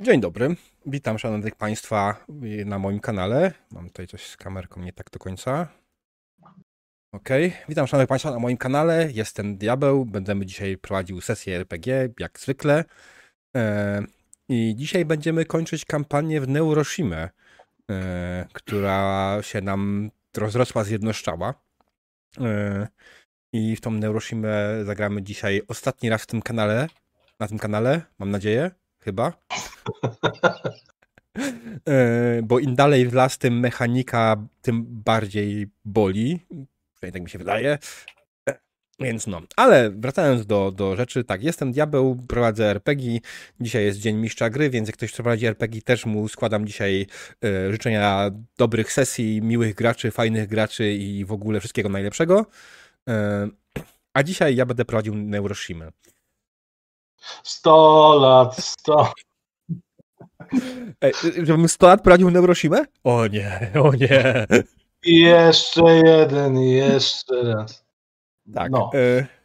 [0.00, 0.56] Dzień dobry,
[0.86, 2.24] witam szanownych Państwa
[2.64, 3.52] na moim kanale.
[3.70, 5.68] Mam tutaj coś z kamerką nie tak do końca.
[7.12, 7.28] Ok,
[7.68, 9.08] witam szanownych Państwa na moim kanale.
[9.12, 12.84] Jestem Diabeł, będziemy dzisiaj prowadził sesję RPG, jak zwykle.
[13.56, 14.02] E,
[14.48, 17.28] I dzisiaj będziemy kończyć kampanię w Neuroshima,
[17.90, 21.54] e, która się nam rozrosła, zjednoszczała.
[22.40, 22.88] E,
[23.52, 26.88] I w tą Neuroshimę zagramy dzisiaj ostatni raz w tym kanale,
[27.40, 28.70] na tym kanale, mam nadzieję
[29.00, 29.32] chyba.
[31.88, 36.40] E, bo im dalej w las, tym mechanika, tym bardziej boli.
[37.00, 37.78] Tak mi się wydaje.
[38.48, 38.58] E,
[39.00, 43.18] więc no, ale wracając do, do rzeczy, tak, jestem Diabeł, prowadzę RPG,
[43.60, 47.06] dzisiaj jest Dzień Mistrza Gry, więc jak ktoś prowadzi RPG, też mu składam dzisiaj
[47.44, 52.46] e, życzenia dobrych sesji, miłych graczy, fajnych graczy i w ogóle wszystkiego najlepszego.
[53.08, 53.48] E,
[54.14, 55.90] a dzisiaj ja będę prowadził Neuroshimę.
[57.42, 59.12] 100 lat, 100.
[61.00, 62.84] Ej, żebym 100 lat prowadził Neuroshimę?
[63.04, 64.46] O nie, o nie.
[65.04, 67.84] I jeszcze jeden, jeszcze raz.
[68.54, 68.70] Tak.
[68.70, 68.90] No.
[68.94, 69.38] Y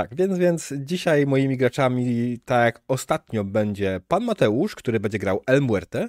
[0.00, 5.42] tak, więc, więc dzisiaj moimi graczami, tak jak ostatnio, będzie pan Mateusz, który będzie grał
[5.46, 6.08] El Muerte.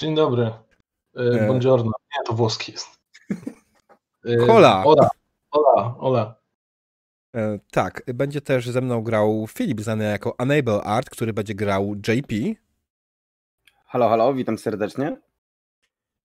[0.00, 0.50] Dzień dobry.
[1.20, 1.92] Y, buongiorno.
[2.12, 2.88] Nie, to włoski jest.
[4.46, 4.84] Hola.
[4.86, 5.08] Ola,
[5.50, 6.34] ola, ola.
[7.34, 11.94] E, tak, będzie też ze mną grał Filip, znany jako Unable Art, który będzie grał
[11.94, 12.34] JP.
[13.86, 15.16] Halo, halo, witam serdecznie.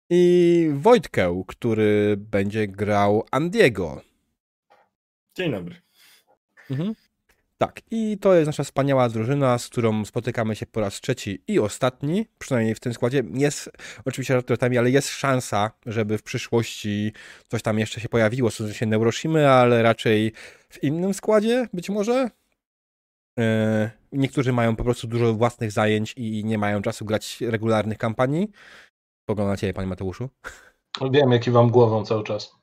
[0.09, 4.01] I Wojtkę, który będzie grał Andiego.
[5.35, 5.81] Dzień dobry.
[6.71, 6.93] Mhm.
[7.67, 11.59] Tak, i to jest nasza wspaniała drużyna, z którą spotykamy się po raz trzeci i
[11.59, 13.23] ostatni, przynajmniej w tym składzie.
[13.33, 13.71] Jest
[14.05, 17.13] oczywiście żartami, ale jest szansa, żeby w przyszłości
[17.47, 20.31] coś tam jeszcze się pojawiło, w sensie Neuroshimy, ale raczej
[20.69, 22.29] w innym składzie być może.
[23.39, 28.51] E, niektórzy mają po prostu dużo własnych zajęć i nie mają czasu grać regularnych kampanii.
[29.25, 30.29] Poglądam na ciebie, panie Mateuszu.
[31.11, 32.55] Wiem, jaki wam głową cały czas.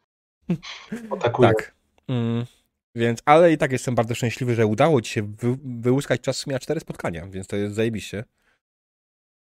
[1.16, 1.48] Atakuję.
[1.48, 1.74] Tak.
[2.08, 2.46] Mm.
[2.94, 6.58] Więc, ale i tak jestem bardzo szczęśliwy, że udało ci się wy, wyłuskać czas na
[6.58, 8.24] cztery spotkania, więc to jest zajebiście.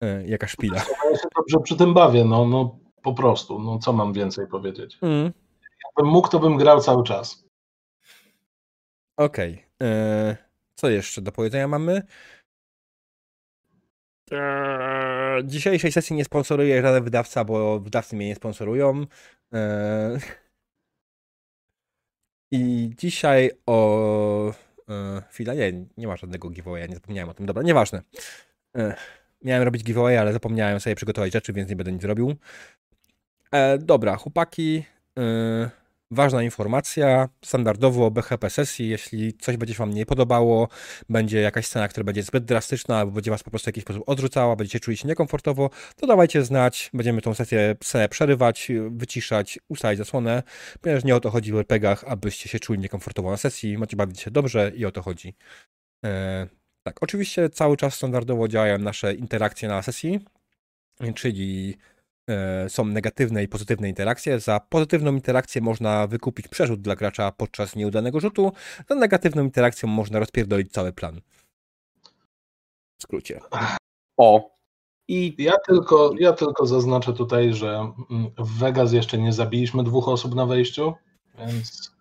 [0.04, 0.78] E, jaka szpila.
[1.12, 4.98] Ja się dobrze przy tym bawię, no, no po prostu, no co mam więcej powiedzieć.
[5.02, 5.32] Mm.
[5.86, 7.46] Jakbym mógł, to bym grał cały czas.
[9.18, 9.54] Okej.
[9.54, 9.90] Okay.
[9.90, 10.38] E,
[10.76, 12.02] co jeszcze do powiedzenia mamy?
[14.32, 19.06] Eee, dzisiejszej sesji nie sponsoruje żaden wydawca, bo wydawcy mnie nie sponsorują.
[19.52, 20.20] Eee,
[22.52, 24.54] i dzisiaj o...
[24.90, 27.46] E, chwila, nie, nie ma żadnego giveawaya, nie zapomniałem o tym.
[27.46, 28.02] Dobra, nieważne.
[28.78, 28.96] E,
[29.44, 32.36] miałem robić giveaway, ale zapomniałem sobie przygotować rzeczy, więc nie będę nic robił.
[33.52, 34.84] E, dobra, chłopaki.
[35.20, 35.70] E,
[36.12, 40.68] Ważna informacja, standardowo BHP sesji, jeśli coś będzie się Wam nie podobało,
[41.10, 44.04] będzie jakaś scena, która będzie zbyt drastyczna, albo będzie Was po prostu w jakiś sposób
[44.06, 47.76] odrzucała, będziecie czuli się niekomfortowo, to dawajcie znać, będziemy tą sesję,
[48.10, 50.44] przerywać, wyciszać, ustalić zasłonę,
[50.82, 54.20] ponieważ nie o to chodzi w RPGach, abyście się czuli niekomfortowo na sesji, macie bawić
[54.22, 55.36] się dobrze i o to chodzi.
[56.04, 56.48] Eee,
[56.84, 60.20] tak, oczywiście cały czas standardowo działają nasze interakcje na sesji,
[61.16, 61.78] czyli
[62.68, 64.40] są negatywne i pozytywne interakcje.
[64.40, 68.52] Za pozytywną interakcję można wykupić przerzut dla gracza podczas nieudanego rzutu,
[68.90, 71.22] za negatywną interakcją można rozpierdolić cały plan.
[72.98, 73.40] W skrócie.
[74.18, 74.60] O.
[75.08, 80.08] I ja tylko, ja tylko zaznaczę tutaj, że mm, w Vegas jeszcze nie zabiliśmy dwóch
[80.08, 80.94] osób na wejściu,
[81.40, 81.92] więc.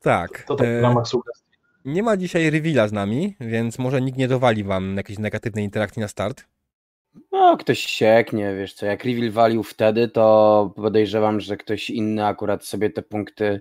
[0.00, 0.42] Tak.
[0.42, 1.48] To, to tak w ramach sugestii.
[1.84, 6.00] Nie ma dzisiaj reveala z nami, więc może nikt nie dowali wam jakiejś negatywnej interakcji
[6.00, 6.44] na start.
[7.32, 12.64] No, ktoś sieknie, wiesz co, jak reveal walił wtedy, to podejrzewam, że ktoś inny akurat
[12.64, 13.60] sobie te punkty,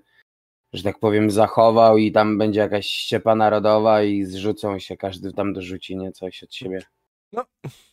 [0.74, 5.54] że tak powiem, zachował i tam będzie jakaś ściepa narodowa i zrzucą się, każdy tam
[5.54, 6.80] dorzuci nie coś od siebie.
[7.34, 7.46] No,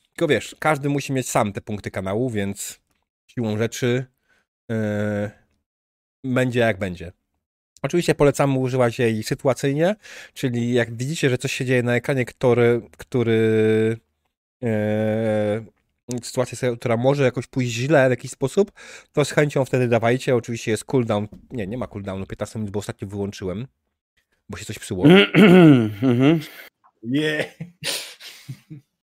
[0.07, 2.81] tylko wiesz, każdy musi mieć sam te punkty kanału, więc
[3.27, 4.07] siłą rzeczy
[4.69, 5.31] yy,
[6.25, 7.13] będzie jak będzie.
[7.83, 9.97] Oczywiście polecamy używać jej sytuacyjnie,
[10.35, 13.97] czyli jak widzicie, że coś się dzieje na ekranie, który, który
[14.65, 15.65] Eee,
[16.23, 18.73] sytuacja, która może jakoś pójść źle w jakiś sposób,
[19.13, 20.37] to z chęcią wtedy dawajcie.
[20.37, 21.27] Oczywiście jest cooldown.
[21.51, 23.67] Nie, nie ma cooldownu 15 minut, bo ostatnio wyłączyłem,
[24.49, 25.05] bo się coś psuło.
[25.35, 26.41] Mhm.
[27.03, 27.47] yeah.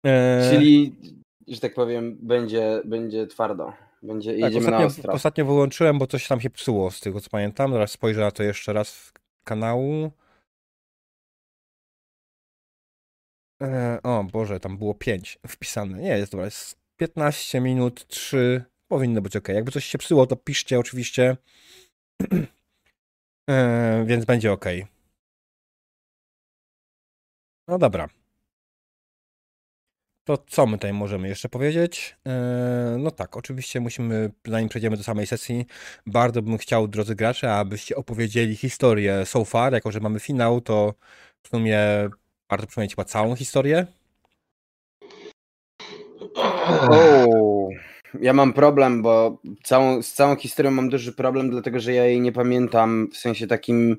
[0.05, 0.51] Eee...
[0.51, 0.97] Czyli,
[1.49, 3.73] że tak powiem, będzie, będzie twardo.
[4.03, 5.13] Będzie, tak, jedziemy ostatnio, na ostro.
[5.13, 7.73] Ostatnio wyłączyłem, bo coś tam się psuło z tego, co pamiętam.
[7.73, 9.13] Zaraz spojrzę na to jeszcze raz
[9.45, 10.11] kanału.
[13.63, 15.99] E, o Boże, tam było 5 wpisane.
[15.99, 18.65] Nie, jest dobra, jest 15 minut, 3.
[18.89, 19.49] Powinno być ok.
[19.49, 21.37] Jakby coś się psuło, to piszcie oczywiście.
[23.51, 24.65] e, więc będzie ok.
[27.69, 28.09] No dobra.
[30.25, 32.17] To co my tutaj możemy jeszcze powiedzieć?
[32.25, 35.67] Eee, No tak, oczywiście musimy, zanim przejdziemy do samej sesji,
[36.07, 39.73] bardzo bym chciał, drodzy gracze, abyście opowiedzieli historię so far.
[39.73, 40.95] Jako, że mamy finał, to
[41.43, 41.79] w sumie
[42.51, 43.87] warto przypomnieć chyba całą historię.
[46.91, 47.69] O,
[48.21, 52.21] ja mam problem, bo całą, z całą historią mam duży problem, dlatego że ja jej
[52.21, 53.97] nie pamiętam w sensie takim.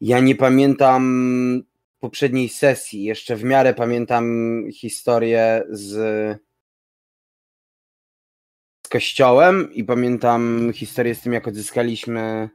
[0.00, 1.64] Ja nie pamiętam
[2.00, 3.02] poprzedniej sesji.
[3.02, 5.90] Jeszcze w miarę pamiętam historię z,
[8.86, 12.48] z kościołem i pamiętam historię z tym, jak odzyskaliśmy.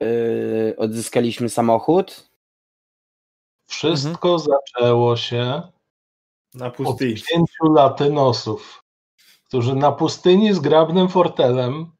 [0.00, 2.31] Yy, odzyskaliśmy samochód.
[3.72, 5.62] Wszystko zaczęło się
[6.54, 7.14] Na od pustyni.
[7.14, 8.84] pięciu latynosów,
[9.44, 11.92] którzy na pustyni z grabnym fortelem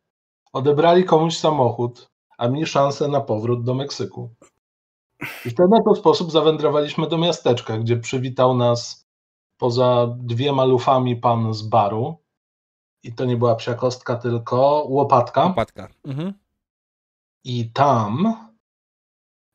[0.53, 4.31] odebrali komuś samochód, a mieli szansę na powrót do Meksyku.
[5.47, 9.07] I w ten oto sposób zawędrowaliśmy do miasteczka, gdzie przywitał nas
[9.59, 12.17] poza dwiema lufami pan z baru.
[13.03, 15.45] I to nie była psia kostka, tylko łopatka.
[15.45, 15.89] Łopatka.
[16.05, 16.33] Mhm.
[17.45, 18.35] I tam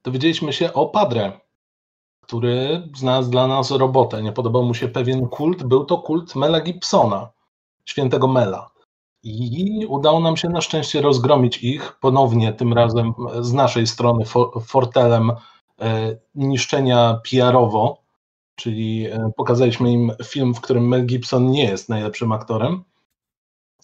[0.04, 1.40] dowiedzieliśmy się o Padre,
[2.27, 4.24] który znalazł dla nas robotę.
[4.24, 5.63] Nie podobał mu się pewien kult.
[5.63, 7.29] Był to kult Mela Gibsona,
[7.85, 8.69] świętego Mela.
[9.24, 14.62] I udało nam się na szczęście rozgromić ich ponownie, tym razem z naszej strony fo-
[14.62, 15.31] fortelem
[15.81, 17.97] e, niszczenia PR-owo,
[18.56, 22.83] czyli e, pokazaliśmy im film, w którym Mel Gibson nie jest najlepszym aktorem.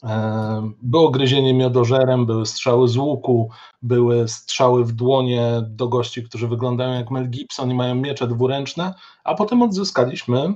[0.03, 3.49] E, Było gryzienie miodożerem, były strzały z łuku,
[3.81, 8.93] były strzały w dłonie do gości, którzy wyglądają jak Mel Gibson i mają miecze dwuręczne,
[9.23, 10.53] a potem odzyskaliśmy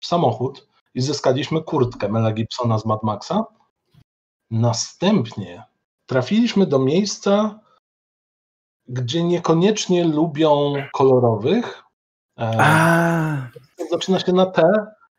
[0.00, 3.44] samochód i zyskaliśmy kurtkę Mela Gibsona z Mad Maxa.
[4.50, 5.62] Następnie
[6.06, 7.60] trafiliśmy do miejsca,
[8.88, 11.82] gdzie niekoniecznie lubią kolorowych.
[12.38, 13.48] E, A,
[13.90, 14.62] Zaczyna się na T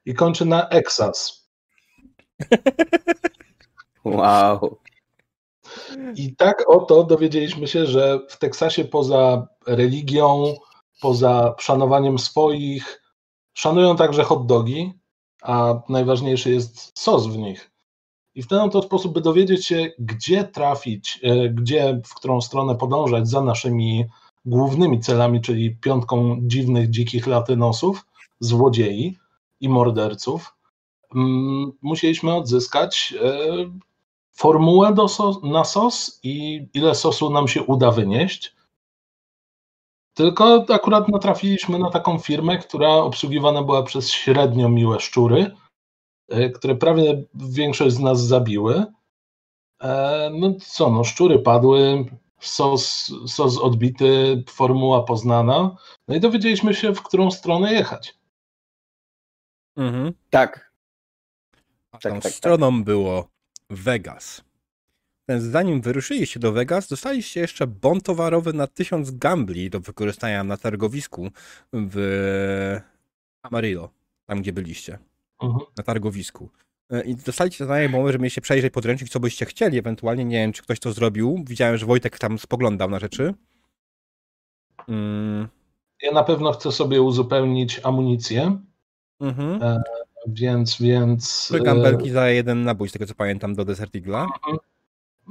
[0.06, 1.50] i kończy na Exas.
[4.06, 4.78] wow.
[6.16, 10.54] I tak oto dowiedzieliśmy się, że w Teksasie poza religią,
[11.02, 13.02] poza szanowaniem swoich,
[13.54, 14.94] szanują także hot dogi,
[15.42, 17.72] a najważniejszy jest sos w nich.
[18.36, 22.76] I w ten oto sposób, by dowiedzieć się, gdzie trafić, e, gdzie, w którą stronę
[22.76, 24.06] podążać za naszymi
[24.46, 28.06] głównymi celami, czyli piątką dziwnych, dzikich latynosów,
[28.40, 29.18] złodziei
[29.60, 30.56] i morderców,
[31.16, 33.38] mm, musieliśmy odzyskać e,
[34.34, 38.56] formułę do sos, na sos i ile sosu nam się uda wynieść.
[40.14, 45.56] Tylko akurat natrafiliśmy na taką firmę, która obsługiwana była przez średnio miłe szczury,
[46.30, 48.86] e, które prawie większość z nas zabiły.
[49.82, 52.06] E, No co, no szczury padły,
[52.40, 55.76] sos, sos odbity, formuła poznana.
[56.08, 58.16] No i dowiedzieliśmy się, w którą stronę jechać.
[59.78, 60.14] Mhm.
[60.30, 60.74] Tak.
[61.92, 63.33] A Tak, tą tak, stroną było
[63.70, 64.44] Vegas.
[65.38, 71.30] Zanim wyruszyliście do Vegas, dostaliście jeszcze bon towarowy na 1000 gambli do wykorzystania na targowisku
[71.74, 72.80] w
[73.44, 73.90] Amarillo,
[74.26, 75.00] tam gdzie byliście,
[75.44, 75.66] Mhm.
[75.78, 76.50] na targowisku.
[76.92, 80.54] E, I dostaliście zadanie mowy, że mieliście przejrzeć podręcznik, co byście chcieli, ewentualnie nie wiem,
[80.54, 81.44] czy ktoś to zrobił.
[81.48, 83.34] Widziałem, że Wojtek tam spoglądał na rzeczy.
[84.88, 85.48] Mm,
[86.02, 88.58] Ja na pewno chcę sobie uzupełnić amunicję,
[89.22, 89.60] mhm.
[90.28, 94.28] Więc, więc Trzy gambelki za jeden nabój, z tego co pamiętam, do Desert Eagle'a.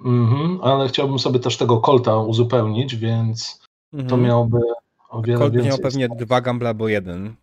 [0.05, 3.61] Mhm, ale chciałbym sobie też tego kolta uzupełnić, więc
[3.93, 4.23] to Mhm.
[4.23, 4.59] miałby
[5.09, 5.69] o wiele Colt więcej.
[5.71, 7.35] miał pewnie dwa gamble albo jeden.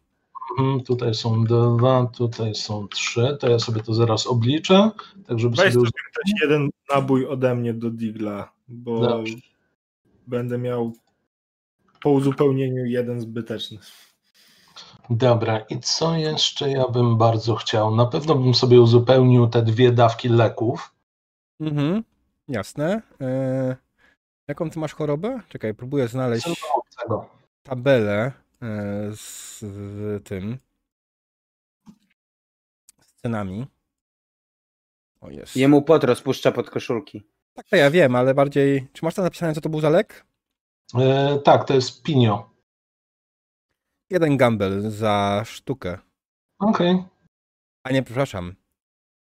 [0.59, 4.91] Mhm, tutaj są dwa, tutaj są trzy, to ja sobie to zaraz obliczę,
[5.27, 5.89] tak żeby Weź sobie...
[6.41, 9.35] jeden nabój ode mnie do Digla, bo Dobrze.
[10.27, 10.93] będę miał
[12.01, 13.77] po uzupełnieniu jeden zbyteczny.
[15.09, 17.95] Dobra, i co jeszcze ja bym bardzo chciał?
[17.95, 20.95] Na pewno bym sobie uzupełnił te dwie dawki leków.
[21.59, 22.03] Mhm,
[22.47, 23.01] jasne.
[23.21, 23.75] E,
[24.47, 25.41] jaką ty masz chorobę?
[25.49, 26.47] Czekaj, próbuję znaleźć
[27.63, 28.71] tabelę e,
[29.15, 30.57] z, z tym.
[33.01, 33.67] Z cenami.
[35.21, 35.55] O jest.
[35.55, 37.23] Jemu pot rozpuszcza pod koszulki.
[37.53, 38.87] Tak, to ja wiem, ale bardziej.
[38.93, 40.25] Czy masz tam napisane, co to był za lek?
[40.95, 42.48] E, tak, to jest pinio.
[44.09, 45.97] Jeden gamble za sztukę.
[46.59, 47.03] Okej,
[47.83, 48.55] A nie, przepraszam.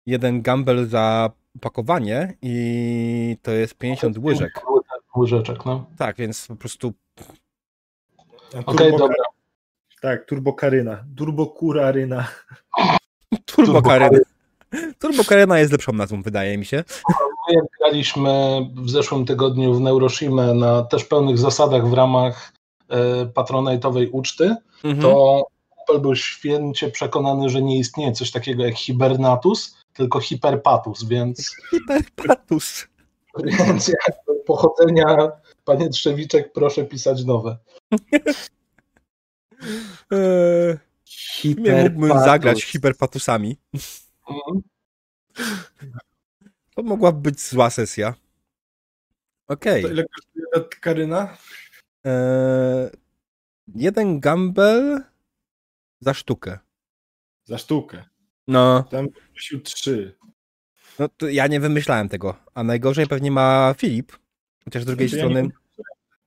[0.06, 4.62] Jeden gamble za pakowanie i to jest 50 łyżek.
[5.18, 5.86] łyżeczek, no.
[5.98, 6.94] Tak, więc po prostu
[8.66, 9.24] Okej, turbo- dobra.
[10.02, 11.04] Tak, turbokaryna.
[11.18, 12.28] Turbokuraryna.
[13.56, 14.20] turbokaryna.
[15.00, 16.84] Turbokaryna jest lepszą nazwą, wydaje mi się.
[17.50, 18.32] My graliśmy
[18.76, 22.54] w zeszłym tygodniu w Neuroshima na też pełnych zasadach w ramach
[23.34, 25.02] patronajtowej uczty, Mhm.
[25.02, 25.44] to
[25.84, 32.88] Apple był święcie przekonany, że nie istnieje coś takiego jak hibernatus, tylko hiperpatus, więc, Hiperpatus.
[33.44, 35.32] więc jakby pochodzenia,
[35.66, 37.58] panie Trzewiczek, proszę pisać nowe.
[40.12, 40.78] Eee,
[41.58, 43.58] nie mógłbym zagrać hiperpatusami.
[44.30, 44.62] Mhm.
[46.76, 48.14] To mogłaby być zła sesja.
[49.48, 49.84] Okej.
[49.84, 51.38] To ile kosztuje ta Karyna?
[52.06, 52.90] Eee,
[53.76, 55.02] jeden gamble
[56.00, 56.60] za sztukę.
[57.46, 58.04] Za sztukę.
[58.48, 60.18] No, Tam prosił trzy.
[61.00, 62.36] no to ja nie wymyślałem tego.
[62.54, 64.12] A najgorzej pewnie ma Filip.
[64.66, 65.50] Chociaż z drugiej Znaczy, ja strony.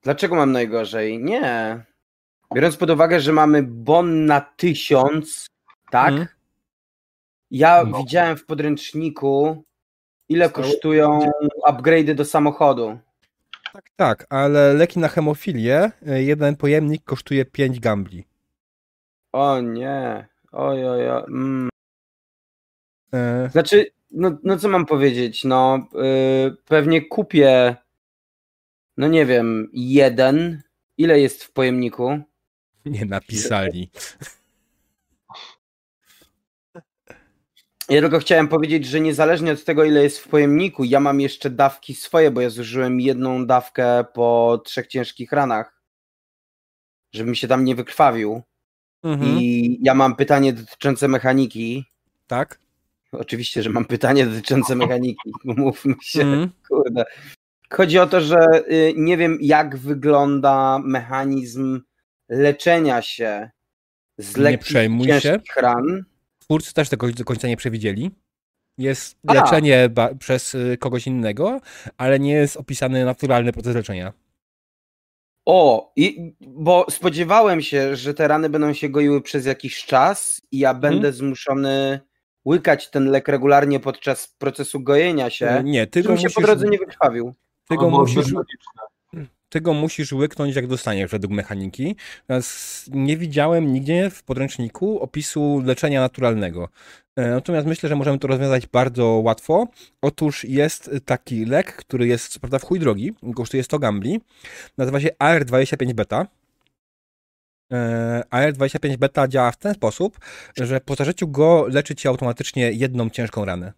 [0.03, 1.19] Dlaczego mam najgorzej?
[1.23, 1.85] Nie.
[2.55, 5.47] Biorąc pod uwagę, że mamy bon na tysiąc,
[5.91, 6.09] tak?
[6.11, 6.29] Mhm.
[7.51, 7.99] Ja No.
[7.99, 9.65] widziałem w podręczniku,
[10.29, 11.21] ile Stało- kosztują
[11.69, 12.99] upgrade'y do samochodu.
[13.77, 18.25] Tak, tak, ale leki na hemofilię, e, jeden pojemnik kosztuje 5 gambli.
[19.33, 20.27] O nie.
[20.53, 21.25] Oj, oj, oj.
[21.29, 21.69] Mm.
[23.15, 25.45] E, Znaczy, no, no co mam powiedzieć?
[25.45, 27.77] No, yy, pewnie kupię,
[28.97, 30.63] no nie wiem, jeden.
[30.99, 32.21] Ile jest w pojemniku?
[32.87, 33.91] nie napisali.
[37.89, 41.51] Ja tylko chciałem powiedzieć, że niezależnie od tego, ile jest w pojemniku, ja mam jeszcze
[41.51, 45.83] dawki swoje, bo ja zużyłem jedną dawkę po trzech ciężkich ranach,
[47.13, 48.43] żebym się tam nie wykrwawił.
[49.03, 51.85] Mhm, I ja mam pytanie dotyczące mechaniki.
[52.27, 52.59] Tak?
[53.13, 55.31] Oczywiście, że mam pytanie dotyczące mechaniki.
[55.45, 56.51] Mówmy się, Mhm.
[56.69, 57.05] kurde.
[57.71, 61.81] Chodzi o to, że y, nie wiem, jak wygląda mechanizm
[62.29, 63.51] leczenia się
[64.19, 66.05] z Nie lekkich przejmuj ciężkich ran.
[66.47, 68.11] Twórcy też tego do końca nie przewidzieli.
[68.79, 69.35] Jest A.
[69.35, 69.89] leczenie
[70.19, 71.61] przez y, kogoś innego,
[71.97, 74.13] ale nie jest opisany naturalny proces leczenia.
[75.47, 80.59] O, i, bo spodziewałem się, że te rany będą się goiły przez jakiś czas i
[80.59, 82.01] ja będę zmuszony
[82.47, 86.41] łykać ten lek regularnie podczas procesu gojenia się, Nie, ty go, żebym się musisz, po
[86.43, 87.35] drodze nie wykrwawił.
[87.69, 88.33] ty, To go było musisz,
[89.53, 89.61] zbyt logiczne.
[89.61, 91.97] ty go musisz łyknąć, jak dostaniesz według mechaniki.
[92.29, 96.69] Natomiast nie widziałem nigdzie w podręczniku opisu leczenia naturalnego.
[97.17, 99.69] E, Natomiast myślę, że możemy to rozwiązać bardzo łatwo.
[100.03, 104.21] Otóż jest taki lek, który jest co prawda w chuj drogi, kosztuje 100 gambli.
[104.79, 106.27] Nazywa się AR25 beta.
[107.73, 110.19] E, AR25 beta działa w ten sposób,
[110.57, 113.73] że po zażyciu go leczy ci automatycznie jedną ciężką ranę.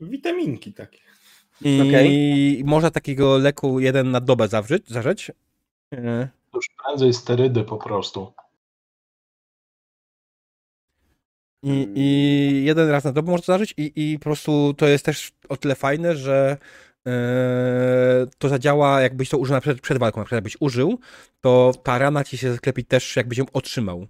[0.00, 1.11] Witaminki takie.
[1.64, 2.64] I Okej.
[2.64, 5.30] można takiego leku jeden na dobę zawrzeć, zażyć.
[5.94, 8.32] E, Już prędzej sterydy po prostu.
[11.62, 15.04] I, I jeden raz na dobę można to zażyć i, i po prostu to jest
[15.04, 16.56] też o tyle fajne, że
[17.06, 20.20] e, to zadziała jakbyś to użył przed, przed walką.
[20.20, 20.98] Na przykład jakbyś użył,
[21.40, 24.06] to ta rana ci się sklepi też jakbyś ją otrzymał.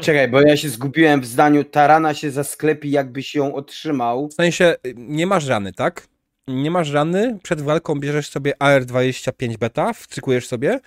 [0.00, 4.28] Czekaj, bo ja się zgubiłem w zdaniu, ta rana się zasklepi, jakbyś ją otrzymał.
[4.28, 6.08] W sensie nie masz rany, tak?
[6.48, 10.80] Nie masz rany, przed walką bierzesz sobie AR25 beta, wcykujesz sobie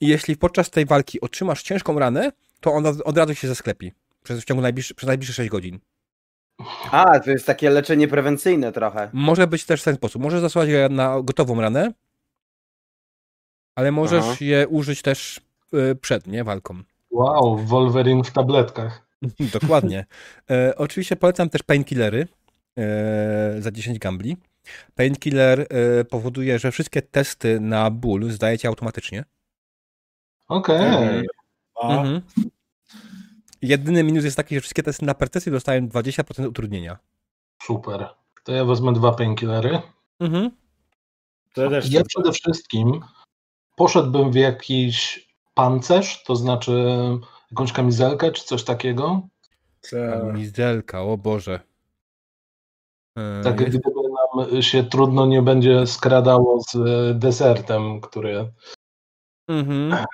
[0.00, 4.40] i jeśli podczas tej walki otrzymasz ciężką ranę, to ona od razu się zasklepi przez,
[4.40, 5.78] w ciągu najbliższych, przez najbliższe 6 godzin.
[6.90, 9.10] A, to jest takie leczenie prewencyjne trochę.
[9.12, 10.22] Może być też w ten sposób.
[10.22, 11.92] Możesz zasłać je na gotową ranę,
[13.74, 14.36] ale możesz Aha.
[14.40, 15.40] je użyć też
[15.74, 16.82] y, przed, nie, walką.
[17.10, 19.06] Wow, Wolverine w tabletkach.
[19.60, 20.06] Dokładnie.
[20.50, 22.28] E, oczywiście polecam też painkillery
[22.78, 24.36] e, za 10 gambli.
[24.94, 29.24] Painkiller e, powoduje, że wszystkie testy na ból zdajecie automatycznie.
[30.48, 31.26] Okej.
[31.82, 32.20] A, Mhm.
[33.62, 36.98] Jedyny minus jest taki, że wszystkie testy na percepcję dostają 20% utrudnienia.
[37.62, 38.08] Super.
[38.44, 39.78] To ja wezmę dwa painkillery.
[40.20, 40.50] Mhm.
[41.54, 43.00] to ja też Ja przede wszystkim
[43.76, 45.26] poszedłbym w jakiś
[45.60, 46.72] pancerz, to znaczy
[47.50, 49.22] jakąś kamizelkę czy coś takiego.
[49.90, 50.20] Tak.
[50.20, 51.60] Kamizelka, o Boże.
[53.18, 58.52] E, Tak jest- gdyby nam się trudno nie będzie skradało z e, desertem, który...
[59.48, 60.04] Mhm.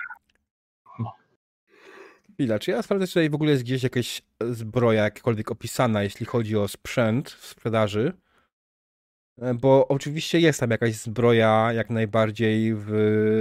[2.33, 6.25] Chwila, czy ja sprawdzę, czy tutaj w ogóle jest gdzieś jakaś zbroja jakakolwiek opisana, jeśli
[6.25, 8.13] chodzi o sprzęt w sprzedaży?
[9.41, 12.89] E, Bo oczywiście jest tam jakaś zbroja jak najbardziej w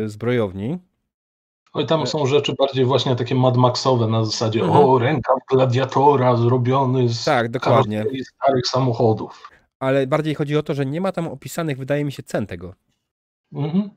[0.06, 0.78] zbrojowni.
[1.76, 4.84] Oj, tam są rzeczy bardziej właśnie takie Mad Maxowe na zasadzie Mhm.
[4.84, 8.04] o, rękaw gladiatora zrobiony z Tak, dokładnie.
[8.24, 9.50] starych samochodów.
[9.78, 12.74] Ale bardziej chodzi o to, że nie ma tam opisanych, wydaje mi się, cen tego.
[13.52, 13.90] Mhm.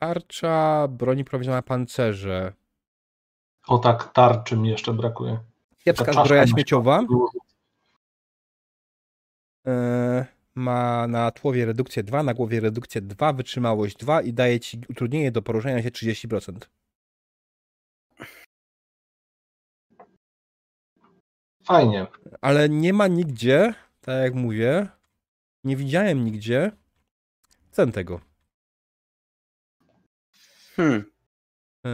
[0.00, 2.52] Tarcza, broni prowadzona pancerze.
[3.66, 5.38] O tak, tarczy mi jeszcze brakuje.
[5.84, 6.98] Kiepska zbroja śmieciowa.
[6.98, 7.28] środku.
[10.54, 15.32] Ma na tłowie redukcję 2, na głowie redukcję 2, wytrzymałość 2 i daje ci utrudnienie
[15.32, 16.58] do poruszania się 30%.
[21.64, 22.06] Fajnie.
[22.40, 24.88] Ale nie ma nigdzie, tak jak mówię,
[25.64, 26.72] nie widziałem nigdzie
[27.70, 28.20] cen tego.
[30.76, 31.04] Hmm.
[31.86, 31.90] E,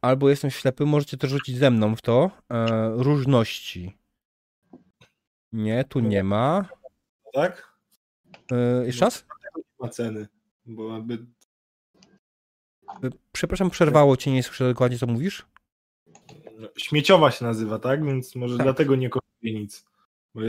[0.00, 2.30] albo jestem ślepy, możecie to rzucić ze mną w to.
[2.50, 3.96] E, różności.
[5.52, 6.68] Nie, tu nie ma.
[7.34, 7.75] Tak?
[8.52, 9.24] E, jeszcze raz?
[9.56, 10.28] Nie ma ceny.
[10.66, 11.26] Bo aby
[13.04, 15.46] E, Przepraszam, przerwało cię, nie słyszę dokładnie, co mówisz.
[16.76, 18.04] śmieciowa się nazywa, tak?
[18.04, 18.66] Więc może Tak.
[18.66, 19.84] dlatego nie kosztuje nic.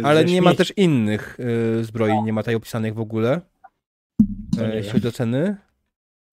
[0.04, 1.38] Ale nie ma też innych
[1.80, 3.42] e, zbroi, nie ma tutaj opisanych w ogóle.
[4.58, 5.58] Nie jeśli chodzi o ceny.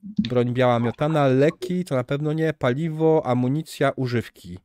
[0.02, 4.58] Broń biała miotana, leki, to na pewno nie, paliwo, amunicja, używki.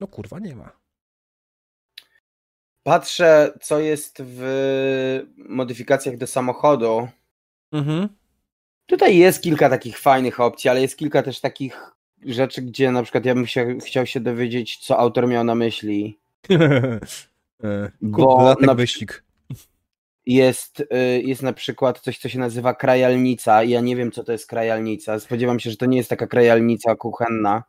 [0.00, 0.79] No kurwa, nie ma.
[2.82, 7.08] Patrzę, co jest w modyfikacjach do samochodu.
[7.72, 8.08] Mhm.
[8.86, 11.90] Tutaj jest kilka takich fajnych opcji, ale jest kilka też takich
[12.26, 16.18] rzeczy, gdzie na przykład ja bym się, chciał się dowiedzieć, co autor miał na myśli.
[17.64, 19.24] E, Bo na- wyścig.
[20.26, 23.64] Jest, y, jest na przykład coś, co się nazywa krajalnica.
[23.64, 25.20] Ja nie wiem, co to jest krajalnica.
[25.20, 27.62] Spodziewam się, że to nie jest taka krajalnica kuchenna.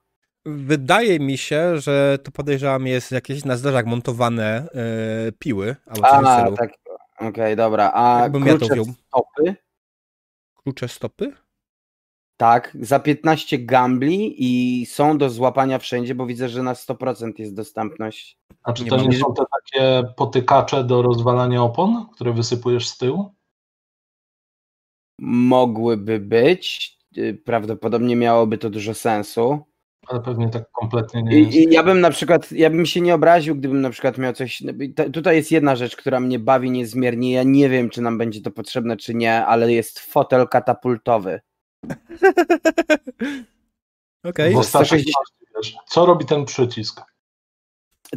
[0.46, 6.12] Wydaje mi się, że to podejrzewam jest jakieś na zderzak montowane e, piły albo coś
[6.12, 6.58] w tym A, stylu.
[6.58, 6.72] tak.
[7.20, 7.92] Okej, dobra.
[7.94, 8.86] A Jakbym ja to klucze wziął.
[9.08, 9.56] stopy?
[10.64, 11.34] Klucze stopy?
[12.38, 17.56] Tak, za 15 gambli i są do złapania wszędzie, bo widzę, że na 100% jest
[17.56, 18.38] dostępność.
[18.64, 19.08] A czy Nie to mam.
[19.10, 23.36] nie są te takie potykacze do rozwalania opon, które wysypujesz z tyłu?
[25.20, 26.98] Mogłyby być.
[27.18, 29.60] y, Prawdopodobnie miałoby to dużo sensu.
[30.08, 31.58] Ale pewnie tak kompletnie nie jest.
[31.58, 34.64] I, ja bym na przykład, ja bym się nie obraził, gdybym na przykład miał coś.
[35.14, 37.32] Tutaj jest jedna rzecz, która mnie bawi niezmiernie.
[37.32, 41.42] Ja nie wiem, czy nam będzie to potrzebne, czy nie, ale jest fotel katapultowy.
[44.24, 44.54] Okej.
[44.54, 45.16] Bo 160
[45.56, 47.02] wiesz, co robi ten przycisk?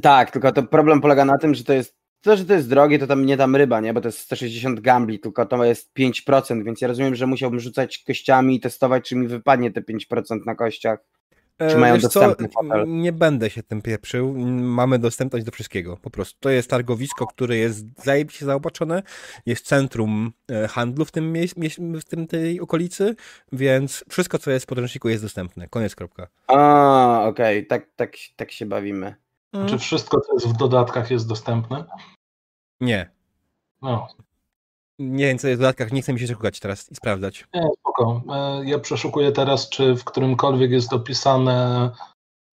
[0.03, 1.97] Tak, tylko to problem polega na tym, że to jest.
[2.21, 3.95] To, że to jest drogie, to tam nie tam ryba, nie?
[3.95, 7.99] Bo to jest 160 gambli, tylko to jest 5%, więc ja rozumiem, że musiałbym rzucać
[7.99, 10.99] kościami i testować, czy mi wypadnie te 5% na kościach.
[11.59, 12.85] Czy E, mają wiesz dostępny fotel?
[12.87, 14.35] Nie będę się tym pieprzył.
[14.61, 15.97] Mamy dostępność do wszystkiego.
[15.97, 16.37] Po prostu.
[16.41, 19.03] To jest targowisko, które jest zajebiście zaopatrzone.
[19.47, 23.17] Jest centrum e, handlu w tym, mieś- w tym tej okolicy,
[23.53, 25.69] więc wszystko, co jest w podręczniku jest dostępne.
[25.69, 26.27] Koniec, kropka.
[26.47, 29.15] A, okej, tak, tak, tak się bawimy.
[29.67, 31.85] Czy wszystko, co jest w dodatkach, jest dostępne?
[32.81, 33.11] Nie.
[33.83, 34.09] No,
[34.99, 35.93] Nie wiem, co jest w dodatkach.
[35.93, 37.45] Nie chcę mi się szukać teraz i sprawdzać.
[37.55, 38.23] nie, spoko.
[38.33, 41.91] E, Ja przeszukuję teraz, czy w którymkolwiek jest opisane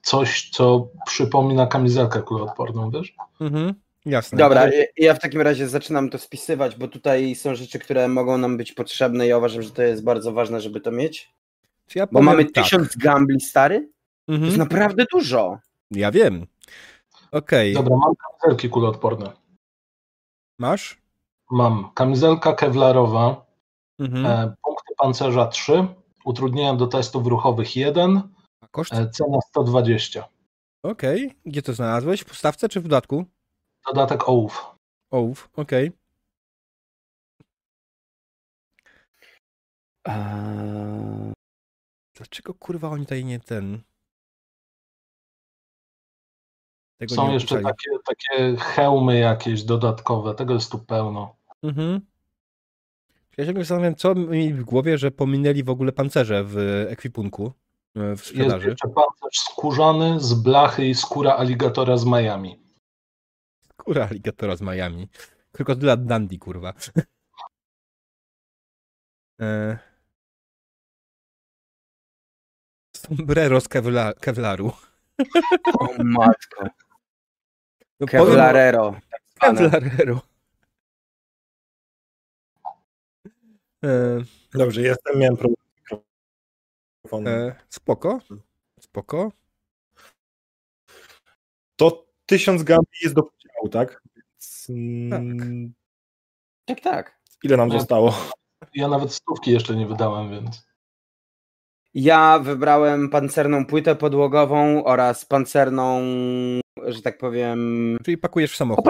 [0.03, 3.15] coś, co przypomina kamizelkę kuloodporną, wiesz?
[3.41, 3.75] Mhm.
[4.07, 4.39] Jasne.
[4.39, 8.57] Dobra, ja- w takim razie zaczynam to spisywać, bo tutaj są rzeczy, które mogą nam
[8.57, 11.31] być potrzebne i ja uważam, że to jest bardzo ważne, żeby to mieć.
[11.87, 12.65] Czy ja Bo mamy tak.
[12.65, 13.89] tysiąc gambli, stary?
[14.27, 14.47] To Mhm.
[14.47, 15.59] jest naprawdę dużo.
[15.91, 16.47] Ja wiem.
[17.33, 17.75] Okej.
[17.75, 19.33] Dobra, mam kamizelki kuloodporne.
[20.59, 21.00] Masz?
[21.51, 23.47] Mam kamizelka kevlarowa,
[23.99, 24.27] Mhm.
[24.27, 25.87] e, punkty pancerza 3,
[26.25, 28.23] utrudnienia do testów ruchowych 1,
[28.61, 28.93] A koszt?
[28.93, 30.29] e, cena 120.
[30.83, 31.35] Okej.
[31.47, 32.21] Gdzie to znalazłeś?
[32.21, 33.25] W podstawce czy w dodatku?
[33.87, 34.67] Dodatek ołów.
[35.11, 35.51] Ołów.
[35.57, 35.93] Okej.
[40.05, 41.33] Eee,
[42.15, 43.81] Dlaczego kurwa oni tutaj nie ten.
[46.99, 51.37] Tego Są nie jeszcze takie, takie hełmy jakieś dodatkowe, tego jest tu pełno.
[51.63, 52.01] Mhm.
[53.37, 56.57] Ja się zastanawiam, co mieli w głowie, że pominęli w ogóle pancerze w
[56.89, 57.53] ekwipunku,
[57.97, 58.69] e, w Jest sprzedaży.
[58.69, 62.59] jeszcze pancerz skórzany z blachy i skóra aligatora z Miami.
[63.77, 65.09] Kura aligatora z Miami.
[65.53, 66.75] Krokodyla Dandy, kurwa.
[69.41, 69.79] e...
[72.97, 74.73] Sombrero z kevla kevlaru.
[75.79, 76.65] o matko.
[78.01, 79.01] No, Kevlarero.
[79.41, 80.21] Kevlarero.
[84.55, 85.81] Dobrze, jestem, miałem problem z
[87.05, 87.35] mikrofonem.
[87.49, 88.19] e, spoko.
[88.81, 89.33] Spoko.
[91.77, 94.03] To tysiąc gambli jest do podziału, tak?
[94.17, 95.73] Więc, mm,
[96.65, 97.21] Tak, tak.
[97.43, 97.79] Ile nam No.
[97.79, 98.15] zostało?
[98.75, 100.67] Ja nawet stówki jeszcze nie wydałem, więc
[101.95, 106.01] Ja wybrałem pancerną płytę podłogową oraz pancerną,
[106.87, 107.97] że tak powiem.
[108.05, 108.85] Czyli pakujesz w samochód.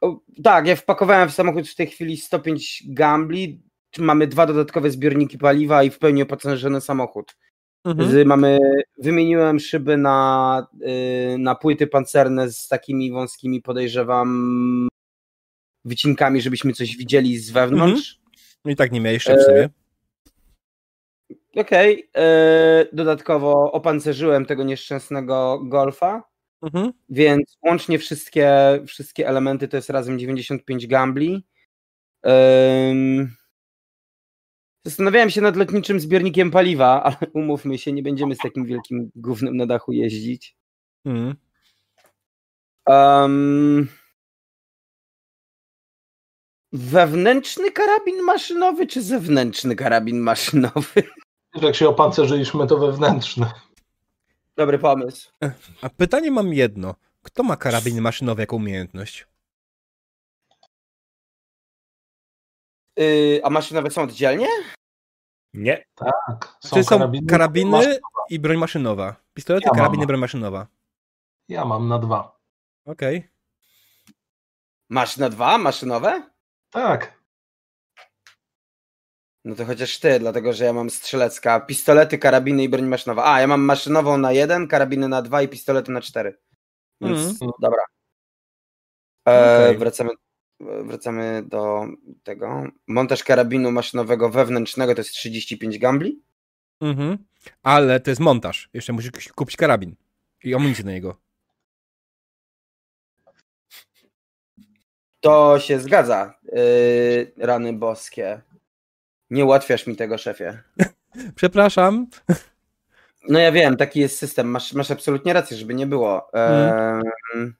[0.00, 3.62] O, tak, ja wpakowałem w samochód w tej chwili 105 gambli.
[3.98, 7.36] Mamy dwa dodatkowe zbiorniki paliwa i w pełni opancerzony samochód.
[7.84, 8.28] Mhm.
[8.28, 8.58] Mamy,
[8.98, 10.66] wymieniłem szyby na,
[11.34, 14.88] y, na płyty pancerne z takimi wąskimi, podejrzewam,
[15.84, 18.20] wycinkami, żebyśmy coś widzieli z wewnątrz.
[18.64, 19.68] No i tak nie miałeś jeszcze w sobie.
[21.56, 22.08] Okej.
[22.16, 26.30] e, Dodatkowo opancerzyłem tego nieszczęsnego golfa,
[26.62, 26.92] Mhm.
[27.08, 28.52] więc łącznie wszystkie,
[28.86, 31.46] wszystkie elementy to jest razem 95 gambli.
[34.84, 39.56] Zastanawiałem się nad lotniczym zbiornikiem paliwa, ale umówmy się, nie będziemy z takim wielkim gównem
[39.56, 40.56] na dachu jeździć.
[41.04, 41.34] Mhm.
[42.86, 43.88] Um,
[46.72, 51.02] wewnętrzny karabin maszynowy czy zewnętrzny karabin maszynowy?
[51.62, 53.46] Jak się opancerzyliśmy, to wewnętrzny.
[54.56, 55.30] Dobry pomysł.
[55.82, 56.94] A pytanie mam jedno.
[57.22, 59.26] Kto ma karabin maszynowy jako umiejętność?
[62.96, 64.46] Yy, a maszynowe są oddzielnie?
[65.54, 65.84] Nie.
[65.94, 66.58] Tak.
[66.62, 67.26] Czy są karabiny?
[67.26, 67.98] karabiny Masz-
[68.30, 69.16] i broń maszynowa?
[69.34, 69.76] Pistolety, Ja mam.
[69.76, 70.66] karabiny, broń maszynowa.
[71.48, 72.38] Ja mam na dwa.
[72.86, 73.28] Okej.
[74.90, 76.30] Masz na dwa maszynowe?
[76.70, 77.20] Tak.
[79.44, 81.60] No to chociaż ty, dlatego że ja mam strzelecka.
[81.60, 83.24] Pistolety, karabiny i broń maszynowa.
[83.34, 86.38] A, ja mam maszynową na jeden, karabiny na dwa i pistolety na cztery.
[87.00, 87.50] Więc Mhm.
[87.60, 87.82] dobra.
[89.28, 89.78] E, Okej.
[89.78, 90.10] wracamy,
[90.60, 91.86] wracamy do
[92.22, 92.64] tego.
[92.86, 96.22] Montaż karabinu maszynowego wewnętrznego to jest 35 gambli.
[96.80, 97.18] Mhm.
[97.62, 98.68] Ale to jest montaż.
[98.74, 99.94] Jeszcze musisz kupić karabin.
[100.44, 101.16] I amunicję na niego.
[105.20, 106.34] To się zgadza.
[106.52, 108.40] Yy, rany boskie.
[109.30, 110.62] Nie ułatwiasz mi tego, szefie.
[111.36, 112.06] Przepraszam.
[113.28, 114.50] No ja wiem, taki jest system.
[114.50, 116.32] Masz, masz absolutnie rację, żeby nie było.
[116.32, 117.54] Ehm,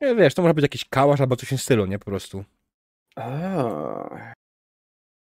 [0.00, 1.98] Nie, wiesz, to może być jakiś kałasz albo coś w tym stylu, nie?
[1.98, 2.44] Po prostu.
[3.16, 4.10] o.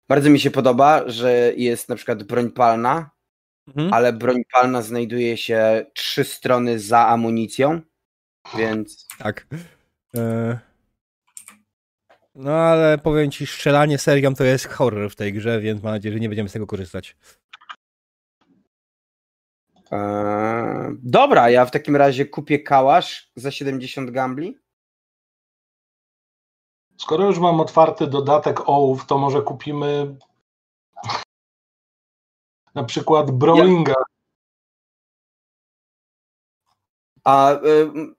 [0.09, 3.11] Bardzo mi się podoba, że jest na przykład broń palna,
[3.69, 3.95] Mhm.
[3.95, 7.81] ale broń palna znajduje się trzy strony za amunicją,
[8.59, 9.47] więc Tak.
[10.17, 10.59] E...
[12.35, 16.13] No ale powiem ci, strzelanie serią to jest horror w tej grze, więc mam nadzieję,
[16.15, 17.17] że nie będziemy z tego korzystać.
[19.91, 24.59] Eee, dobra, ja w takim razie kupię kałasz za 70 gambli.
[26.97, 30.17] Skoro już mam otwarty dodatek ołów, to może kupimy
[32.75, 33.95] na przykład Brawlinga.
[37.25, 38.15] A ym,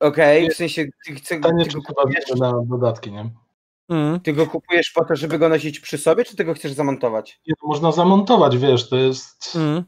[0.00, 3.30] okej, w sensie ty, ty, go chyba kupujesz, na dodatki, nie?
[3.88, 4.20] Mhm.
[4.20, 7.40] ty go kupujesz po to, żeby go nosić przy sobie, czy ty go chcesz zamontować?
[7.46, 9.84] Nie, to Można zamontować, wiesz, to jest, Mhm.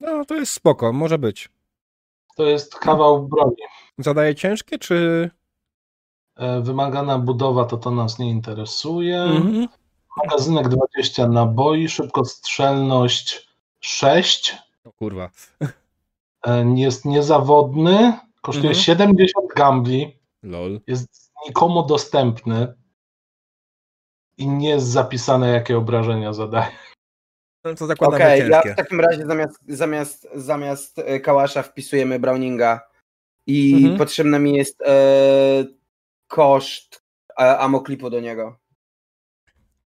[0.00, 1.48] No to jest spoko, może być.
[2.36, 3.56] to jest kawał broni.
[3.98, 5.30] Zadaje ciężkie, czy...
[6.36, 9.22] E, Wymagana budowa to to nas nie interesuje.
[9.22, 9.68] Mhm.
[10.24, 13.48] Magazynek 20 naboi, szybkostrzelność
[13.80, 14.56] 6.
[14.84, 15.30] O kurwa.
[16.46, 18.84] E, Jest niezawodny, kosztuje Mhm.
[18.84, 20.80] 70 gambli, Lol.
[20.86, 22.74] jest nikomu dostępny
[24.36, 26.70] i nie jest zapisane, jakie obrażenia zadaje.
[27.68, 28.72] No to zakładam, Okej, że ja ciężkie.
[28.72, 32.88] w takim razie zamiast, zamiast, zamiast e, kałasza wpisujemy Browninga
[33.46, 33.98] i Mhm.
[33.98, 35.64] potrzebny mi jest e,
[36.28, 37.02] koszt
[37.40, 38.56] e, amoklipu do niego.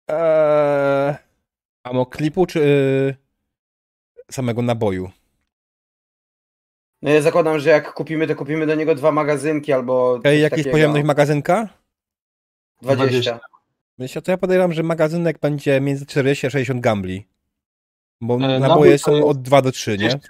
[0.09, 1.15] Eee...
[1.85, 2.61] Amo klipu, czy
[4.31, 5.11] samego naboju?
[7.03, 10.57] No ja zakładam, że jak kupimy, to kupimy do niego dwa magazynki albo coś jaka
[10.57, 11.69] jest pojemność magazynka?
[12.83, 13.41] 20.
[13.99, 17.27] Myślę, to ja podejrzewam, że magazynek będzie między 40 a 60 gambli.
[18.27, 20.09] Bo nabój naboje są jest od 2 do 3, nie?
[20.09, 20.29] 30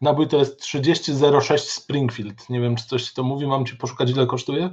[0.00, 2.50] Nabój to jest 3006 Springfield.
[2.50, 3.46] Nie wiem, czy coś ci to mówi.
[3.46, 4.70] Mam ci poszukać, ile kosztuje?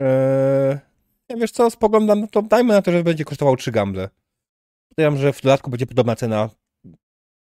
[0.00, 0.78] Eee,
[1.28, 4.08] ja wiesz co, spoglądam, no to dajmy na to, że będzie kosztował 3 gamble.
[4.88, 6.50] Podejrzewam, że w dodatku będzie podobna cena,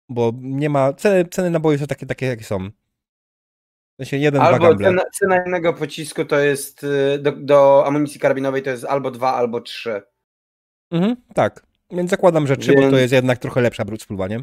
[0.09, 2.71] bo nie ma, ceny, ceny naboi są takie, takie jakie są.
[3.99, 4.88] W sensie jeden, Albo gamble.
[4.88, 9.35] cena, cena jednego pocisku to jest y, do, do amunicji karabinowej to jest albo dwa,
[9.35, 10.03] albo trzy.
[10.90, 11.66] Mhm, tak.
[11.90, 14.40] Więc zakładam, że 3, bo Więc- to jest jednak trochę lepsza brud spływanie.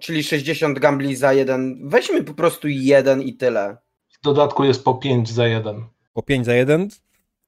[0.00, 1.88] Czyli 60 gambli za jeden.
[1.88, 3.76] Weźmy po prostu jeden i tyle.
[4.08, 5.86] W dodatku jest po 5 za 1.
[6.12, 6.88] Po 5 za 1.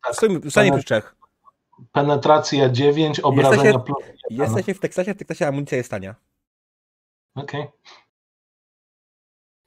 [0.03, 0.15] Tak.
[0.17, 1.17] Stoimy, stanie przy trzech.
[1.93, 4.47] Penetracja 9, obrażenia Jesteście- plus 1.
[4.47, 6.15] Jesteście w Teksasie, w Teksasie amunicja jest tania.
[7.35, 7.67] Okej.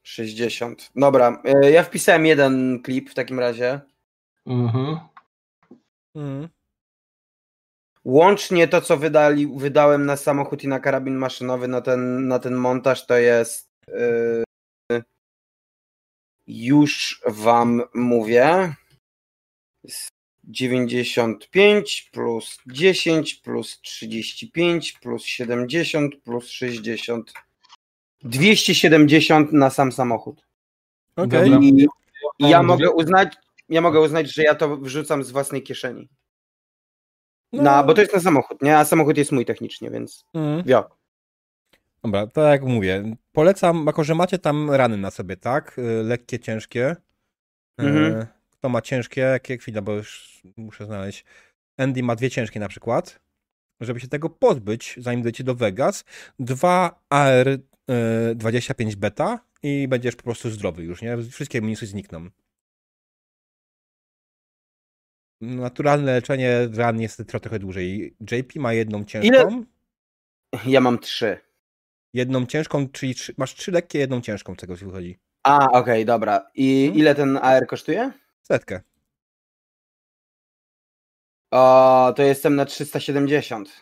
[0.03, 0.91] 60.
[0.95, 3.79] Dobra, y, ja wpisałem jeden klip w takim razie.
[4.45, 4.99] Mhm.
[6.15, 6.49] Mhm.
[8.09, 12.55] Łącznie to, co wydali, wydałem na samochód i na karabin maszynowy, na ten, na ten
[12.55, 13.69] montaż, to jest.
[13.89, 15.03] y,
[16.47, 18.75] już wam mówię.
[19.83, 20.09] Jest
[20.43, 27.33] 95 plus 10 plus 35 plus 70 plus 60.
[28.23, 30.47] 270 na sam samochód.
[31.15, 31.45] Dobra.
[32.39, 33.33] I ja mogę uznać,
[33.69, 36.09] ja mogę uznać, że ja to wrzucam z własnej kieszeni.
[37.53, 38.77] No, Na, bo to jest na samochód, nie?
[38.77, 40.63] A samochód jest mój technicznie, więc mm.
[40.63, 40.89] wio.
[42.03, 45.79] Dobra, tak jak mówię, polecam, jako że macie tam rany na sobie, tak?
[45.79, 46.95] Y, Lekkie, ciężkie.
[47.79, 48.25] E, Mhm.
[48.51, 51.25] Kto ma ciężkie, jakie chwila, bo już muszę znaleźć.
[51.77, 53.19] Andy ma dwie ciężkie na przykład.
[53.81, 56.05] Żeby się tego pozbyć, zanim dojdziecie do Vegas,
[56.39, 57.59] dwa AR y,
[58.35, 61.17] 25 beta i będziesz po prostu zdrowy już, nie?
[61.17, 62.29] Wszystkie minusy znikną.
[65.41, 68.15] Naturalne leczenie ran niestety trwa trochę dłużej.
[68.31, 69.63] JP ma jedną ciężką.
[70.65, 71.37] Ja mam trzy.
[72.13, 75.19] Jedną ciężką, czyli trzy, masz trzy lekkie, jedną ciężką, z tego wychodzi.
[75.43, 76.49] A, okej, dobra.
[76.55, 76.99] I Mhm.
[76.99, 78.11] ile ten AR kosztuje?
[78.41, 78.81] Setkę.
[81.51, 83.81] O, to jestem na 370.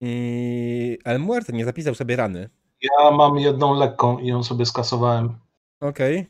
[0.00, 2.50] I El Muerto nie zapisał sobie rany.
[2.82, 5.38] Ja mam jedną lekką i ją sobie skasowałem.
[5.80, 6.26] Okej.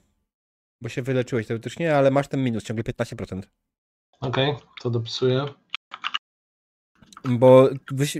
[0.80, 3.42] Bo się wyleczyłeś teoretycznie, ale masz ten minus, ciągle 15%.
[4.20, 5.46] Okej, to dopisuję.
[7.24, 7.68] Bo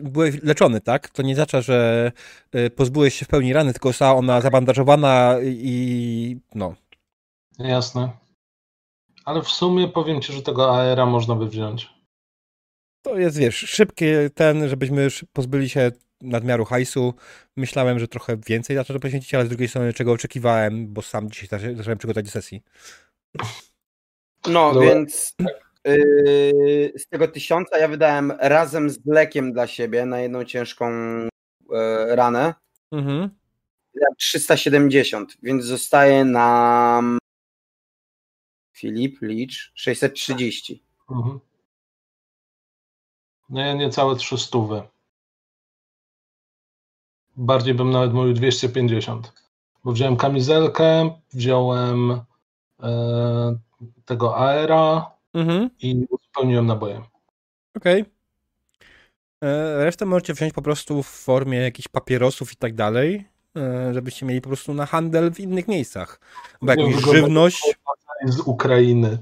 [0.03, 1.09] byłeś leczony, tak?
[1.09, 2.13] To nie znaczy, że
[2.55, 6.75] y, pozbyłeś się w pełni rany, tylko została ona zabandażowana i no.
[7.59, 8.11] Jasne.
[9.25, 11.91] Ale w sumie powiem ci, że tego AR-a można by wziąć.
[13.03, 15.91] To jest, wiesz, szybkie ten, żebyśmy już pozbyli się
[16.21, 17.15] nadmiaru hajsu.
[17.57, 21.31] Myślałem, że trochę więcej na to poświęcić, ale z drugiej strony czego oczekiwałem, bo sam
[21.31, 22.63] dzisiaj zacząłem przygotować do sesji.
[24.47, 24.89] No, Dobra.
[24.89, 25.35] więc
[25.85, 30.91] yy, z tego tysiąca ja wydałem razem z lekiem dla siebie na jedną ciężką
[31.71, 32.55] yy, ranę
[32.91, 33.31] Mhm.
[33.95, 37.19] wydałem 370, więc zostaje nam
[38.73, 40.83] Filip, licz 630.
[41.11, 41.41] Mhm.
[43.49, 44.59] No ja niecałe 300.
[47.41, 49.33] Bardziej bym nawet mówił 250.
[49.85, 52.21] Bo wziąłem kamizelkę, wziąłem
[52.83, 53.59] e,
[54.05, 55.71] tego AR-a Mhm.
[55.81, 57.03] i uzupełniłem nabojem.
[57.77, 58.05] Okej.
[59.45, 63.25] E, Resztę możecie wziąć po prostu w formie jakichś papierosów i tak dalej,
[63.57, 66.21] e, żebyście mieli po prostu na handel w innych miejscach.
[66.63, 67.75] Bo jakąś Wygląda- żywność.
[68.27, 69.19] Z Ukrainy.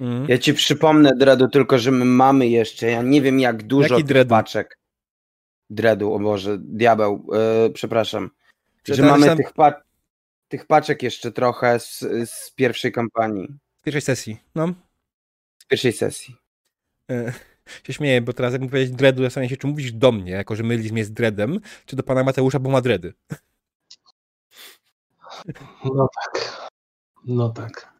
[0.00, 0.26] Mm.
[0.28, 4.04] Ja ci przypomnę, Dredu, tylko że my mamy jeszcze, ja nie wiem jak dużo Jaki
[4.04, 4.30] Dredu?
[4.30, 4.78] paczek.
[5.70, 7.26] Dredu, o Boże, diabeł,
[7.64, 8.30] yy, przepraszam.
[8.82, 9.82] Czy że mamy tam- tych, pa-
[10.48, 11.98] tych paczek jeszcze trochę z,
[12.30, 13.48] z pierwszej kampanii,
[13.80, 14.36] W pierwszej sesji.
[14.54, 14.68] No.
[15.58, 16.36] z pierwszej sesji.
[17.10, 17.32] E,
[17.84, 20.56] się śmieję, bo teraz jak mi powiedzieć dreadu, zastanawiam się, czy mówisz do mnie, jako
[20.56, 23.14] że mylisz mnie z dreadem, czy do pana Mateusza, bo ma dready.
[25.84, 26.62] No tak.
[27.26, 27.92] No tak.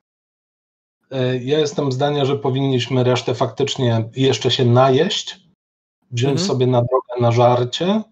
[1.10, 5.40] E, Ja jestem zdania, że powinniśmy resztę faktycznie jeszcze się najeść,
[6.12, 6.48] wziąć Mhm.
[6.48, 8.02] sobie na drogę na żarcie.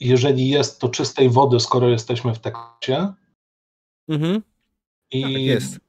[0.00, 3.12] Jeżeli jest, to czystej wody, skoro jesteśmy w tekście.
[4.08, 4.42] Mhm.
[5.10, 5.80] I Tak jest.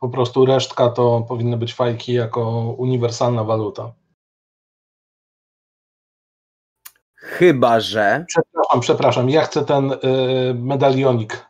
[0.00, 3.92] po prostu resztka to powinny być fajki jako uniwersalna waluta.
[7.14, 9.96] Chyba, że Przepraszam, przepraszam, ja chcę ten y,
[10.54, 11.46] medalionik.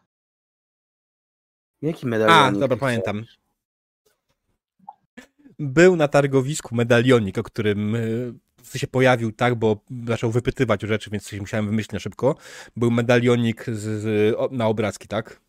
[1.82, 2.60] Jaki A, medalionik?
[2.60, 3.24] dobra, ty pamiętam.
[5.58, 8.34] Był na targowisku medalionik, o którym y,
[8.74, 12.34] się pojawił, tak, bo zaczął wypytywać o rzeczy, więc coś musiałem wymyślić na szybko.
[12.76, 15.40] Był medalionik z, z, na obrazki, tak?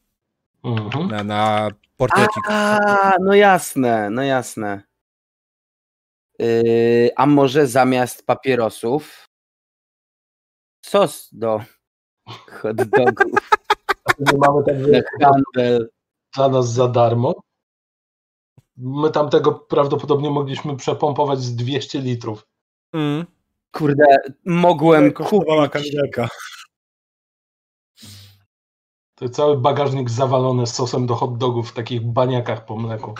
[0.64, 1.08] Mhm.
[1.08, 2.44] Na, na portrecik.
[2.50, 4.82] A, no jasne, no jasne.
[6.40, 9.28] Yy, a może zamiast papierosów
[10.82, 11.62] sos do
[12.48, 13.50] hot dogów
[14.20, 14.76] Nie mamy tak
[15.20, 15.90] na handel.
[16.36, 17.36] dla nas za darmo.
[18.78, 22.48] My tam tego prawdopodobnie mogliśmy przepompować z 200 litrów.
[22.94, 23.26] Mm.
[23.72, 24.06] Kurde,
[24.46, 25.74] mogłem kosztowała kupić.
[25.84, 26.28] kamizelka?
[29.16, 33.14] To cały bagażnik zawalony sosem do hot dogów w takich baniakach po mleku.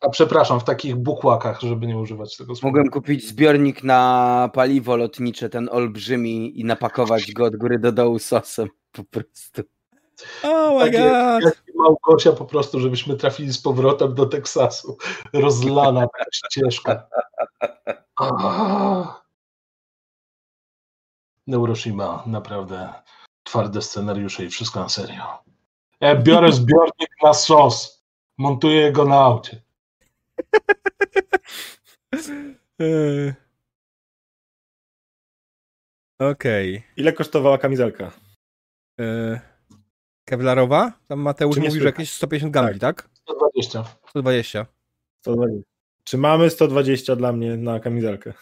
[0.00, 2.68] A przepraszam, w takich bukłakach, żeby nie używać tego słowa.
[2.68, 8.18] Mogłem kupić zbiornik na paliwo lotnicze, ten olbrzymi, i napakować go od góry do dołu
[8.18, 8.68] sosem.
[8.92, 9.62] Po prostu.
[10.42, 11.44] Oh my Takie- god!
[11.44, 14.96] Jak Małgosia po prostu, żebyśmy trafili z powrotem do Teksasu.
[15.32, 17.08] Rozlana taka ścieżka.
[18.20, 19.22] Ah.
[21.46, 22.92] Neuroshima, naprawdę
[23.42, 25.38] twarde scenariusze i wszystko na serio.
[26.00, 28.04] Ja biorę zbiornik na sos.
[28.38, 29.62] Montuję go na aucie.
[36.18, 36.82] Okej.
[36.96, 38.10] Ile kosztowała kamizelka?
[38.98, 39.49] Yy.
[40.30, 40.92] Kevlarowa?
[41.08, 43.08] Tam Mateusz Czy nie mówił, że jakieś 150 gambli, tak?
[43.14, 43.84] 120.
[44.08, 44.66] 120.
[45.20, 45.62] 120.
[46.04, 48.32] Czy mamy 120 dla mnie na kamizelkę?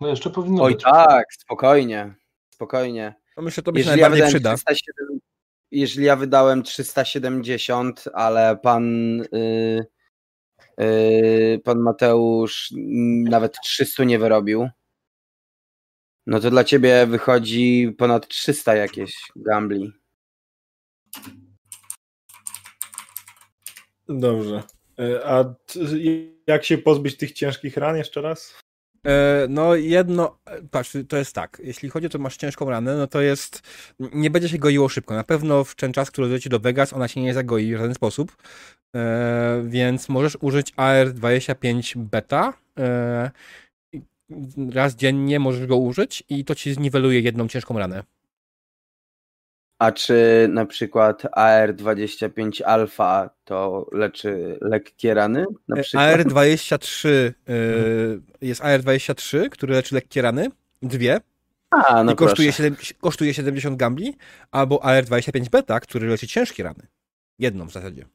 [0.00, 0.82] No jeszcze powinno Oj być.
[0.82, 2.14] tak, spokojnie,
[2.50, 3.14] spokojnie.
[3.36, 4.72] No myślę, to by się ja najbardziej wydałem przyda.
[4.74, 5.18] 307,
[5.70, 9.86] jeżeli ja wydałem 370, ale pan y,
[10.80, 12.72] y, pan Mateusz
[13.30, 14.68] nawet 300 nie wyrobił,
[16.26, 19.92] no to dla ciebie wychodzi ponad 300 jakieś gambli.
[24.08, 24.62] Dobrze.
[24.98, 25.54] E, A
[26.46, 28.54] jak się pozbyć tych ciężkich ran jeszcze raz?
[29.06, 30.38] E, No jedno,
[30.70, 33.62] patrz, to jest tak, jeśli chodzi o to, masz ciężką ranę, no to jest,
[33.98, 35.14] nie będzie się goiło szybko.
[35.14, 37.94] Na pewno w ten czas, który leci do Vegas, ona się nie zagoi w żaden
[37.94, 38.36] sposób,
[38.96, 43.30] e, więc możesz użyć AR25 beta, e,
[44.72, 48.02] raz dziennie możesz go użyć i to ci zniweluje jedną ciężką ranę.
[49.78, 55.44] A czy na przykład AR25 alfa to leczy lekkie rany?
[55.68, 56.20] Na przykład?
[56.20, 57.32] AR23 e,
[58.40, 60.50] jest AR23, który leczy lekkie rany,
[60.82, 61.20] dwie,
[61.70, 62.62] A, no i kosztuje, proszę.
[62.62, 64.16] 7, kosztuje 70 gambli,
[64.50, 66.86] albo AR25 beta, który leczy ciężkie rany.
[67.38, 68.06] Jedną w zasadzie.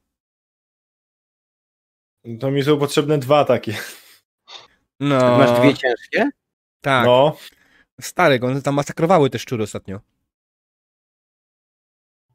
[2.39, 3.74] To mi są potrzebne dwa takie.
[5.00, 6.30] No, Masz dwie ciężkie?
[6.82, 7.06] tak.
[7.06, 7.38] No,
[8.02, 10.00] Stary, one tam masakrowały te szczury ostatnio.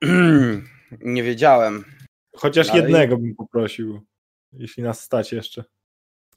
[1.01, 1.85] Nie wiedziałem.
[2.37, 2.83] chociaż Dalej.
[2.83, 4.01] jednego bym poprosił.
[4.53, 5.65] Jeśli nas stać jeszcze.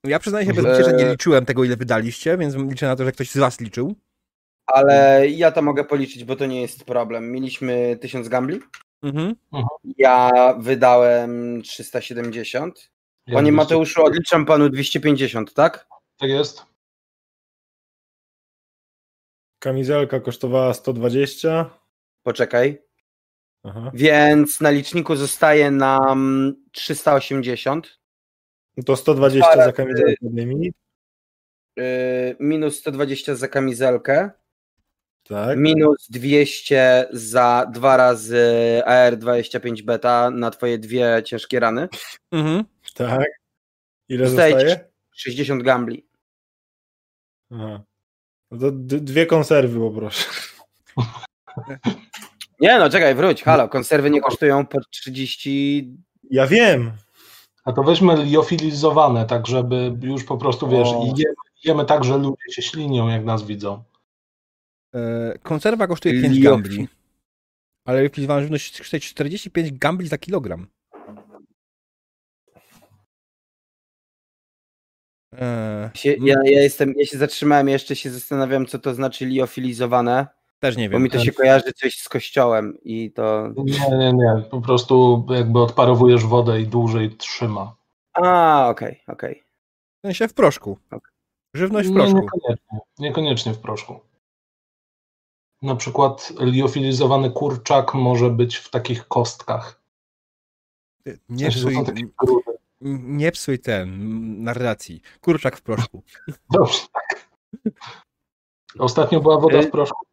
[0.03, 3.11] Ja przyznaję się bez że nie liczyłem tego, ile wydaliście, więc liczę na to, że
[3.11, 3.95] ktoś z was liczył.
[4.65, 7.31] Ale ja to mogę policzyć, bo to nie jest problem.
[7.31, 8.59] Mieliśmy 1000 gambli.
[9.03, 9.35] Mhm.
[9.97, 12.91] Ja wydałem 370.
[13.27, 13.55] Ja Panie 200.
[13.55, 15.87] Mateuszu, odliczam panu 250, tak?
[16.17, 16.65] Tak jest.
[19.59, 21.69] Kamizelka kosztowała 120.
[22.23, 22.88] Poczekaj.
[23.63, 23.91] Aha.
[23.93, 27.99] Więc na liczniku zostaje nam 380.
[28.77, 30.73] No to 120 Ale- za kamizelkę odejmij.
[31.75, 31.83] Yy,
[32.39, 34.29] minus 120 za kamizelkę.
[35.23, 35.57] Tak.
[35.57, 38.45] Minus 200 za dwa razy
[38.85, 41.87] AR25 beta na twoje dwie ciężkie rany.
[42.31, 42.63] Mhm.
[42.93, 43.27] Tak.
[44.09, 44.89] Ile Zostaje zostaje?
[45.15, 46.07] 60 gambli.
[47.51, 47.83] Aha.
[48.51, 50.25] No to d- dwie konserwy poproszę.
[52.59, 55.93] Nie no, czekaj, wróć, halo, konserwy nie kosztują po 30...
[56.31, 56.91] Ja wiem.
[57.65, 61.03] A to weźmy liofilizowane, tak żeby już po prostu, wiesz, O.
[61.03, 63.83] i jemy, jemy tak, że ludzie się ślinią, jak nas widzą.
[64.95, 66.41] E, konserwa kosztuje 5 Liofi.
[66.43, 66.87] gambli.
[67.85, 70.67] Ale liofilizowana żywność kosztuje 45 gambli za kilogram.
[75.35, 80.27] E, Się, ja, ja, jestem, ja się zatrzymałem, jeszcze się zastanawiam, co to znaczy liofilizowane,
[80.59, 81.03] też nie bo wiem.
[81.03, 83.49] mi to się kojarzy coś z kościołem i to...
[83.57, 84.43] Nie, nie, nie.
[84.51, 87.75] Po prostu jakby odparowujesz wodę i dłużej trzyma.
[88.13, 89.43] A, okej, okej.
[89.97, 90.77] W sensie w proszku.
[90.91, 91.13] Ok.
[91.53, 92.15] Żywność w Nie, proszku.
[92.21, 92.79] niekoniecznie.
[92.99, 93.99] Niekoniecznie w proszku.
[95.61, 99.81] Na przykład liofilizowany kurczak może być w takich kostkach.
[101.05, 102.11] W Nie sensie, że psuj,
[102.81, 105.01] nie psuj ten narracji.
[105.21, 106.03] Kurczak w proszku.
[106.51, 106.79] Dobrze.
[108.79, 110.05] Ostatnio była woda w proszku.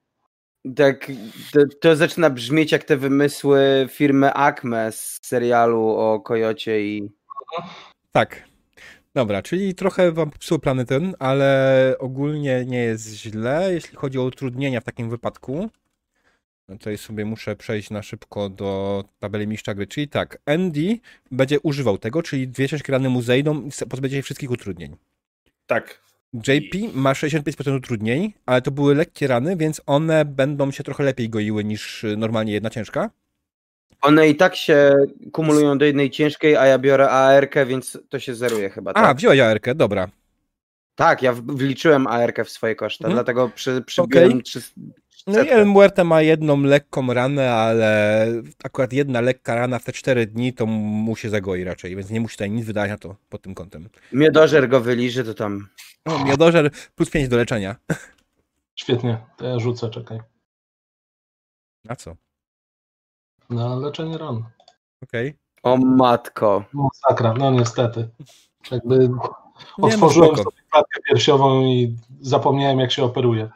[0.74, 1.12] Tak,
[1.52, 7.08] to, to zaczyna brzmieć jak te wymysły firmy Acme z serialu o Kojocie i...
[8.12, 8.42] Tak.
[9.14, 14.24] Dobra, czyli trochę wam popsuł plany ten, ale ogólnie nie jest źle, jeśli chodzi o
[14.24, 15.70] utrudnienia w takim wypadku.
[16.68, 20.98] No Tutaj sobie muszę przejść na szybko do tabeli mistrza gry, czyli tak, Andy
[21.30, 24.96] będzie używał tego, czyli dwie ciężkie rany mu zejdą i pozbędzie się wszystkich utrudnień.
[25.66, 26.00] Tak.
[26.48, 31.28] JP ma 65% utrudnień, ale to były lekkie rany, więc one będą się trochę lepiej
[31.30, 33.10] goiły niż normalnie jedna ciężka.
[34.02, 34.94] One i tak się
[35.32, 39.16] kumulują do jednej ciężkiej, a ja biorę AR-kę, więc to się zeruje chyba, A, tak?
[39.16, 40.08] wziąłeś AR-kę, dobra.
[40.94, 43.14] Tak, ja wliczyłem AR-kę w swoje koszty, Mhm.
[43.14, 44.60] dlatego przy, przybiłem trzy-
[45.26, 45.48] No i.
[45.48, 48.26] El Muerte ma jedną lekką ranę, ale
[48.64, 52.20] akurat jedna lekka rana w te 4 dni to mu się zagoi raczej, więc nie
[52.20, 53.88] musi tutaj nic wydać na to pod tym kątem.
[54.12, 55.68] Miodożer go wyliży, to tam...
[56.06, 57.76] No, miodożer plus 5 do leczenia.
[58.74, 59.18] Świetnie.
[59.36, 60.20] To ja rzucę, czekaj.
[61.84, 62.16] Na co?
[63.50, 64.44] Na leczenie ran.
[65.02, 65.36] Okej.
[65.62, 66.64] O matko.
[66.72, 68.08] Masakra, no niestety.
[68.70, 73.50] Jakby no otworzyłem sobie klatkę piersiową i zapomniałem, jak się operuje.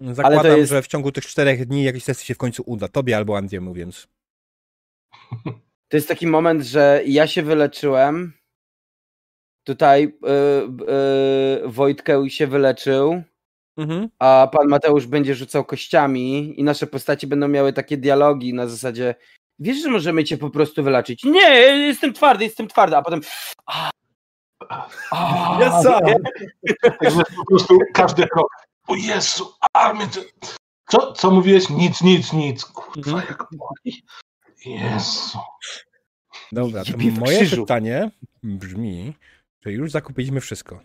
[0.00, 2.88] Zakładam, jest- że w ciągu tych 4 dni jakiś sesji się w końcu uda.
[2.88, 4.06] Tobie albo Andiemu, więc...
[5.88, 8.32] To jest taki moment, że ja się wyleczyłem.
[9.66, 10.86] Tutaj yy,
[11.62, 13.22] yy, Wojtkę się wyleczył,
[13.76, 14.08] Mhm.
[14.18, 19.14] a pan Mateusz będzie rzucał kościami i nasze postaci będą miały takie dialogi na zasadzie
[19.58, 21.24] wiesz, że możemy cię po prostu wyleczyć?
[21.24, 21.50] Nie,
[21.86, 23.20] jestem twardy, jestem twardy, a potem
[23.66, 23.90] a,
[25.10, 26.00] a, Ja sam.
[27.36, 28.48] Po prostu każdy krok.
[28.88, 30.06] O Jezu, armię,
[30.88, 31.70] co, co mówiłeś?
[31.70, 32.64] Nic, nic, nic.
[32.64, 33.26] Kurwa, Mhm.
[33.28, 34.02] jak boli.
[34.66, 35.38] Jezu.
[36.52, 37.62] Dobra, to moje krzyżu.
[37.62, 38.10] pytanie
[38.42, 39.14] brzmi,
[39.62, 40.80] czy już zakupiliśmy wszystko?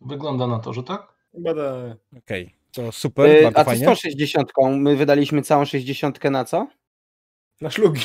[0.00, 1.12] Wygląda na to, że tak?
[1.32, 1.72] Chyba da...
[2.18, 3.86] Okej, to super, Y, bardzo A co z fajnie.
[3.86, 4.52] tą 60?
[4.70, 6.66] My wydaliśmy całą 60 na co?
[7.60, 8.00] Na szlugi.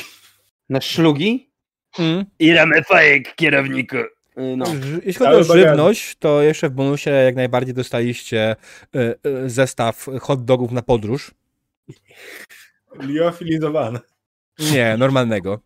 [0.68, 1.50] Na szlugi?
[1.98, 2.24] Mm.
[2.38, 3.96] Ile my fajek, kierowniku?
[4.38, 4.64] Y, No.
[5.04, 8.56] Jeśli chodzi o żywność, to jeszcze w bonusie jak najbardziej dostaliście
[8.96, 11.34] y, y, zestaw hot dogów na podróż.
[13.00, 13.98] Liofilizowane.
[14.72, 15.60] Nie, normalnego.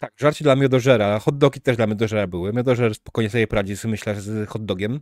[0.00, 1.18] Tak, żarcie dla miodożera.
[1.18, 2.52] Hot dogi też dla miodożera były.
[2.52, 5.00] Miodożer spokojnie sobie poradzi, z- myślę, z hot dogiem.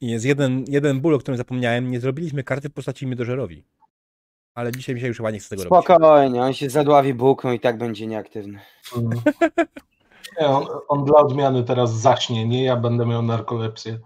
[0.00, 1.90] I jest jeden, jeden ból, o którym zapomniałem.
[1.90, 3.64] Nie zrobiliśmy karty w postaci miodożerowi.
[4.54, 5.84] Ale dzisiaj mi się już chyba nie chce tego robić.
[5.84, 8.60] Spokojnie, on się zadławi bułką i tak będzie nieaktywny.
[8.96, 9.10] Mm.
[10.40, 13.98] Nie, on, on dla odmiany teraz zaśnie, nie ja będę miał narkolepsję.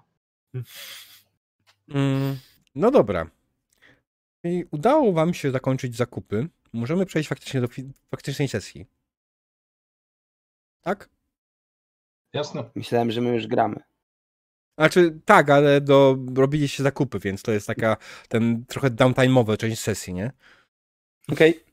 [1.88, 2.38] Mm,
[2.74, 3.30] no dobra.
[4.44, 6.48] I udało wam się zakończyć zakupy.
[6.72, 7.68] Możemy przejść faktycznie do
[8.10, 8.86] faktycznej sesji.
[10.82, 11.08] Tak?
[12.32, 12.70] Jasne?
[12.74, 13.76] Myślałem, że my już gramy.
[14.78, 17.96] Znaczy, tak, ale do, robiliście zakupy, więc to jest taka,
[18.28, 20.32] ten trochę downtime'owa część sesji, nie?
[21.32, 21.64] Okej.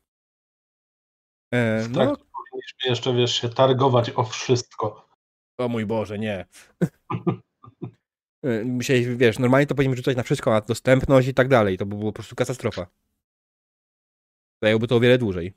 [1.53, 5.09] E, Tak, no, powinniśmy jeszcze, wiesz, się targować o wszystko.
[5.57, 6.45] o mój Boże, nie.
[8.43, 11.77] E, Musieli, wiesz, normalnie to powinniśmy rzucać na wszystko, na dostępność i tak dalej.
[11.77, 12.87] To by było po prostu katastrofa.
[14.61, 15.53] Zajęłoby to o wiele dłużej.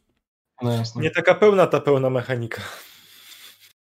[0.63, 1.03] No jasne.
[1.03, 2.63] Nie taka pełna ta pełna mechanika.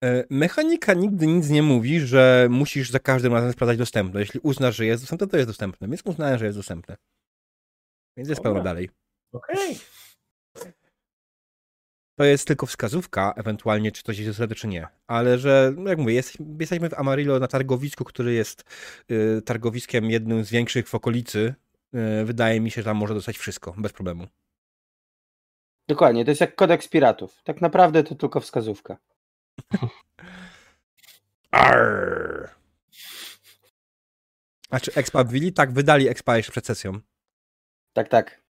[0.05, 4.29] E, Mechanika nigdy nic nie mówi, że musisz za każdym razem sprawdzać dostępność.
[4.29, 5.89] Jeśli uznasz, że jest dostępne, to jest dostępne.
[5.89, 6.97] Więc uznałem, że jest dostępne.
[8.17, 8.91] Więc jest pełno dalej.
[9.33, 9.79] Okej.
[12.19, 14.87] To jest tylko wskazówka, ewentualnie czy coś jest dostępne, czy nie.
[15.07, 18.65] Ale że, no jak mówię, jest, jesteśmy w Amarillo na targowisku, który jest
[19.11, 21.55] y, targowiskiem jednym z większych w okolicy.
[21.95, 24.27] Y, wydaje mi się, że tam może dostać wszystko, bez problemu.
[25.89, 27.43] Dokładnie, to jest jak kodeks piratów.
[27.45, 28.97] Tak naprawdę to tylko wskazówka.
[31.51, 32.49] Arr.
[34.71, 35.53] A czy Expa wbili?
[35.53, 37.01] Tak, wydali Expa jeszcze przed sesją.
[37.93, 38.43] Tak, tak.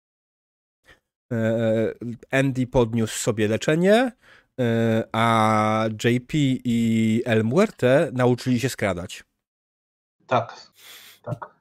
[1.33, 1.95] E,
[2.31, 4.13] Andy podniósł sobie leczenie,
[4.61, 6.33] e, a JP
[6.65, 9.25] i El Muerte nauczyli się skradać.
[10.27, 10.73] Tak.
[11.23, 11.59] Tak.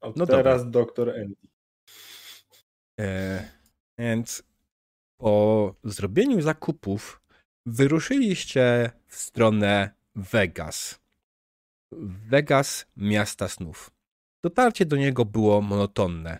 [0.00, 1.36] Od No teraz doktor Andy.
[3.00, 3.56] E,
[3.98, 4.42] Więc
[5.18, 7.20] po zrobieniu zakupów
[7.66, 11.00] wyruszyliście w stronę Vegas.
[12.28, 13.90] Vegas, miasta snów.
[14.44, 16.38] Dotarcie do niego było monotonne.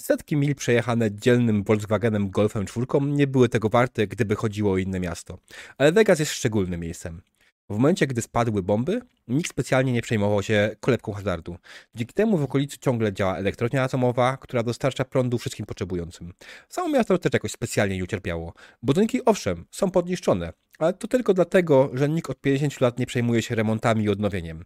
[0.00, 5.00] Setki mil przejechane dzielnym Volkswagenem Golfem 4 nie były tego warte, gdyby chodziło o inne
[5.00, 5.38] miasto.
[5.78, 7.22] Ale Vegas jest szczególnym miejscem.
[7.70, 11.56] W momencie, gdy spadły bomby, nikt specjalnie nie przejmował się kolebką hazardu.
[11.94, 16.32] Dzięki temu w okolicy ciągle działa elektrownia atomowa, która dostarcza prądu wszystkim potrzebującym.
[16.68, 18.52] Samo miasto też jakoś specjalnie nie ucierpiało.
[18.82, 23.42] Budynki owszem, są podniszczone, ale to tylko dlatego, że nikt od 50 lat nie przejmuje
[23.42, 24.64] się remontami i odnowieniem.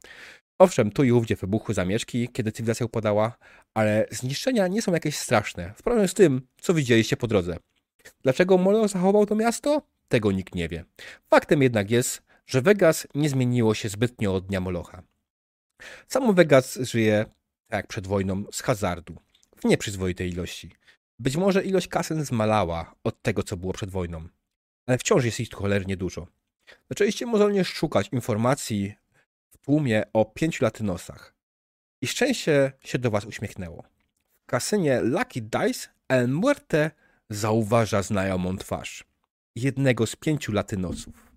[0.58, 3.32] Owszem, tu i ówdzie wybuchły zamieszki, kiedy cywilizacja upadała,
[3.74, 7.56] ale zniszczenia nie są jakieś straszne, w porównaniu z tym, co widzieliście po drodze.
[8.22, 9.82] Dlaczego Moloch zachował to miasto?
[10.08, 10.84] Tego nikt nie wie.
[11.30, 15.02] Faktem jednak jest, że Vegas nie zmieniło się zbytnio od dnia Molocha.
[16.08, 17.24] Samo Vegas żyje,
[17.68, 19.16] tak jak przed wojną, z hazardu.
[19.56, 20.72] W nieprzyzwoitej ilości.
[21.18, 24.28] Być może ilość kasyn zmalała od tego, co było przed wojną.
[24.86, 26.26] Ale wciąż jest ich cholernie dużo.
[26.90, 28.94] Zaczęliście mozolnie szukać informacji
[29.50, 31.34] w tłumie o pięciu latynosach.
[32.02, 33.84] I szczęście się do was uśmiechnęło.
[34.42, 36.90] W kasynie Lucky Dice El Muerte
[37.30, 39.04] zauważa znajomą twarz.
[39.56, 41.31] Jednego z pięciu latynosów.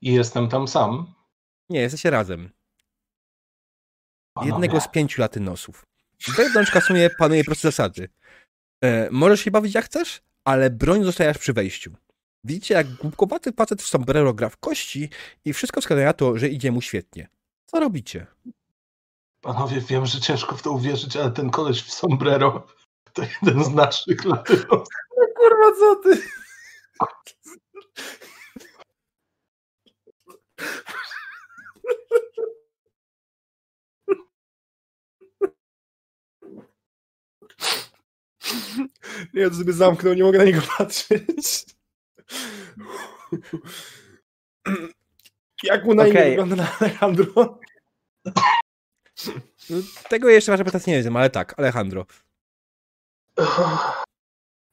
[0.00, 1.14] I jestem tam sam.
[1.68, 2.50] Nie, jesteście razem.
[4.34, 4.52] Panowie.
[4.52, 5.86] Jednego z pięciu latynosów.
[6.36, 8.08] Wewnątrz kasuje panuje proste zasady.
[8.84, 11.92] E, możesz się bawić jak chcesz, ale broń zostawiasz przy wejściu.
[12.44, 15.10] Widzicie, jak głupkowaty facet w sombrero gra w kości
[15.44, 17.28] i wszystko wskazuje na to, że idzie mu świetnie.
[17.66, 18.26] Co robicie?
[19.40, 22.66] Panowie, wiem, że ciężko w to uwierzyć, ale ten koleś w sombrero
[23.12, 24.88] to jeden z naszych latynosów.
[25.36, 26.22] Kurwa, co ty?
[39.34, 41.66] Ja to sobie zamknął, nie mogę na niego patrzeć.
[45.62, 47.58] Jak mu na imię wygląda na Alejandro?
[50.08, 52.06] Tego jeszcze wasza prezentacja nie wiem, ale tak, Alejandro.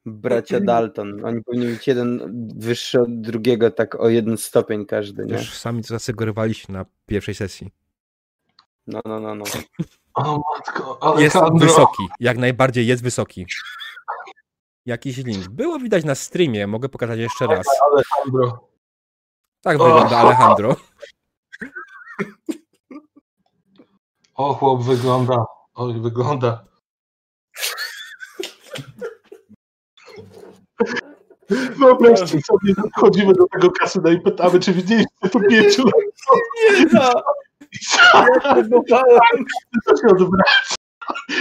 [0.05, 1.25] Bracia Dalton.
[1.25, 2.21] Oni powinni być jeden
[2.55, 5.33] wyższy od drugiego, tak o jeden stopień każdy, nie?
[5.33, 7.71] Też sami to zasugerowaliście na pierwszej sesji.
[8.87, 9.45] No, no, no, no.
[10.13, 12.03] O matko, Jest wysoki.
[12.19, 13.45] Jak najbardziej jest wysoki.
[14.85, 15.47] Jakiś link.
[15.47, 17.67] Było widać na streamie, mogę pokazać jeszcze raz.
[17.91, 18.69] Alejandro.
[19.61, 20.75] Tak wygląda Alejandro.
[24.35, 25.45] O, chłop wygląda.
[25.75, 26.65] Oj, wygląda.
[31.49, 35.93] Wyobraźcie sobie, wchodzimy do tego kasyna i pytamy, czy widzieliście tu pięciu lat
[36.69, 37.13] Nie, no,
[39.33, 40.75] i to się odwraca.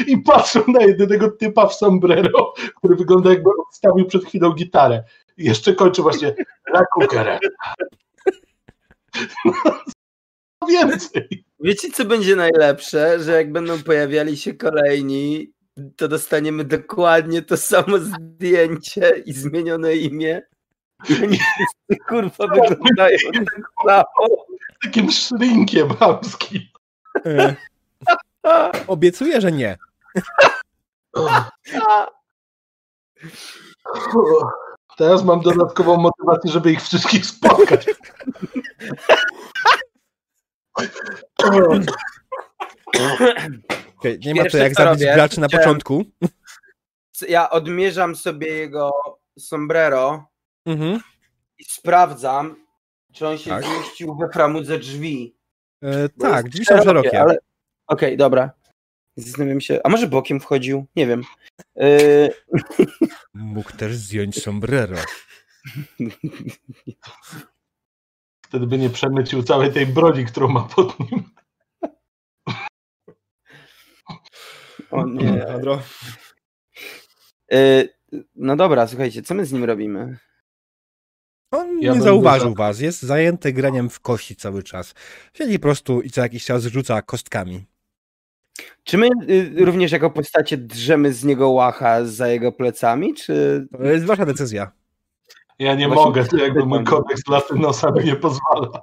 [0.07, 5.05] I patrzą na jedynego typa w sombrero, który wygląda jakby odstawił przed chwilą gitarę.
[5.37, 6.35] I jeszcze kończy właśnie
[6.75, 7.39] La.
[9.45, 11.45] No, więcej.
[11.61, 13.21] Wiecie, co będzie najlepsze?
[13.21, 15.53] Że jak będą pojawiali się kolejni,
[15.97, 20.43] to dostaniemy dokładnie to samo zdjęcie i zmienione imię.
[21.09, 24.45] I oni wszyscy kurwa wyglądają tak samo.
[24.83, 26.63] Takim szrinkiem chamskim.
[27.27, 27.57] E,
[28.87, 29.79] Obiecuję, że nie.
[34.97, 37.87] Teraz mam dodatkową motywację, żeby ich wszystkich spotkać.
[44.05, 46.05] Okej, nie ma to jak zabić robię, graczy na początku.
[47.29, 48.91] Ja odmierzam sobie jego
[49.39, 50.27] sombrero
[50.67, 51.01] Mhm.
[51.59, 52.57] i sprawdzam,
[53.13, 53.65] czy on się Tak.
[53.65, 55.37] zmieścił we framudze drzwi.
[55.83, 57.21] E, tak, drzwi są szerokie.
[57.21, 57.39] ale-
[57.87, 58.51] Okej, dobra.
[59.17, 59.81] Zastanawiam się.
[59.85, 60.87] A może bokiem wchodził?
[60.97, 61.23] Nie wiem.
[61.77, 62.31] Yy,
[63.35, 64.97] Mógł też zdjąć sombrero.
[68.49, 71.34] Wtedy by nie przemycił całej tej broni, którą ma pod nim.
[74.95, 75.31] O nie.
[75.31, 75.83] Alejandro.
[77.51, 77.89] Yy,
[78.35, 80.19] no dobra, słuchajcie, co my z nim robimy?
[81.51, 84.95] On Ja nie zauważył za- was, jest zajęty graniem w kości cały czas.
[85.35, 87.65] Siedzi po prostu i co jakiś czas rzuca kostkami.
[88.85, 93.67] Czy my y, również jako postacie drzemy z niego łacha za jego plecami, czy...
[93.79, 94.73] To jest wasza decyzja.
[95.59, 98.83] Ja nie Właśnie mogę, to jakby mój kodeks latynosa mi nie pozwala.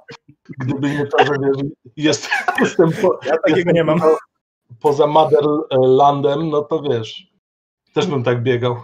[0.58, 2.28] Gdyby nie to, że wiesz, jest,
[2.60, 4.00] jestem, po, Ja takiego nie mam.
[4.80, 7.32] Poza Motherlandem, no to wiesz,
[7.94, 8.76] też bym tak biegał.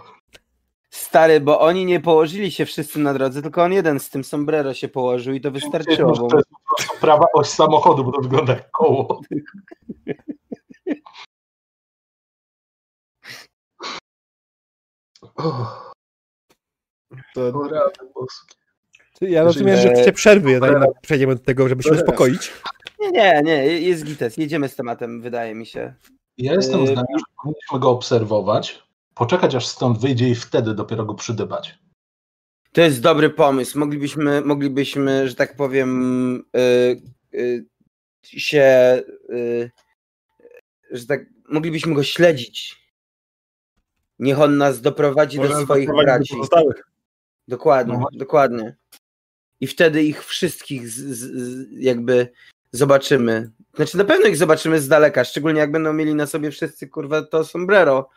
[0.89, 4.73] Stary, bo oni nie położyli się wszyscy na drodze, tylko on jeden z tym sombrero
[4.73, 6.29] się położył i to wystarczyło.
[6.29, 9.21] To jest po prostu prawa oś samochodu, bo to wygląda jak koło.
[15.35, 15.91] Oh,
[17.33, 17.51] To,
[18.15, 18.58] boskie.
[19.21, 22.51] Ja rozumiem, że chcecie przerwy, zanim przejdziemy do tego, żeby się uspokoić.
[22.99, 24.37] Nie, nie, nie, jest gites.
[24.37, 25.93] Jedziemy z tematem, wydaje mi się.
[26.37, 28.83] Ja jestem Yy, zdania, że powinniśmy go obserwować,
[29.15, 31.79] poczekać aż stąd wyjdzie i wtedy dopiero go przydybać.
[32.71, 33.79] To jest dobry pomysł.
[33.79, 37.01] Moglibyśmy, moglibyśmy że tak powiem, y,
[37.33, 37.65] y,
[38.23, 39.71] się, y,
[40.91, 42.79] że tak, moglibyśmy go śledzić.
[44.19, 46.35] Niech on nas doprowadzi do swoich braci.
[46.35, 46.83] pozostałych.
[47.47, 48.07] Dokładnie, No.
[48.13, 48.75] dokładnie.
[49.61, 52.31] I wtedy ich wszystkich z, z, z, jakby
[52.71, 53.51] zobaczymy.
[53.75, 57.21] Znaczy na pewno ich zobaczymy z daleka, szczególnie jak będą mieli na sobie wszyscy kurwa
[57.21, 58.09] to sombrero.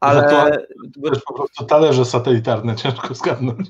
[0.00, 3.68] Ale No To jest po prostu talerze satelitarne, ciężko zgadnąć.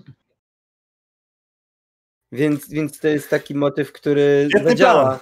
[2.32, 5.20] więc, więc to jest taki motyw, który Świetny zadziała.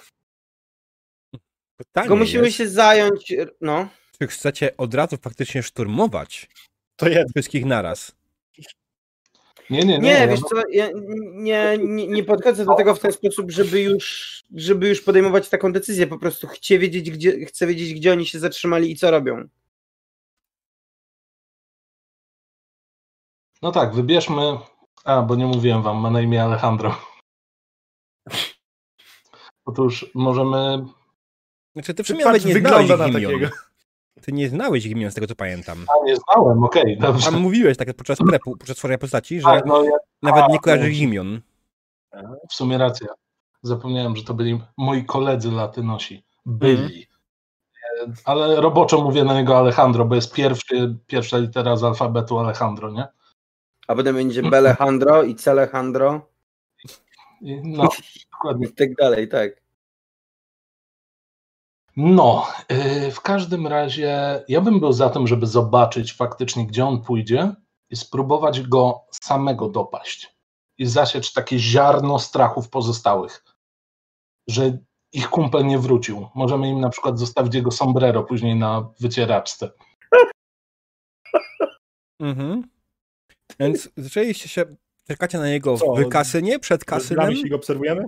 [1.93, 3.33] Tylko musimy jest, się zająć.
[3.61, 3.89] No.
[4.19, 6.49] czy chcecie od razu faktycznie szturmować
[6.97, 7.31] To jest.
[7.31, 8.13] wszystkich naraz.
[9.73, 9.99] Nie, nie, nie.
[9.99, 10.89] Nie, wiesz co, ja
[11.35, 15.73] nie, nie, nie podchodzę do tego w ten sposób, żeby już, żeby już podejmować taką
[15.73, 16.07] decyzję.
[16.07, 19.49] Po prostu chcę wiedzieć, gdzie, chcę wiedzieć, gdzie oni się zatrzymali i co robią.
[23.63, 24.59] No tak, wybierzmy.
[25.05, 26.97] A, bo nie mówiłem wam, ma na imię Alejandro.
[29.65, 30.85] Otóż możemy.
[31.73, 33.49] Znaczy, ty nawet nie wygląda na takiego.
[34.23, 35.87] Ty nie znałeś ich imion, z tego co pamiętam.
[35.89, 37.29] A, nie znałem, okej, dobrze.
[37.29, 39.91] A mówiłeś tak podczas prepu, podczas tworzenia postaci, że Tak, no ja
[40.23, 41.41] nawet a, nie kojarzysz ich imion.
[42.51, 43.07] w sumie racja.
[43.63, 46.25] Zapomniałem, że to byli moi koledzy latynosi.
[46.47, 47.07] Byli.
[48.03, 52.91] E, Ale roboczo mówię na niego Alejandro, bo jest pierwszy, pierwsza litera z alfabetu Alejandro,
[52.91, 53.07] nie?
[53.89, 56.21] A potem będzie Belejandro i Celejandro
[57.65, 57.89] no,
[58.33, 58.67] dokładnie.
[58.67, 59.62] i tak dalej, tak.
[61.97, 67.03] No, yy, w każdym razie ja bym był za tym, żeby zobaczyć faktycznie, gdzie on
[67.03, 67.55] pójdzie
[67.91, 70.37] i spróbować go samego dopaść.
[70.79, 73.45] I zasiać takie ziarno strachu w pozostałych,
[74.49, 74.79] że
[75.13, 76.29] ich kumpel nie wrócił.
[76.35, 79.71] Możemy im na przykład zostawić jego sombrero później na wycieraczce.
[82.21, 82.69] Mhm.
[83.61, 84.77] Więc zaczęliście się,
[85.09, 85.95] czekacie na niego Co?
[85.95, 87.25] w kasynie, przed kasynem.
[87.25, 88.05] nami się go obserwujemy?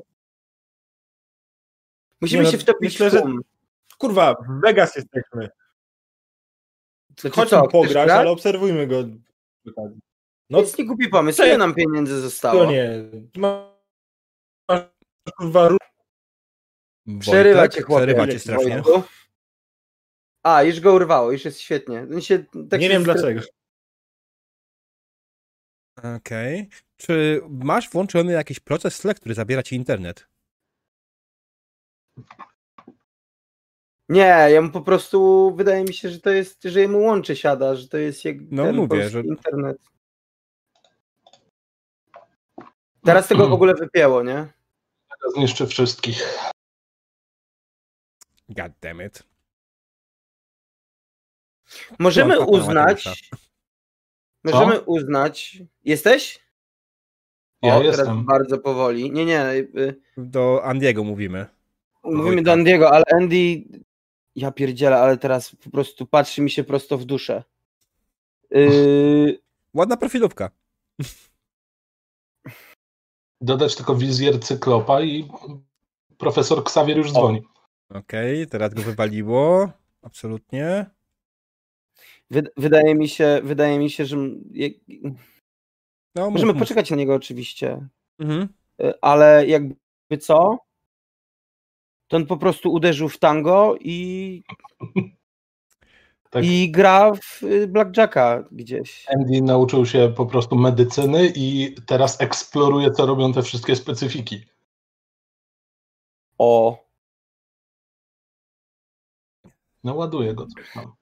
[2.20, 3.40] Musimy Nie, no, się wtopić myślę, w że- tłum.
[3.98, 5.48] Kurwa, w Vegas jesteśmy.
[7.20, 8.10] Znaczy Chodź co, pograć, grać?
[8.10, 9.04] ale obserwujmy go.
[10.50, 12.64] No jest nie głupi pomysł, ile nam pieniędzy zostało?
[12.64, 12.90] to nie.
[13.36, 13.74] Ma-
[14.68, 14.82] Masz
[15.36, 15.68] kurwa
[17.20, 18.06] Przerywa cię chłopie.
[18.06, 18.82] Przerywa cię strasznie.
[18.82, 19.02] Wojtku.
[20.42, 22.06] A, już go urwało, już jest świetnie.
[22.20, 22.38] Się,
[22.70, 23.40] tak Nie się wiem dlaczego.
[26.16, 26.68] Okej.
[26.96, 30.28] Czy masz włączony jakiś proces tle, który zabiera ci internet?
[34.08, 37.74] Nie, ja mu po prostu, wydaje mi się, że to jest, że jemu łączy siada,
[37.74, 39.78] że to jest jak No ten mówię, że- internet.
[43.04, 44.46] Teraz tego w ogóle wypięło, nie?
[45.34, 46.38] Zniszczy wszystkich.
[48.48, 49.22] God damn it.
[51.98, 53.30] Możemy Papa uznać,
[54.44, 56.44] możemy uznać, jesteś?
[57.62, 58.24] Ja o, teraz jestem.
[58.24, 59.10] bardzo powoli.
[59.12, 61.46] Nie, nie, y, Do Andiego mówimy.
[62.04, 62.42] mówimy Wojtka.
[62.44, 63.64] do Andiego, ale Andy,
[64.36, 67.44] ja pierdzielę, ale teraz po prostu patrzy mi się prosto w duszę.
[68.50, 69.38] Yy,
[69.74, 70.50] Ładna profilówka.
[73.40, 75.28] Dodać tylko wizjer cyklopa i
[76.18, 77.42] profesor Xavier już dzwoni.
[77.94, 79.70] Okej, teraz go wywaliło.
[80.02, 80.86] Absolutnie.
[82.30, 84.16] wy, wydaje mi się, wydaje mi się, że
[86.14, 86.62] No, możemy mów, mów.
[86.68, 88.48] poczekać na niego oczywiście, Mhm.
[88.82, 90.58] y, ale jakby co,
[92.14, 94.42] to on po prostu uderzył w tango i,
[96.30, 96.44] Tak.
[96.44, 99.06] i gra w y, blackjacka gdzieś.
[99.08, 104.44] Andy nauczył się po prostu medycyny i teraz eksploruje, co robią te wszystkie specyfiki.
[106.38, 106.84] O,
[109.84, 110.92] No ładuje go coś tam.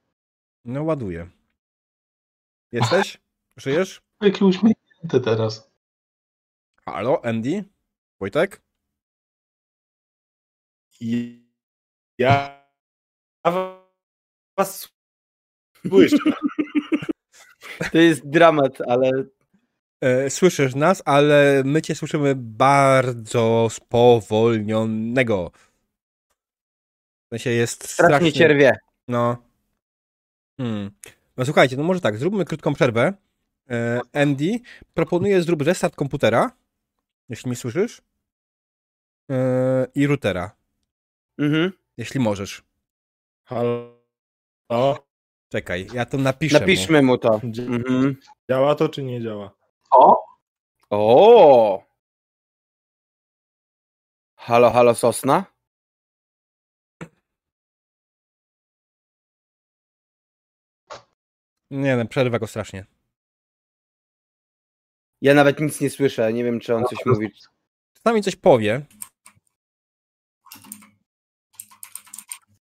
[0.64, 1.30] No, ładuję.
[2.72, 3.20] Jesteś?
[3.56, 4.02] Żyjesz?
[4.20, 5.72] Jaki uśmiechnięty teraz.
[6.86, 7.64] Halo, Andy?
[8.20, 8.62] Wojtek?
[11.01, 11.43] I
[12.18, 12.62] ja
[14.57, 14.88] was
[15.86, 16.16] słyszę.
[17.93, 19.11] to jest dramat, ale
[20.03, 25.51] E, słyszysz nas, ale my cię słyszymy bardzo spowolnionego.
[27.26, 28.32] W sensie jest strasznie strasznie...
[28.32, 28.72] cierwie.
[29.09, 29.36] No.
[30.57, 30.90] Hmm.
[31.36, 33.12] No słuchajcie, no może tak, zróbmy krótką przerwę.
[33.70, 34.61] E, Andy,
[34.95, 36.51] proponuję zrób restart komputera,
[37.28, 38.03] jeśli mnie słyszysz,
[39.30, 40.57] e, i routera,
[41.38, 41.72] Mhm.
[41.96, 42.62] jeśli możesz.
[43.44, 44.02] Halo?
[44.68, 45.06] O,
[45.48, 46.60] Czekaj, ja to napiszę mu.
[46.60, 47.40] Napiszmy mu to.
[47.50, 48.16] Dzi- Mhm.
[48.50, 49.52] działa to czy nie działa?
[49.90, 50.24] O,
[50.90, 51.82] O!
[54.36, 55.44] Halo, halo, Sosna?
[61.70, 62.86] Nie wiem, przerwę go strasznie.
[65.20, 67.28] Ja nawet nic nie słyszę, nie wiem, czy on coś mówi.
[67.94, 68.86] Czasami coś powie.
[70.52, 70.62] Coś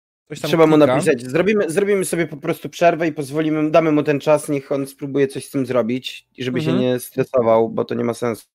[0.08, 1.22] tam Trzeba mu napisać.
[1.22, 5.28] Zrobimy, zrobimy sobie po prostu przerwę i pozwolimy, damy mu ten czas, niech on spróbuje
[5.28, 6.76] coś z tym zrobić i żeby Mhm.
[6.76, 8.46] się nie stresował, bo to nie ma sensu.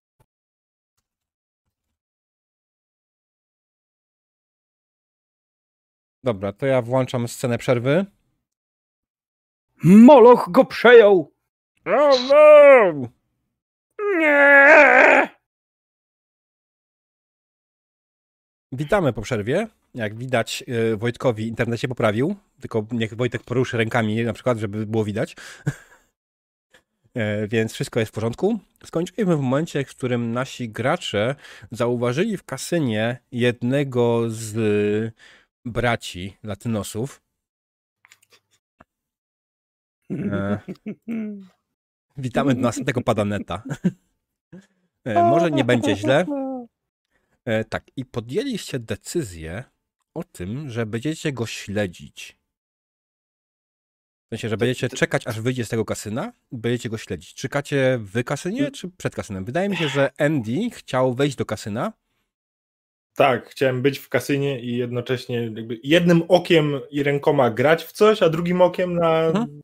[6.23, 8.05] Dobra, to ja włączam scenę przerwy.
[9.83, 11.33] Moloch go przejął!
[11.85, 13.07] Oh no!
[14.19, 15.29] Nie!
[18.71, 19.67] Witamy po przerwie.
[19.95, 24.85] Jak widać, yy, Wojtkowi internet się poprawił, tylko niech Wojtek poruszy rękami na przykład, żeby
[24.85, 25.35] było widać.
[27.15, 28.59] E, Więc wszystko jest w porządku.
[28.85, 31.35] Skończyliśmy w momencie, w którym nasi gracze
[31.71, 34.55] zauważyli w kasynie jednego z
[35.65, 37.21] braci latynosów.
[40.11, 40.59] E,
[42.17, 43.63] Witamy do następnego padaneta.
[45.05, 46.25] E, Może nie będzie źle.
[47.45, 49.63] E, tak, i podjęliście decyzję
[50.13, 52.37] o tym, że będziecie go śledzić.
[54.25, 57.33] W sensie, że będziecie czekać, aż wyjdzie z tego kasyna i będziecie go śledzić.
[57.33, 59.45] Czekacie w kasynie, czy przed kasynem?
[59.45, 61.93] Wydaje mi się, że Andy chciał wejść do kasyna.
[63.15, 68.21] Tak, chciałem być w kasynie i jednocześnie jakby jednym okiem i rękoma grać w coś,
[68.21, 69.19] a drugim okiem na.
[69.19, 69.61] Mhm.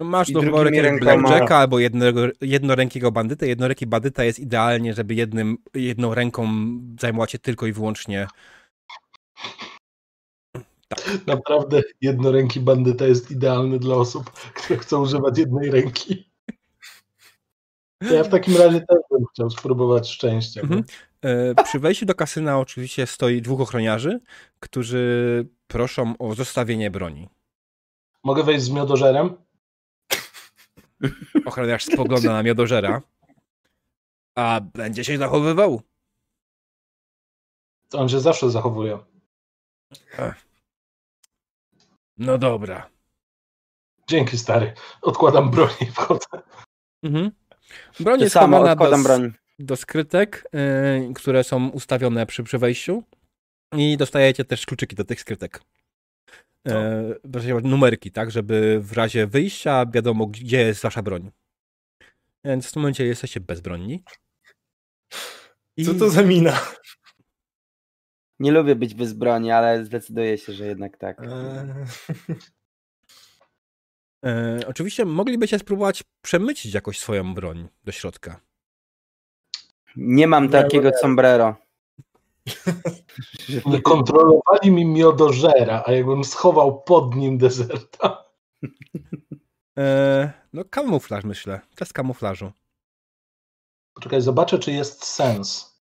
[0.00, 0.70] Masz I do wyboru
[1.00, 3.48] blackjacka albo jednego, jednorękiego bandytę.
[3.48, 6.48] Jednoręki bandyta jest idealnie, żeby jednym, jedną ręką
[7.00, 8.26] zajmować się tylko i wyłącznie
[11.26, 16.30] naprawdę jednoręki bandyta jest idealny dla osób, które chcą używać jednej ręki.
[18.00, 20.60] Ja w takim razie też bym chciał spróbować szczęścia.
[20.60, 20.84] Mhm.
[21.22, 24.20] E, Przy wejściu do kasyna oczywiście stoi dwóch ochroniarzy,
[24.60, 27.28] którzy proszą o zostawienie broni.
[28.24, 29.36] Mogę wejść z miodożerem?
[31.46, 33.02] Ochroniarz spogląda na miodożera.
[34.34, 35.82] A będzie się zachowywał?
[37.88, 38.98] To on się zawsze zachowuje.
[42.18, 42.90] No dobra.
[44.08, 44.72] Dzięki, stary.
[45.02, 46.26] Odkładam broń i wchodzę.
[47.02, 47.30] Mhm.
[48.00, 49.32] Broń jest samo, chowana odkładam do, broń.
[49.58, 53.02] do skrytek, yy, które są ustawione przy, przy wejściu
[53.76, 55.60] i dostajecie też kluczyki do tych skrytek.
[56.64, 56.72] Yy,
[57.24, 61.30] w razie numerki, tak, żeby w razie wyjścia wiadomo, gdzie jest wasza broń.
[62.44, 64.02] Więc w tym momencie jesteście bezbronni.
[65.76, 66.60] I Co to za mina?
[68.38, 71.22] Nie lubię być bez broni, ale zdecyduję się, że jednak tak.
[71.22, 71.28] Eee,
[74.22, 78.40] yy, oczywiście moglibyście spróbować przemycić jakoś swoją broń do środka.
[79.96, 81.56] Nie mam takiego sombrero.
[83.66, 88.24] Nie kontrolowali mi miodożera, a jakbym schował pod nim dezerta.
[89.76, 91.60] Yy, no kamuflaż myślę.
[91.74, 92.52] Test kamuflażu.
[93.94, 95.73] Poczekaj, zobaczę, czy jest sens.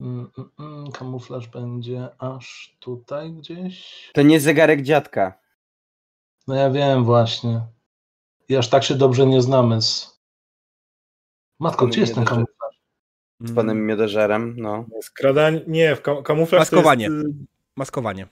[0.00, 4.10] Mm, mm, mm, kamuflaż będzie aż tutaj gdzieś.
[4.14, 5.38] To nie zegarek dziadka.
[6.46, 7.60] No ja wiem właśnie.
[8.48, 10.20] I aż tak się dobrze nie znamy z...
[11.60, 12.76] Matko, gdzie jest ten kamuflaż?
[13.40, 14.84] Z panem miodożerem, no.
[15.02, 15.60] Skradań...
[15.66, 17.08] Nie, w kam- kamuflaż Maskowanie.
[17.08, 17.28] To jest,
[17.76, 18.24] Maskowanie.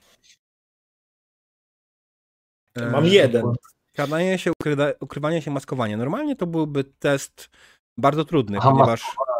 [2.77, 3.43] y, Yy, mam jeden.
[3.89, 4.51] Skradanie się,
[4.99, 5.97] ukrywanie się, maskowanie.
[5.97, 7.49] Normalnie to byłby test
[7.97, 9.34] bardzo trudny, Aha, ponieważ, O.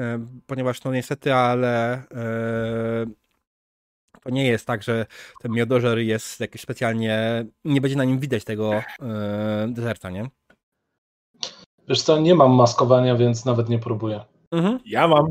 [0.00, 3.06] e, ponieważ no niestety, ale e,
[4.22, 5.06] to nie jest tak, że
[5.40, 8.82] ten miodożer jest jakiś specjalnie, nie będzie na nim widać tego e,
[9.68, 10.26] dezerta, nie?
[11.88, 14.24] Wiesz co, nie mam maskowania, więc nawet nie próbuję.
[14.50, 14.78] Mhm.
[14.84, 15.26] Ja mam.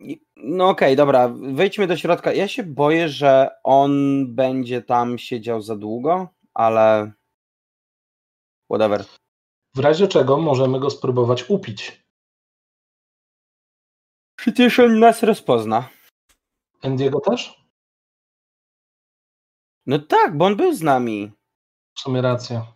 [0.00, 2.32] I- no okej, dobra, wejdźmy do środka.
[2.32, 7.12] Ja się boję, że on będzie tam siedział za długo, ale
[8.70, 9.04] whatever.
[9.74, 12.02] W razie czego możemy go spróbować upić.
[14.36, 15.88] Przecież on nas rozpozna.
[16.82, 17.64] Endiego też?
[19.86, 21.32] No tak, bo on był z nami.
[21.96, 22.72] W sumie racja.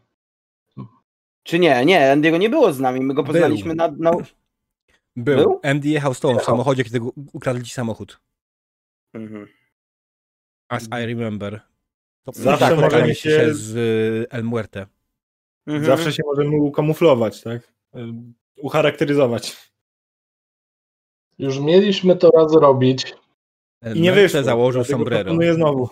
[1.43, 1.85] Czy nie?
[1.85, 3.01] Nie, Andiego nie było z nami.
[3.01, 3.33] My go Był.
[3.33, 3.89] poznaliśmy na.
[3.89, 4.11] na...
[4.11, 5.37] Był.
[5.37, 5.61] Był?
[5.63, 7.01] MD jechał z tobą w samochodzie, kiedy
[7.33, 8.21] ukradli ci samochód.
[9.15, 9.49] Mhm.
[10.69, 11.61] As I remember.
[12.25, 14.87] To Zawsze tak, możemy spotkaliście się- się z y, El Muerte.
[15.67, 15.85] Mhm.
[15.85, 17.73] Zawsze się możemy ukamuflować, tak?
[18.57, 19.73] Ucharakteryzować.
[21.39, 23.15] Już mieliśmy to raz robić.
[23.81, 24.43] El I nie wyszło.
[24.43, 25.25] założył sombrero.
[25.25, 25.89] proponuję znowu.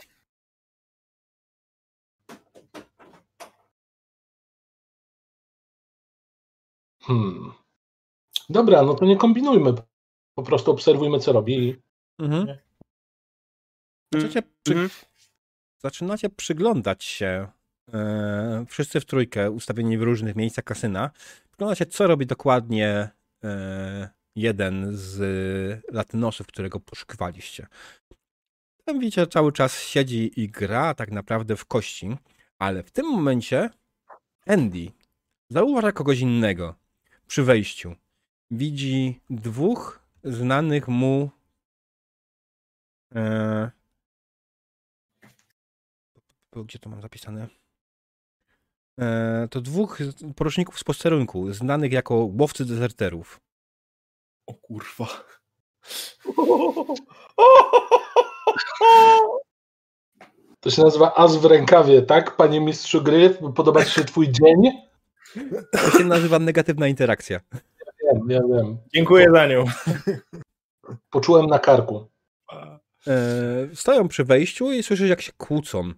[7.03, 7.53] Hmm.
[8.49, 9.75] Dobra, no to nie kombinujmy.
[10.35, 11.77] Po prostu obserwujmy, co robi.
[12.19, 12.59] Mhm.
[14.13, 14.73] Zaczynacie, przy...
[14.73, 14.91] Mhm.
[15.79, 17.49] Zaczynacie przyglądać się
[17.93, 21.11] e, wszyscy w trójkę, ustawieni w różnych miejscach kasyna.
[21.51, 23.09] Przyglądacie, co robi dokładnie
[23.45, 25.21] e, jeden z
[25.93, 27.67] latynosów, którego poszukiwaliście.
[28.85, 32.17] Tam widzicie, cały czas siedzi i gra tak naprawdę w kości,
[32.59, 33.71] ale w tym momencie
[34.47, 34.93] Andy
[35.51, 36.75] zauważa kogoś innego
[37.27, 37.95] przy wejściu.
[38.51, 41.31] Widzi dwóch znanych mu
[43.15, 43.71] e,
[46.61, 47.62] gdzie to mam zapisane?
[49.01, 49.99] E, to dwóch
[50.37, 53.41] poruczników z posterunku, znanych jako łowcy dezerterów.
[54.47, 55.07] O kurwa.
[60.61, 62.37] To się nazywa As w rękawie, tak?
[62.37, 64.63] Panie mistrzu gry, podoba ci się twój dzień?
[65.73, 67.41] To się nazywa negatywna interakcja.
[68.05, 68.79] Wiem, ja wiem.
[68.95, 69.65] Dziękuję za nią.
[71.11, 72.07] Poczułem na karku.
[73.07, 75.93] E, stoją przy wejściu i słyszysz, jak się kłócą.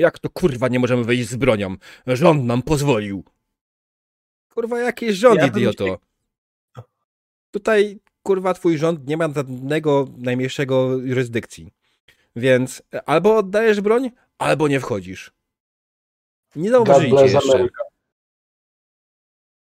[0.00, 1.76] Jak to kurwa nie możemy wejść z bronią?
[2.06, 3.24] Rząd nam pozwolił.
[4.54, 5.98] Kurwa, jaki rząd, Ja idioto?
[7.50, 11.72] Tutaj, kurwa, twój rząd nie ma żadnego najmniejszego jurysdykcji.
[12.36, 15.32] Więc albo oddajesz broń, albo nie wchodzisz.
[16.56, 17.52] Nie God zauważyli cię bless jeszcze.
[17.54, 17.82] America.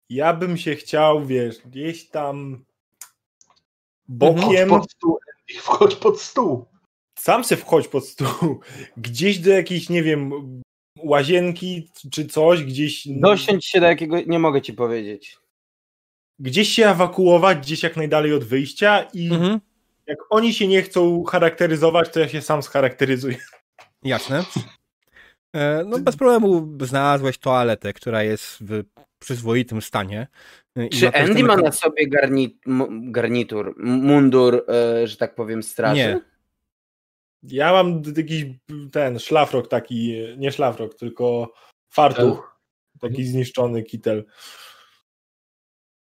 [0.09, 2.65] Ja bym się chciał, wiesz, gdzieś tam
[4.09, 6.65] Wchodź bokiem, pod stół, Andy, wchodź pod stół.
[7.18, 8.59] Sam se wchodź pod stół,
[8.97, 10.32] gdzieś do jakiejś, nie wiem,
[10.99, 14.18] łazienki czy coś, gdzieś, Dosiądź się do jakiego.
[14.28, 15.38] Nie mogę ci powiedzieć.
[16.39, 19.59] gdzieś się ewakuować, gdzieś jak najdalej od wyjścia i Mhm.
[20.07, 23.38] jak oni się nie chcą charakteryzować, to ja się sam scharakteryzuję.
[24.03, 24.43] Jasne.
[25.55, 28.84] E, No bez problemu znalazłeś toaletę, która jest w
[29.20, 30.28] przyzwoitym stanie.
[30.78, 32.57] E, i Czy Andy ma na sobie garni,
[32.91, 35.95] garnitur, mundur, e, że tak powiem, straży?
[35.95, 36.20] Nie.
[37.43, 38.45] Ja mam jakiś
[38.91, 41.53] ten szlafrok taki, nie szlafrok, tylko
[41.89, 42.59] fartuch,
[43.01, 44.25] taki zniszczony kitel.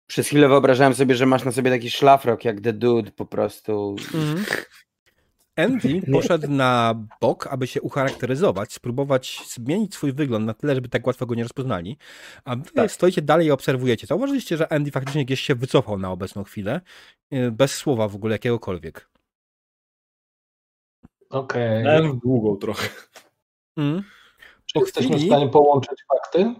[0.08, 3.96] Przez chwilę wyobrażałem sobie, że masz na sobie taki szlafrok jak The Dude po prostu.
[4.14, 4.46] Mhm.
[5.56, 11.08] Andy poszedł na bok, aby się ucharakteryzować, spróbować zmienić swój wygląd na tyle, żeby tak
[11.08, 11.98] łatwo go nie rozpoznali.
[12.46, 12.92] A wy Tak.
[12.92, 14.08] stoicie dalej i obserwujecie.
[14.08, 16.82] Zauważyliście, że Andy faktycznie gdzieś się wycofał na obecną chwilę,
[17.34, 19.10] y, bez słowa w ogóle jakiegokolwiek.
[21.30, 21.84] Okej.
[22.14, 22.90] W długą trochę.
[23.78, 24.04] Mm.
[24.66, 26.54] Czy po jesteśmy w chwili- stanie połączyć fakty?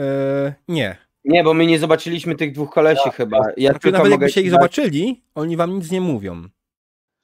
[0.00, 0.96] E, nie.
[1.24, 3.38] Nie, bo my nie zobaczyliśmy tych dwóch kolesi chyba.
[3.56, 6.48] Ja Znaczy, tylko nawet jakbyście ci ich dać- zobaczyli, oni wam nic nie mówią.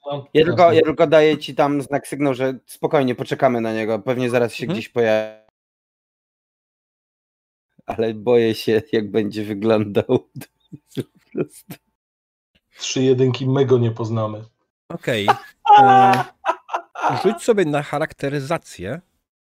[0.06, 0.76] No, Ja tylko, jasne.
[0.76, 3.98] ja tylko daję ci tam znak sygnał, że spokojnie, poczekamy na niego.
[3.98, 4.74] Pewnie zaraz się Mhm.
[4.78, 5.44] gdzieś pojawi.
[7.86, 10.28] Ale boję się, jak będzie wyglądał.
[12.78, 14.44] Trzy jedynki, my go nie poznamy.
[14.88, 15.28] Okej.
[15.82, 16.24] E,
[17.22, 19.00] Rzuć sobie na charakteryzację.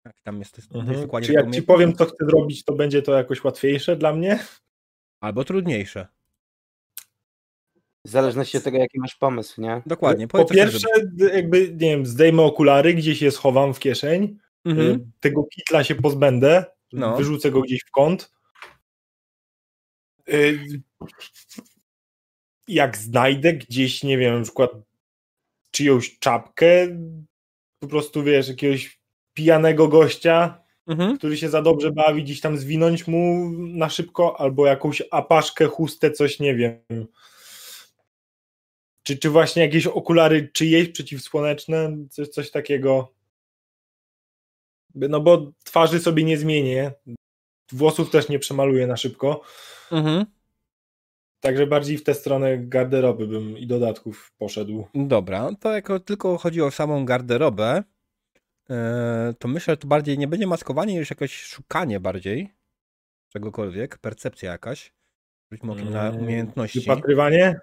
[0.06, 1.24] Jak tam jest Mhm.
[1.24, 4.40] Czy jak ci powiem, co chcę zrobić, to będzie to jakoś łatwiejsze dla mnie?
[5.22, 6.08] Albo trudniejsze.
[8.06, 9.82] W zależności od tego, jaki masz pomysł, nie?
[9.86, 10.28] Dokładnie.
[10.28, 10.88] Po powiedz, pierwsze,
[11.34, 14.38] jakby, nie wiem, zdejmę okulary, gdzieś je schowam w kieszeń.
[14.66, 14.88] Mhm.
[14.88, 17.18] y, tego kitla się pozbędę, No.
[17.18, 18.32] wyrzucę go gdzieś w kąt.
[20.30, 20.60] Y,
[22.68, 24.72] Jak znajdę gdzieś, nie wiem, na przykład
[25.72, 26.88] czyjąś czapkę,
[27.86, 29.00] po prostu, wiesz, jakiegoś
[29.34, 31.18] pijanego gościa, Mhm.
[31.18, 36.12] który się za dobrze bawi, gdzieś tam zwinąć mu na szybko, albo jakąś apaszkę, chustę,
[36.12, 37.08] coś, nie wiem.
[39.04, 43.14] Czy, czy właśnie jakieś okulary czyjeś przeciwsłoneczne, coś, coś takiego.
[44.96, 46.92] No bo twarzy sobie nie zmienię,
[47.72, 49.42] włosów też nie przemaluję na szybko,
[49.92, 50.26] Mhm.
[51.40, 54.88] Także bardziej w tę stronę garderoby bym i dodatków poszedł.
[54.96, 57.84] Dobra, to jako tylko chodzi o samą garderobę,
[58.70, 62.54] e, to myślę, że to bardziej nie będzie maskowanie, już jakoś szukanie bardziej
[63.30, 64.94] czegokolwiek, percepcja jakaś.
[65.52, 66.80] Rzućmy okiem na Mm, umiejętności.
[66.80, 67.60] Wypatrywanie?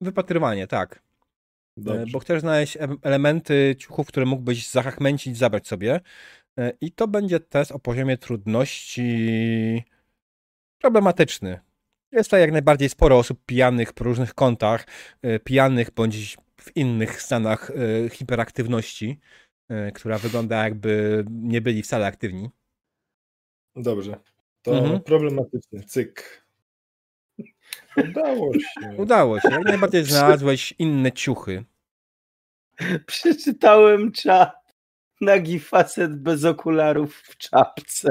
[0.00, 0.96] Wypatrywanie, tak.
[0.96, 1.00] E,
[1.76, 2.04] Dobrze.
[2.12, 6.00] Bo chcesz znaleźć em- elementy ciuchów, które mógłbyś zachachmęcić, zabrać sobie.
[6.58, 9.84] E, I to będzie test o poziomie trudności
[10.78, 11.60] problematyczny.
[12.12, 14.86] Jest tutaj jak najbardziej sporo osób pijanych po różnych kątach,
[15.22, 19.18] e, pijanych bądź w innych stanach e, hiperaktywności,
[19.68, 22.50] e, która wygląda jakby nie byli wcale aktywni.
[23.76, 24.18] Dobrze.
[24.62, 25.00] To Mhm.
[25.02, 25.82] problematyczny.
[25.84, 26.44] Cyk.
[27.96, 28.60] Udało się.
[29.02, 29.48] Udało się.
[29.50, 31.64] Jak najbardziej znalazłeś inne ciuchy.
[33.06, 34.58] Przeczytałem czat.
[35.20, 38.10] Nagi facet bez okularów w czapce.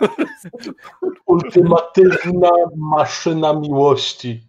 [1.26, 4.48] Ultimatywna maszyna miłości.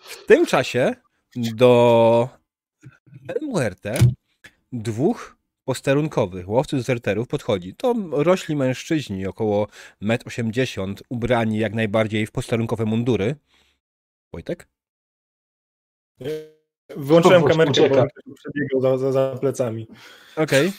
[0.00, 0.94] W tym czasie
[1.36, 2.28] do
[3.28, 3.98] El Muerte
[4.72, 7.74] dwóch posterunkowych łowców zerterów podchodzi.
[7.74, 9.66] To rośli mężczyźni, około
[10.02, 13.36] 1,80 m, ubrani jak najbardziej w posterunkowe mundury.
[14.32, 14.68] Wojtek?
[16.96, 19.88] Wyłączyłem kamerkę, bo przebiegał za, za, za plecami.
[20.36, 20.72] Okej.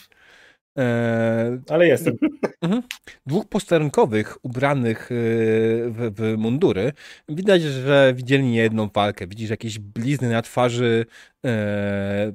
[0.78, 2.14] Eee, Ale jestem.
[3.26, 6.92] dwóch posterunkowych ubranych yy, w, w mundury.
[7.28, 9.26] Widać, że widzieli niejedną walkę.
[9.26, 11.06] Widzisz jakieś blizny na twarzy.
[11.46, 12.32] e,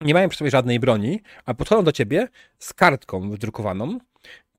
[0.00, 2.28] nie mają przy sobie żadnej broni, a podchodzą do ciebie
[2.58, 3.98] z kartką wydrukowaną.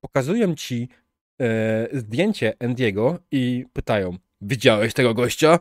[0.01, 0.89] Pokazują ci
[1.41, 5.59] e, zdjęcie Andiego i pytają: Widziałeś tego gościa?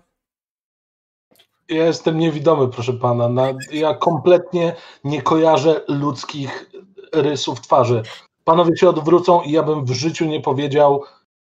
[1.69, 3.29] Ja jestem niewidomy, proszę pana.
[3.29, 4.75] Na, ja kompletnie
[5.05, 6.68] nie kojarzę ludzkich
[7.13, 8.03] rysów twarzy.
[8.45, 11.05] Panowie się odwrócą i ja bym w życiu nie powiedział,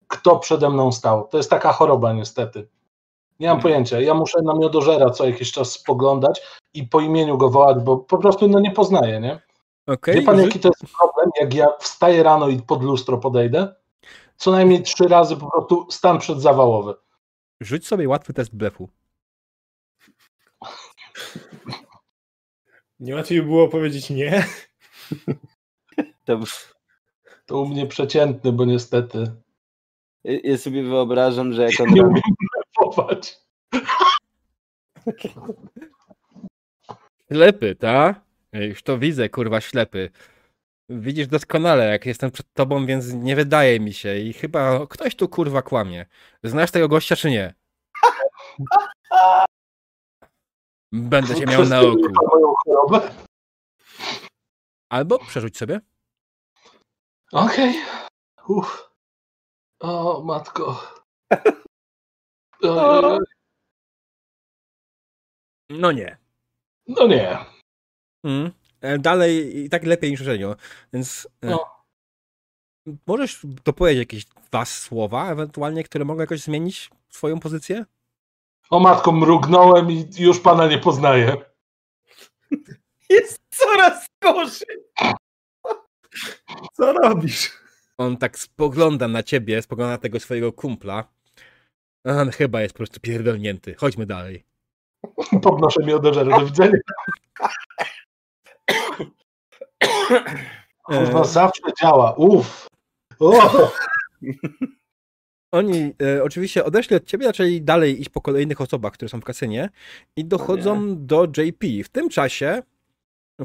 [0.07, 1.27] kto przede mną stał.
[1.27, 2.67] To jest taka choroba, niestety.
[3.39, 3.99] Nie mam pojęcia.
[3.99, 6.41] Ja muszę na miodożera co jakiś czas spoglądać
[6.73, 9.41] i po imieniu go wołać, bo po prostu no nie poznaję, nie?
[9.87, 10.15] Okej.
[10.15, 13.75] Wie pan, jaki to jest problem, jak ja wstaję rano i pod lustro podejdę?
[14.37, 16.93] Co najmniej trzy razy po prostu stan przedzawałowy.
[17.61, 18.89] Rzuć sobie łatwy test blefu.
[22.99, 24.45] Nie łatwiej było powiedzieć nie.
[26.25, 26.39] To,
[27.45, 29.31] To u mnie przeciętny, bo niestety
[30.23, 32.23] ja sobie wyobrażam, że jak on nie umiem.
[37.31, 38.15] Ślepy, ta?
[38.53, 40.09] Już to widzę, kurwa, ślepy.
[40.89, 44.17] Widzisz doskonale, jak jestem przed tobą, więc nie wydaje mi się.
[44.17, 46.05] I chyba ktoś tu kurwa kłamie.
[46.43, 47.53] Znasz tego gościa, czy nie?
[50.91, 52.01] Będę cię miał na oku.
[54.89, 55.81] Albo przerzuć sobie.
[57.33, 57.73] Okej.
[58.47, 58.89] Uff.
[59.79, 60.93] O, matko.
[62.63, 63.19] Oj.
[65.69, 66.17] No nie.
[66.87, 67.37] No nie.
[68.23, 68.51] Mm.
[68.99, 70.55] Dalej i tak lepiej niż poprzednio.
[70.93, 71.65] Więc e, No.
[73.07, 77.85] możesz dopowiedzieć jakieś dwa słowa, ewentualnie, które mogą jakoś zmienić swoją pozycję?
[78.69, 81.37] O matko, mrugnąłem i już pana nie poznaję.
[83.09, 84.77] Jest coraz gorzej.
[86.73, 87.51] Co robisz?
[87.97, 91.03] On tak spogląda na ciebie, spogląda na tego swojego kumpla.
[92.05, 93.75] On chyba jest po prostu pierdolnięty.
[93.75, 94.43] Chodźmy dalej.
[95.43, 96.29] Podnoszę mi odeżerę.
[96.39, 96.79] Do widzenia.
[100.83, 102.13] Kurwa, zawsze działa.
[102.13, 102.67] Uff.
[103.19, 103.71] O!
[105.51, 109.23] Oni e, oczywiście odeszli od ciebie, zaczęli dalej iść po kolejnych osobach, które są w
[109.23, 109.69] kasynie
[110.15, 111.83] i dochodzą do JP.
[111.83, 112.63] W tym czasie,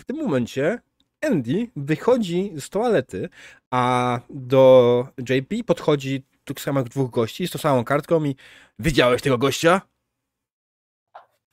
[0.01, 0.81] w tym momencie
[1.21, 3.29] Andy wychodzi z toalety,
[3.71, 8.37] a do JP podchodzi tych samych dwóch gości z tą samą kartką i
[8.79, 9.81] widziałeś tego gościa?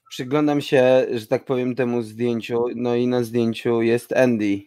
[0.09, 4.61] Przyglądam się, że tak powiem, temu zdjęciu, no i na zdjęciu jest Andy.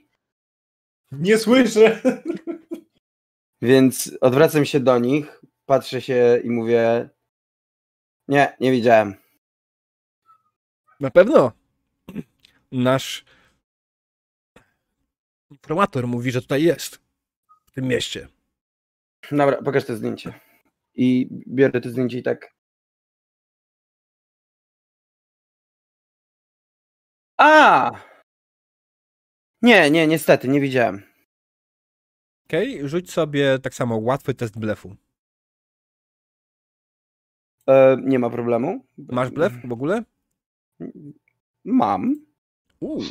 [1.12, 2.00] Nie słyszę.
[3.62, 7.08] Więc odwracam się do nich, patrzę się i mówię:
[8.28, 9.14] Nie, nie widziałem.
[11.00, 11.52] Na pewno.
[12.72, 13.24] Nasz
[15.52, 17.00] informator mówi, że tutaj jest.
[17.66, 18.28] W tym mieście.
[19.30, 20.40] Dobra, pokaż to zdjęcie.
[20.94, 22.54] I biorę to zdjęcie i tak.
[27.38, 27.90] A!
[29.62, 31.02] Nie, nie, niestety, nie widziałem.
[32.46, 34.96] Okej, rzuć sobie tak samo łatwy test blefu.
[37.68, 38.86] E, nie ma problemu.
[38.98, 40.02] Masz blef w ogóle?
[41.64, 42.26] Mam.
[42.80, 43.02] Uuu.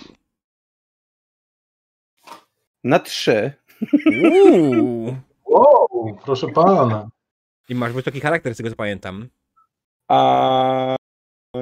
[2.83, 3.53] Na trzy.
[4.23, 5.15] Uuu.
[5.45, 7.09] Wow, proszę pana.
[7.69, 9.29] I masz wysoki charakter, z tego co pamiętam.
[10.07, 10.95] A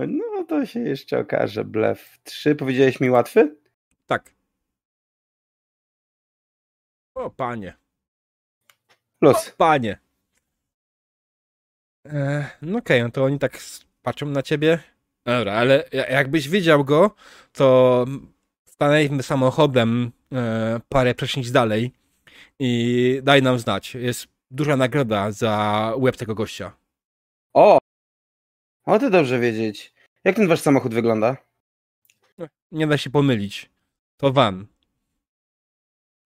[0.07, 1.63] no to się jeszcze okaże.
[1.63, 2.19] Blef.
[2.23, 2.55] Trzy.
[2.55, 3.55] Powiedziałeś mi łatwy?
[4.07, 4.33] Tak.
[7.15, 7.73] O panie.
[9.19, 9.51] Plus.
[9.57, 9.99] Panie.
[12.05, 13.57] E, no okej, no to oni tak
[14.01, 14.79] patrzą na ciebie.
[15.25, 17.15] Dobra, ale ja- jakbyś widział go,
[17.53, 18.05] to
[18.65, 20.11] stanęliśmy samochodem
[20.89, 21.91] parę przecznic dalej
[22.59, 23.95] i daj nam znać.
[23.95, 26.71] Jest duża nagroda za łeb tego gościa.
[27.53, 27.79] O!
[28.85, 29.93] O, to dobrze wiedzieć.
[30.23, 31.37] Jak ten wasz samochód wygląda?
[32.71, 33.69] Nie da się pomylić.
[34.17, 34.65] To van.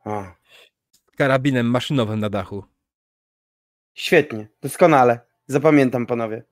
[0.05, 0.25] O,
[0.91, 2.65] Z karabinem maszynowym na dachu.
[3.95, 5.21] świetnie, doskonale.
[5.47, 6.43] Zapamiętam, panowie.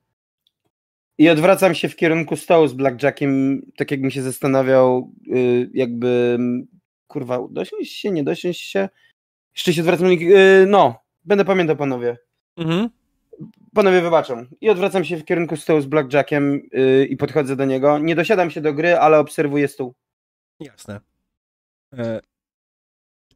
[1.18, 6.38] I odwracam się w kierunku stołu z Blackjackiem, tak jakbym się zastanawiał, y, jakby,
[7.10, 8.88] kurwa, dosiąść się, nie dosiąść się.
[9.54, 12.16] Jeszcze się odwracam, y, no, będę pamiętał, panowie.
[12.56, 12.90] Mhm.
[13.74, 14.46] Panowie wybaczą.
[14.60, 17.98] I odwracam się w kierunku stołu z Blackjackiem y, i podchodzę do niego.
[17.98, 19.94] Nie dosiadam się do gry, ale obserwuję stół.
[20.60, 21.00] Jasne.
[21.98, 22.20] E,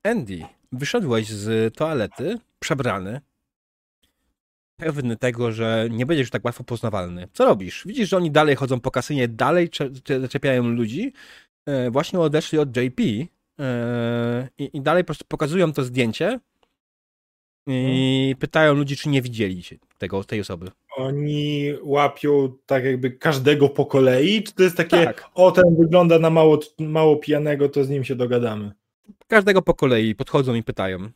[0.03, 3.20] Andy, wyszedłeś z toalety przebrany,
[4.77, 7.29] pewny tego, że nie będziesz tak łatwo poznawalny.
[7.33, 7.85] Co robisz?
[7.87, 11.12] Widzisz, że oni dalej chodzą po kasynie, dalej cze- cze- zaczepiają ludzi.
[11.66, 13.01] E, właśnie odeszli od JP
[13.61, 16.40] e, i, i dalej po prostu pokazują to zdjęcie
[17.66, 20.70] i pytają ludzi, czy nie widzieli się tego, tej osoby.
[20.96, 25.30] Oni łapią tak jakby każdego po kolei, czy to jest takie, Tak.
[25.34, 28.72] o ten wygląda na mało, mało pijanego, to z nim się dogadamy.
[29.28, 31.11] Każdego po kolei podchodzą i pytają.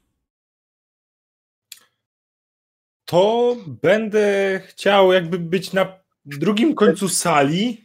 [3.04, 7.84] To będę chciał jakby być na drugim końcu sali,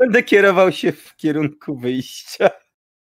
[0.00, 2.50] Będę kierował się w kierunku wyjścia.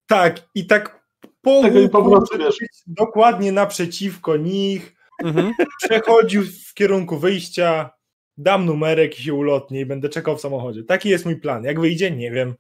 [0.07, 1.07] Tak, i tak
[1.43, 2.59] po Tego i po łuku prostu, wiesz.
[2.61, 5.53] być dokładnie naprzeciwko nich, Mhm.
[5.85, 7.91] przechodził w kierunku wyjścia,
[8.37, 10.85] dam numerek i się ulotnię i będę czekał w samochodzie.
[10.85, 11.65] Taki jest mój plan.
[11.65, 12.55] Jak wyjdzie, nie wiem.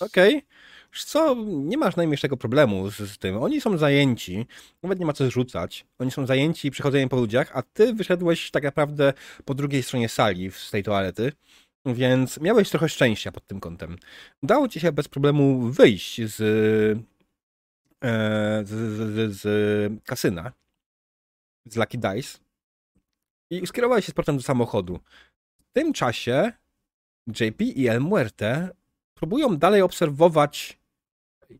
[0.00, 0.46] Okej.
[0.92, 3.36] Wiesz co, nie masz najmniejszego problemu z, z tym.
[3.42, 4.46] Oni są zajęci,
[4.82, 5.86] nawet nie ma co zrzucać.
[5.98, 9.12] Oni są zajęci przychodzeniem po ludziach, a ty wyszedłeś tak naprawdę
[9.44, 11.32] po drugiej stronie sali z tej toalety,
[11.86, 13.96] więc miałeś trochę szczęścia pod tym kątem.
[14.42, 16.40] Udało ci się bez problemu wyjść z,
[18.04, 20.52] e, z, z, z, kasyna,
[21.64, 22.38] z Lucky Dice
[23.50, 25.00] i skierowałeś się z portem do samochodu.
[25.58, 26.52] W tym czasie
[27.26, 28.68] JP i El Muerte
[29.14, 30.78] próbują dalej obserwować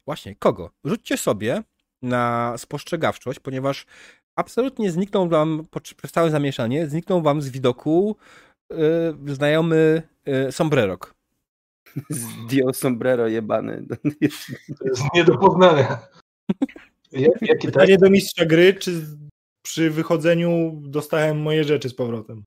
[0.04, 0.70] właśnie kogo.
[0.84, 1.62] Rzućcie sobie
[2.02, 3.86] na spostrzegawczość, ponieważ
[4.36, 5.66] absolutnie znikną wam,
[5.96, 8.16] przez całe zamieszanie, znikną wam z widoku
[8.70, 11.14] yy, znajomy yy, sombrerok.
[12.10, 13.86] Zdjął sombrero jebany.
[14.78, 15.98] To jest nie do poznania.
[17.12, 17.60] Jak-?
[17.62, 19.06] Pytanie do mistrza gry, czy
[19.62, 22.44] przy wychodzeniu dostałem moje rzeczy z powrotem.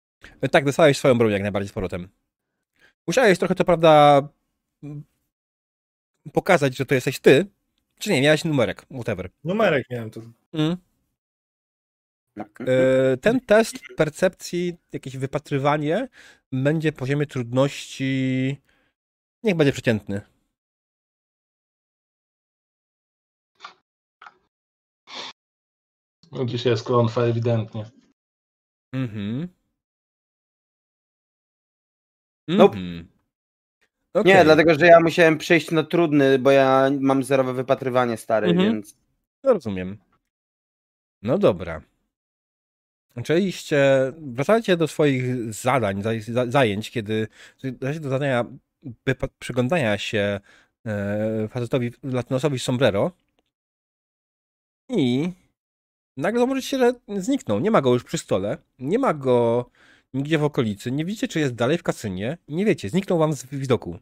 [0.52, 2.08] Tak, dostałeś swoją broń jak najbardziej z powrotem.
[3.08, 4.22] Musiałeś trochę, co prawda,
[6.34, 7.46] pokazać, że to jesteś ty,
[8.00, 9.30] czy nie, miałeś numerek, whatever.
[9.44, 10.22] Numerek miałem to.
[10.54, 10.78] Mm.
[12.36, 12.62] Tak.
[12.62, 16.08] E, ten test percepcji, jakieś wypatrywanie
[16.52, 18.58] będzie poziomie trudności.
[19.44, 20.22] Niech będzie przeciętny.
[26.32, 27.86] No, dzisiaj jest klątwa ewidentnie.
[28.94, 29.48] Mhm.
[32.48, 32.78] Nope.
[32.78, 33.08] Mhm.
[34.26, 38.72] Nie, dlatego że ja musiałem przejść na trudny, bo ja mam zerowe wypatrywanie stary, Mhm.
[38.74, 38.98] więc.
[39.44, 39.98] No, rozumiem.
[41.22, 41.82] No dobra.
[43.16, 47.28] Oczywiście wracacie do swoich zadań, zaj- za- zajęć, kiedy
[47.64, 48.46] wracacie do zadania
[49.40, 50.40] przyglądania się
[50.86, 53.12] e, facetowi, latynosowi sombrero
[54.90, 55.30] i
[56.18, 57.60] nagle zauważycie, że zniknął.
[57.60, 59.70] Nie ma go już przy stole, nie ma go
[60.14, 63.46] nigdzie w okolicy, nie widzicie, czy jest dalej w kasynie, nie wiecie, zniknął wam z
[63.46, 64.00] widoku.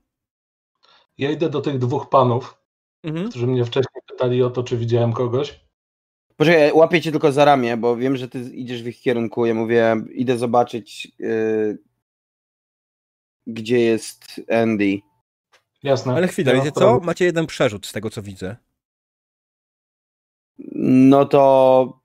[1.18, 2.58] Ja idę do tych dwóch panów,
[3.04, 3.30] Mhm.
[3.30, 5.60] którzy mnie wcześniej pytali o to, czy widziałem kogoś.
[6.40, 9.46] Poczekaj, łapię cię tylko za ramię, bo wiem, że ty idziesz w ich kierunku.
[9.46, 11.78] Ja mówię, idę zobaczyć, yy,
[13.48, 15.00] gdzie jest Andy.
[15.84, 16.14] Jasne.
[16.16, 17.00] Ale chwilę, Ja wiecie co?
[17.00, 18.56] Macie jeden przerzut z tego, co widzę.
[20.76, 22.00] No to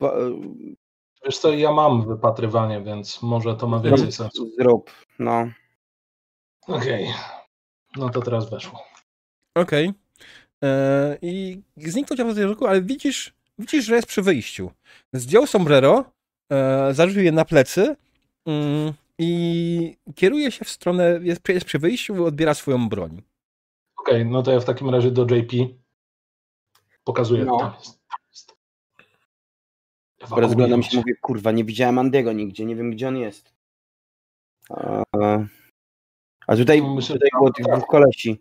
[1.24, 4.50] Wiesz co, ja mam wypatrywanie, więc może to ma więcej sensu.
[4.58, 4.90] zrób.
[5.18, 5.48] No.
[6.68, 7.08] Okej.
[7.96, 8.82] No to teraz weszło.
[9.54, 9.92] Okej.
[10.64, 14.70] E, I zniknął cię w języku, ale widzisz, widzisz, że jest przy wyjściu.
[15.12, 16.04] Zdjął sombrero,
[16.52, 17.96] e, zarzucił je na plecy
[18.46, 23.22] mm, i kieruje się w stronę, jest, jest przy wyjściu, odbiera swoją broń.
[23.96, 25.52] Okej, no to ja w takim razie do JP
[27.04, 27.58] pokazuję, No.
[27.58, 27.98] tam jest.
[28.08, 28.54] Tam jest.
[30.30, 33.54] Rozglądam się, mówię, kurwa, nie widziałem Andiego nigdzie, nie wiem, gdzie on jest.
[34.70, 35.04] A,
[36.46, 38.40] a tutaj, Myślę, tutaj było tych dwóch kolesi.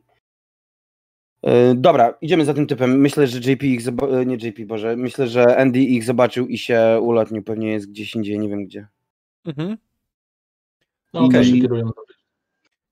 [1.43, 2.99] Yy, dobra, idziemy za tym typem.
[2.99, 6.99] Myślę, że JP ich zoba- nie JP, Boże, myślę, że Andy ich zobaczył i się
[7.01, 7.43] ulotnił.
[7.43, 8.87] Pewnie jest gdzieś indziej, nie wiem gdzie.
[9.45, 9.77] Mhm.
[11.13, 11.93] No okej, do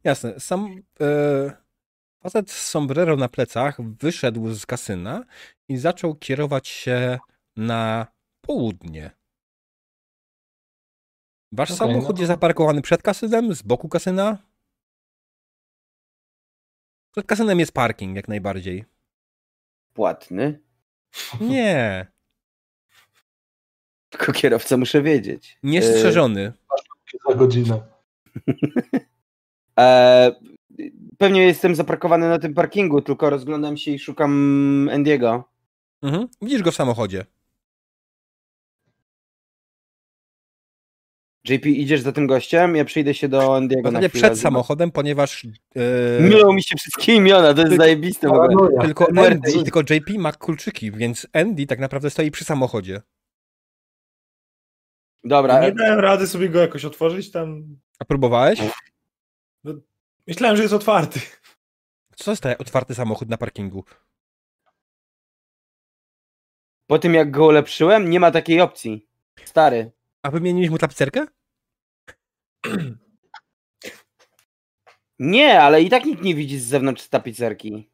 [0.03, 0.39] Jasne.
[0.39, 1.51] Sam e,
[2.19, 5.23] facet z sombrero na plecach wyszedł z kasyna
[5.69, 7.19] i zaczął kierować się
[7.55, 8.07] na
[8.41, 9.11] południe.
[11.51, 14.37] Wasz Okej, samochód no jest zaparkowany przed kasynem, z boku kasyna?
[17.11, 18.85] Przed kasynem jest parking, jak najbardziej.
[19.93, 20.59] Płatny.
[21.41, 22.07] Nie,
[24.09, 25.57] Tylko kierowca muszę wiedzieć.
[25.63, 26.53] niestrzeżony.
[27.29, 27.81] za godzinę.
[29.79, 30.31] E,
[31.17, 35.43] pewnie jestem zaparkowany na tym parkingu, tylko rozglądam się i szukam Andiego.
[36.01, 36.27] Mhm.
[36.41, 37.25] Widzisz go w samochodzie.
[41.45, 42.75] JP, idziesz za tym gościem?
[42.75, 44.21] Ja przyjdę się do Andiego zasadzie chwilę.
[44.29, 48.81] przed samochodem, ponieważ e, Mylą mi się wszystkie imiona, to jest Tylko- zajebiste w ogóle.
[48.85, 53.01] Tylko, Andy, tylko JP ma kluczyki, więc Andy tak naprawdę stoi przy samochodzie.
[55.23, 57.63] Dobra, Nie dałem rady sobie go jakoś otworzyć tam.
[57.99, 58.59] A próbowałeś?
[60.27, 61.19] Myślałem, że jest otwarty.
[62.15, 63.85] Co to jest ten otwarty samochód na parkingu?
[66.87, 69.07] po tym jak go ulepszyłem, nie ma takiej opcji.
[69.45, 69.91] Stary.
[70.23, 71.25] A wymieniliśmy mu tapicerkę?
[75.19, 77.89] Nie, ale i tak nikt nie widzi z zewnątrz tapicerki.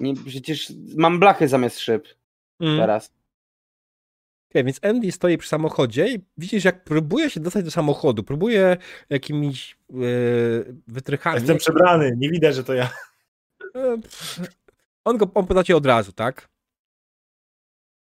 [0.00, 2.08] Nie, przecież mam blachy zamiast szyb
[2.60, 2.78] Mm.
[2.78, 3.12] teraz.
[4.50, 8.22] Okej, więc Andy stoi przy samochodzie i widzisz, jak próbuje się dostać do samochodu.
[8.22, 8.76] Próbuje
[9.10, 9.94] jakimiś e,
[10.86, 11.36] wytrychami.
[11.36, 12.90] Jestem przebrany, nie widać, że to ja.
[13.76, 13.96] E,
[15.04, 16.48] on go on poda cię od razu, tak?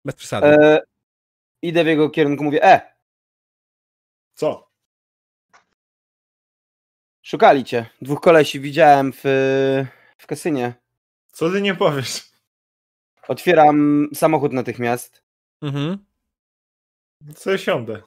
[0.06, 0.48] Bez przesady.
[0.48, 0.82] E,
[1.68, 2.96] idę w jego kierunku, mówię, e,
[4.34, 4.72] Co?
[7.22, 7.86] szukali cię.
[8.02, 9.22] Dwóch kolesi widziałem w,
[10.18, 10.74] w kasynie.
[11.32, 12.30] Co ty nie powiesz?
[13.28, 15.24] Otwieram samochód natychmiast.
[15.62, 16.06] Mhm.
[17.36, 18.02] Co siądę?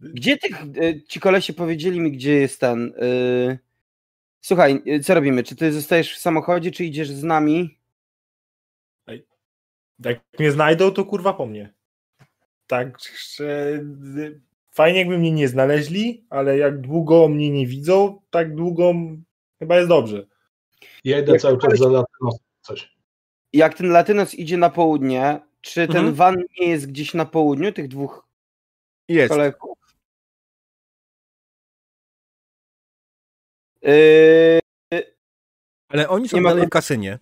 [0.00, 2.92] Gdzie tych, e, ci kolesie powiedzieli mi, gdzie jest ten...
[2.98, 3.58] e,
[4.40, 5.42] Słuchaj, e, co robimy?
[5.42, 7.78] Czy ty zostajesz w samochodzie, czy idziesz z nami?
[10.04, 11.74] Jak mnie znajdą, to kurwa po mnie.
[12.66, 12.98] Tak,
[13.36, 13.80] że
[14.70, 18.92] fajnie jakby mnie nie znaleźli, ale jak długo mnie nie widzą, tak długo
[19.58, 20.26] chyba jest dobrze.
[21.04, 22.96] Ja idę Jak cały czas za latynos coś.
[23.52, 26.14] Jak ten Latynos idzie na południe, czy ten Mhm.
[26.14, 28.26] van nie jest gdzieś na południu tych dwóch
[29.08, 29.28] Jest.
[29.28, 29.78] kolegów?
[33.82, 34.60] Yy,
[35.88, 37.18] Ale oni są Nie ma dalej kon- w kasynie.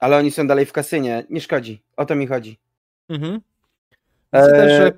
[0.00, 1.24] Ale oni są dalej w kasynie.
[1.30, 1.82] Nie szkodzi.
[1.96, 2.58] O to mi chodzi.
[3.08, 3.40] Mhm.
[4.32, 4.50] Eee.
[4.50, 4.92] też, że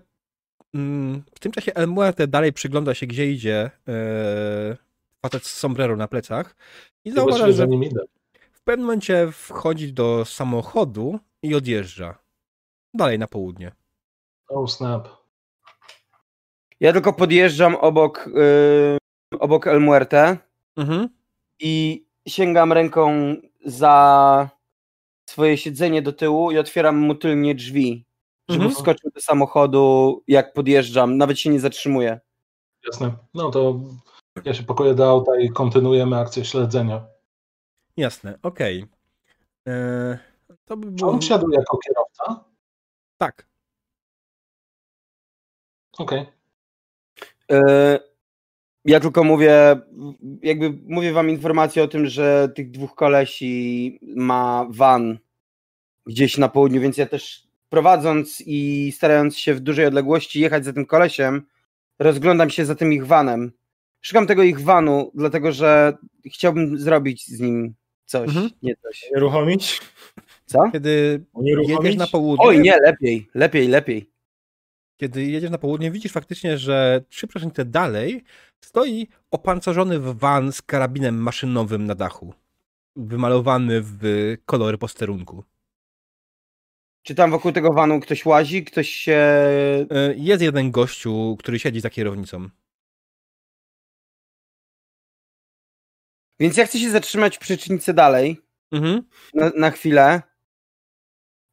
[0.74, 4.76] mm, w tym czasie El Muerte dalej przygląda się, gdzie idzie e,
[5.22, 6.56] facet z sombrero na plecach
[7.04, 7.66] i zauważa, że
[8.52, 12.18] w pewnym momencie wchodzi do samochodu i odjeżdża.
[12.94, 13.72] Dalej na południe.
[14.48, 15.08] Oh snap.
[16.80, 20.36] Ja tylko podjeżdżam obok, yy, obok El Muerte
[20.76, 21.08] Mhm.
[21.60, 24.48] i sięgam ręką za
[25.32, 28.04] swoje siedzenie do tyłu i otwieram mu tylnie drzwi,
[28.48, 28.74] żeby Mhm.
[28.76, 31.16] wskoczył do samochodu, jak podjeżdżam.
[31.16, 32.20] Nawet się nie zatrzymuję.
[32.86, 33.12] Jasne.
[33.34, 33.80] No to
[34.44, 37.06] ja się pakuję do auta i kontynuujemy akcję śledzenia.
[37.96, 38.86] Jasne, okej.
[39.68, 40.18] E,
[40.64, 41.10] To by Czy było...
[41.12, 42.44] on wsiadł jako kierowca?
[43.18, 43.46] Tak.
[45.98, 46.26] Okej.
[47.52, 47.98] E,
[48.84, 49.80] Ja tylko mówię,
[50.42, 55.18] jakby mówię wam informację o tym, że tych dwóch kolesi ma van
[56.06, 60.72] gdzieś na południu, więc ja też prowadząc i starając się w dużej odległości jechać za
[60.72, 61.42] tym kolesiem,
[61.98, 63.52] rozglądam się za tym ich vanem.
[64.00, 65.96] Szukam tego ich vanu, dlatego że
[66.26, 67.74] chciałbym zrobić z nim
[68.04, 68.50] coś, Mhm.
[68.62, 69.04] nie coś.
[69.10, 69.80] Unieruchomić?
[70.46, 70.70] Co?
[70.72, 74.10] Kiedy jedziesz na południe, Oj, nie, lepiej, lepiej, lepiej.
[74.96, 78.24] kiedy jedziesz na południe, widzisz faktycznie, że trzy przecięte dalej
[78.60, 82.34] stoi opancerzony van z karabinem maszynowym na dachu.
[82.96, 84.02] Wymalowany w
[84.46, 85.44] kolory posterunku.
[87.02, 89.16] Czy tam wokół tego vanu ktoś łazi, ktoś się...
[89.90, 92.48] E, Jest jeden gościu, który siedzi za kierownicą.
[96.40, 98.40] Więc ja chcę się zatrzymać w przecznicy dalej,
[98.72, 99.02] Mhm.
[99.34, 100.22] na, na chwilę.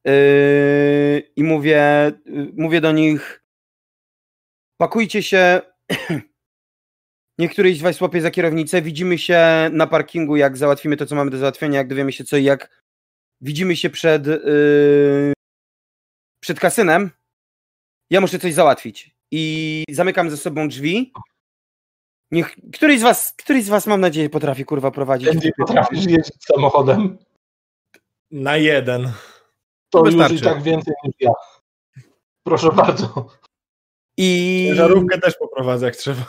[0.04, 0.12] Yy,
[1.36, 2.12] i mówię,
[2.56, 3.42] mówię do nich
[4.76, 5.60] pakujcie się.
[7.38, 9.40] Niech któryś z was łapie za kierownicę, widzimy się
[9.72, 12.82] na parkingu, jak załatwimy to, co mamy do załatwienia, jak dowiemy się co i jak.
[13.40, 15.32] Widzimy się przed yy,
[16.40, 17.10] przed kasynem
[18.10, 21.12] ja muszę coś załatwić i zamykam ze sobą drzwi
[22.30, 25.28] Niech, któryś z was, któryś z was mam nadzieję potrafi kurwa prowadzić.
[25.28, 27.18] Będzie potrafisz jeździć samochodem?
[28.30, 29.12] Na jeden.
[29.90, 31.30] To To już i tak więcej niż ja.
[32.42, 33.26] Proszę bardzo.
[34.16, 36.22] I, Żarówkę też poprowadzę jak trzeba.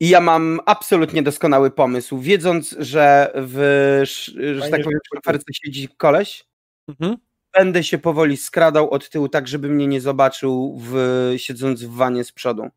[0.00, 2.18] I ja mam absolutnie doskonały pomysł.
[2.18, 3.56] Wiedząc, że w,
[4.04, 6.44] że Fajnie, tak powiem, w siedzi koleś,
[6.88, 7.16] Mhm.
[7.54, 10.94] Będę się powoli skradał od tyłu, tak żeby mnie nie zobaczył, w,
[11.36, 12.68] siedząc w wanie z przodu.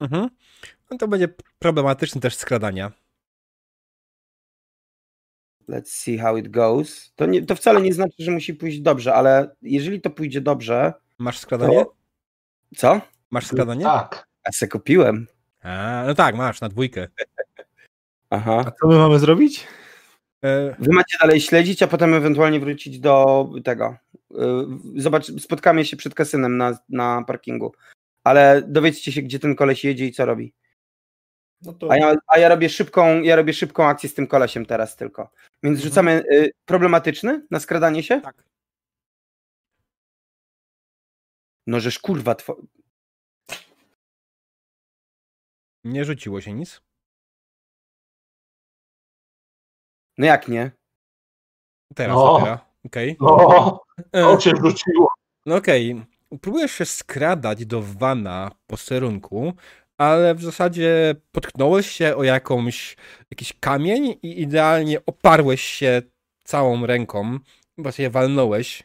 [0.00, 0.28] Mhm.
[0.90, 1.28] No to będzie
[1.58, 2.92] problematyczny też skradania.
[5.68, 7.12] Let's see how it goes.
[7.16, 10.92] To, nie, to wcale nie znaczy, że musi pójść dobrze, ale jeżeli to pójdzie dobrze,
[11.18, 11.84] Masz skradanie?
[12.76, 13.00] co?
[13.30, 13.84] Masz skradanie?
[13.84, 14.28] Tak.
[14.44, 15.26] A se kupiłem.
[15.62, 17.08] A, no tak, masz, na dwójkę.
[18.30, 18.64] Aha.
[18.66, 19.66] A co my mamy zrobić?
[20.44, 23.96] E, Wy macie dalej śledzić, a potem ewentualnie wrócić do tego.
[24.32, 27.72] Yy, Zobacz, spotkamy się przed kasynem na, na parkingu.
[28.24, 30.54] Ale dowiedzcie się, gdzie ten koleś jedzie i co robi.
[31.62, 34.66] No to A ja, a ja robię szybką, ja robię szybką akcję z tym kolesiem
[34.66, 35.30] teraz tylko.
[35.62, 35.88] Więc Mhm.
[35.90, 38.20] rzucamy y, problematyczny na skradanie się?
[38.20, 38.44] tak.
[41.66, 42.56] No żeż kurwa two...
[45.84, 46.80] Nie rzuciło się nic.
[50.18, 50.70] No jak nie?
[51.94, 52.38] Teraz No.
[52.38, 52.71] dopiero.
[52.86, 53.16] Okej.
[54.12, 55.08] E, to cię rzuciło.
[55.46, 56.02] No okej.
[56.40, 59.52] Próbujesz się skradać do wana posterunku,
[59.98, 62.96] ale w zasadzie potknąłeś się o jakąś,
[63.30, 66.02] jakiś kamień i idealnie oparłeś się
[66.44, 67.38] całą ręką.
[67.78, 68.84] Właśnie walnąłeś e,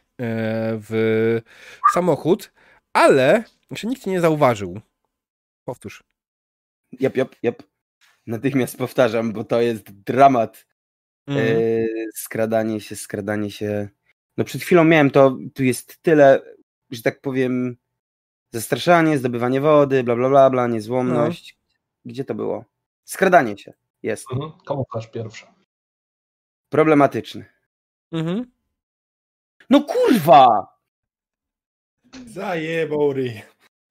[0.88, 1.40] w
[1.92, 2.52] samochód,
[2.92, 4.80] ale jeszcze nikt cię nie zauważył.
[5.64, 6.02] Powtórz.
[7.00, 7.62] Jep, jep, jep.
[8.26, 10.66] Natychmiast powtarzam, bo to jest dramat.
[11.28, 11.46] Mhm.
[11.46, 13.88] Yy, skradanie się, skradanie się.
[14.36, 16.42] No przed chwilą miałem to, tu jest tyle,
[16.90, 17.76] że tak powiem,
[18.52, 21.58] zastraszanie, zdobywanie wody, bla bla bla, bla niezłomność.
[22.04, 22.64] Gdzie to było?
[23.04, 23.72] Skradanie się
[24.02, 24.26] jest.
[24.32, 24.52] Mhm.
[24.64, 25.46] Komu masz pierwszy?
[26.68, 27.44] Problematyczny.
[28.12, 28.50] Mhm.
[29.70, 30.78] No kurwa!
[32.26, 33.42] zajebał ryj.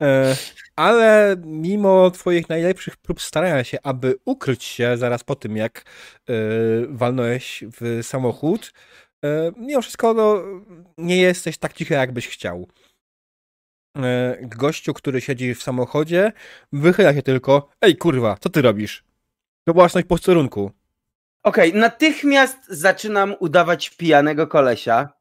[0.02, 0.36] E,
[0.76, 5.84] ale mimo twoich najlepszych prób starania się, aby ukryć się zaraz po tym, jak
[6.30, 6.34] e,
[6.90, 8.74] walnąłeś w samochód,
[9.26, 10.44] e, mimo wszystko no,
[10.98, 12.68] nie jesteś tak cichy, jakbyś chciał.
[14.42, 16.32] Gościu, który siedzi w samochodzie,
[16.72, 19.04] wychyla się tylko Ej, kurwa, co ty robisz?
[19.68, 20.72] To własność posterunku.
[21.44, 25.17] Okej, natychmiast zaczynam udawać pijanego kolesia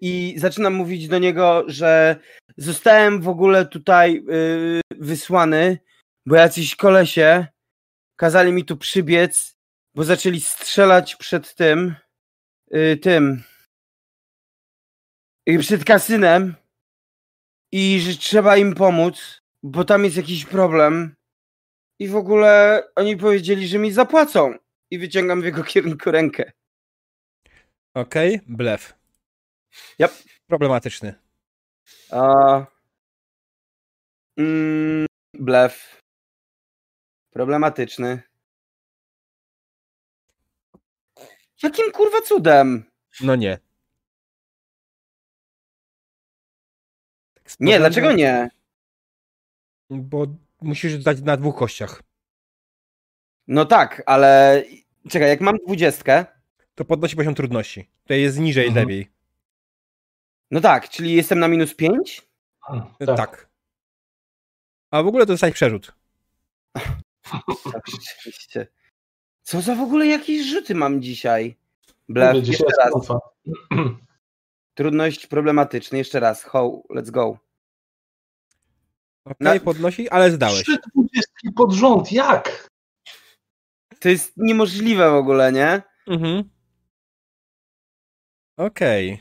[0.00, 2.16] i zaczynam mówić do niego, że
[2.56, 5.78] zostałem w ogóle tutaj y, wysłany,
[6.26, 7.46] bo jacyś kolesie
[8.16, 9.56] kazali mi tu przybiec,
[9.94, 11.94] bo zaczęli strzelać przed tym,
[12.74, 13.42] y, tym,
[15.48, 16.54] y, przed kasynem
[17.72, 21.14] i że trzeba im pomóc, bo tam jest jakiś problem.
[21.98, 24.54] I w ogóle oni powiedzieli, że mi zapłacą.
[24.90, 26.52] I wyciągam w jego kierunku rękę.
[27.96, 28.94] Okej, blef.
[29.98, 30.12] Yep.
[30.46, 31.14] Problematyczny.
[32.10, 32.66] A...
[34.36, 36.02] Mm, blef.
[37.30, 38.22] Problematyczny.
[41.62, 42.90] Jakim kurwa cudem?
[43.20, 43.58] No nie.
[47.46, 48.48] Z Nie, dlaczego nie?
[49.90, 50.26] Bo
[50.60, 52.02] musisz dać na dwóch kościach.
[53.46, 54.62] No tak, ale
[55.10, 56.35] czekaj, jak mam dwudziestkę,
[56.76, 57.88] To podnosi poziom trudności.
[58.06, 58.86] To jest niżej, Mhm.
[58.88, 59.10] lepiej.
[60.50, 62.22] no tak, czyli jestem na minus pięć?
[63.16, 63.48] Tak.
[64.90, 65.94] A w ogóle to dostać przerzut.
[67.72, 68.66] Tak, rzeczywiście.
[69.42, 71.56] Co za w ogóle jakieś rzuty mam dzisiaj?
[72.08, 73.18] Blef, jeszcze jest raz.
[74.74, 76.42] Trudność problematyczny, jeszcze raz.
[76.44, 77.38] Ho, let's go.
[79.24, 80.62] Okej, Na- podnosi, ale zdałeś.
[80.62, 82.68] Trzy dwudziestki pod rząd, jak?
[84.00, 85.82] To jest niemożliwe w ogóle, nie?
[86.06, 86.50] Mhm.
[88.56, 89.20] Okej.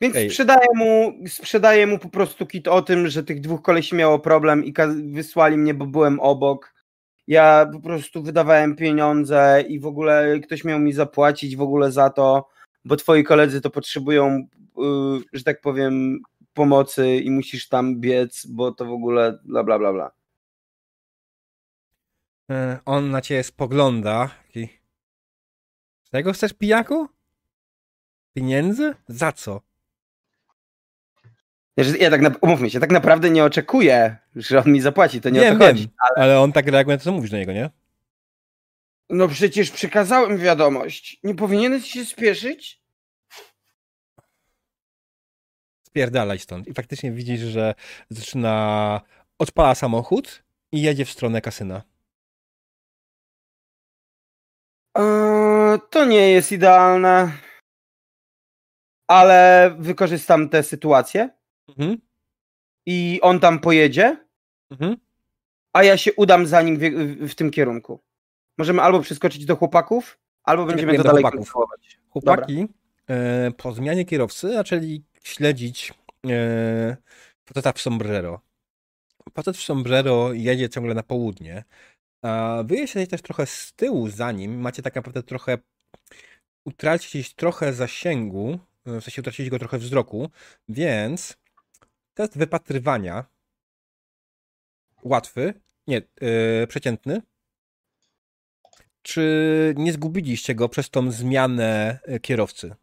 [0.00, 0.30] Więc Ej.
[0.30, 4.64] sprzedaję mu, sprzedaję mu po prostu kit o tym, że tych dwóch kolesi miało problem
[4.64, 4.74] i
[5.12, 6.74] wysłali mnie, bo byłem obok.
[7.26, 12.10] Ja po prostu wydawałem pieniądze i w ogóle ktoś miał mi zapłacić w ogóle za
[12.10, 12.48] to,
[12.84, 14.46] bo twoi koledzy to potrzebują,
[14.76, 16.18] yy, że tak powiem,
[16.54, 20.10] pomocy i musisz tam biec, bo to w ogóle bla bla bla bla.
[22.50, 24.30] E, On na ciebie spogląda.
[26.12, 27.19] Czego chcesz, pijaku?
[28.34, 28.94] Pieniędzy?
[29.08, 29.60] Za co?
[31.78, 35.30] Znaczy, Ja tak, na, umówmy się, tak naprawdę nie oczekuję, że on mi zapłaci, to
[35.30, 35.82] nie wiem, o to chodzi.
[35.82, 37.70] wiem, ale on tak reaguje na to, co mówisz do niego, nie?
[39.10, 41.20] No przecież przekazałem wiadomość.
[41.22, 42.80] Nie powinieneś się spieszyć?
[45.86, 46.68] Spierdalaj stąd.
[46.68, 47.74] I faktycznie widzisz, że
[48.10, 49.00] zaczyna...
[49.38, 50.42] Odpala samochód
[50.72, 51.82] i jedzie w stronę kasyna.
[54.94, 57.32] Eee, to nie jest idealne.
[59.10, 61.30] Ale wykorzystam tę sytuację
[61.68, 61.98] Mhm.
[62.86, 64.16] i on tam pojedzie,
[64.70, 64.96] Mhm.
[65.72, 66.82] a ja się udam za nim w,
[67.28, 68.00] w tym kierunku.
[68.58, 71.52] Możemy albo przeskoczyć do chłopaków, albo będziemy to dalej chłopaków.
[72.10, 72.66] Chłopaki
[73.10, 75.94] e, po zmianie kierowcy zaczęli śledzić
[76.26, 76.96] e,
[77.44, 78.40] faceta w sombrero.
[79.34, 81.64] Facet w sombrero jedzie ciągle na południe.
[82.22, 84.60] A wy jesteście też trochę z tyłu za nim.
[84.60, 85.58] Macie tak naprawdę trochę
[86.64, 90.30] utracić trochę zasięgu, w sensie utracić go trochę wzroku,
[90.68, 91.36] więc
[92.14, 93.24] test wypatrywania
[95.02, 95.54] łatwy,
[95.86, 97.22] nie, e, przeciętny.
[99.02, 102.74] Czy nie zgubiliście go przez tą zmianę e, kierowcy?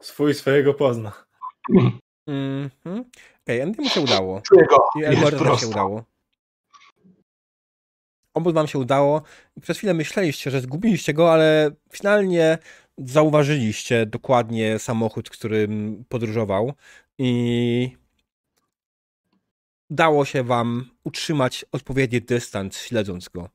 [0.00, 1.24] Swój swojego pozna.
[2.26, 3.04] Mhm.
[3.42, 4.40] Okej, Andy mu się udało.
[4.40, 4.76] Czuję go.
[5.00, 6.04] I Elmore się udało.
[8.34, 9.22] Obu wam się udało.
[9.56, 12.58] I przez chwilę myśleliście, że zgubiliście go, ale finalnie
[12.98, 16.72] zauważyliście dokładnie samochód, którym podróżował
[17.18, 17.96] i
[19.90, 23.48] udało się wam utrzymać odpowiedni dystans, śledząc go.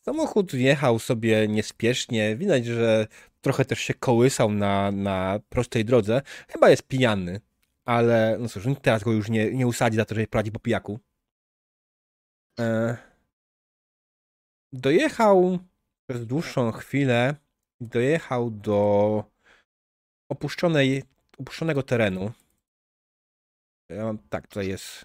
[0.00, 2.36] Samochód jechał sobie niespiesznie.
[2.36, 3.06] Widać, że
[3.40, 6.22] trochę też się kołysał na, na prostej drodze.
[6.48, 7.40] Chyba jest pijany,
[7.84, 10.98] ale no cóż, teraz go już nie, nie usadzi za to, że prowadzi po pijaku.
[12.60, 13.07] E...
[14.72, 15.58] Dojechał
[16.10, 17.34] przez dłuższą chwilę,
[17.80, 19.24] dojechał do
[20.28, 21.02] opuszczonej,
[21.38, 22.32] opuszczonego terenu.
[23.88, 25.04] Ja mam, tak, tutaj jest.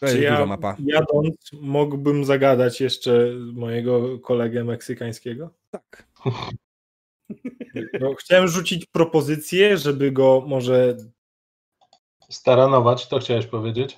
[0.00, 0.76] To jest Czy duża ja mapa.
[0.78, 5.50] jadąc mógłbym zagadać jeszcze mojego kolegę meksykańskiego?
[5.70, 6.06] Tak.
[8.00, 10.96] No, chciałem rzucić propozycję, żeby go może
[12.30, 13.96] Staranować, to chciałeś powiedzieć?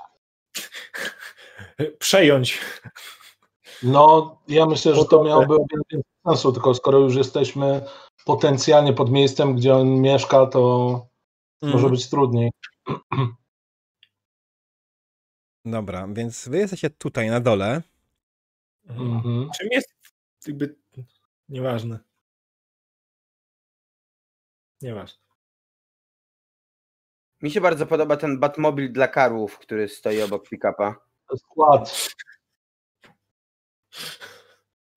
[1.99, 2.61] przejąć.
[3.83, 7.85] No, ja myślę, że to miałoby o wiele więcej sensu, tylko skoro już jesteśmy
[8.25, 10.61] potencjalnie pod miejscem, gdzie on mieszka, to
[11.63, 11.93] może Mhm.
[11.93, 12.51] być trudniej.
[15.65, 17.83] Dobra, więc wy jesteście tutaj na dole.
[18.89, 19.51] Mhm.
[19.59, 19.95] Czym jest
[20.47, 20.77] jakby
[21.49, 21.99] nieważne.
[24.83, 25.19] Nieważne.
[27.43, 30.95] Mi się bardzo podoba ten Batmobil dla karłów, który stoi obok pick-upa.
[31.27, 32.09] To jest skład.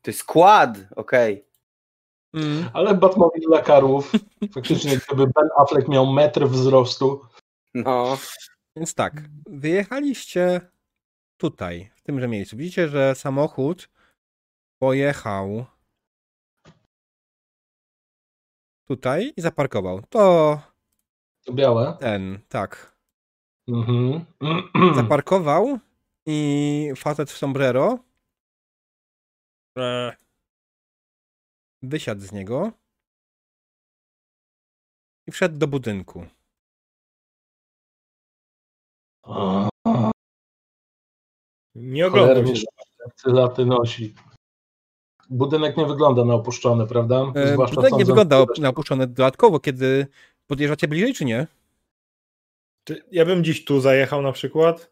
[0.02, 1.46] To jest skład, okej.
[2.34, 2.70] Mm.
[2.74, 4.12] Ale Batmobil dla karłów,
[4.54, 7.22] faktycznie gdyby Ben Affleck miał metr wzrostu,
[7.74, 8.18] No.
[8.76, 10.62] Więc tak, wyjechaliście
[11.38, 12.58] tutaj, w tymże miejscu.
[12.58, 13.90] Widzicie, że samochód
[14.82, 15.66] pojechał
[18.88, 20.02] tutaj i zaparkował.
[20.10, 20.62] To
[21.46, 21.98] to białe.
[22.00, 22.96] ten, tak.
[23.68, 24.26] Mhm.
[24.96, 25.80] Zaparkował
[26.26, 28.00] i facet w sombrero
[29.78, 30.16] e,
[31.82, 32.72] wysiadł z niego
[35.28, 36.26] i wszedł do budynku.
[39.24, 39.70] A,
[41.76, 42.64] Nie oglądam się.
[43.26, 44.16] Laty nosi.
[45.30, 47.26] Budynek nie wygląda na opuszczony, prawda?
[47.36, 50.08] E, Zwłaszcza budynek nie wygląda na opuszczony dodatkowo, kiedy
[50.48, 51.48] podjeżdżacie bliżej, czy nie?
[52.84, 54.92] Czy Ja bym gdzieś tu zajechał na przykład.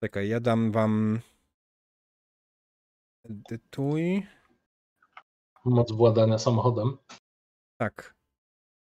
[0.00, 1.20] Czekaj, ja dam wam
[3.30, 4.26] edytuj.
[5.64, 6.98] Moc władania samochodem.
[7.80, 8.14] Tak.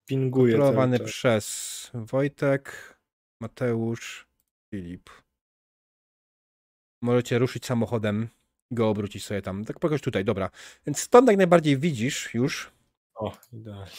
[0.05, 2.97] Pinguję cały Kontrolowany przez Wojtek,
[3.41, 4.27] Mateusz,
[4.69, 5.09] Filip.
[7.01, 8.27] Możecie ruszyć samochodem
[8.71, 9.65] i go obrócić sobie tam.
[9.65, 10.49] Tak jakoś tutaj, dobra.
[10.85, 12.71] Więc stąd jak najbardziej widzisz już.
[13.15, 13.91] O, idealnie.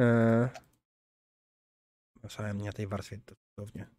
[0.00, 0.48] E...
[2.22, 3.97] Masałem nie na tej warstwie dosłownie.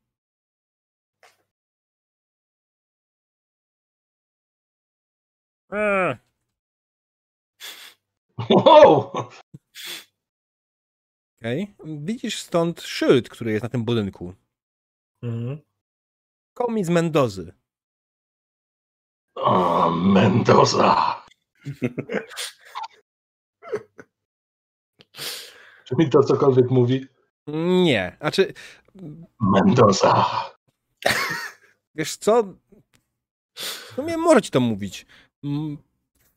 [5.72, 6.18] Eee.
[8.50, 9.12] Wow!
[11.40, 11.76] Okej.
[11.86, 14.34] Widzisz stąd szyld, który jest na tym budynku.
[15.24, 15.60] Mhm.
[16.54, 17.54] Komi z Mendozy.
[19.36, 21.24] O, Mendoza!
[25.84, 27.08] Czy mi to cokolwiek mówi?
[27.84, 28.54] Nie, znaczy,
[29.40, 30.26] Mendoza!
[31.96, 32.44] wiesz co?
[33.54, 33.62] W
[33.96, 35.06] sumie może ci to mówić.
[35.44, 35.78] Mm,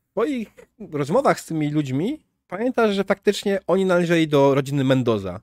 [0.08, 0.48] W twoich
[0.92, 5.40] rozmowach z tymi ludźmi pamiętasz, że faktycznie oni należeli do rodziny Mendoza.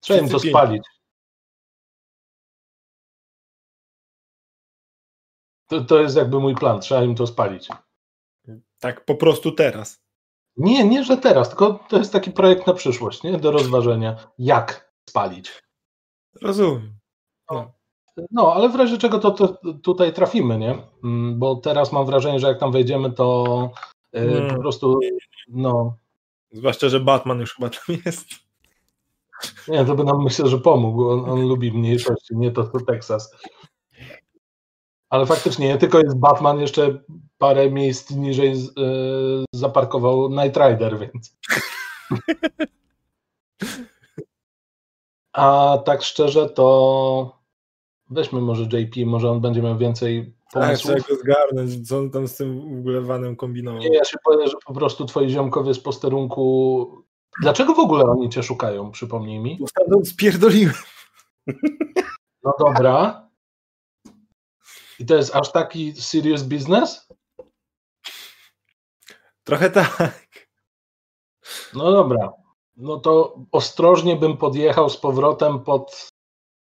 [0.00, 0.82] Trzeba im to spalić.
[5.66, 6.80] To, to jest jakby mój plan.
[6.80, 7.68] Trzeba im to spalić.
[8.80, 10.00] Tak po prostu teraz.
[10.56, 13.38] Nie, nie, że teraz, tylko to jest taki projekt na przyszłość, nie?
[13.38, 14.32] Do rozważenia.
[14.38, 15.62] Jak spalić?
[16.42, 16.98] Rozumiem.
[17.50, 17.72] No,
[18.54, 20.78] ale w razie czego to, to tutaj trafimy, nie?
[21.04, 23.70] Mm, Bo teraz mam wrażenie, że jak tam wejdziemy, to
[24.16, 25.00] y, po prostu,
[25.48, 25.96] no,
[26.52, 28.26] Zwłaszcza, że Batman już chyba tam jest.
[29.68, 31.08] nie, to by nam myślę, że pomógł.
[31.10, 33.36] On, on lubi mniejszości, nie to co Teksas.
[35.10, 37.02] Ale faktycznie, nie tylko jest Batman, jeszcze
[37.38, 41.36] parę miejsc niżej z- y, zaparkował Night Rider, więc.
[45.32, 47.36] A tak szczerze, to
[48.10, 50.94] weźmy może JP, może on będzie miał więcej Tak, pomysłów.
[50.94, 53.80] trzeba go zgarnąć, co on tam z tym w ogóle vanem kombinował.
[53.80, 57.04] Nie, ja się boję, że po prostu twoi ziomkowie z posterunku.
[57.42, 58.90] Dlaczego w ogóle oni cię szukają?
[58.90, 59.56] Przypomnij mi.
[59.60, 60.74] Bo stamtąd spierdoliłem.
[62.42, 63.28] No dobra.
[64.98, 67.08] I to jest aż taki serious business?
[69.44, 70.26] Trochę tak.
[71.74, 72.32] No dobra.
[72.76, 76.08] No to ostrożnie bym podjechał z powrotem pod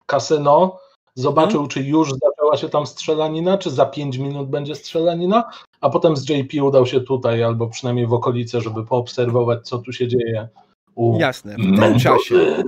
[0.06, 0.78] kasyno,
[1.20, 6.16] zobaczył, czy już zaczęła się tam strzelanina, czy za 5 minut będzie strzelanina, a potem
[6.16, 10.48] z JP udał się tutaj, albo przynajmniej w okolice, żeby poobserwować, co tu się dzieje.
[10.94, 11.54] U Jasne.
[11.54, 12.04] W tym Mendozy.
[12.04, 12.62] czasie,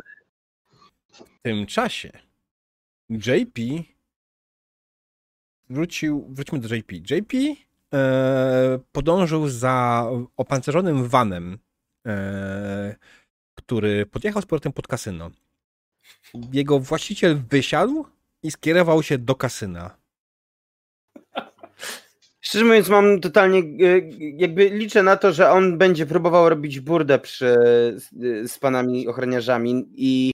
[1.13, 2.13] w tym czasie
[3.11, 3.59] JP
[5.71, 6.93] wrócił, wróćmy do JP.
[6.93, 7.33] JP
[7.95, 10.07] e, podążył za
[10.37, 11.59] opancerzonym vanem,
[12.07, 12.97] e,
[13.55, 15.31] który podjechał z powrotem pod kasyno.
[16.53, 18.07] Jego właściciel wysiadł
[18.43, 19.97] i skierował się do kasyna.
[22.41, 27.19] Szczerze mówiąc, mam totalnie, e, jakby liczę na to, że on będzie próbował robić burdę
[27.19, 27.57] przy,
[27.97, 28.09] z,
[28.53, 30.31] z panami ochroniarzami i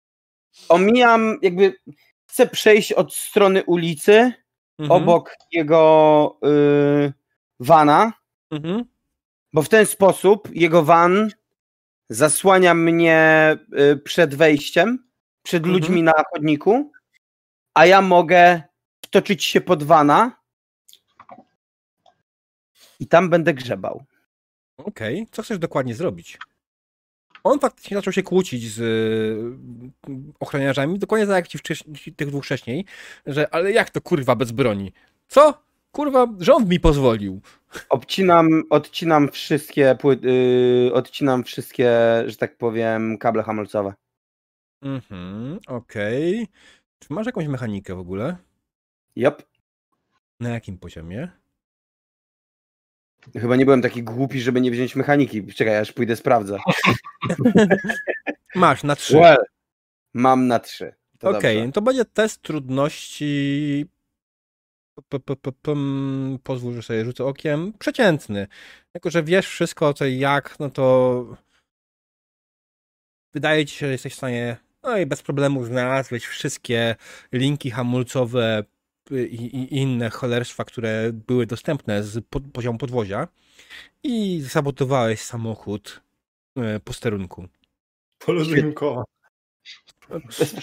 [0.68, 1.74] omijam, jakby
[2.26, 4.32] chcę przejść od strony ulicy
[4.80, 5.02] Mhm.
[5.02, 7.12] obok jego y,
[7.60, 8.12] vana,
[8.51, 8.85] Mhm.
[9.52, 11.30] bo w ten sposób jego van
[12.09, 13.56] zasłania mnie
[14.05, 15.09] przed wejściem,
[15.43, 15.74] przed Mhm.
[15.74, 16.93] ludźmi na chodniku,
[17.78, 18.62] a ja mogę
[19.05, 20.32] wtoczyć się pod vana
[23.00, 24.05] i tam będę grzebał.
[24.76, 26.38] Okej, co chcesz dokładnie zrobić?
[27.44, 32.44] On faktycznie zaczął się kłócić z y, ochroniarzami, dokładnie tak jak ci wcześniej, tych dwóch
[32.44, 32.84] wcześniej,
[33.26, 34.92] że ale jak to kurwa bez broni?
[35.28, 35.62] Co?
[35.92, 37.40] Kurwa, rząd mi pozwolił.
[37.88, 40.24] Obcinam, odcinam wszystkie pły-
[40.88, 41.90] y, odcinam wszystkie,
[42.26, 43.94] że tak powiem, kable hamulcowe.
[44.82, 46.48] Mhm, okej.
[46.98, 48.36] Czy masz jakąś mechanikę w ogóle?
[49.16, 49.42] Jop.
[50.40, 51.28] Na jakim poziomie?
[53.36, 55.46] Chyba nie byłem taki głupi, żeby nie wziąć mechaniki.
[55.46, 56.58] Czekaj, aż pójdę sprawdzę.
[58.54, 59.16] Masz, na trzy.
[59.16, 59.44] Well,
[60.14, 60.94] mam na trzy.
[61.22, 61.72] Okej, dobrze.
[61.72, 63.86] to będzie test trudności.
[65.08, 65.52] P- p- p-
[66.42, 67.72] Pozwól, że sobie rzucę okiem.
[67.78, 68.46] Przeciętny.
[68.94, 71.36] Jako, że wiesz wszystko, co i jak, no to
[73.32, 76.96] wydaje ci się, że jesteś w stanie no i bez problemu znaleźć wszystkie
[77.32, 78.64] linki hamulcowe
[79.12, 83.28] y, i, i inne cholerstwa, które były dostępne z poziomu podwozia
[84.02, 86.00] i zasabotowałeś samochód
[86.56, 87.48] e, posterunku.
[88.18, 89.05] Poluzuję koła.
[90.10, 90.55] Bez,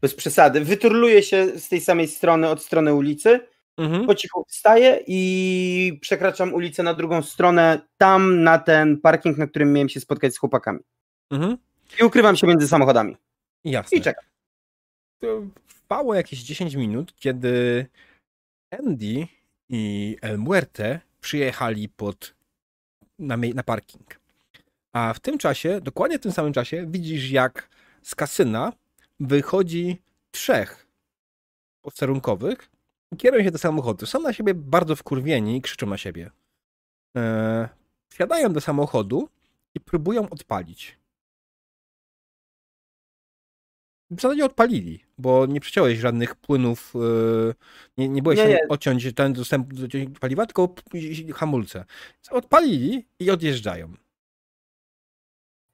[0.00, 0.60] bez przesady.
[0.60, 3.40] Wyturluję się z tej samej strony od strony ulicy,
[3.78, 4.06] Mhm.
[4.06, 9.72] po cichu wstaję i przekraczam ulicę na drugą stronę, tam na ten parking, na którym
[9.72, 10.80] miałem się spotkać z chłopakami.
[11.30, 11.56] Mhm.
[12.00, 13.16] I ukrywam się między samochodami.
[13.64, 13.98] Jasne.
[13.98, 14.24] I czekam.
[15.66, 17.86] Trwało jakieś 10 minut, kiedy
[18.70, 19.26] Andy
[19.68, 22.34] i El Muerte przyjechali pod,
[23.18, 24.20] na, na parking.
[24.92, 27.68] A w tym czasie, dokładnie w tym samym czasie, widzisz jak
[28.02, 28.72] z kasyna
[29.20, 30.86] wychodzi trzech
[31.82, 32.70] posterunkowych
[33.12, 34.06] i kierują się do samochodu.
[34.06, 36.30] Są na siebie bardzo wkurwieni i krzyczą na siebie.
[37.14, 37.68] Eee,
[38.08, 39.28] wsiadają do samochodu
[39.74, 40.98] i próbują odpalić.
[44.10, 47.54] W zasadzie odpalili, bo nie przeciąłeś żadnych płynów, yy,
[47.96, 48.68] nie, nie byłeś Nie, w stanie nie.
[48.68, 49.86] odciąć ten dostęp do
[50.20, 50.74] paliwa, tylko
[51.34, 51.84] hamulce.
[52.30, 53.94] Odpalili i odjeżdżają.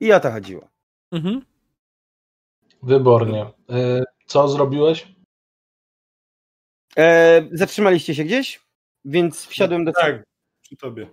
[0.01, 0.69] I o to chodziło.
[1.13, 1.45] Mhm.
[2.83, 3.47] Wybornie.
[3.71, 5.15] E, Co zrobiłeś?
[6.97, 8.61] E, zatrzymaliście się gdzieś?
[9.05, 10.25] Więc wsiadłem do, Tak,
[10.63, 11.07] przy tobie.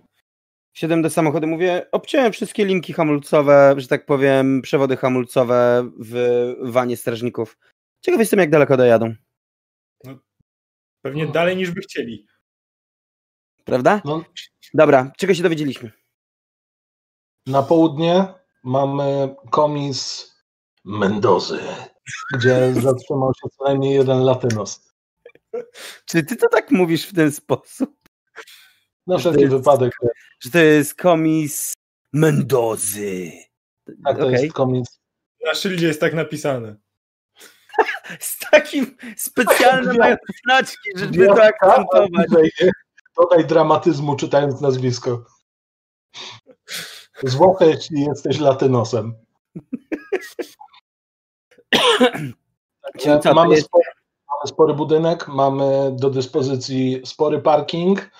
[0.72, 6.16] Wsiadłem do samochodu, mówię, obciąłem wszystkie linki hamulcowe, że tak powiem, przewody hamulcowe w
[6.62, 7.58] wanie strażników.
[8.00, 9.14] Ciekaw jestem, jak daleko dojadą.
[11.02, 12.26] Pewnie dalej niż by chcieli.
[13.64, 14.02] Prawda?
[14.04, 14.24] No,
[14.74, 15.90] Dobra, czego się dowiedzieliśmy?
[17.46, 18.34] na południe
[18.64, 20.32] mamy komis
[20.84, 21.58] Mendozy,
[22.34, 24.92] gdzie zatrzymał się co najmniej jeden latynos.
[26.04, 28.01] Czy ty to tak mówisz w ten sposób?
[29.06, 29.92] Na wszelki jest- wypadek.
[30.40, 31.72] Że to jest komis
[32.12, 33.32] Mendozy.
[34.04, 34.42] Tak, to Okej.
[34.42, 35.00] jest komis.
[35.46, 36.76] Na szyldzie jest tak napisane.
[38.20, 39.96] Z takim specjalnym
[40.44, 42.28] znaczki, żeby to akcentować.
[43.16, 45.24] Dodaj dramatyzmu czytając nazwisko.
[47.22, 49.14] Zwłaszcza jeśli jesteś latynosem.
[53.34, 53.84] Mamy, jest- spory,
[54.28, 58.10] mamy spory budynek, mamy do dyspozycji spory parking, e,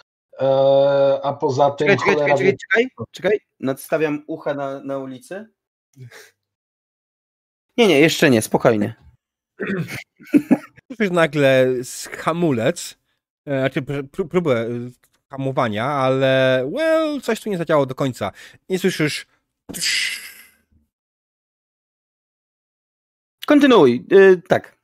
[1.23, 3.41] a poza tym Czekaj, czekaj, cholera czekaj, czekaj, czekaj, czekaj.
[3.61, 5.49] Nadstawiam ucha na, na ulicy.
[7.77, 8.95] Nie, nie, jeszcze nie, spokojnie.
[10.87, 12.99] Słyszysz nagle z hamulec,
[13.47, 14.69] e, znaczy pró- pró- próbę e,
[15.31, 18.33] hamowania, ale well, coś tu nie zadziałało do końca.
[18.69, 19.27] Nie słyszysz
[23.47, 24.82] Kontynuuj, y, tak.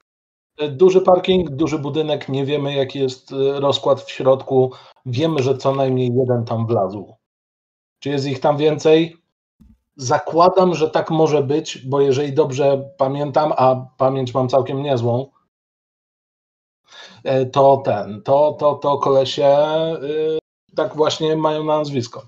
[0.71, 4.73] Duży parking, duży budynek, nie wiemy jaki jest e, rozkład w środku.
[5.07, 7.15] Wiemy, że co najmniej jeden tam wlazł.
[7.99, 9.17] Czy jest ich tam więcej?
[9.97, 15.31] Zakładam, że tak może być, bo jeżeli dobrze pamiętam, a pamięć mam całkiem niezłą,
[17.25, 19.99] e, to ten, to, to, to kolesie e,
[20.77, 22.27] tak właśnie mają na nazwisko.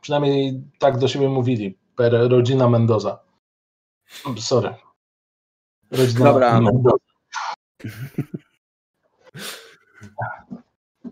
[0.00, 1.78] Przynajmniej tak do siebie mówili.
[1.96, 3.18] Per rodzina Mendoza.
[4.38, 4.74] Sorry.
[5.90, 6.60] Rodzina Dobra.
[6.60, 7.11] Mendoza.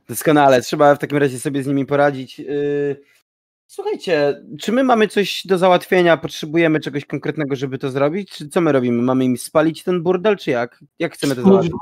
[0.09, 2.41] Doskonale, trzeba w takim razie sobie z nimi poradzić.
[2.41, 3.03] Y,
[3.71, 6.17] Słuchajcie, czy my mamy coś do załatwienia?
[6.17, 8.31] Potrzebujemy czegoś konkretnego, żeby to zrobić?
[8.31, 9.03] Czy co my robimy?
[9.03, 10.85] Mamy im spalić ten burdel, czy jak?
[10.99, 11.73] Jak chcemy to załatwić?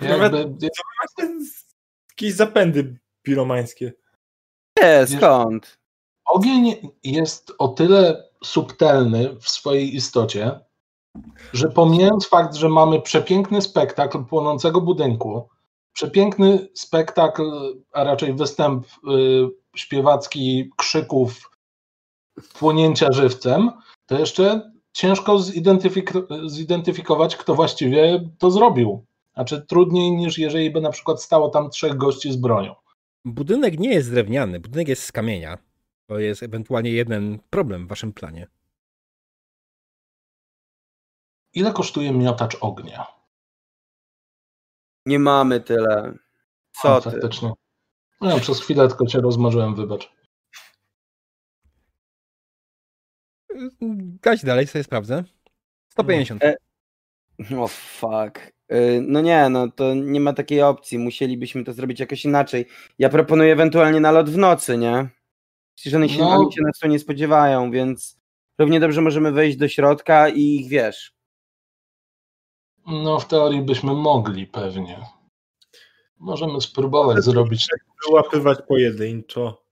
[0.00, 0.54] Jakby,
[2.10, 3.92] Jakieś zapędy piromańskie.
[4.82, 5.78] Nie, skąd?
[6.24, 10.60] ogień jest o tyle subtelny w swojej istocie,
[11.52, 15.48] że pomijając fakt, że mamy przepiękny spektakl płonącego budynku,
[15.92, 17.42] przepiękny spektakl,
[17.92, 18.88] a raczej występ y,
[19.76, 21.50] śpiewacki krzyków,
[22.58, 23.70] płonięcia żywcem,
[24.06, 29.04] to jeszcze ciężko zidentyfik- zidentyfikować, kto właściwie to zrobił.
[29.34, 32.74] Znaczy trudniej niż jeżeli by na przykład stało tam trzech gości z bronią.
[33.24, 35.58] Budynek nie jest drewniany, budynek jest z kamienia.
[36.06, 38.46] To jest ewentualnie jeden problem w waszym planie.
[41.54, 43.06] Ile kosztuje miotacz ognia?
[45.06, 46.14] Nie mamy tyle.
[46.82, 47.10] Co A, ty?
[47.10, 47.52] Faktycznie.
[48.20, 50.12] No, przez chwilę tylko cię rozmarzyłem, wybacz.
[54.22, 55.24] Gać dalej, sobie sprawdzę.
[55.88, 56.44] 150.
[56.44, 56.56] E,
[57.58, 58.38] O fuck.
[58.72, 60.98] Y, No nie, no to nie ma takiej opcji.
[60.98, 62.66] Musielibyśmy to zrobić jakoś inaczej.
[62.98, 65.08] Ja proponuję ewentualnie nalot w nocy, nie?
[65.74, 66.30] Przecież oni się, No.
[66.30, 68.20] oni się nas tu nie spodziewają, więc
[68.58, 71.14] równie dobrze możemy wejść do środka i ich wiesz.
[72.86, 75.06] No, w teorii byśmy mogli pewnie.
[76.18, 77.66] Możemy spróbować zrobić,
[78.08, 79.64] Wyłapywać pojedynczo.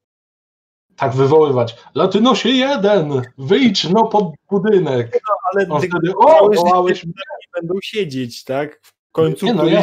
[0.97, 1.77] tak wywoływać.
[1.95, 3.23] Latynosie jeden!
[3.39, 5.21] Wyjdź no pod budynek!
[5.53, 7.13] Ale On ty wtedy, o, wołałeś nie
[7.61, 8.81] będą siedzieć, tak?
[8.83, 9.83] W końcu Nie, no ja-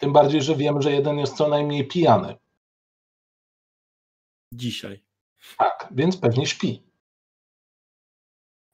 [0.00, 2.36] Tym bardziej, że wiem, że jeden jest co najmniej pijany.
[4.54, 5.04] dzisiaj.
[5.58, 6.82] Tak, więc pewnie śpi.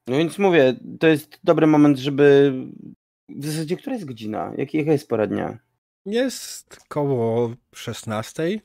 [0.07, 2.53] No więc mówię, to jest dobry moment, żeby...
[3.37, 4.53] W zasadzie, która jest godzina?
[4.57, 5.59] Jak, jaka jest pora dnia?
[6.07, 8.61] Jest koło 16.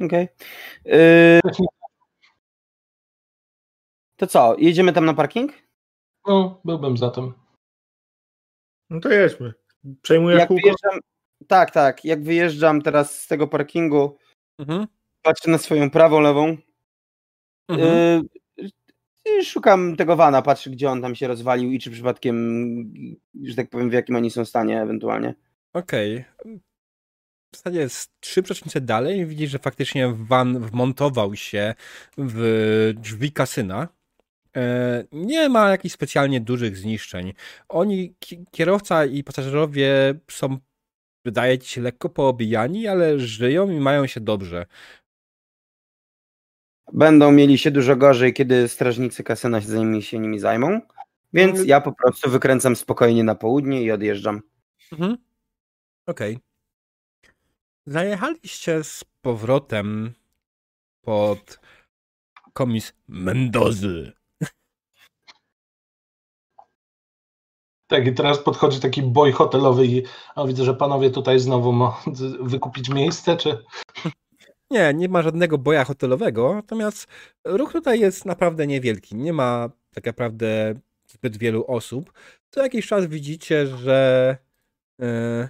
[0.00, 0.28] Okej.
[0.84, 1.40] Yy,
[4.16, 5.52] to co, jedziemy tam na parking?
[6.26, 7.32] No, byłbym za tym.
[8.90, 9.52] No to jedźmy.
[10.02, 10.62] Przejmujesz Jak kółko?
[10.62, 11.00] wyjeżdżam,
[11.46, 12.04] tak, tak.
[12.04, 14.18] Jak wyjeżdżam teraz z tego parkingu,
[14.58, 14.86] Mhm.
[15.22, 16.56] patrzę na swoją prawą, lewą.
[17.68, 17.88] Mhm.
[18.22, 18.28] Yy,
[19.26, 22.36] i szukam tego wana, patrzę, gdzie on tam się rozwalił i czy przypadkiem,
[23.44, 25.34] że tak powiem, w jakim oni są stanie ewentualnie.
[25.72, 26.24] Okej.
[27.54, 27.86] W zasadzie
[28.20, 29.26] trzy przecznice dalej.
[29.26, 31.74] Widzisz, że faktycznie van wmontował się
[32.18, 33.88] w drzwi kasyna.
[34.56, 37.32] E, Nie ma jakichś specjalnie dużych zniszczeń.
[37.68, 40.58] Oni, ki- kierowca i pasażerowie są,
[41.24, 44.66] wydaje ci się, lekko poobijani, ale żyją i mają się dobrze.
[46.92, 50.80] Będą mieli się dużo gorzej, kiedy strażnicy kasyna się za nimi, się nimi zajmą.
[51.32, 54.40] Więc ja po prostu wykręcam spokojnie na południe i odjeżdżam.
[54.92, 55.16] Mhm.
[56.06, 56.38] Okej.
[57.86, 60.14] Zajechaliście z powrotem
[61.02, 61.60] pod
[62.52, 64.12] komis Mendozy.
[67.86, 70.02] Tak, i teraz podchodzi taki boj hotelowy i
[70.34, 72.02] a widzę, że panowie tutaj znowu ma
[72.40, 73.64] wykupić miejsce, czy...
[74.70, 77.06] Nie, nie ma żadnego boja hotelowego, natomiast
[77.44, 79.16] ruch tutaj jest naprawdę niewielki.
[79.16, 80.74] Nie ma tak naprawdę
[81.06, 82.12] zbyt wielu osób.
[82.50, 84.36] Co jakiś czas widzicie, że
[85.00, 85.48] e,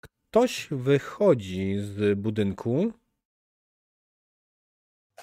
[0.00, 2.92] ktoś wychodzi z budynku.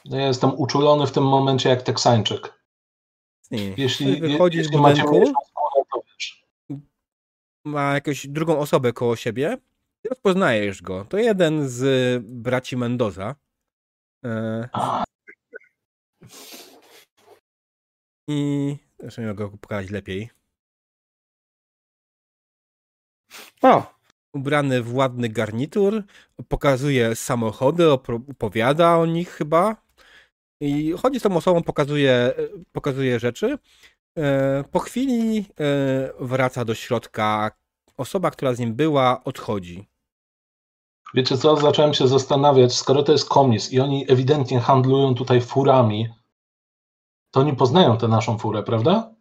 [0.06, 2.64] No Ja jestem uczulony w tym momencie jak Teksańczyk.
[3.52, 5.34] Nie, Jeśli, wychodzi z budynku,
[7.65, 9.57] ma jakąś drugą osobę koło siebie.
[10.10, 11.06] Rozpoznajesz go.
[11.06, 13.36] To jeden z braci Mendoza.
[14.26, 14.70] E,
[18.30, 20.30] I zresztą nie mogę go pokazać lepiej.
[23.62, 23.94] O,
[24.34, 26.04] ubrany w ładny garnitur,
[26.48, 29.84] pokazuje samochody, opowiada o nich chyba.
[30.62, 32.34] I chodzi z tą osobą, pokazuje,
[32.72, 33.58] pokazuje rzeczy.
[34.18, 37.52] E, Po chwili e, wraca do środka.
[37.98, 39.88] Osoba, która z nim była, odchodzi.
[41.14, 46.10] Wiecie co, zacząłem się zastanawiać, skoro to jest komis i oni ewidentnie handlują tutaj furami,
[47.31, 49.14] to oni poznają tę naszą furę, prawda?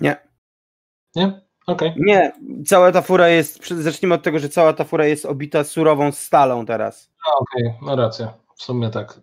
[0.00, 0.16] Nie.
[1.16, 1.40] Nie?
[1.66, 1.94] Okej.
[1.96, 2.32] nie,
[2.66, 6.66] cała ta fura jest, zacznijmy od tego, że cała ta fura jest obita surową stalą
[6.66, 7.10] teraz.
[7.40, 8.34] Okej, no racja.
[8.56, 9.20] W sumie tak.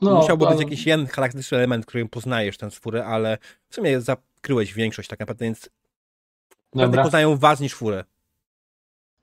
[0.00, 3.38] No, Musiałby być ale- jakiś jeden charakterystyczny element, którym poznajesz tę furę, ale
[3.68, 5.70] w sumie zakryłeś większość tak naprawdę, więc
[6.74, 7.02] Dobra.
[7.02, 8.04] poznają was niż furę.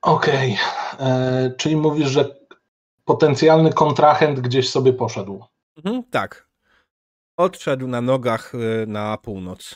[0.01, 0.57] Okej.
[0.99, 2.35] E, Czyli mówisz, że
[3.05, 5.45] potencjalny kontrahent gdzieś sobie poszedł.
[5.77, 6.47] Mhm, tak.
[7.37, 9.75] Odszedł na nogach e, na północ.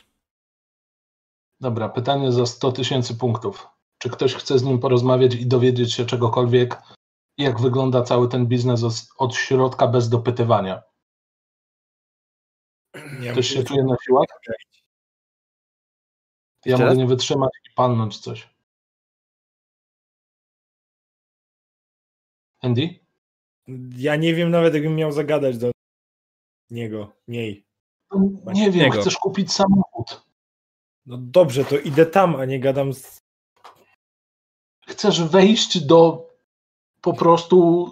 [1.60, 3.68] Dobra, pytanie za 100 tysięcy punktów.
[3.98, 6.82] Czy ktoś chce z nim porozmawiać i dowiedzieć się czegokolwiek,
[7.38, 10.82] jak wygląda cały ten biznes od, od środka bez dopytywania?
[13.22, 14.26] Ja Ktoś się czuje na siłach?
[14.48, 14.54] Ja
[16.66, 16.98] Jeszcze mogę raz?
[16.98, 18.50] nie wytrzymać i palnąć coś.
[22.62, 23.00] Andy?
[23.98, 25.72] Ja nie wiem nawet, jakbym miał zagadać do
[26.70, 27.66] niego, niej.
[28.12, 29.02] No, nie wiem, Niego.
[29.02, 30.22] chcesz kupić samochód.
[31.06, 33.18] No dobrze, to idę tam, a nie gadam z...
[34.88, 36.30] Chcesz wejść do
[37.02, 37.92] po prostu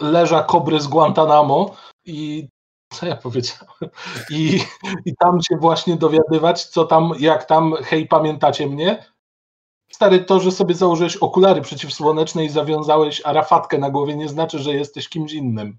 [0.00, 2.48] leża kobry z Guantanamo i
[2.92, 3.90] co ja powiedziałem?
[4.30, 4.60] I,
[5.04, 9.04] I tam się właśnie dowiadywać, co tam, jak tam, hej, pamiętacie mnie?
[9.98, 14.74] Stary, to, że sobie założyłeś okulary przeciwsłoneczne i zawiązałeś arafatkę na głowie, nie znaczy, że
[14.74, 15.78] jesteś kimś innym.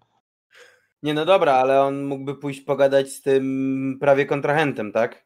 [1.03, 5.25] Nie, no dobra, ale on mógłby pójść pogadać z tym prawie kontrahentem, tak?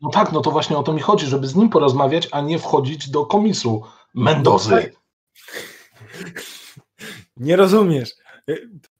[0.00, 2.58] No tak, no to właśnie o to mi chodzi, żeby z nim porozmawiać, a nie
[2.58, 3.82] wchodzić do komisu
[4.14, 4.92] Mendozy.
[7.36, 8.10] Nie rozumiesz.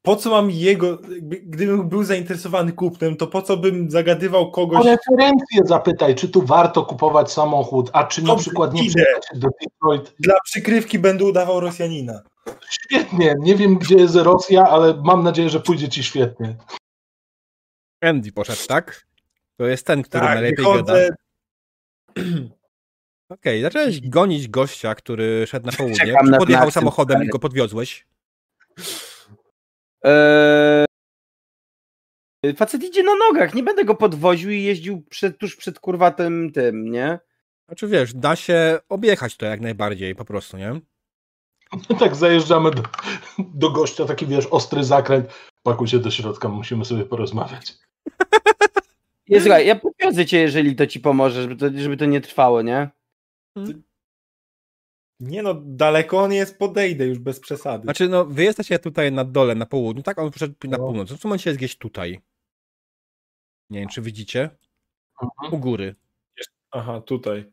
[0.05, 0.99] Po co mam jego...
[1.45, 4.87] Gdybym był zainteresowany kupnem, to po co bym zagadywał O kogoś...
[4.87, 10.15] referencję zapytaj, czy tu warto kupować samochód, a czy na przykład nie przyjechać do Detroit.
[10.21, 12.23] Dla przykrywki będę udawał Rosjanina.
[12.71, 16.57] Świetnie, nie wiem gdzie jest Rosja, ale mam nadzieję, że pójdzie ci świetnie.
[18.01, 19.07] Andy poszedł, tak?
[19.57, 20.77] To jest ten, który Tak, najlepiej gada.
[20.83, 21.09] wychodzę...
[23.29, 26.15] Okej, zacząłeś gonić gościa, który szedł na południe.
[26.39, 28.07] Podjechał samochodem i go podwiozłeś?
[30.05, 30.85] Eee...
[32.57, 36.53] Facet idzie na nogach, nie będę go podwoził i jeździł przed, tuż przed kurwa tym,
[36.53, 37.19] tym, nie?
[37.69, 40.81] Znaczy wiesz, da się objechać to jak najbardziej po prostu, nie?
[42.01, 42.83] Tak zajeżdżamy do,
[43.39, 45.27] do gościa, taki wiesz, ostry zakręt.
[45.63, 47.75] Pakuj się do środka, musimy sobie porozmawiać.
[49.41, 52.91] Słuchaj, ja podwiozę cię, jeżeli to ci pomoże, żeby to, żeby to nie trwało, nie?
[55.21, 57.85] Nie no, daleko on jest, podejdę już bez przesady.
[57.85, 60.19] Znaczy, no, wy jesteście tutaj na dole, na południu, tak?
[60.19, 60.87] On poszedł na No.
[60.87, 61.13] północ.
[61.13, 62.21] W tym momencie jest gdzieś tutaj.
[63.71, 64.51] Nie wiem, czy widzicie?
[65.53, 65.95] U góry.
[66.71, 67.53] Aha, tutaj.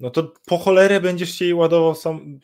[0.00, 2.38] No to po cholerę będziesz się jej ładował sam.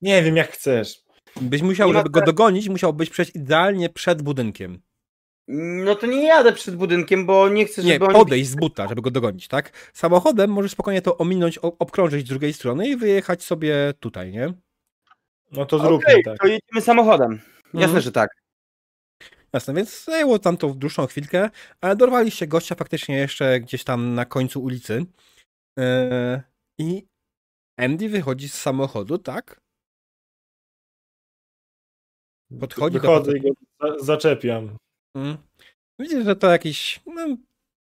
[0.00, 1.04] Nie wiem, jak chcesz.
[1.40, 4.82] Byś musiał, żeby go dogonić, musiałbyś przejść idealnie przed budynkiem.
[5.48, 8.14] No to nie jadę przed budynkiem, bo nie chcę, żeby Nie, oni...
[8.14, 9.90] podejść z buta, żeby go dogonić, tak?
[9.94, 14.52] Samochodem możesz spokojnie to ominąć, obkrążyć z drugiej strony i wyjechać sobie tutaj, nie?
[15.52, 16.38] No to zróbmy Okej, tak.
[16.38, 17.32] to jedziemy samochodem.
[17.64, 18.00] Jasne, Mhm.
[18.02, 18.30] że tak.
[19.52, 21.50] Jasne, więc zajęło tam to dłuższą chwilkę,
[21.80, 25.04] ale dorwaliście gościa faktycznie jeszcze gdzieś tam na końcu ulicy.
[25.76, 26.40] Eee,
[26.78, 27.06] I
[27.76, 29.60] Andy wychodzi z samochodu, tak?
[32.60, 33.48] Podchodzi do Wychodzę i go
[33.80, 34.76] za- zaczepiam.
[35.16, 35.36] Mm.
[35.98, 37.36] Widzisz, że to jakiś, no,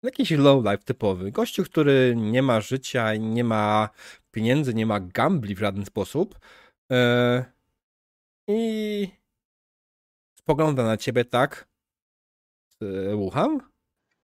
[0.03, 1.31] jakiś lowlife typowy.
[1.31, 3.89] Gościu, który nie ma życia, nie ma
[4.31, 6.39] pieniędzy, nie ma gambli w żaden sposób.
[6.91, 7.45] E,
[8.47, 9.07] I
[10.39, 11.67] spogląda na ciebie tak.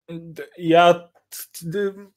[0.08, 1.08] D- Ja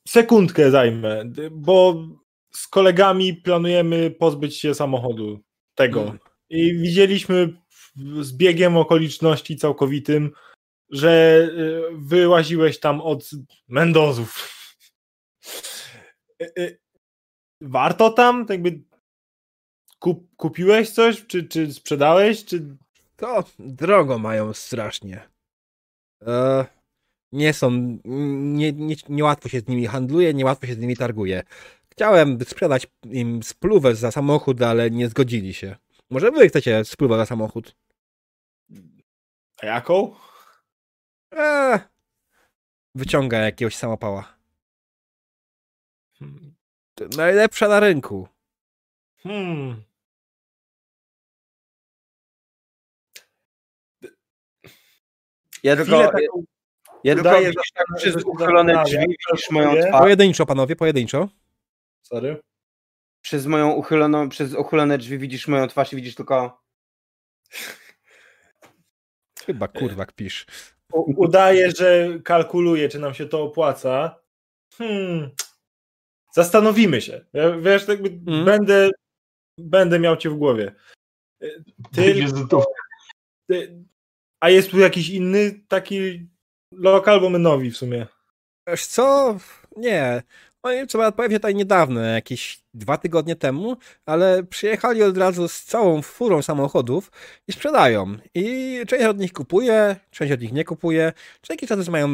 [0.07, 2.07] sekundkę zajmę, bo
[2.53, 5.39] z kolegami planujemy pozbyć się samochodu
[5.75, 6.01] tego.
[6.01, 6.19] Mm.
[6.49, 7.57] I widzieliśmy
[8.21, 10.31] z biegiem okoliczności całkowitym,
[10.89, 13.29] że y, wyłaziłeś tam od
[13.67, 14.53] Mendozów.
[16.41, 16.79] Y, y,
[17.61, 18.45] Warto tam?
[18.45, 18.83] Tak Jakby
[19.99, 21.25] kup, kupiłeś coś?
[21.25, 22.45] Czy, czy sprzedałeś?
[22.45, 22.77] Czy...
[23.15, 25.29] To drogo mają strasznie.
[26.27, 26.65] E,
[27.31, 31.43] nie są, nie, nie, niełatwo się z nimi handluje, niełatwo się z nimi targuje.
[31.91, 35.75] Chciałem sprzedać im spluwę za samochód, ale nie zgodzili się.
[36.09, 37.75] Może wy chcecie spluwę za samochód?
[39.61, 40.15] A jaką?
[41.31, 41.79] Eee,
[42.95, 44.37] wyciąga jakiegoś samopała.
[46.19, 46.55] Hmm.
[47.17, 48.27] Najlepsza na rynku.
[49.23, 49.83] Hmm.
[55.63, 56.43] Ja tylko, ja, taką
[57.03, 57.29] ja tylko
[57.73, 60.01] tak przez uchylone drzwi widzisz moją twarz.
[60.01, 61.29] Pojedynczo, panowie, pojedynczo.
[62.01, 62.41] Sorry.
[63.21, 66.63] Przez moją uchyloną, przez uchylone drzwi widzisz moją twarz i widzisz tylko...
[69.45, 70.45] Chyba kurwa kpisz.
[70.93, 74.19] Udaje, że kalkuluje, czy nam się to opłaca.
[74.77, 75.29] Hmm.
[76.33, 77.25] Zastanowimy się.
[77.33, 78.45] Ja- Wiesz, jakby Mhm.
[78.45, 78.89] będę,
[79.59, 80.75] będę miał cię w głowie.
[83.49, 83.83] Ty,
[84.39, 86.27] a jest tu jakiś inny taki
[86.71, 88.07] lokal, bo my nowi w sumie.
[88.67, 89.37] Wiesz co?
[89.77, 90.23] Nie.
[90.67, 96.01] Oni trzeba powiedzieć tutaj niedawno, jakieś dwa tygodnie temu, ale przyjechali od razu z całą
[96.01, 97.11] furą samochodów
[97.47, 98.17] i sprzedają.
[98.35, 101.13] I część od nich kupuje, część od nich nie kupuje.
[101.41, 102.07] Czy jakiś czas mają,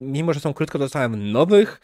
[0.00, 1.80] mimo że są krótko, dostałem nowych.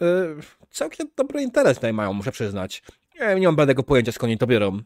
[0.00, 0.36] Yy,
[0.70, 2.82] całkiem dobry interes tutaj mają, muszę przyznać.
[3.20, 4.80] Nie, nie mam bladego pojęcia, skąd oni to biorą.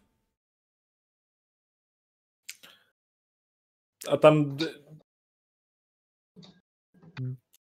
[4.08, 4.56] A tam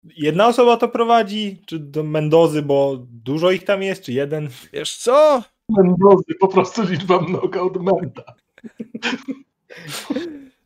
[0.04, 4.50] jedna osoba to prowadzi, czy do Mendozy, bo dużo ich tam jest, czy jeden?
[4.74, 5.44] Wiesz co?
[5.70, 8.24] Mendozy, po prostu liczba mnoga od Menda.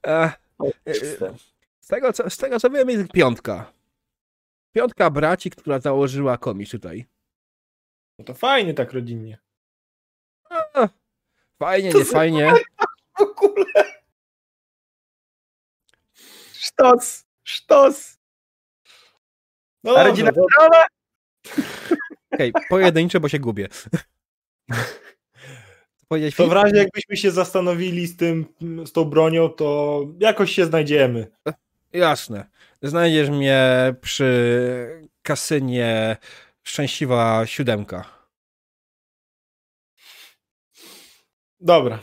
[0.07, 0.31] E,
[0.85, 0.93] e,
[1.79, 3.73] z, tego, co, z tego co wiem, jest piątka.
[4.75, 7.05] Piątka braci, która założyła komiś tutaj.
[8.19, 9.37] No to fajnie tak rodzinnie.
[10.49, 10.87] A,
[11.59, 12.53] fajnie, To nie fajnie.
[13.17, 13.65] W ogóle...
[16.53, 17.25] Sztos!
[17.43, 18.17] Sztos!
[19.87, 20.85] No A rodzina zdrowa?
[22.31, 23.67] Okej, pojedyncze, bo się gubię.
[26.37, 28.45] To w razie jakbyśmy się zastanowili z tym,
[28.85, 31.27] z tą bronią, to jakoś się znajdziemy.
[31.93, 32.45] Jasne.
[32.81, 36.17] Znajdziesz mnie przy kasynie
[36.63, 38.05] Szczęśliwa Siódemka.
[41.59, 41.99] Dobra.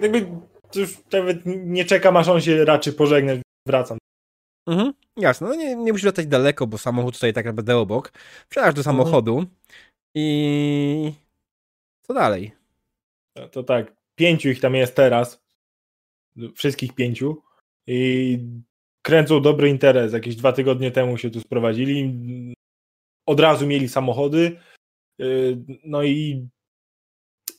[0.00, 0.26] Jakby
[0.74, 3.40] już nawet nie czekam, aż on się raczy pożegnać.
[3.66, 3.98] Wracam.
[4.66, 5.48] Mhm, jasne.
[5.48, 8.12] No nie, nie musisz latać daleko, bo samochód stoi tak naprawdę obok.
[8.48, 9.46] Wsiadasz do samochodu
[10.14, 11.12] i...
[12.02, 12.52] Co dalej?
[13.52, 15.42] To tak, pięciu ich tam jest teraz.
[16.54, 17.42] Wszystkich pięciu.
[17.86, 18.38] I
[19.02, 20.12] kręcą dobry interes.
[20.12, 22.14] Jakieś dwa tygodnie temu się tu sprowadzili.
[23.26, 24.60] Od razu mieli samochody.
[25.18, 26.48] Yy, No i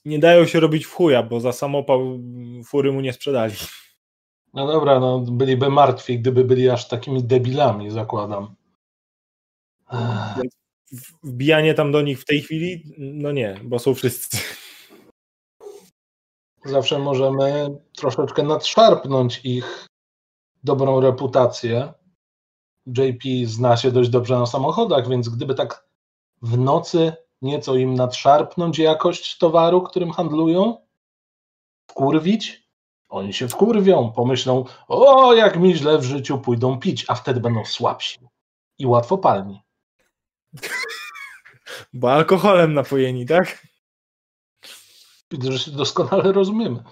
[0.06, 2.20] nie dają się robić w chuja, bo za samopał
[2.66, 3.54] fury mu nie sprzedali.
[4.54, 8.56] No dobra, no byliby martwi, gdyby byli aż takimi debilami, zakładam.
[11.24, 12.84] Wbijanie tam do nich w tej chwili?
[12.98, 14.38] No nie, bo są wszyscy.
[16.66, 19.88] Zawsze możemy troszeczkę nadszarpnąć ich
[20.64, 21.94] dobrą reputację,
[22.88, 25.88] JP zna się dość dobrze na samochodach, więc gdyby tak
[26.42, 30.78] w nocy nieco im nadszarpnąć jakość towaru, którym handlują,
[31.92, 32.67] wkurwić,
[33.10, 37.66] oni się wkurwią, pomyślą, o jak mi źle w życiu, pójdą pić, a wtedy będą
[37.66, 38.20] słabsi
[38.80, 39.62] i łatwo palni.
[41.94, 43.68] Bo alkoholem napojeni, tak?
[45.32, 46.84] Widzę, że się doskonale rozumiemy.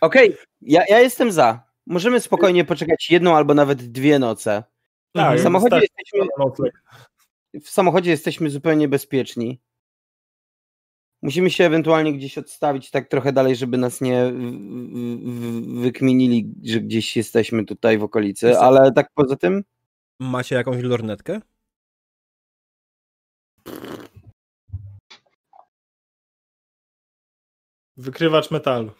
[0.00, 1.68] Okej, ja, ja jestem za.
[1.86, 4.64] Możemy spokojnie poczekać jedną albo nawet dwie noce.
[5.12, 6.26] Tak, W samochodzie, jesteśmy,
[7.64, 9.60] w samochodzie jesteśmy zupełnie bezpieczni.
[11.22, 14.32] Musimy się ewentualnie gdzieś odstawić tak trochę dalej, żeby nas nie
[15.80, 19.64] wykminili, że gdzieś jesteśmy tutaj w okolicy, ale tak poza tym
[20.20, 21.40] Macie jakąś lornetkę?
[27.96, 28.92] Wykrywacz metalu.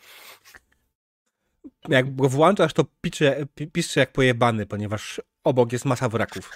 [1.88, 6.50] Jak go włączasz, to pisze, pi- piszczy jak pojebany, ponieważ obok jest masa wraków.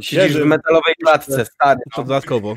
[0.00, 1.80] siedzisz w metalowej klatce, stary.
[1.94, 2.56] To dodatkowo.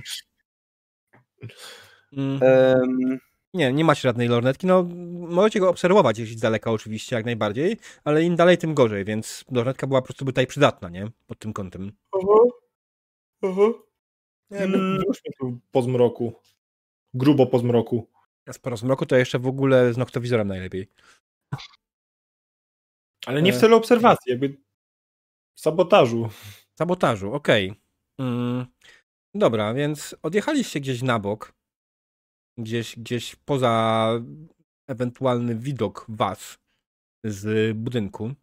[2.14, 3.20] Mm, Em,
[3.54, 4.68] Nie, nie macie żadnej lornetki.
[4.68, 4.84] No,
[5.30, 9.46] możecie go obserwować gdzieś z daleka oczywiście, jak najbardziej, ale im dalej, tym gorzej, więc
[9.52, 11.12] lornetka była po prostu tutaj przydatna, nie?
[11.28, 11.92] Pod tym kątem.
[14.52, 15.02] Nie, Mm.
[15.40, 16.34] tu po zmroku.
[17.14, 18.10] Grubo po zmroku.
[18.48, 20.88] A z porozmroku to jeszcze w ogóle z noktowizorem najlepiej.
[23.26, 23.60] Ale nie w E.
[23.60, 24.58] celu obserwacji, jakby
[25.56, 26.30] sabotażu.
[26.76, 27.74] Sabotażu, okej.
[28.20, 28.66] Mm,
[29.36, 31.54] dobra, więc odjechaliście gdzieś na bok,
[32.58, 34.10] gdzieś, gdzieś poza
[34.88, 36.58] ewentualny widok was
[37.24, 38.34] z budynku.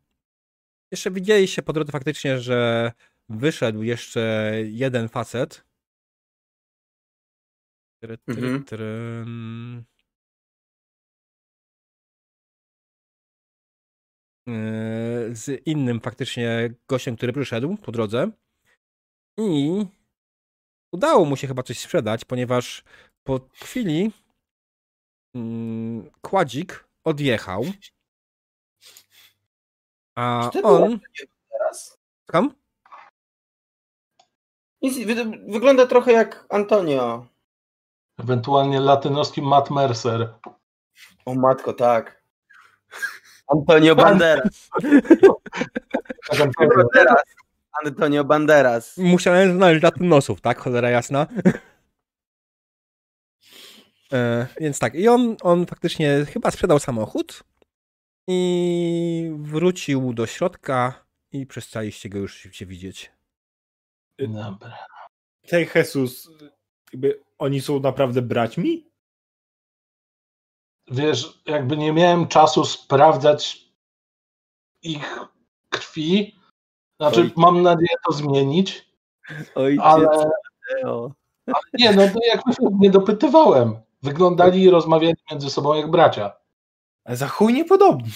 [0.91, 2.93] Jeszcze widzieliście po drodze faktycznie, że
[3.29, 5.65] wyszedł jeszcze jeden facet.
[8.03, 8.65] Try, try, Mhm.
[8.65, 8.85] try.
[14.47, 18.31] Yy, z innym faktycznie gościem, który przyszedł po drodze.
[19.39, 19.87] I
[20.93, 22.85] udało mu się chyba coś sprzedać, ponieważ
[23.25, 24.13] po chwili
[25.35, 27.65] mm, kładzik odjechał.
[30.15, 30.99] A Czy on.
[31.51, 31.99] teraz?
[32.27, 32.55] Kam?
[35.49, 37.27] Wygląda trochę jak Antonio.
[38.19, 40.35] Ewentualnie latynoski Matt Mercer.
[41.25, 42.23] O matko, tak.
[43.47, 44.71] Antonio Banderas.
[46.77, 47.23] Banderas.
[47.85, 48.99] Antonio Banderas.
[48.99, 50.59] Musiałem znaleźć latynosów, tak?
[50.59, 51.27] Cholera jasna.
[54.13, 57.45] e, więc tak, i on, on faktycznie chyba sprzedał samochód
[58.29, 63.13] i wrócił do środka i przestaliście go już się widzieć.
[64.19, 64.79] Dobra.
[65.47, 66.31] Tej Jesus,
[66.93, 68.93] jakby oni są naprawdę braćmi?
[70.91, 73.69] Wiesz, jakby nie miałem czasu sprawdzać
[74.83, 75.19] ich
[75.71, 76.42] krwi.
[77.03, 77.33] Znaczy, Oj.
[77.37, 78.93] mam nadzieję to zmienić,
[79.55, 79.85] Ojciec.
[79.85, 81.13] ale Mateo.
[81.79, 83.77] nie, no to jakby się nie dopytywałem.
[84.03, 86.33] Wyglądali i rozmawiali między sobą jak bracia.
[87.05, 88.11] Ale za chuj niepodobni.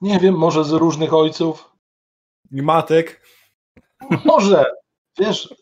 [0.00, 1.72] Nie wiem, może z różnych ojców.
[2.50, 3.22] I matek.
[4.24, 4.64] Może,
[5.18, 5.54] wiesz,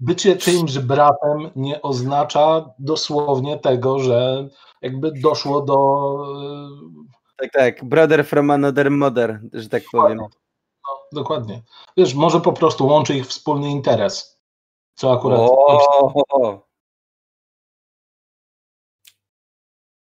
[0.00, 4.48] bycie czyimś bratem nie oznacza dosłownie tego, że
[4.82, 5.76] jakby doszło do.
[7.38, 7.84] Tak, tak.
[7.84, 10.18] Brother from another mother, że tak powiem.
[10.18, 10.28] No,
[11.12, 11.62] dokładnie.
[11.96, 14.40] Wiesz, może po prostu łączy ich wspólny interes.
[14.94, 15.40] Co akurat.
[15.40, 16.68] O,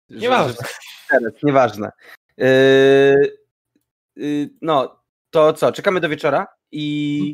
[0.09, 0.67] Nieważne.
[1.09, 1.91] Teraz, nieważne.
[2.37, 3.37] Yy,
[4.15, 5.71] yy, no, to co?
[5.71, 7.33] Czekamy do wieczora i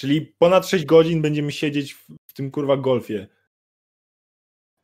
[0.00, 1.94] Czyli ponad 6 godzin będziemy siedzieć
[2.26, 3.28] w tym kurwa golfie.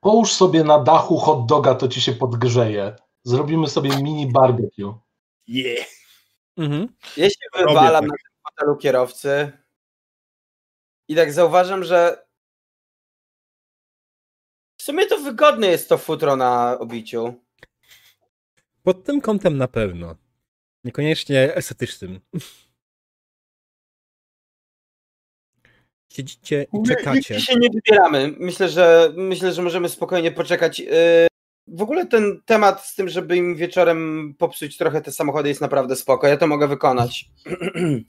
[0.07, 2.97] Połóż sobie na dachu hot doga, to ci się podgrzeje.
[3.25, 5.01] Zrobimy sobie mini barbecue.
[5.49, 5.87] Yeah.
[6.57, 6.89] Mhm.
[7.17, 8.11] ja się Robię wywalam tak.
[8.11, 9.53] na tym fotelu kierowcy
[11.09, 12.27] i tak zauważam, że
[14.79, 17.35] w sumie to wygodne jest to futro na obiciu.
[18.83, 20.17] Pod tym kątem na pewno.
[20.85, 22.21] Niekoniecznie estetycznym.
[26.17, 27.13] Siedzicie i czekacie.
[27.15, 28.35] Nigdzie się nie wybieramy.
[28.39, 30.79] Myślę, że myślę, że możemy spokojnie poczekać.
[30.79, 31.27] Yy,
[31.67, 35.97] W ogóle ten temat z tym, żeby im wieczorem popsuć trochę te samochody jest naprawdę
[35.97, 36.27] spoko.
[36.27, 37.25] Ja to mogę wykonać.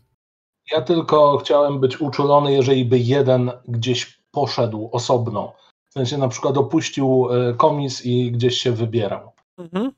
[0.71, 5.55] Ja tylko chciałem być uczulony, jeżeli by jeden gdzieś poszedł osobno.
[5.89, 9.31] W sensie na przykład opuścił e, komis i gdzieś się wybierał.
[9.57, 9.91] Mhm.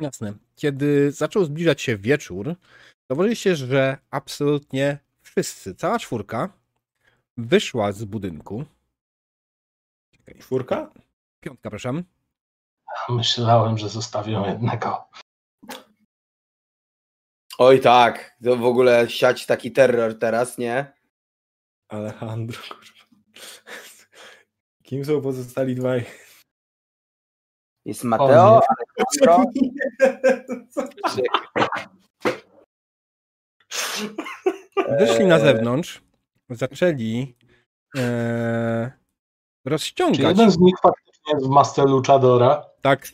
[0.00, 0.34] Jasne.
[0.56, 2.54] Kiedy zaczął zbliżać się wieczór,
[3.10, 4.98] zauważyliście, że absolutnie
[5.30, 6.52] wszyscy, cała czwórka
[7.36, 8.64] wyszła z budynku.
[10.16, 10.90] Czekaj, Czwórka?
[11.40, 12.04] Piątka, przepraszam.
[13.08, 15.08] Myślałem, że zostawią jednego.
[17.58, 20.92] Oj tak, to w ogóle siać taki terror teraz, nie?
[21.88, 23.06] Alejandro, kurwa.
[24.82, 26.04] Kim są pozostali dwaj?
[27.84, 28.60] Jest Mateo,
[29.20, 29.44] Alejandro.
[34.98, 35.42] Wyszli na Eee.
[35.42, 36.02] zewnątrz,
[36.50, 37.36] zaczęli
[37.96, 38.92] e,
[39.64, 40.20] Czy rozciągać.
[40.20, 42.64] jeden z nich faktycznie jest w masce Luchadora?
[42.82, 43.08] Tak.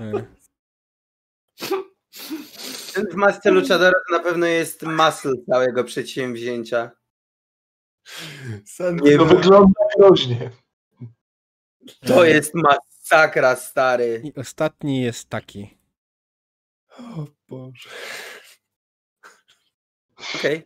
[0.00, 0.12] E,
[2.94, 6.90] Ten w masce Luchadora to na pewno jest muscle całego przedsięwzięcia.
[8.66, 8.96] San...
[8.96, 9.36] Nie To wiem.
[9.36, 10.50] wygląda groźnie.
[12.06, 14.20] To jest masakra, stary.
[14.24, 15.78] I ostatni jest taki.
[17.48, 17.90] Boże.
[20.34, 20.62] Okej.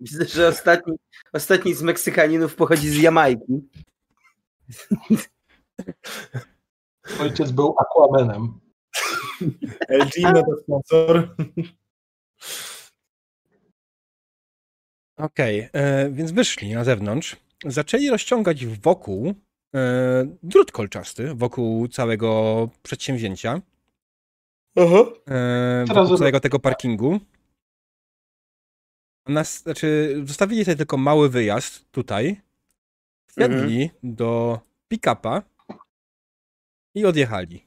[0.00, 0.96] Widzę, że ostatni,
[1.32, 3.68] ostatni z Meksykaninów pochodzi z Jamajki.
[7.20, 8.60] Ojciec był Aquamanem.
[9.88, 11.36] LG no to sponsor.
[15.16, 17.36] Okej, e, więc wyszli na zewnątrz.
[17.64, 19.34] Zaczęli rozciągać wokół
[19.74, 23.60] e, drut kolczasty, wokół całego przedsięwzięcia,
[24.76, 27.20] E, Teraz całego tego parkingu.
[29.28, 32.40] Nas, znaczy, zostawili sobie tylko mały wyjazd tutaj.
[33.26, 35.42] Wsiadli do pick-upa
[36.94, 37.66] i odjechali.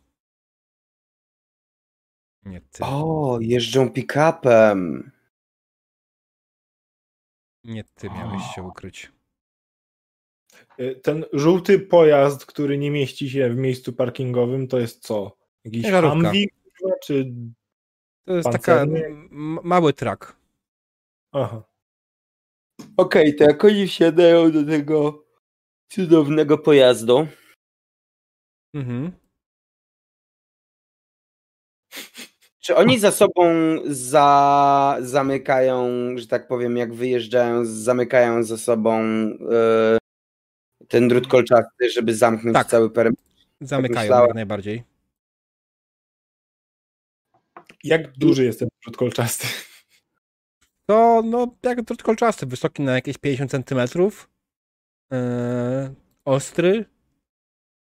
[2.45, 5.11] Nie ty, O, jeżdżą pick-upem.
[7.63, 9.11] nie ty miałeś się ukryć.
[10.79, 15.37] Y, Ten żółty pojazd, który nie mieści się w miejscu parkingowym, to jest co?
[15.63, 16.15] Jakiś Ciężarówka.
[16.15, 16.49] Humvee?
[17.03, 17.25] Czy...
[18.25, 19.05] To jest taka Pancerny?
[19.05, 20.35] m- mały trak.
[21.31, 21.63] Aha.
[22.97, 25.25] Okej, to jak oni wsiadają do tego
[25.91, 27.27] cudownego pojazdu,
[28.75, 29.11] Mhm.
[32.63, 33.43] czy oni za sobą
[33.85, 35.87] za, zamykają,
[36.17, 39.01] że tak powiem, jak wyjeżdżają, zamykają za sobą
[39.51, 39.97] e,
[40.87, 42.67] ten drut kolczasty, żeby zamknąć Tak.
[42.67, 43.21] cały perymetr?
[43.61, 44.27] Zamykają myślałem.
[44.27, 44.83] jak najbardziej.
[47.83, 49.47] Jak duży jest ten przód kolczasty?
[50.89, 54.29] To, no, jak drut kolczasty, wysoki na jakieś 50 centymetrów.
[55.11, 55.17] Yy,
[56.25, 56.85] ostry.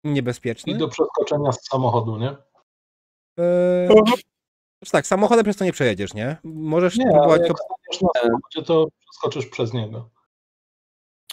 [0.04, 0.72] Niebezpieczny.
[0.72, 2.36] I do przeskoczenia z samochodu, nie?
[3.36, 6.36] Yy, znaczy tak, samochodem przez to nie przejedziesz, nie?
[6.44, 7.64] Możesz Nie, ale próbować jak to...
[8.02, 10.10] na samochodzie, to przeskoczysz przez niego.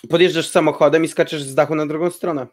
[0.10, 2.48] Podjeżdżasz samochodem i skaczesz z dachu na drugą stronę.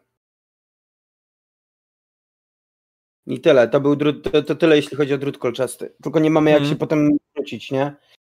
[3.26, 3.68] I tyle.
[3.68, 5.94] To był drut, to, to tyle, jeśli chodzi o drut kolczasty.
[6.02, 6.74] Tylko nie mamy jak Mhm.
[6.74, 7.94] się potem wrócić, nie?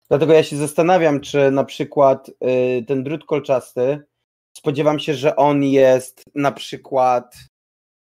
[0.10, 4.00] Dlatego ja się zastanawiam, czy na przykład y, ten drut kolczasty,
[4.58, 7.36] spodziewam się, że on jest na przykład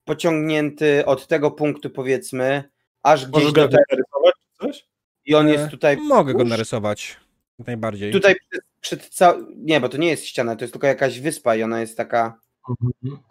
[0.04, 2.64] pociągnięty od tego punktu, powiedzmy,
[3.02, 3.82] aż gdzieś Możesz do go tego.
[3.90, 4.88] narysować czy coś?
[5.24, 5.96] I on E, jest tutaj.
[5.96, 7.16] Mogę go narysować.
[7.58, 8.12] Jak najbardziej.
[8.12, 9.34] Tutaj przed, przed cał...
[9.56, 12.38] Nie, bo to nie jest ściana, to jest tylko jakaś wyspa i ona jest taka.
[12.70, 13.22] Mhm.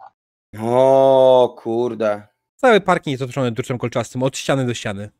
[0.60, 2.22] O kurde.
[2.60, 5.10] Cały parking jest otoczony druczem kolczastym, od ściany do ściany.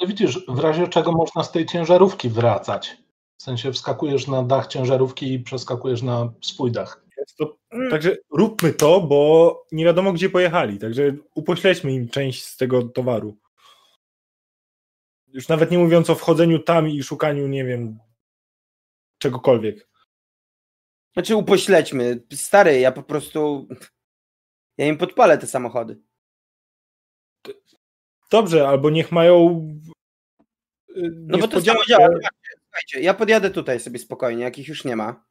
[0.00, 2.96] No widzisz, w razie czego można z tej ciężarówki wracać.
[3.38, 7.04] W sensie wskakujesz na dach ciężarówki i przeskakujesz na swój dach.
[7.38, 7.56] To...
[7.90, 10.78] Także róbmy to, bo nie wiadomo gdzie pojechali.
[10.78, 13.36] Także upośledźmy im część z tego towaru.
[15.28, 17.98] Już nawet nie mówiąc o wchodzeniu tam i szukaniu, nie wiem,
[19.18, 19.88] czegokolwiek.
[21.12, 22.22] Znaczy upośledźmy.
[22.34, 23.68] Stary, ja po prostu.
[24.78, 26.09] Ja im podpalę te samochody.
[28.30, 29.68] Dobrze, albo niech mają.
[30.96, 32.08] y, No bo to samo działa.
[32.64, 35.24] Słuchajcie, ja podjadę tutaj sobie spokojnie, jakich już nie ma,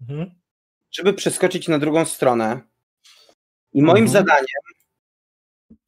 [0.00, 0.30] Mhm.
[0.90, 2.60] żeby przeskoczyć na drugą stronę.
[3.72, 4.08] I moim Mhm.
[4.12, 4.62] zadaniem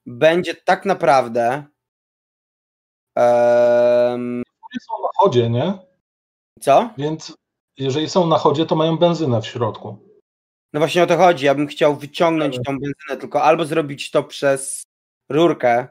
[0.06, 1.64] będzie tak naprawdę.
[3.16, 5.78] Oni są na chodzie, nie?
[6.60, 6.90] co?
[6.98, 7.36] Więc
[7.78, 9.98] jeżeli są na chodzie, to mają benzynę w środku.
[10.72, 11.46] No właśnie o to chodzi.
[11.46, 14.82] Ja bym chciał wyciągnąć tą benzynę, tylko albo zrobić to przez
[15.28, 15.88] rurkę.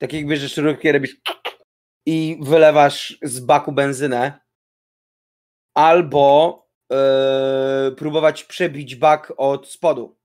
[0.00, 1.16] Tak jak bierzesz rurkę, robisz
[2.06, 4.40] i wylewasz z baku benzynę,
[5.74, 6.58] albo
[6.90, 10.16] yy, próbować przebić bak od spodu.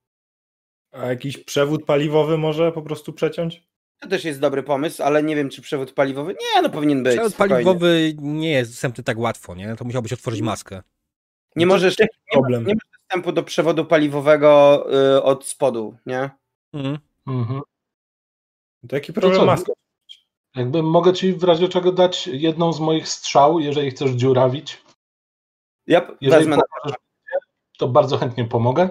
[0.92, 3.62] A jakiś przewód paliwowy może po prostu przeciąć?
[4.00, 6.32] To też jest dobry pomysł, ale nie wiem, czy przewód paliwowy.
[6.32, 7.14] Nie, no powinien być.
[7.14, 7.54] Przewód spokojnie.
[7.54, 9.76] paliwowy nie jest dostępny tak łatwo, nie?
[9.76, 10.82] To musiałbyś otworzyć maskę.
[11.56, 12.66] Nie możesz, nie, ma, Problem.
[12.66, 16.30] nie masz dostępu do przewodu paliwowego yy, od spodu, nie?
[16.72, 16.98] Mhm.
[17.26, 17.60] Mhm.
[18.88, 19.46] To jaki problem co?
[19.46, 19.72] maska?
[20.54, 24.82] Jakby mogę ci w razie czego dać jedną z moich strzał, jeżeli chcesz dziurawić.
[25.86, 26.98] Ja Jeżeli wezmę na pomożesz,
[27.78, 28.88] to bardzo chętnie pomogę.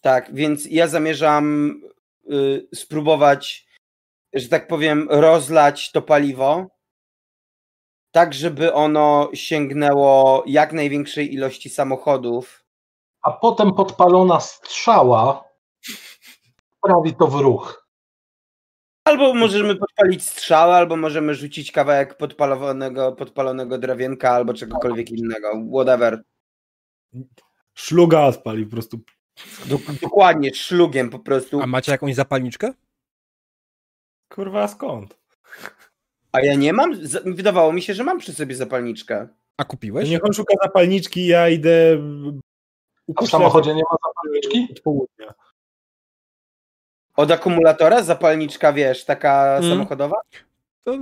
[0.00, 1.74] Tak, więc ja zamierzam
[2.30, 3.66] y, spróbować,
[4.32, 6.66] że tak powiem, rozlać to paliwo,
[8.10, 12.64] tak żeby ono sięgnęło jak największej ilości samochodów.
[13.22, 15.44] A potem podpalona strzała
[16.76, 17.79] sprawi to w ruch.
[19.10, 25.48] Albo możemy podpalić strzałę, albo możemy rzucić kawałek podpalonego, podpalonego drewienka, albo czegokolwiek innego.
[25.74, 26.22] Whatever.
[27.74, 29.00] Szluga odpali po prostu.
[29.66, 31.60] Dok- dokładnie, szlugiem po prostu.
[31.60, 32.72] A macie jakąś zapalniczkę?
[34.28, 35.18] Kurwa, skąd?
[36.32, 36.94] A ja nie mam?
[37.24, 39.28] Wydawało mi się, że mam przy sobie zapalniczkę.
[39.56, 40.10] A kupiłeś?
[40.10, 41.98] Niech on szuka zapalniczki, ja idę
[43.16, 44.68] A w samochodzie nie ma zapalniczki?
[44.72, 45.34] od południa.
[47.20, 49.70] Od akumulatora zapalniczka, wiesz, taka Mm.
[49.70, 50.16] samochodowa?
[50.84, 50.98] To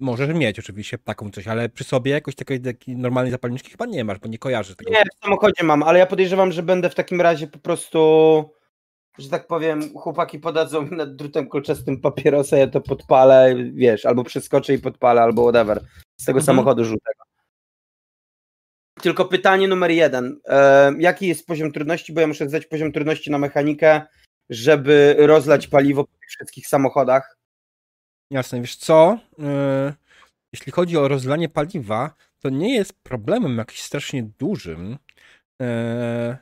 [0.00, 4.04] możesz mieć oczywiście taką coś, ale przy sobie jakoś takiej, takiej normalnej zapalniczki chyba nie
[4.04, 4.90] masz, bo nie kojarzysz tego.
[4.90, 8.00] Nie, w samochodzie mam, ale ja podejrzewam, że będę w takim razie po prostu,
[9.18, 14.24] że tak powiem, chłopaki podadzą mi nad drutem kolczastym papierosa, ja to podpalę, wiesz, albo
[14.24, 15.80] przeskoczę i podpalę, albo whatever,
[16.20, 16.44] z tego Mhm.
[16.46, 17.22] samochodu żółtego.
[19.02, 20.40] Tylko pytanie numer jeden.
[20.48, 22.12] E, jaki jest poziom trudności?
[22.12, 24.02] Bo ja muszę zdać poziom trudności na mechanikę,
[24.50, 27.38] żeby rozlać paliwo po tych wszystkich samochodach.
[28.30, 29.18] Jasne, wiesz co?
[29.38, 29.94] Yy,
[30.52, 34.98] jeśli chodzi o rozlanie paliwa, to nie jest problemem jakimś strasznie dużym.
[35.60, 36.36] Yy,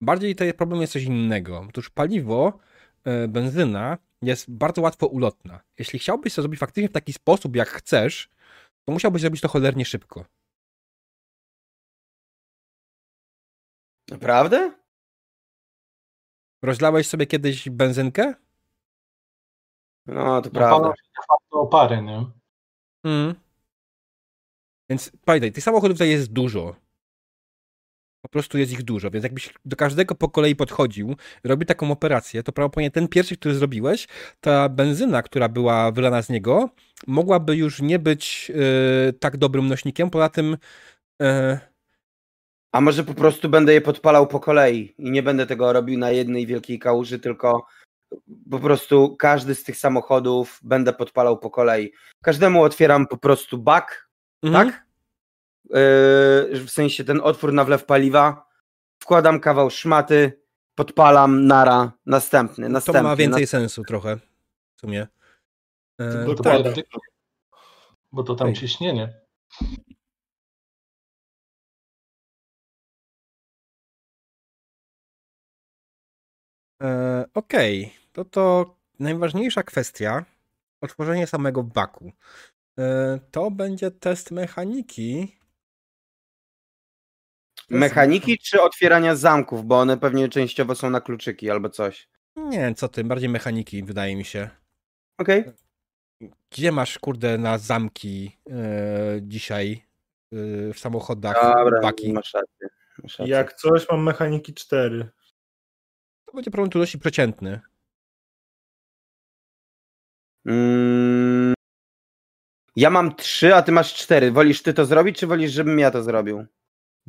[0.00, 1.66] bardziej jest problem jest coś innego.
[1.68, 2.58] Otóż paliwo,
[3.04, 5.60] yy, benzyna jest bardzo łatwo ulotna.
[5.78, 8.28] Jeśli chciałbyś to zrobić faktycznie w taki sposób, jak chcesz,
[8.84, 10.24] to musiałbyś zrobić to cholernie szybko.
[14.10, 14.81] Naprawdę?
[16.62, 18.34] Rozlałeś sobie kiedyś benzynkę?
[20.06, 20.94] No, to Napala prawda.
[21.50, 22.26] opary, nie?
[23.04, 23.34] Mm.
[24.90, 26.76] Więc pamiętaj, tych samochodów tutaj jest dużo.
[28.22, 32.42] Po prostu jest ich dużo, więc jakbyś do każdego po kolei podchodził, robił taką operację,
[32.42, 34.08] to prawdopodobnie ten pierwszy, który zrobiłeś,
[34.40, 36.68] ta benzyna, która była wylana z niego,
[37.06, 38.52] mogłaby już nie być
[39.08, 40.10] e, tak dobrym nośnikiem.
[40.10, 40.56] Poza tym,
[41.22, 41.60] e,
[42.72, 46.10] A może po prostu będę je podpalał po kolei i nie będę tego robił na
[46.10, 47.66] jednej wielkiej kałuży, tylko
[48.50, 51.92] po prostu każdy z tych samochodów będę podpalał po kolei.
[52.22, 54.08] Każdemu otwieram po prostu bak,
[54.42, 54.66] mhm.
[54.66, 54.86] tak?
[55.64, 58.48] Yy, w sensie ten otwór na wlew paliwa,
[58.98, 60.42] wkładam kawał szmaty,
[60.74, 63.02] podpalam, nara, następny, to następny.
[63.02, 64.16] ma więcej sensu trochę
[64.76, 65.06] w sumie.
[65.98, 66.36] E, To tak.
[66.36, 66.82] dokładnie.
[68.12, 68.54] Bo to tam Ej.
[68.54, 69.14] ciśnienie.
[76.82, 80.24] E, Okej, to to najważniejsza kwestia,
[80.80, 82.12] otworzenie samego baku.
[82.78, 85.36] E, to będzie test mechaniki.
[87.70, 92.08] Mechaniki czy otwierania zamków, bo one pewnie częściowo są na kluczyki albo coś.
[92.36, 94.50] Nie, co ty, bardziej mechaniki, wydaje mi się.
[95.18, 95.44] Okej.
[96.50, 99.84] Gdzie masz, kurde, na zamki e, dzisiaj
[100.32, 102.12] e, w samochodach Dobra, baki?
[102.12, 102.68] masz rację.
[103.02, 103.34] Masz rację.
[103.34, 105.10] Jak coś, mam mechaniki 4.
[106.32, 107.60] To będzie problem trudności przeciętny.
[110.46, 111.54] Mm,
[112.76, 114.30] ja mam trzy, a ty masz cztery.
[114.32, 116.46] Wolisz ty to zrobić, czy wolisz, żebym ja to zrobił?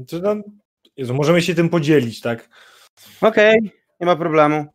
[0.08, 0.44] To tam...
[0.98, 2.50] Jezu, możemy się tym podzielić, tak?
[3.22, 4.66] Okej, nie ma problemu.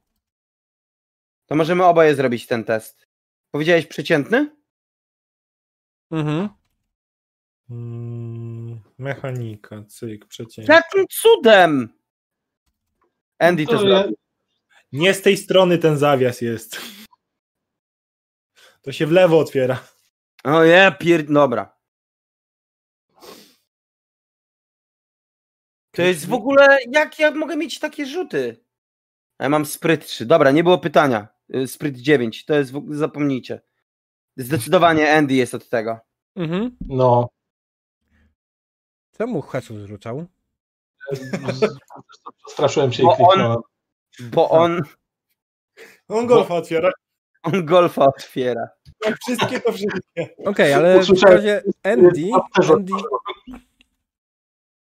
[1.46, 3.06] To możemy oboje zrobić ten test.
[3.50, 4.56] Powiedziałeś przeciętny?
[6.10, 6.48] Mhm.
[7.70, 10.74] Mm, mechanika, cyk, przeciętnie.
[10.74, 11.88] Jakim cudem?
[13.38, 14.16] Andy to, To ja- zrobił.
[14.92, 16.80] Nie z tej strony ten zawias jest.
[18.82, 19.84] To się w lewo otwiera.
[20.44, 21.24] O ja pier...
[21.32, 21.78] Dobra.
[25.90, 26.78] To jest w ogóle...
[26.90, 28.64] Jak ja mogę mieć takie rzuty?
[29.38, 30.26] A Ja mam spryt 3.
[30.26, 31.28] Dobra, nie było pytania.
[31.54, 32.44] Y, Spryt 9.
[32.44, 32.72] To jest...
[32.72, 33.60] w ogóle- Zapomnijcie.
[34.36, 35.98] Zdecydowanie Andy jest od tego.
[36.36, 36.76] Mhm.
[36.80, 37.28] No.
[39.18, 40.26] Czemu Hesu zrzucał?
[42.46, 43.58] Przestraszyłem się i Bo on- kliknąłem.
[44.20, 44.82] Bo on...
[46.08, 46.92] On golfa otwiera.
[47.42, 48.68] On golfa otwiera.
[49.22, 50.36] Wszystkie to wszystkie.
[50.44, 52.30] Okej, ale w razie Andy,
[52.72, 52.92] Andy.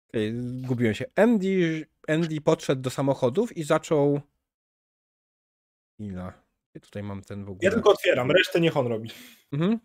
[0.09, 0.33] Okej,
[0.63, 1.05] zgubiłem się.
[1.15, 4.21] Andy, Andy podszedł do samochodów i zaczął.
[5.99, 6.33] Ile?
[6.71, 7.59] Gdzie tutaj mam ten w ogóle?
[7.61, 9.09] Ja tylko otwieram, resztę niech on robi.
[9.51, 9.79] Mhm.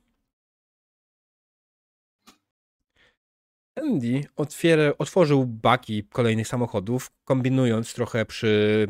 [3.77, 8.86] Andy otwiera, otworzył baki kolejnych samochodów, kombinując trochę przy,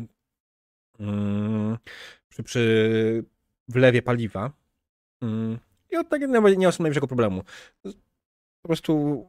[2.29, 3.23] przy, przy
[3.67, 4.51] wlewie paliwa.
[5.21, 5.59] Mm,
[5.91, 7.43] I od tak nie, nie ma najmniejszego problemu.
[8.61, 9.23] Po prostu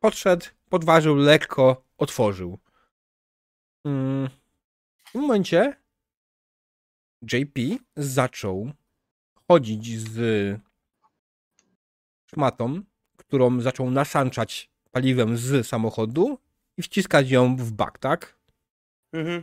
[0.00, 2.58] podszedł, podważył lekko, otworzył.
[3.84, 4.28] Mm,
[5.04, 5.76] W tym momencie
[7.32, 7.60] JP
[7.96, 8.72] zaczął
[9.48, 10.60] chodzić z
[12.26, 12.82] szmatą,
[13.16, 16.38] którą zaczął nasanczać paliwem z samochodu
[16.76, 18.38] i wciskać ją w bak, tak?
[19.12, 19.42] Mhm.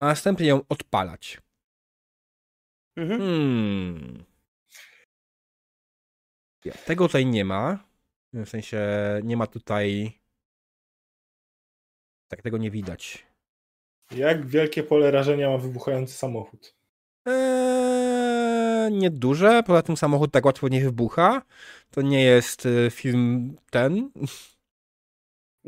[0.00, 1.40] A następnie ją odpalać.
[2.96, 3.20] Mhm.
[3.20, 4.24] Hmm.
[6.86, 7.84] Tego tutaj nie ma.
[8.32, 8.80] W sensie
[9.24, 10.12] nie ma tutaj.
[12.28, 13.26] Tak, tego nie widać.
[14.10, 16.74] Jak wielkie pole rażenia ma wybuchający samochód?
[17.26, 19.62] Eee, nieduże.
[19.66, 21.42] Poza tym samochód tak łatwo nie wybucha.
[21.90, 24.10] To nie jest y, film ten.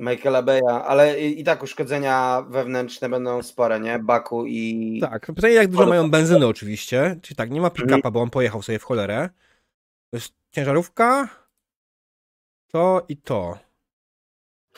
[0.00, 3.98] Michaela Beya, ale i, i tak uszkodzenia wewnętrzne będą spore, nie?
[3.98, 4.98] Baku i...
[5.00, 7.16] Tak, pytanie jak dużo mają benzyny oczywiście.
[7.22, 9.28] Czyli tak, nie ma pick-upa, bo on pojechał sobie w cholerę.
[10.10, 11.28] To jest ciężarówka.
[12.68, 13.58] To i to.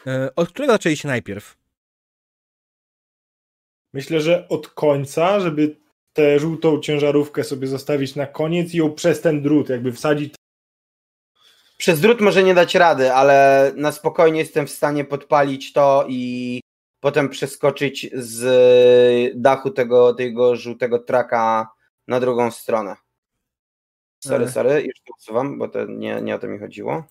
[0.06, 1.56] Eee, od którego zaczęliście najpierw?
[3.92, 5.76] Myślę, że od końca, żeby
[6.12, 10.34] tę żółtą ciężarówkę sobie zostawić na koniec i ją przez ten drut jakby wsadzić.
[11.82, 16.60] Przez drut może nie dać rady, ale na spokojnie jestem w stanie podpalić to i
[17.00, 21.68] potem przeskoczyć z dachu tego, tego żółtego traka
[22.08, 22.96] na drugą stronę.
[24.24, 27.04] Sorry, sorry, już to usuwam, bo to nie, nie o to mi chodziło.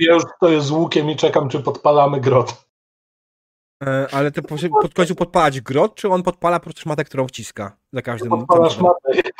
[0.00, 2.66] Ja już stoję z łukiem i czekam, czy podpalamy grot.
[3.82, 7.28] E, ale to po, pod końcu podpalać grot, czy on podpala po prostu szmatę, którą
[7.28, 9.14] wciska za każdym Podpalasz samochodem?
[9.14, 9.30] matę.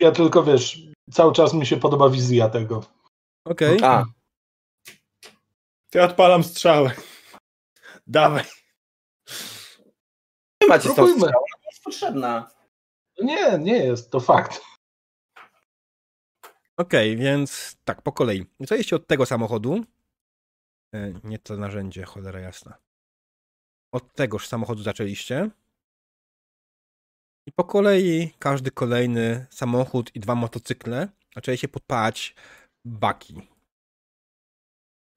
[0.00, 0.78] Ja tylko wiesz,
[1.12, 2.84] cały czas mi się podoba wizja tego.
[3.44, 3.78] Okej.
[3.82, 4.04] A,
[5.90, 6.90] To ja odpalam strzałę.
[8.06, 8.44] Dawaj.
[10.62, 11.26] nie macie z tą Próbujmy.
[11.26, 12.50] ona jest potrzebna.
[13.22, 14.60] Nie, nie jest, to fakt.
[16.76, 18.46] Okej, więc tak, po kolei.
[18.60, 19.84] Zajeźdźcie od tego samochodu.
[20.94, 22.78] E, nie to narzędzie, cholera jasna.
[23.92, 25.50] Od tegoż samochodu zaczęliście.
[27.46, 32.34] I po kolei każdy kolejny samochód i dwa motocykle zaczęliście podpalać
[32.84, 33.55] baki.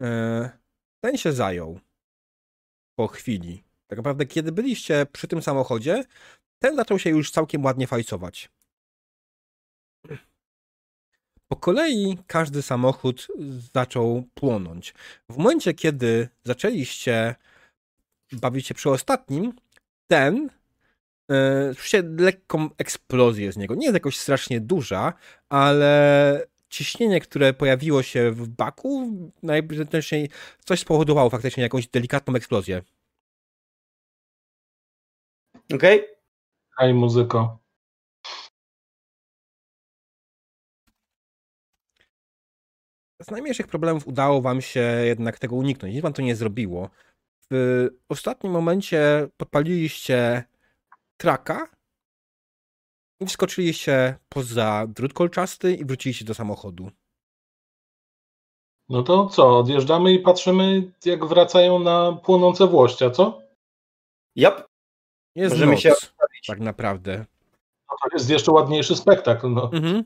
[0.01, 0.49] E,
[1.01, 1.79] Ten się zajął
[2.95, 3.63] po chwili.
[3.87, 6.03] Tak naprawdę, kiedy byliście przy tym samochodzie,
[6.59, 8.51] ten zaczął się już całkiem ładnie fajcować.
[11.47, 13.27] Po kolei każdy samochód
[13.73, 14.93] zaczął płonąć.
[15.29, 17.35] W momencie, kiedy zaczęliście
[18.31, 19.53] bawić się przy ostatnim,
[20.07, 20.49] ten
[21.31, 23.75] e, słyszcie lekką eksplozję z niego.
[23.75, 25.13] Nie jest jakoś strasznie duża,
[25.49, 29.09] ale ciśnienie, które pojawiło się w baku,
[29.43, 30.29] najpewniejszej
[30.65, 32.81] coś spowodowało faktycznie jakąś delikatną eksplozję.
[35.73, 36.05] Okej?
[36.77, 37.59] Hej, muzyko.
[43.21, 45.93] Z najmniejszych problemów udało wam się jednak tego uniknąć.
[45.93, 46.89] Nic wam to nie zrobiło.
[47.51, 50.43] W ostatnim momencie podpaliliście
[51.17, 51.67] traka
[53.19, 56.91] i wskoczyliście poza drut kolczasty i wróciliście do samochodu.
[58.89, 63.41] No to co, odjeżdżamy i patrzymy, jak wracają na płonące włościa, co?
[64.35, 64.67] Yep.
[65.35, 65.93] Jest Możemy noc, się
[66.47, 67.25] tak naprawdę.
[67.89, 69.49] No to jest jeszcze ładniejszy spektakl.
[69.49, 69.71] No.
[69.73, 70.03] Mhm.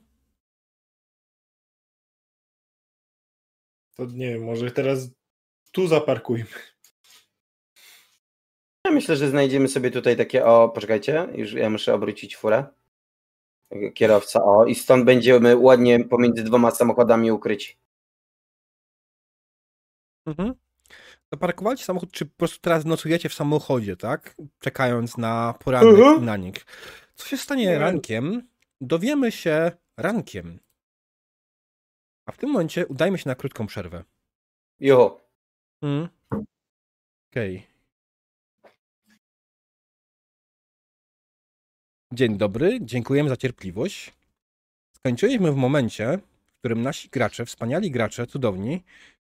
[3.96, 5.10] To nie wiem, może teraz
[5.72, 6.46] tu zaparkujmy.
[8.86, 12.66] Ja myślę, że znajdziemy sobie tutaj takie, o, poczekajcie, już ja muszę obrócić furę.
[13.94, 17.78] Kierowca, o, i stąd będziemy ładnie pomiędzy dwoma samochodami ukryci.
[20.26, 20.54] Mhm.
[21.34, 24.36] Zaparkowaliście samochód, czy po prostu teraz nocujecie w samochodzie, tak?
[24.60, 26.18] Czekając na poranek Mhm.
[26.18, 26.66] i na nich.
[27.16, 27.80] Co się stanie Nie.
[27.80, 28.48] rankiem?
[28.82, 30.60] Dowiemy się rankiem.
[32.26, 34.04] A w tym momencie udajmy się na krótką przerwę.
[34.80, 35.22] Jo.
[35.82, 36.10] Mhm.
[37.32, 37.68] Okej.
[42.14, 44.14] Dzień dobry, dziękujemy za cierpliwość.
[44.98, 46.20] Skończyliśmy w momencie,
[46.56, 48.84] w którym nasi gracze, wspaniali gracze, cudowni,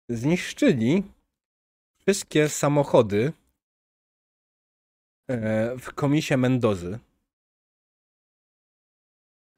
[0.10, 1.04] zniszczyli
[2.00, 3.34] wszystkie samochody
[5.28, 7.00] e, w komisie Mendozy.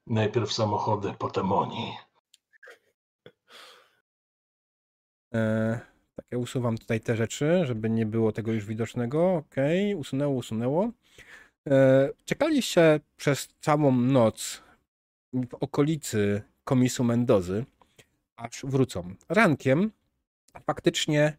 [0.06, 1.92] Najpierw samochody, potem oni.
[5.34, 5.80] E,
[6.16, 9.34] tak, ja usuwam tutaj te rzeczy, żeby nie było tego już widocznego.
[9.34, 10.90] Okej, usunęło, usunęło.
[11.70, 14.62] E, czekaliście przez całą noc
[15.32, 17.64] w okolicy komisu Mendozy,
[18.36, 19.14] aż wrócą.
[19.28, 19.90] Rankiem
[20.66, 21.36] faktycznie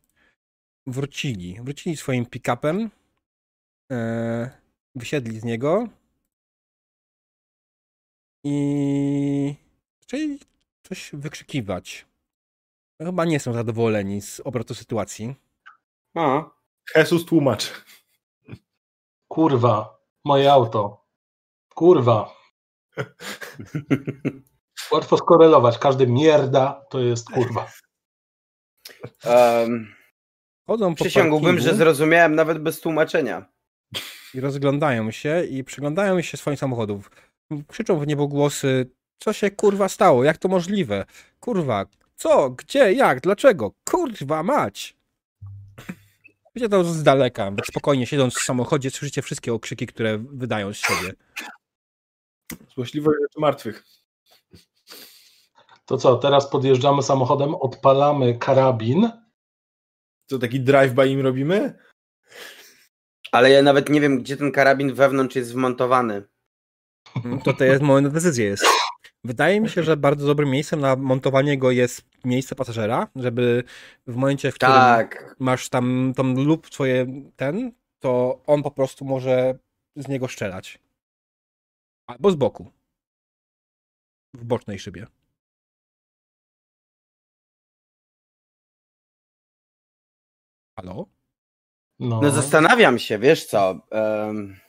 [0.87, 1.57] wrócili.
[1.61, 2.89] Wrócili swoim pick-upem,
[3.91, 4.49] e,
[4.95, 5.87] wysiedli z niego
[8.43, 9.55] i
[9.99, 10.39] zaczęli
[10.83, 12.05] coś wykrzykiwać.
[13.01, 15.35] Chyba nie są zadowoleni z obrotu sytuacji.
[16.15, 16.49] A,
[16.95, 17.85] Jesus tłumacz.
[19.27, 21.05] Kurwa, moje auto.
[21.75, 22.35] Kurwa.
[24.91, 25.77] Łatwo skorelować.
[25.77, 27.71] Każdy mierda to jest kurwa.
[29.25, 29.95] Um,
[30.67, 33.45] Chodzą przysiągłbym, że zrozumiałem nawet bez tłumaczenia.
[34.33, 37.11] i rozglądają się i przyglądają się swoim samochodów.
[37.67, 41.05] Krzyczą w niebo głosy, co się kurwa stało, jak to możliwe?
[41.39, 41.85] Kurwa,
[42.15, 43.71] co, gdzie, jak, dlaczego?
[43.89, 44.95] Kurwa mać!
[46.55, 51.13] Wiecie to z daleka, spokojnie siedząc w samochodzie słyszycie wszystkie okrzyki, które wydają z siebie.
[52.75, 53.83] Złośliwość rzeczy martwych.
[55.85, 59.09] To co, teraz podjeżdżamy samochodem, odpalamy karabin.
[60.25, 61.77] Co, taki drive-by im robimy?
[63.31, 66.23] Ale ja nawet nie wiem, gdzie ten karabin wewnątrz jest wmontowany.
[67.43, 68.65] To to jest moment na decyzję jest.
[69.23, 73.63] Wydaje mi się, że bardzo dobrym miejscem na montowanie go jest miejsce pasażera, żeby
[74.07, 75.35] w momencie, w którym Tak.
[75.39, 77.05] masz tam tą lub twoje
[77.35, 79.59] ten, to on po prostu może
[79.95, 80.79] z niego strzelać.
[82.07, 82.71] Albo z boku.
[84.33, 85.07] W bocznej szybie.
[90.79, 91.05] Halo?
[91.99, 94.59] No, No zastanawiam się, wiesz co, em,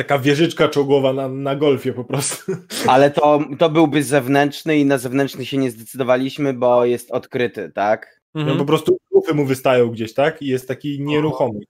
[0.00, 2.52] Taka wieżyczka czołgowa na, na golfie po prostu.
[2.92, 8.20] ale to, to byłby zewnętrzny i na zewnętrzny się nie zdecydowaliśmy, bo jest odkryty, tak?
[8.34, 8.58] No Mhm.
[8.58, 10.42] po prostu lufy mu wystają gdzieś, tak?
[10.42, 11.60] I jest taki nieruchomy.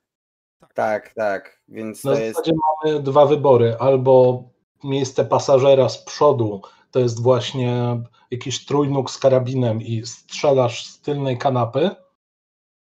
[0.74, 2.36] Tak, tak, więc Na to jest...
[2.36, 2.52] zasadzie
[2.84, 3.76] mamy dwa wybory.
[3.78, 4.44] Albo
[4.84, 8.00] miejsce pasażera z przodu to jest właśnie
[8.30, 11.90] jakiś trójnóg z karabinem i strzelasz z tylnej kanapy,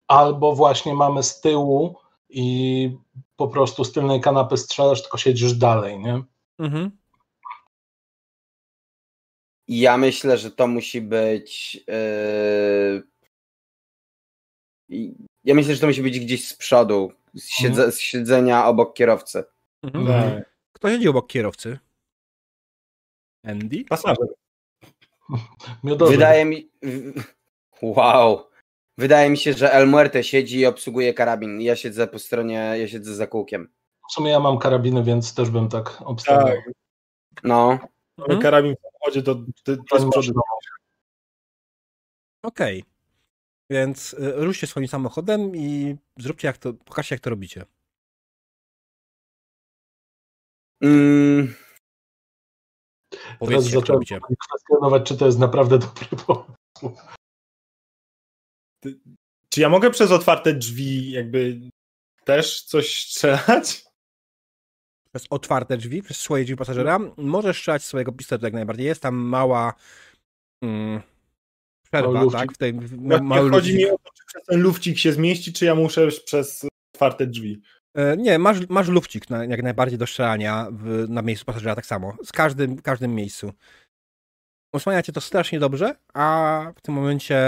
[0.08, 1.96] albo właśnie mamy z tyłu
[2.28, 2.98] i
[3.36, 6.22] po prostu z tylnej kanapy strzelasz, tylko siedzisz dalej, nie?
[6.58, 6.90] Mhm.
[9.68, 11.74] Ja myślę, że to musi być.
[14.88, 15.16] Yy...
[15.44, 19.44] Ja myślę, że to musi być gdzieś z przodu, z, siedze, z siedzenia obok kierowcy.
[19.82, 20.06] Mhm.
[20.06, 20.50] Tak.
[20.72, 21.78] Kto siedzi obok kierowcy?
[23.44, 23.84] Andy?
[23.84, 24.26] Pasażer.
[25.84, 26.12] Miodowy.
[26.12, 26.70] Wydaje mi.
[27.82, 28.50] Wow.
[28.98, 31.60] Wydaje mi się, że El Muerte siedzi i obsługuje karabin.
[31.60, 33.68] Ja siedzę po stronie, ja siedzę za kółkiem.
[34.10, 36.46] W sumie ja mam karabiny, więc też bym tak obstawiał.
[36.56, 36.72] Tak.
[37.44, 37.68] No.
[38.18, 38.40] Ale Mhm.
[38.42, 40.40] karabin w samochodzie to, to, to z przodu.
[42.44, 42.84] Okej.
[43.70, 47.64] Więc y, ruszcie swoim samochodem i zróbcie jak to, pokażcie jak to robicie.
[50.82, 51.54] Mm,
[53.10, 54.20] Teraz Powiedzcie to zacząłem robicie.
[54.48, 57.00] kwestionować, czy to jest naprawdę dobry pomysł.
[59.48, 61.60] Czy ja mogę przez otwarte drzwi jakby
[62.24, 63.84] też coś strzelać?
[65.12, 68.86] Przez otwarte drzwi, przez swoje drzwi pasażera, możesz strzelać swojego pistoletu jak najbardziej.
[68.86, 69.74] Jest tam mała
[70.62, 71.00] mm,
[71.90, 72.52] przerwa, Mały tak?
[72.52, 72.72] W tej,
[73.22, 73.76] mały chodzi lufcik.
[73.76, 77.60] mi o to, czy przez ten lufcik się zmieści, czy ja muszę przez otwarte drzwi.
[77.94, 81.86] E, Nie, masz, masz lufcik na, jak najbardziej do strzelania w, na miejscu pasażera tak
[81.86, 82.16] samo.
[82.24, 83.52] Z każdym, każdym miejscu.
[84.72, 87.40] Osłania cię to strasznie dobrze, a w tym momencie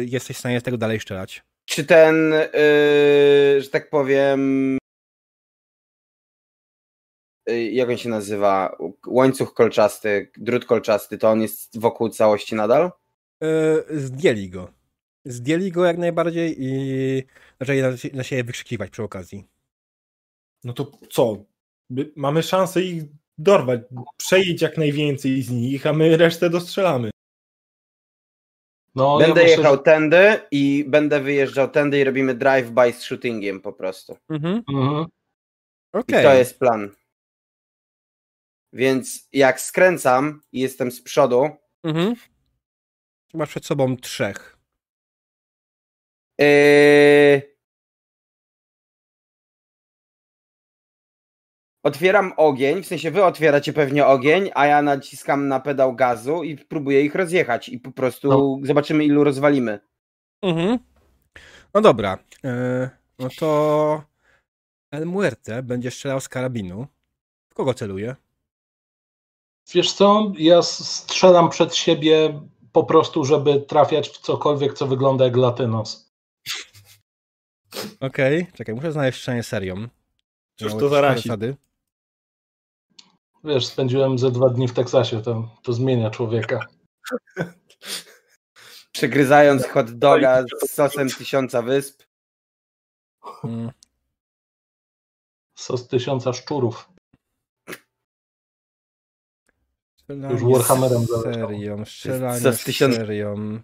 [0.00, 1.42] jesteś w stanie z tego dalej strzelać.
[1.64, 4.78] czy ten, yy, że tak powiem.
[7.48, 8.76] yy, Jak on się nazywa?
[9.06, 12.90] Łańcuch kolczasty, drut kolczasty, to on jest wokół całości nadal?
[13.42, 13.48] E,
[13.98, 14.72] Zdjęli go.
[15.24, 17.22] Zdjęli go jak najbardziej i
[17.60, 19.44] zaczęli na, na siebie wykrzykiwać przy okazji.
[20.64, 21.44] No to co?
[21.90, 23.02] My- Mamy szansę ich
[23.44, 23.80] dorwać,
[24.16, 27.10] przejeść jak najwięcej z nich, a my resztę dostrzelamy.
[28.94, 33.60] No, Będę ja jechał że- tędy i będę wyjeżdżał tędy i robimy drive-by z shootingiem
[33.60, 34.16] po prostu.
[34.30, 34.62] Mhm.
[34.68, 35.06] Mhm.
[35.94, 36.24] I Okej.
[36.24, 36.90] to jest plan.
[38.72, 41.48] Więc jak skręcam i jestem z przodu,
[41.84, 42.14] Mhm.
[43.34, 44.58] Masz przed sobą trzech.
[46.38, 47.56] Yy...
[51.82, 56.56] Otwieram ogień, w sensie wy otwieracie pewnie ogień, a ja naciskam na pedał gazu i
[56.56, 58.58] próbuję ich rozjechać i po prostu No.
[58.66, 59.80] zobaczymy ilu rozwalimy.
[60.42, 60.78] Mhm.
[61.74, 62.18] No dobra.
[62.44, 64.02] E, no to
[64.90, 66.86] El Muerte będzie strzelał z karabinu.
[67.48, 68.16] W kogo celuje?
[69.74, 72.40] Wiesz co, ja strzelam przed siebie
[72.72, 76.12] po prostu, żeby trafiać w cokolwiek, co wygląda jak latynos.
[78.00, 79.88] Okej, czekaj, muszę znaleźć strzelanie serią.
[80.56, 81.54] Cóż to za rasizm?
[83.44, 86.66] Wiesz, spędziłem ze dwa dni w Teksasie, to, to zmienia człowieka.
[88.92, 92.02] Przegryzając hot doga z sosem tysiąca wysp.
[93.44, 93.70] Mm,
[95.54, 96.88] Sos tysiąca szczurów.
[99.96, 101.48] Strzelanie Warhammerem z zaleciało.
[101.48, 103.60] serią, strzelanie Co z z tysiąc- serią.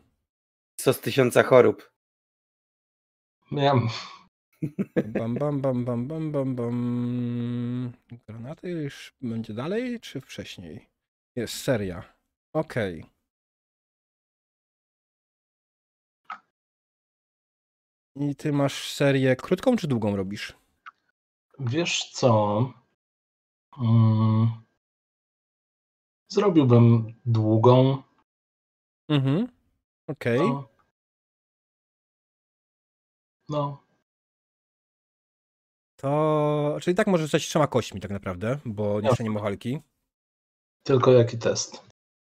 [0.81, 1.90] Sos tysiąca chorób.
[3.53, 3.89] Miałem,
[5.14, 7.92] Bam, bam, bam, bam, bam, bam, bam.
[8.28, 10.88] Granaty już będzie dalej, czy wcześniej?
[11.36, 12.14] Jest seria.
[12.52, 13.04] Okej.
[18.16, 20.56] I ty masz serię krótką czy długą robisz?
[21.58, 22.72] Wiesz co?
[23.78, 24.48] Mm.
[26.28, 28.02] Zrobiłbym długą.
[29.08, 29.48] Mhm.
[30.06, 30.38] Okej.
[30.38, 30.68] No.
[33.48, 33.85] no.
[35.97, 36.77] To.
[36.81, 39.78] Czyli tak może coś trzema kośćmi, tak naprawdę, bo jeszcze nie mochalki.
[40.82, 41.82] Tylko jaki test?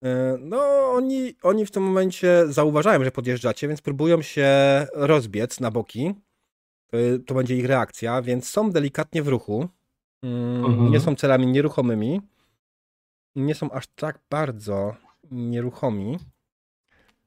[0.05, 4.49] E, No, oni, oni w tym momencie zauważają, że podjeżdżacie, więc próbują się
[4.93, 6.15] rozbiec na boki.
[6.87, 6.97] To,
[7.27, 9.69] to będzie ich reakcja, więc są delikatnie w ruchu.
[10.23, 10.91] Mm, Mhm.
[10.93, 12.21] Nie są celami nieruchomymi.
[13.37, 14.97] Nie są aż tak bardzo
[15.31, 16.19] nieruchomi.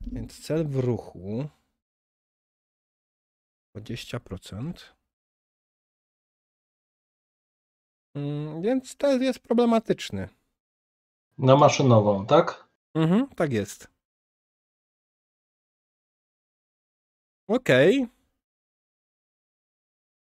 [0.02, 1.50] Więc cel w ruchu
[3.78, 4.74] 20%.
[8.62, 10.30] Więc to jest problematyczny.
[11.38, 12.68] Na maszynową, tak?
[12.96, 13.88] Mhm, tak jest.
[17.48, 18.08] Okej.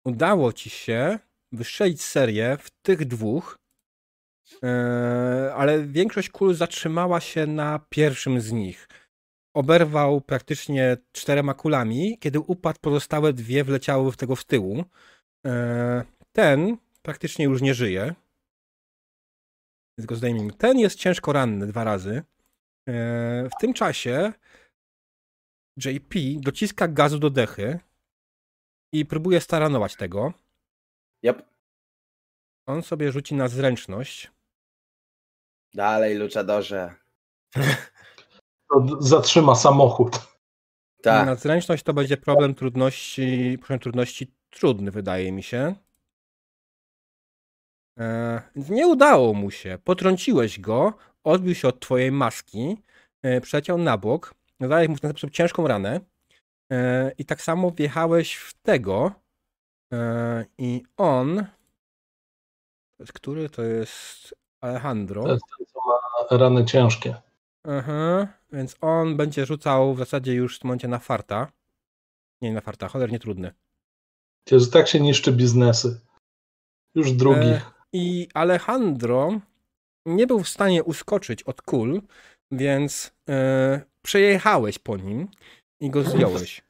[0.05, 1.19] Udało ci się
[1.51, 3.57] wystrzelić serię w tych dwóch,
[4.63, 8.87] e, ale większość kul zatrzymała się na pierwszym z nich.
[9.55, 14.83] Oberwał praktycznie czterema kulami, kiedy upadł, pozostałe dwie wleciały w tego w tyłu.
[15.45, 18.15] E, Ten praktycznie już nie żyje.
[19.97, 20.53] Więc go zdejmijmy.
[20.53, 22.23] Ten jest ciężko ranny dwa razy.
[22.89, 24.33] E, W tym czasie
[25.85, 27.79] JP dociska gazu do dechy
[28.93, 30.33] i próbuje staranować tego.
[31.25, 31.49] Yep.
[32.67, 34.31] On sobie rzuci na zręczność.
[35.73, 36.95] Dalej, luchadorze.
[38.99, 40.15] Zatrzyma samochód.
[41.01, 41.25] Tak.
[41.25, 45.75] Na zręczność to będzie problem trudności, problem trudności trudny, wydaje mi się.
[47.99, 49.77] E, nie udało mu się.
[49.83, 50.93] Potrąciłeś go,
[51.23, 52.77] odbił się od twojej maski,
[53.23, 55.99] e, przeleciał na bok, zadałeś mu w ten sposób ciężką ranę
[56.71, 59.11] e, i tak samo wjechałeś w tego
[60.57, 61.45] i on
[63.13, 63.49] który?
[63.49, 65.23] To jest Alejandro.
[65.23, 67.15] To jest ten, co ma rany ciężkie.
[67.63, 71.51] Aha, więc on będzie rzucał w zasadzie już w tym momencie na farta.
[72.41, 73.53] Nie na farta, cholernie trudny.
[74.47, 76.01] Przecież tak się niszczy biznesy.
[76.95, 77.47] Już drugi.
[77.47, 77.61] E,
[77.95, 79.39] I Alejandro
[80.05, 82.01] nie był w stanie uskoczyć od kul,
[82.51, 85.27] więc e, przejechałeś po nim
[85.79, 86.61] i go zdjąłeś.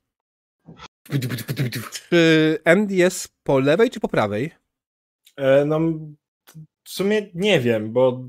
[1.92, 4.52] Czy Andy jest po lewej czy po prawej?
[5.38, 5.80] E, no,
[6.84, 8.24] w sumie nie wiem, bo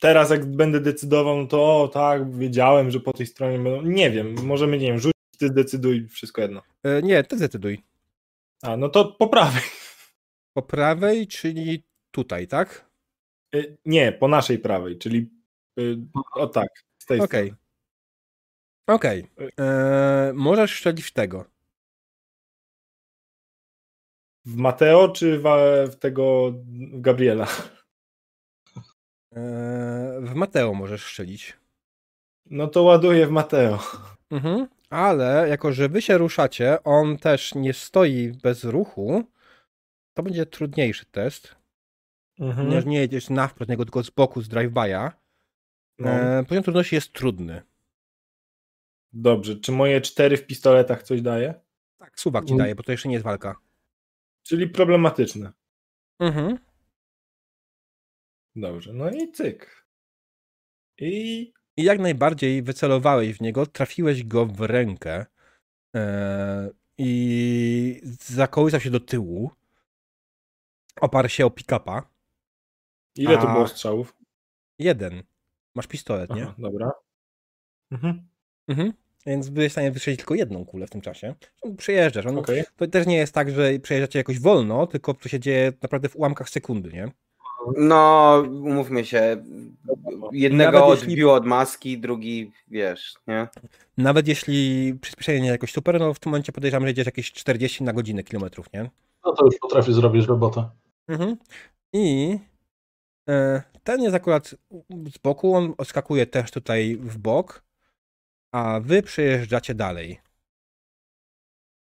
[0.00, 3.82] teraz jak będę decydował, no to o, tak, wiedziałem, że po tej stronie będą.
[3.82, 6.62] Nie wiem, możemy, nie wiem, rzucić, ty decyduj, wszystko jedno.
[6.82, 7.82] E, nie, ty zdecyduj.
[8.62, 9.62] A, no to po prawej.
[10.54, 12.90] Po prawej, czyli tutaj, tak?
[13.54, 15.30] E, Nie, po naszej prawej, czyli
[15.78, 15.82] e,
[16.32, 16.68] o tak,
[16.98, 17.46] z tej Okej.
[17.46, 17.64] strony.
[18.86, 19.26] Okej.
[19.60, 21.44] E, Możesz strzelić w tego.
[24.44, 25.44] W Mateo czy w,
[25.92, 27.46] w tego w Gabriela?
[29.36, 31.56] E, w Mateo możesz strzelić.
[32.46, 33.78] No to ładuję w Mateo.
[34.30, 34.68] Mhm.
[34.90, 39.24] Ale jako, że wy się ruszacie, on też nie stoi bez ruchu,
[40.14, 41.56] to będzie trudniejszy test.
[42.40, 42.68] Mhm.
[42.68, 45.10] Nie, nie jedziesz na wprost niego, tylko z boku, z drive-by'a.
[45.98, 46.10] No.
[46.10, 47.62] E, poziom trudności jest trudny.
[49.12, 51.54] Dobrze, czy moje cztery w pistoletach coś daje?
[51.98, 52.58] Tak, suwak ci Mm.
[52.58, 53.56] daje, bo to jeszcze nie jest walka.
[54.42, 55.52] Czyli problematyczne.
[56.20, 56.58] Mhm.
[58.56, 59.86] Dobrze, no i cyk.
[60.98, 65.26] I I jak najbardziej wycelowałeś w niego, trafiłeś go w rękę
[65.96, 69.50] e, i zakołysał się do tyłu.
[71.00, 72.02] Oparł się o pick-upa.
[73.16, 73.52] ile to A.
[73.52, 74.16] było strzałów?
[74.78, 75.22] Jeden.
[75.74, 76.42] Masz pistolet, nie?
[76.42, 76.90] Aha, dobra.
[77.90, 78.28] Mhm.
[78.68, 78.92] Mhm.
[79.26, 81.34] Więc byłeś w stanie wystrzelić tylko jedną kulę w tym czasie.
[81.76, 82.26] Przejeżdżasz.
[82.26, 82.64] On, Okej.
[82.76, 86.16] To też nie jest tak, że przejeżdżacie jakoś wolno, tylko to się dzieje naprawdę w
[86.16, 87.08] ułamkach sekundy, nie?
[87.76, 89.42] No, umówmy się.
[90.32, 93.48] Jednego Nawet jeśli- odbiło od maski, drugi, wiesz, nie?
[93.98, 97.84] Nawet jeśli przyspieszenie nie jakoś super, no w tym momencie podejrzewam, że jedziesz jakieś 40
[97.84, 98.90] na godzinę kilometrów, nie?
[99.24, 100.68] No to już potrafi zrobić robotę.
[101.08, 101.36] Mhm.
[101.92, 102.38] I
[103.28, 104.54] e, ten jest akurat
[105.14, 107.64] z boku, on odskakuje też tutaj w bok,
[108.52, 110.20] a wy przejeżdżacie dalej.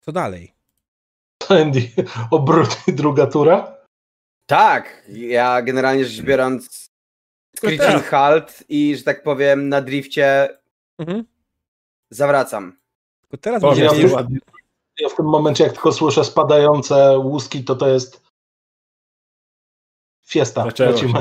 [0.00, 0.54] Co dalej?
[1.48, 1.90] Andy,
[2.30, 3.76] obrót i druga tura.
[4.46, 6.90] Tak, ja generalnie rzecz biorąc
[7.56, 10.58] screeching halt i, że tak powiem, na drifcie
[10.98, 11.24] Mhm.
[12.10, 12.78] zawracam.
[13.20, 14.30] Tylko teraz Boże, będziecie ja już.
[14.98, 18.23] Ja w tym momencie, jak tylko słyszę spadające łuski, to to jest
[20.24, 20.66] fiesta.
[20.78, 21.20] Lecimy.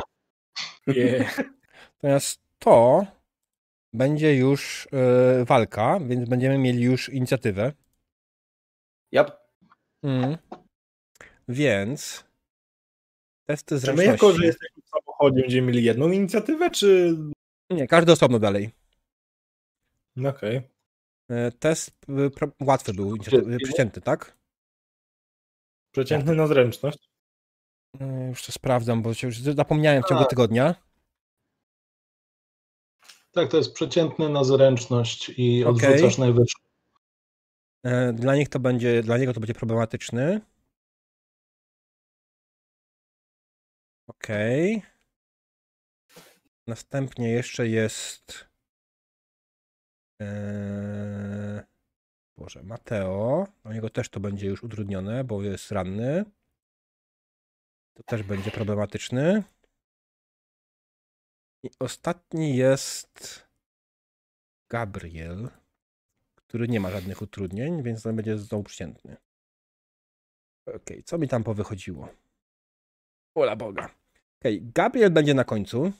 [0.88, 1.38] Yeah.
[1.94, 3.06] Natomiast to
[3.94, 7.74] będzie już e, walka, więc będziemy mieli już inicjatywę.
[9.12, 9.32] Yep.
[10.04, 10.38] Mm.
[11.48, 12.24] Więc
[13.46, 14.12] testy Czy my zręczności.
[14.12, 17.18] jako, że jesteśmy w samochodzie, będziemy mieli jedną inicjatywę, czy...
[17.70, 18.72] Nie, każdy osobno dalej.
[20.30, 20.62] Okej.
[21.30, 22.32] E, Test y,
[22.62, 23.18] łatwy był,
[23.64, 24.38] przeciętny, tak?
[25.92, 27.13] Przeciętny na zręczność.
[28.00, 30.28] E, Już to sprawdzam, bo się już zapomniałem w ciągu A.
[30.28, 30.76] tygodnia.
[33.32, 36.58] Tak, to jest przeciętny na zręczność i odrzucasz najwyższy.
[37.84, 40.42] E, Dla nich to będzie, dla niego to będzie problematyczny.
[44.08, 44.82] Okej.
[46.68, 48.46] Następnie jeszcze jest.
[50.22, 51.64] e,
[52.38, 53.48] Boże, Mateo.
[53.64, 56.26] Dla niego też to będzie już utrudnione, bo jest ranny.
[57.94, 59.44] To też będzie problematyczny.
[61.64, 63.48] I ostatni jest
[64.70, 65.50] Gabriel
[66.54, 69.18] który nie ma żadnych utrudnień, więc on będzie znowu przeciętny.
[70.66, 72.10] Okej, co mi tam powychodziło?
[73.36, 73.90] Ola Boga.
[74.40, 75.92] Okej, Gabriel będzie na końcu.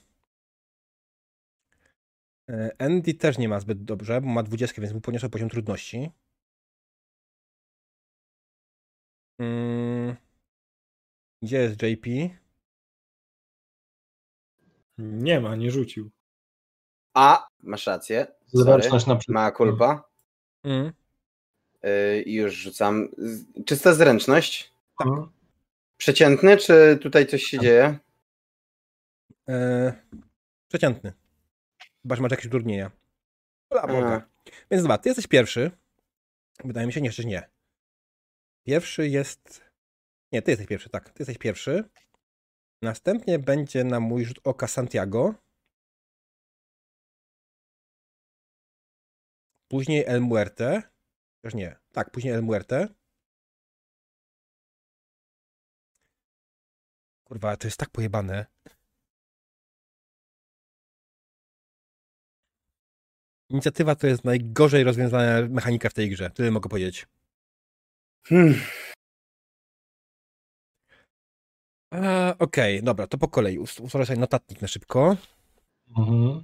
[2.50, 6.12] E, Andy też nie ma zbyt dobrze, bo ma 20, więc mu podniosę poziom trudności.
[9.40, 10.16] Mm.
[11.44, 12.08] Gdzie jest JP?
[14.98, 16.12] Nie ma, nie rzucił.
[17.14, 18.28] A, masz rację.
[18.46, 19.34] Zręczność na przykład.
[19.34, 20.10] Ma kulpa.
[20.64, 20.94] Mm.
[22.26, 23.10] I już rzucam.
[23.66, 24.74] Czysta zręczność.
[25.06, 25.32] Mhm.
[25.98, 28.00] Przeciętny, czy tutaj coś się dzieje?
[29.50, 29.94] E,
[30.68, 31.14] przeciętny.
[32.02, 32.48] Chyba, że masz jakieś
[33.88, 34.28] Boga.
[34.72, 35.72] Więc dwa, ty jesteś pierwszy.
[36.64, 37.50] Wydaje mi się, nie, jeszcze nie.
[38.64, 39.73] Pierwszy jest.
[40.34, 41.10] Nie, ty jesteś pierwszy, tak.
[41.10, 41.84] Ty jesteś pierwszy.
[42.82, 45.34] Następnie będzie na mój rzut oka Santiago.
[49.68, 50.82] Później El Muerte.
[51.42, 51.80] Też nie.
[51.92, 52.88] Tak, później El Muerte.
[57.28, 58.46] Kurwa, to jest tak pojebane.
[63.50, 66.30] Inicjatywa to jest najgorzej rozwiązana mechanika w tej grze.
[66.30, 67.08] Tyle mogę powiedzieć.
[68.28, 68.54] Hmm.
[71.94, 73.60] E, Okej, dobra, to po kolei.
[73.60, 75.18] Ust- Ustawię sobie notatnik na szybko,
[75.98, 76.44] Mhm.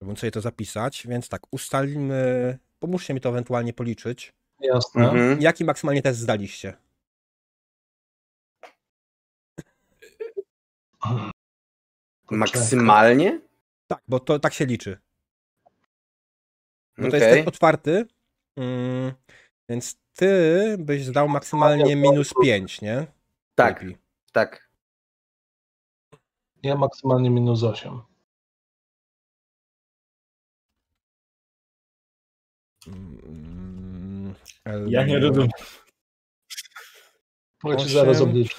[0.00, 1.06] żebym sobie to zapisać.
[1.08, 2.58] Więc tak, ustalimy.
[2.78, 4.32] Pomóżcie mi to ewentualnie policzyć.
[4.60, 5.10] Jasne.
[5.10, 5.42] Mhm.
[5.42, 6.76] Jaki maksymalnie test zdaliście?
[12.30, 13.40] Maksymalnie?
[13.86, 14.98] Tak, bo to tak się liczy.
[16.98, 17.20] Bo to Okej.
[17.20, 18.06] jest test otwarty.
[18.56, 19.12] Mm,
[19.68, 23.06] więc ty byś zdał maksymalnie minus 5, nie?
[23.54, 23.98] Tak, JP.
[24.32, 24.65] tak.
[26.66, 28.02] Ja maksymalnie minus 8.
[32.86, 34.34] Mm,
[34.88, 35.50] Ja nie rozumiem.
[37.62, 37.88] Ci Osiem.
[37.88, 38.56] zaraz obliczę.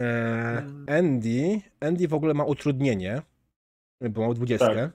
[0.00, 3.22] E, Andy, Andy w ogóle ma utrudnienie,
[4.00, 4.90] bo ma 20, Tak.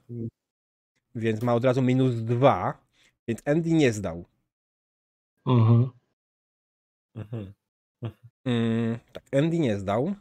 [1.15, 2.85] więc ma od razu minus 2,
[3.27, 4.25] więc Andy nie zdał.
[5.47, 5.89] Mhm.
[7.15, 7.53] Mhm.
[8.45, 10.15] Mm, tak, Andy nie zdał.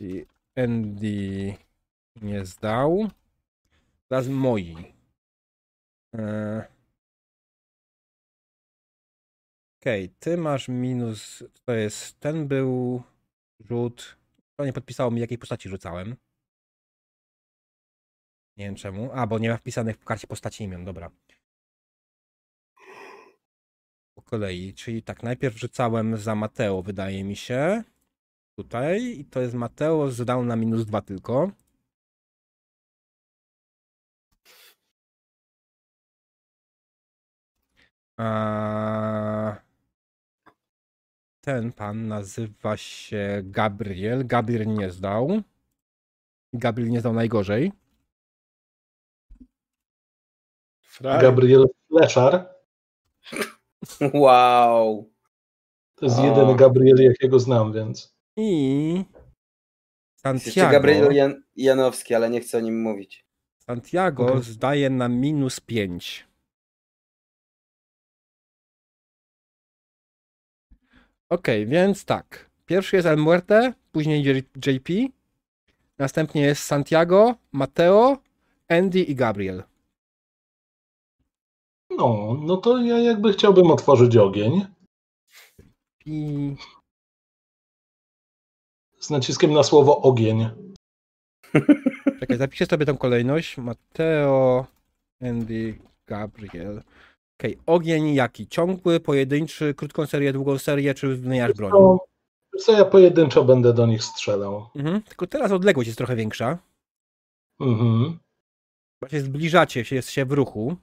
[0.00, 1.54] I Andy
[2.22, 3.10] nie zdał.
[4.08, 4.94] Teraz moi.
[6.14, 6.76] E,
[9.80, 11.44] Okej, ty masz minus.
[11.64, 12.20] To jest.
[12.20, 13.02] Ten był
[13.60, 14.16] rzut.
[14.56, 16.16] To nie podpisało mi, jakiej postaci rzucałem.
[18.56, 19.10] Nie wiem czemu.
[19.12, 21.10] A, bo nie ma wpisanych w karcie postaci imion, dobra.
[24.14, 27.82] Po kolei, czyli tak, najpierw rzucałem za Mateo, wydaje mi się.
[28.56, 29.18] Tutaj.
[29.20, 31.50] I to jest Mateo, zdał na minus dwa tylko.
[38.18, 39.56] A...
[41.40, 44.26] Ten pan nazywa się Gabriel.
[44.26, 45.42] Gabriel nie zdał.
[46.52, 47.72] Gabriel nie zdał najgorzej.
[51.00, 52.54] Gabriel Fleszar.
[54.14, 55.10] Wow.
[55.94, 58.15] To jest jedyny Gabriel, jakiego znam, więc.
[58.36, 59.04] I
[60.24, 63.26] Jest jeszcze Santiago, Gabriel Jan Janowski, ale nie chcę o nim mówić.
[63.58, 64.42] Santiago Okej.
[64.42, 66.26] zdaje na minus 5.
[71.28, 72.50] Okej, więc tak.
[72.66, 74.24] Pierwszy jest El Muerte, później
[74.66, 74.92] JP,
[75.98, 78.18] następnie jest Santiago, Mateo,
[78.68, 79.62] Andy i Gabriel.
[81.90, 84.66] No, no to ja jakby chciałbym otworzyć ogień
[86.06, 86.56] I
[88.98, 90.48] z naciskiem na słowo ogień.
[92.20, 93.58] czekaj, zapiszę sobie tą kolejność.
[93.58, 94.66] Mateo,
[95.22, 96.82] Andy, Gabriel.
[97.40, 98.48] Okej, ogień jaki?
[98.48, 101.70] Ciągły, pojedynczy, krótką serię, długą serię, czy wymieniasz broń?
[101.70, 101.98] To,
[102.58, 104.66] co ja pojedynczo będę do nich strzelał.
[104.76, 105.02] Mhm.
[105.02, 106.58] Tylko teraz odległość jest trochę większa.
[107.60, 108.18] Mhm.
[109.00, 110.76] Bo się zbliżacie, się jest się w ruchu,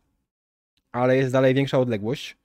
[0.91, 2.37] ale jest dalej większa odległość.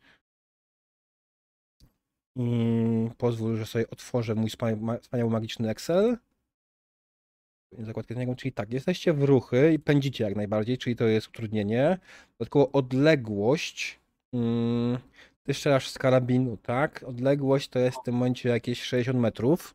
[3.19, 4.51] Pozwól, że sobie otworzę mój
[5.01, 6.17] wspaniały magiczny Excel.
[7.79, 11.29] Zakładkę z niego, czyli tak, jesteście w ruchy i pędzicie jak najbardziej, czyli to jest
[11.29, 11.99] utrudnienie.
[12.39, 14.01] Dodatkowo odległość.
[14.33, 14.99] Mm,
[15.43, 17.05] ty strzelasz z karabinu, tak?
[17.07, 19.75] Odległość to jest w tym momencie jakieś 60 metrów.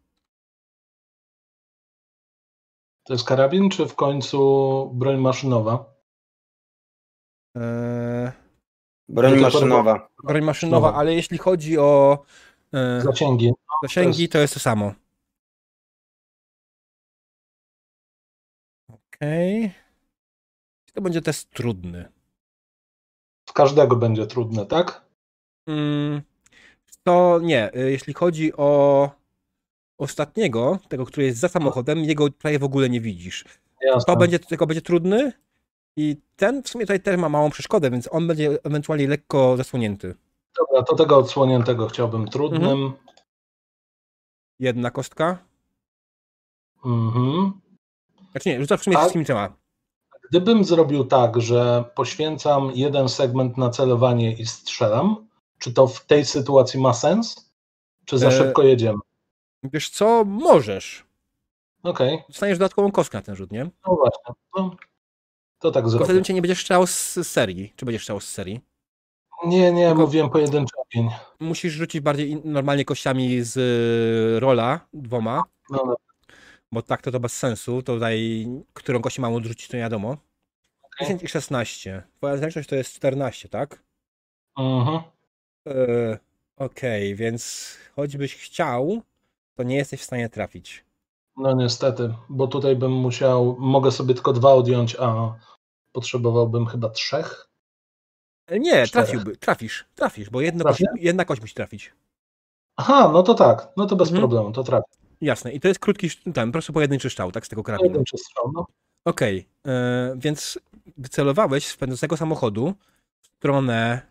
[3.04, 5.94] To jest karabin, czy w końcu broń maszynowa?
[7.56, 8.32] Eee,
[9.10, 10.10] Broń No maszynowa.
[10.24, 12.24] broń maszynowa, ale jeśli chodzi o
[13.04, 13.52] Zasięgi.
[13.84, 14.94] zasięgi, jest- to jest to samo.
[18.90, 19.72] Okej.
[20.94, 22.12] To będzie test trudny.
[23.50, 25.06] Z każdego będzie trudne, tak?
[25.68, 26.22] Mm,
[27.04, 29.10] to nie, y, jeśli chodzi o
[29.98, 33.46] ostatniego, tego, który jest za samochodem, jego prawie w ogóle nie widzisz.
[33.82, 34.14] Jasne.
[34.14, 35.32] To będzie, tylko będzie trudny
[35.98, 40.16] i ten w sumie tutaj też ma małą przeszkodę, więc on będzie ewentualnie lekko zasłonięty.
[40.60, 42.94] Dobra, to tego odsłoniętego chciałbym trudnym.
[44.60, 45.38] Jedna kostka.
[46.86, 47.62] Mhm.
[48.32, 49.54] Znaczy nie, rzucasz w sumie wszystkimi trzema.
[50.30, 55.28] Gdybym zrobił tak, że poświęcam jeden segment na celowanie i strzelam,
[55.60, 57.54] czy to w tej sytuacji ma sens?
[58.06, 59.00] Czy za E, szybko jedziemy?
[59.64, 61.06] Wiesz co, możesz.
[61.84, 63.64] Okej, Dostaniesz dodatkową kostkę na ten rzut, nie?
[63.64, 64.36] no właśnie.
[64.58, 64.76] No,
[65.60, 66.06] to tak zrobię.
[66.06, 67.74] wtedy cię nie będziesz strzelał z z serii.
[67.76, 68.62] Czy będziesz strzelał z serii?
[69.46, 71.10] Nie, nie, Tylko- mówiłem pojedynczy ogień.
[71.40, 75.96] Musisz rzucić bardziej in- normalnie kościami z y, rola, dwoma, No, no.
[76.72, 77.82] bo tak to to bez sensu.
[77.84, 80.18] To tutaj, którą kość mam odrzucić, to nie wiadomo.
[81.00, 82.04] 10 i 16.
[82.18, 83.84] Twoja zręczność to jest 14, tak?
[84.58, 85.02] Mhm.
[85.68, 86.18] E,
[86.58, 89.02] Okej, więc choćbyś chciał,
[89.56, 90.86] to nie jesteś w stanie trafić.
[91.38, 95.36] No niestety, bo tutaj bym musiał, mogę sobie tylko dwa odjąć, a
[95.92, 97.50] potrzebowałbym chyba trzech.
[98.48, 101.92] E, Nie, trafiłby, trafisz, trafisz, bo jedna kość, jedna kość musi trafić.
[102.76, 104.22] Aha, no to tak, no to bez Mhm.
[104.22, 104.88] problemu, to trafię.
[105.22, 107.90] Jasne, i to jest krótki, po prostu pojedynczy strzał, tak, z tego karabinu.
[107.90, 108.66] Pojedynczy strzał, no.
[109.06, 110.60] Okej, e, więc
[110.98, 112.74] wycelowałeś z pędzącego samochodu
[113.22, 114.02] w stronę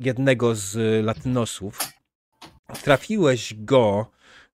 [0.00, 1.78] jednego z latynosów.
[2.82, 4.06] Trafiłeś go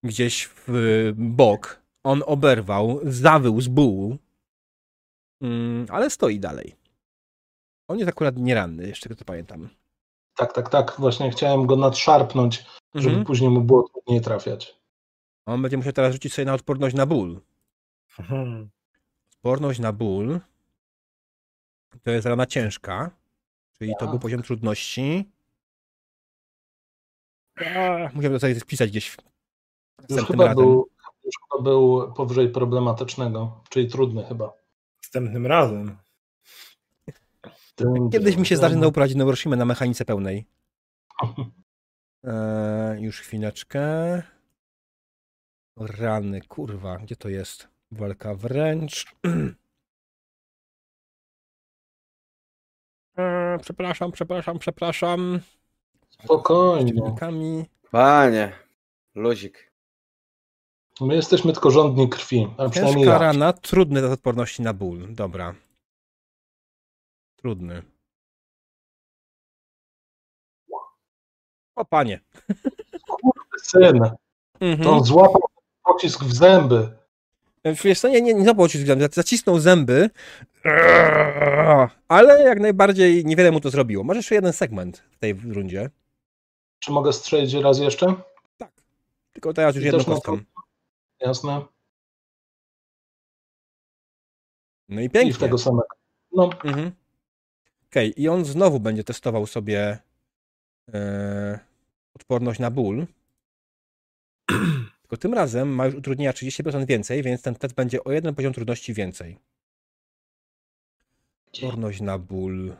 [0.02, 1.80] gdzieś w bok.
[2.04, 4.16] On oberwał, zawył z bólu,
[5.42, 6.74] mm, ale stoi dalej.
[7.90, 9.68] On jest akurat nieranny, jeszcze tego co pamiętam.
[10.36, 13.24] Tak, tak, tak, właśnie chciałem go nadszarpnąć, żeby Mhm.
[13.26, 14.76] później mu było trudniej trafiać.
[15.46, 17.40] On będzie musiał teraz rzucić sobie na odporność na ból.
[18.18, 18.70] Mhm.
[19.36, 20.40] Odporność na ból
[22.02, 23.10] to jest rana ciężka,
[23.78, 24.10] czyli to Tak.
[24.10, 25.30] był poziom trudności.
[27.56, 29.16] A, Musiałbym to sobie spisać gdzieś Już
[29.98, 30.64] następnym chyba, razem.
[30.64, 30.88] był,
[31.24, 34.52] już chyba był powyżej problematycznego, czyli trudny chyba.
[35.02, 35.96] Następnym razem.
[38.12, 38.80] Kiedyś mi się zdarzy dym.
[38.82, 40.46] nauprawić Neuroshima na mechanice pełnej.
[42.24, 43.82] Eee, już chwileczkę.
[45.76, 47.68] Rany, kurwa, gdzie to jest?
[47.92, 49.14] Walka wręcz.
[53.16, 55.40] Eee, przepraszam, przepraszam, przepraszam.
[56.10, 56.92] Spokojnie.
[57.90, 58.52] Panie,
[59.14, 59.70] luzik.
[61.00, 63.18] My jesteśmy tylko żądni krwi, a przynajmniej Ciężka ja.
[63.18, 65.14] rana, trudny do odporności na ból.
[65.14, 65.54] Dobra.
[67.40, 67.82] Trudny.
[71.76, 72.20] O panie.
[73.62, 74.00] Syn,
[74.60, 74.82] Mhm.
[74.84, 75.42] to złapał
[75.84, 76.96] pocisk w zęby.
[77.84, 80.10] Wiesz co, nie, nie, nie złapał ci zęby, zacisnął zęby,
[82.08, 84.04] ale jak najbardziej niewiele mu to zrobiło.
[84.04, 85.90] Masz jeszcze jeden segment w tej rundzie.
[86.78, 88.14] Czy mogę strzelić raz jeszcze?
[88.58, 88.70] Tak.
[89.32, 90.38] Tylko teraz już I jedną kostką.
[91.20, 91.62] Jasne.
[94.88, 95.32] No i I pięknie.
[95.34, 95.86] w tego samego.
[96.32, 96.92] No, Mhm.
[97.90, 99.98] Okej, i on znowu będzie testował sobie
[100.94, 101.58] e,
[102.14, 103.06] odporność na ból.
[105.00, 108.52] Tylko tym razem ma już utrudnienia 30% więcej, więc ten test będzie o jeden poziom
[108.52, 109.38] trudności więcej.
[111.46, 112.76] Odporność na ból.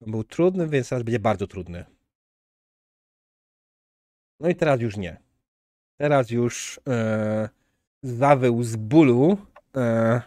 [0.00, 1.84] On był trudny, więc teraz będzie bardzo trudny.
[4.40, 5.16] No i teraz już nie.
[5.96, 7.48] Teraz już e,
[8.02, 9.38] zawył z bólu,
[9.76, 10.22] e,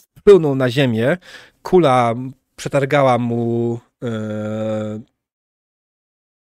[0.00, 1.16] splunął na ziemię,
[1.62, 2.14] kula
[2.62, 5.00] przetargała mu e,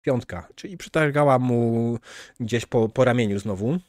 [0.01, 1.99] piątka, czyli przetargała mu
[2.39, 3.79] gdzieś po, po ramieniu znowu,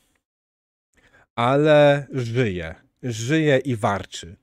[1.34, 2.74] ale żyje.
[3.02, 4.36] Żyje i warczy.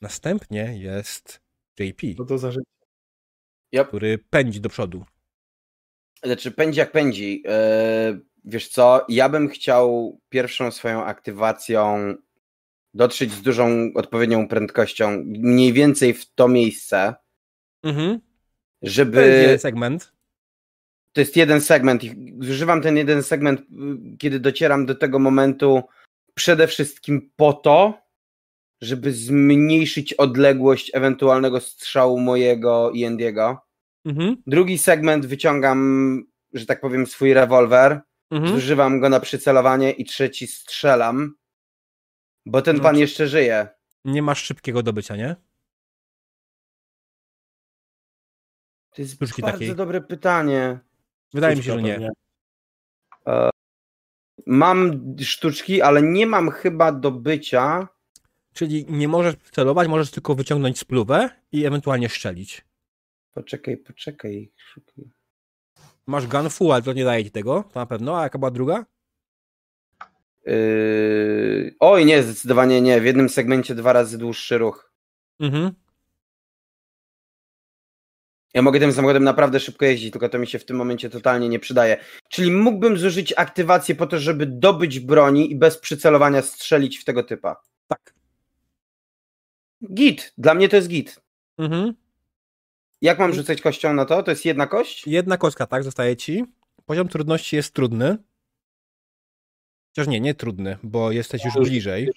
[0.00, 1.40] Następnie jest
[1.78, 3.84] JP, No to za życie.
[3.88, 5.04] który pędzi do przodu.
[6.24, 7.42] Znaczy, pędzi jak pędzi.
[7.42, 12.14] Yy, wiesz co, ja bym chciał pierwszą swoją aktywacją
[12.94, 17.14] dotrzeć z dużą, odpowiednią prędkością, mniej więcej w to miejsce,
[17.82, 18.20] Mhm.
[18.20, 19.22] To jest żeby...
[19.42, 20.12] jeden segment.
[21.12, 23.64] To jest jeden segment i zużywam ten jeden segment, y,
[24.18, 25.82] kiedy docieram do tego momentu
[26.34, 27.98] przede wszystkim po to,
[28.80, 33.58] żeby zmniejszyć odległość ewentualnego strzału mojego i Andiego.
[34.04, 34.36] Mhm.
[34.46, 38.00] Drugi segment wyciągam, że tak powiem, swój rewolwer,
[38.30, 38.54] Mhm.
[38.54, 41.34] zużywam go na przycelowanie i trzeci strzelam,
[42.46, 43.68] bo ten No, pan jeszcze żyje.
[44.04, 45.36] Nie masz szybkiego dobycia, nie?
[48.94, 49.74] To jest Sztuczki bardzo takiej.
[49.76, 50.78] dobre pytanie.
[51.34, 52.10] Wydaje mi się, Sztuczka że nie.
[53.26, 53.50] pewnie.
[54.46, 57.88] Mam sztuczki, ale nie mam chyba dobycia.
[58.52, 62.64] Czyli nie możesz celować, możesz tylko wyciągnąć spluwę i ewentualnie strzelić.
[63.32, 64.52] Poczekaj, poczekaj.
[66.06, 68.18] Masz gun full, ale to nie daje ci tego, to na pewno.
[68.18, 68.86] A jaka była druga?
[70.46, 71.74] Yy...
[71.80, 73.00] Oj, nie, zdecydowanie nie.
[73.00, 74.92] W jednym segmencie dwa razy dłuższy ruch.
[75.40, 75.72] Mhm.
[78.54, 81.48] Ja mogę tym samochodem naprawdę szybko jeździć, tylko to mi się w tym momencie totalnie
[81.48, 81.96] nie przydaje.
[82.28, 87.22] Czyli mógłbym zużyć aktywację po to, żeby dobyć broni i bez przycelowania strzelić w tego
[87.22, 87.62] typa.
[87.88, 88.14] Tak.
[89.94, 90.32] Git.
[90.38, 91.20] Dla mnie to jest git.
[91.58, 91.94] Mhm.
[93.02, 94.22] Jak mam rzucać kością na to?
[94.22, 95.06] To jest jedna kość?
[95.06, 96.44] Jedna kostka, tak, zostaje ci.
[96.86, 98.18] Poziom trudności jest trudny.
[99.96, 102.10] Chociaż nie, nie trudny, bo jesteś już Już bliżej.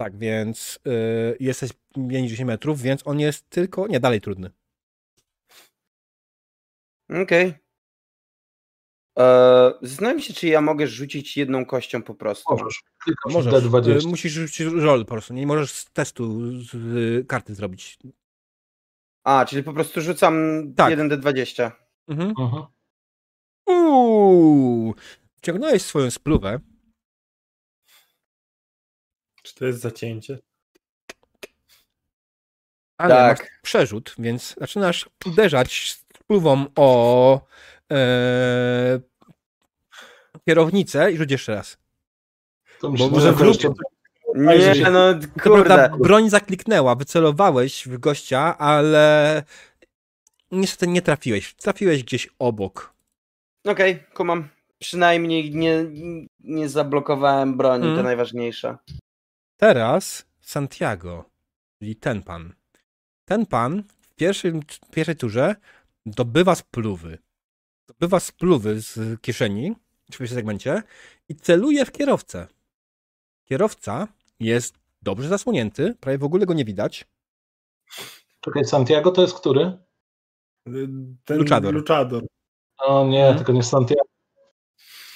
[0.00, 3.86] Tak, więc y, jesteś mniej niż 10 metrów, więc on jest tylko.
[3.86, 4.50] Nie, dalej trudny.
[7.22, 7.54] Okej.
[9.16, 12.56] Eee, Zastanawiam się, czy ja mogę rzucić jedną kością po prostu.
[12.56, 12.82] Możesz.
[12.98, 13.54] Klikasz Możesz.
[13.64, 14.04] D20.
[14.04, 15.34] Y, musisz rzucić rol po prostu.
[15.34, 17.98] Nie możesz z testu z, z karty zrobić.
[19.24, 20.34] A, czyli po prostu rzucam
[20.76, 20.92] Tak.
[20.98, 21.70] 1d20.
[22.08, 22.32] Mhm.
[22.38, 22.62] Mhm.
[23.66, 24.94] Uuu.
[25.42, 26.58] Ciągnąłeś swoją spluwę.
[29.42, 30.38] Czy to jest zacięcie?
[32.98, 33.38] Ale Tak.
[33.40, 37.40] masz przerzut, więc zaczynasz uderzać spluwą o
[37.92, 39.00] e,
[40.46, 41.78] kierownicę i rzuć jeszcze raz.
[42.80, 43.68] To myślę, może to jeszcze
[44.34, 45.00] Nie, no
[45.42, 45.90] kurde.
[46.00, 49.42] broń zakliknęła, wycelowałeś w gościa, ale
[50.52, 51.54] niestety nie trafiłeś.
[51.54, 52.94] Trafiłeś gdzieś obok.
[53.64, 54.48] Okej, kumam.
[54.78, 55.84] Przynajmniej nie,
[56.40, 58.04] nie zablokowałem broni, to Mm.
[58.04, 58.76] najważniejsze.
[59.56, 61.24] Teraz Santiago,
[61.78, 62.54] czyli ten pan.
[63.24, 65.54] Ten pan w pierwszym, w pierwszej turze
[66.06, 67.18] dobywa spluwy.
[67.86, 69.72] Dobywa spluwy z kieszeni
[70.10, 70.82] w pierwszym segmencie
[71.28, 72.46] i celuje w kierowcę.
[73.44, 74.08] Kierowca
[74.40, 77.04] jest dobrze zasłonięty, prawie w ogóle go nie widać.
[78.40, 79.78] Czekaj, Santiago to jest który?
[81.24, 81.74] Ten Luchador.
[81.74, 82.22] Luchador.
[82.78, 83.36] O nie, Mhm.
[83.36, 84.02] tylko nie Santiago.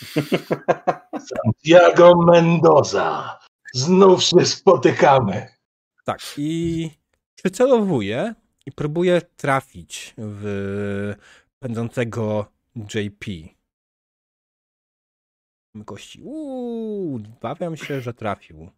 [1.31, 3.39] Santiago Mendoza.
[3.75, 5.49] Znów się spotykamy.
[6.05, 6.91] Tak, i
[7.35, 8.35] przycelowuje
[8.67, 11.15] i próbuje trafić w
[11.59, 13.27] pędzącego JP.
[15.85, 16.23] Kości.
[16.23, 18.71] Uuu, bawiam się, że trafił.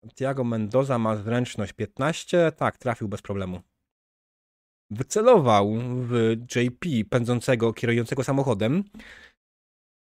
[0.00, 2.52] Santiago Mendoza ma zręczność 15.
[2.52, 3.60] Tak, trafił bez problemu.
[4.90, 8.84] Wycelował w JP pędzącego, kierującego samochodem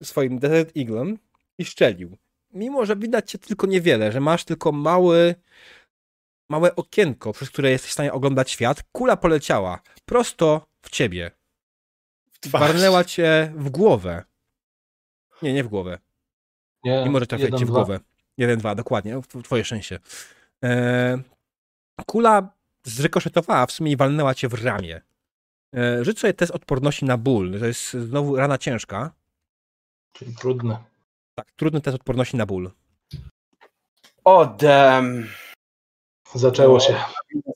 [0.04, 1.18] swoim Desert Eaglem
[1.58, 2.18] i szczelił
[2.54, 5.36] mimo że widać cię tylko niewiele, że masz tylko mały,
[6.50, 11.32] małe okienko, przez które jesteś w stanie oglądać świat, kula poleciała prosto w ciebie.
[12.46, 14.24] Warnęła cię w głowę.
[15.42, 15.98] Nie, nie w głowę.
[16.84, 17.76] Nie, Nie może trafiać jeden, cię w dwa.
[17.80, 18.00] głowę.
[18.38, 19.22] Jeden, dwa, dokładnie.
[19.22, 20.00] w- Twoje szczęście.
[20.64, 21.18] E,
[22.06, 22.54] kula
[22.84, 25.02] zrykoszetowała w sumie i walnęła cię w ramię.
[25.76, 27.60] E, rzuć sobie test odporności na ból.
[27.60, 29.14] To jest znowu rana ciężka.
[30.14, 30.84] Czyli trudne.
[31.36, 32.72] Tak, trudny test odporności na ból.
[34.24, 35.28] O damn.
[36.36, 36.96] Zaczęło się.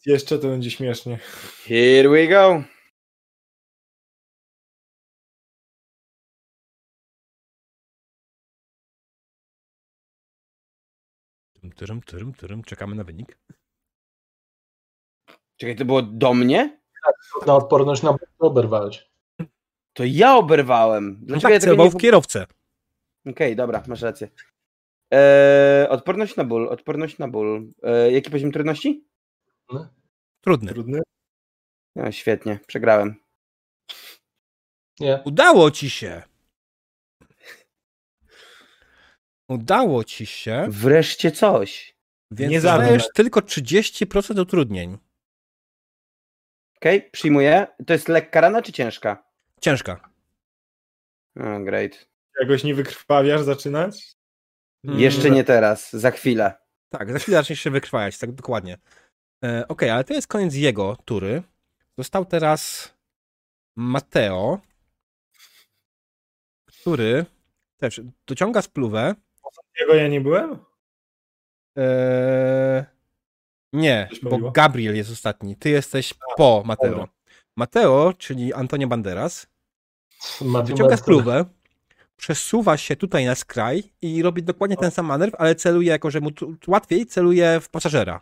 [0.05, 1.19] Jeszcze to będzie śmiesznie.
[1.65, 2.63] Here we go.
[11.75, 12.63] Tyrym, tyrym, tyrym.
[12.63, 13.37] Czekamy na wynik.
[15.57, 16.79] Czekaj, to było do mnie?
[17.47, 19.09] Na odporność na ból oberwałeś.
[19.93, 21.17] To ja oberwałem.
[21.19, 21.91] No Dlaczego tak, ja celował nie...
[21.91, 22.45] w kierowcę.
[23.29, 24.29] Okej, dobra, masz rację.
[25.13, 27.67] E, odporność na ból, odporność na ból.
[27.83, 29.05] E, jaki poziom trudności?
[30.41, 30.71] Trudny.
[30.71, 31.01] Trudny.
[31.95, 33.15] No, świetnie, przegrałem.
[34.99, 35.21] Nie.
[35.25, 36.23] Udało ci się.
[39.49, 41.97] Udało ci się, Wreszcie coś.
[42.31, 44.97] więc Nie zadajesz tylko 30% utrudnień.
[46.77, 47.67] Okej, przyjmuję.
[47.87, 49.23] To jest lekka rana czy ciężka?
[49.61, 50.09] Ciężka.
[51.39, 52.07] O, great.
[52.41, 54.15] Jakoś nie wykrwawiasz zaczynać?
[54.83, 54.99] Mm.
[54.99, 56.53] Jeszcze nie teraz, za chwilę.
[56.89, 58.77] Tak, za chwilę zaczniesz się wykrwajać, tak dokładnie.
[59.43, 61.43] E, Okej, ale to jest koniec jego tury.
[61.97, 62.93] Został teraz
[63.75, 64.59] Mateo,
[66.65, 67.25] który
[67.77, 69.15] też dociąga spluwę.
[69.79, 70.57] Jego ja nie byłem?
[71.77, 72.85] E,
[73.73, 74.51] nie, bo?
[74.51, 75.55] Gabriel jest ostatni.
[75.55, 76.89] Ty jesteś po Mateo.
[76.89, 77.07] dobra.
[77.55, 79.47] Mateo, czyli Antonio Banderas,
[80.65, 81.45] wyciąga spluwę,
[82.17, 86.21] przesuwa się tutaj na skraj i robi dokładnie ten sam manewr, ale celuje, jako że
[86.21, 88.21] mu tu- tu łatwiej, celuje w pasażera.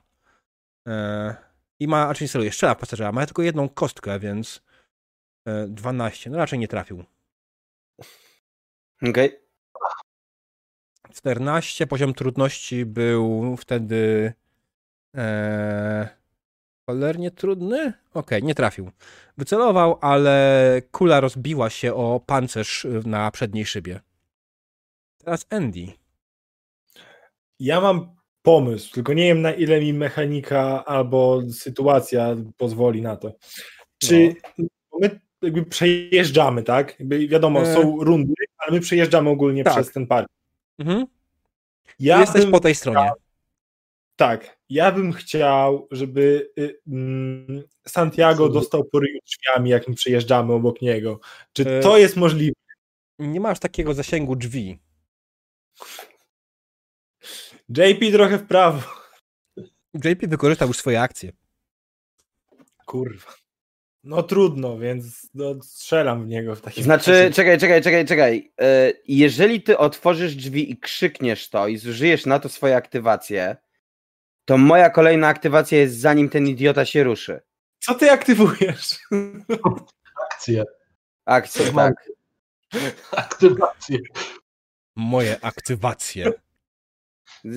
[0.87, 1.35] E,
[1.79, 4.61] I ma, znaczy nie celuje, strzela w pasażera, ma tylko jedną kostkę, więc
[5.47, 7.03] e, 12, no raczej nie trafił.
[9.09, 9.39] Okej.
[11.13, 14.33] 14, poziom trudności był wtedy
[15.15, 16.09] e,
[16.85, 17.93] cholernie trudny?
[18.13, 18.91] Okej, nie trafił.
[19.37, 23.99] Wycelował, ale kula rozbiła się o pancerz na przedniej szybie.
[25.17, 25.87] Teraz Andy.
[27.59, 33.31] Ja mam pomysł, tylko nie wiem na ile mi mechanika albo sytuacja pozwoli na to.
[33.97, 34.35] Czy
[34.91, 36.99] bo my jakby przejeżdżamy, tak?
[36.99, 37.73] Jakby wiadomo, E.
[37.73, 39.73] są rundy, ale my przejeżdżamy ogólnie Tak.
[39.73, 40.27] przez ten park.
[40.79, 41.05] Mhm.
[41.99, 43.11] Ja Jesteś bym, po tej stronie.
[44.15, 50.53] Tak, ja bym chciał, żeby y, mm, Santiago dostał po ryju drzwiami, jak my przejeżdżamy
[50.53, 51.19] obok niego.
[51.53, 51.79] Czy E.
[51.79, 52.53] to jest możliwe?
[53.19, 54.79] Nie masz takiego zasięgu drzwi.
[57.69, 58.81] JP trochę w prawo.
[59.93, 61.31] JP wykorzystał już swoje akcje.
[62.85, 63.33] Kurwa.
[64.03, 67.31] No trudno, więc no, strzelam w niego w takim Znaczy, razie.
[67.31, 68.51] czekaj, czekaj, czekaj, czekaj.
[68.61, 73.55] E, Jeżeli ty otworzysz drzwi i krzykniesz to i zużyjesz na to swoje aktywacje,
[74.45, 77.41] to moja kolejna aktywacja jest zanim ten idiota się ruszy.
[77.79, 78.99] Co ty aktywujesz?
[80.31, 80.63] Akcje.
[81.25, 82.11] Akcja, Mam- tak.
[83.11, 83.99] Aktywacje.
[84.95, 86.31] Moje aktywacje.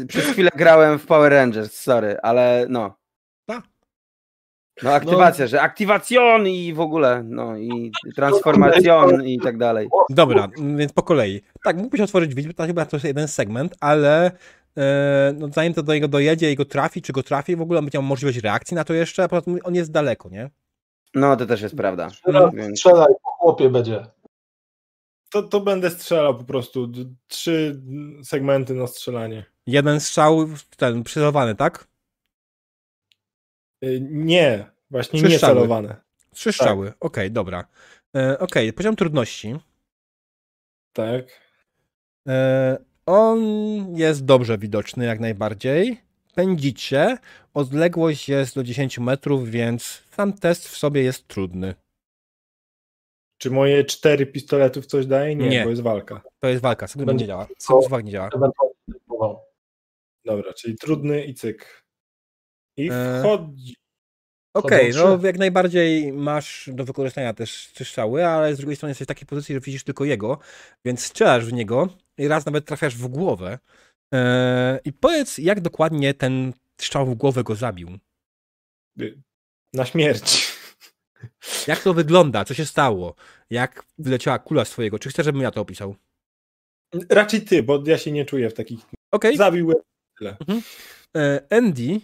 [0.08, 2.98] Przez chwilę grałem w Power Rangers, sorry, ale no.
[3.46, 3.62] Tak.
[4.82, 9.88] No aktywacja, że aktywacjon i w ogóle, no i transformacjon i tak dalej.
[10.10, 11.42] Dobra, więc po kolei.
[11.64, 14.30] Tak, mógłbyś otworzyć drzwi, to chyba to jest jeden segment, ale
[15.34, 17.84] no, zanim to do niego dojedzie i go trafi, czy go trafi, w ogóle on
[17.84, 20.50] będzie miał możliwość reakcji na to jeszcze, a poza tym on jest daleko, nie?
[21.14, 22.08] No to też jest prawda.
[22.24, 24.06] Teraz Więc- strzelaj, po chłopie będzie.
[25.30, 26.92] To, to będę strzelał po prostu.
[27.28, 27.82] Trzy
[28.24, 29.44] segmenty na strzelanie.
[29.66, 31.88] Jeden strzał, ten przycelowany, tak?
[33.84, 35.54] Y, Nie, właśnie Trzy nie strzały.
[35.54, 35.96] celowane.
[36.34, 37.64] Trzy strzały, okej, dobra.
[38.16, 39.56] E, okej, poziom trudności.
[40.92, 41.24] Tak.
[42.28, 43.38] E, on
[43.96, 46.00] jest dobrze widoczny, jak najbardziej.
[46.34, 47.18] Pędzicie,
[47.54, 51.74] odległość jest do 10 metrów, więc sam test w sobie jest trudny.
[53.38, 55.36] Czy moje cztery pistoletów coś daje?
[55.36, 55.64] Nie, Nie.
[55.64, 56.20] bo jest walka.
[56.40, 57.46] To jest walka, sobie Będzie działa.
[57.58, 58.30] Sobie nie działa.
[60.24, 61.84] Dobra, czyli trudny i cyk.
[62.76, 63.76] I E, wchodzi.
[64.54, 69.06] Okej, Chodzą no jak najbardziej masz do wykorzystania też strzały, ale z drugiej strony jesteś
[69.06, 70.38] w takiej pozycji, że widzisz tylko jego,
[70.84, 71.88] więc strzelasz w niego
[72.18, 73.58] i raz nawet trafiasz w głowę.
[74.12, 77.98] Eee, I powiedz, jak dokładnie ten strzał w głowę go zabił?
[79.72, 80.58] Na śmierć.
[81.66, 82.44] Jak to wygląda?
[82.44, 83.14] Co się stało?
[83.50, 84.98] Jak wyleciała kula z twojego?
[84.98, 85.96] Czy chcesz, żebym ja to opisał?
[87.10, 88.80] Raczej ty, bo ja się nie czuję w takich.
[89.10, 89.36] Okej.
[89.36, 89.72] Zabił.
[91.16, 92.00] E, Andy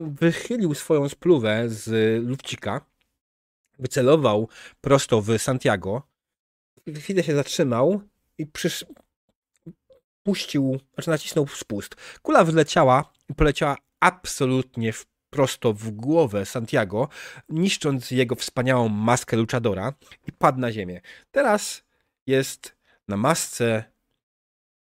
[0.00, 1.88] wychylił swoją spluwę z
[2.24, 2.86] lufcika,
[3.78, 4.48] wycelował
[4.80, 6.02] prosto w Santiago,
[6.94, 8.00] chwilę się zatrzymał
[8.38, 8.84] i przysz...
[10.26, 11.94] puścił, znaczy nacisnął spust.
[12.22, 17.08] Kula wyleciała i poleciała absolutnie w, prosto w głowę Santiago,
[17.48, 19.92] niszcząc jego wspaniałą maskę luchadora
[20.26, 21.00] i padł na ziemię.
[21.30, 21.82] Teraz
[22.26, 22.76] jest
[23.08, 23.84] na masce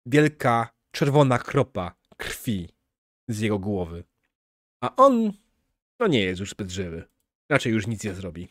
[0.07, 2.69] wielka czerwona kropa krwi
[3.29, 4.05] z jego głowy.
[4.81, 5.33] A on,
[6.01, 7.09] no nie jest już zbyt żywy.
[7.51, 8.49] Raczej już nic nie zrobi.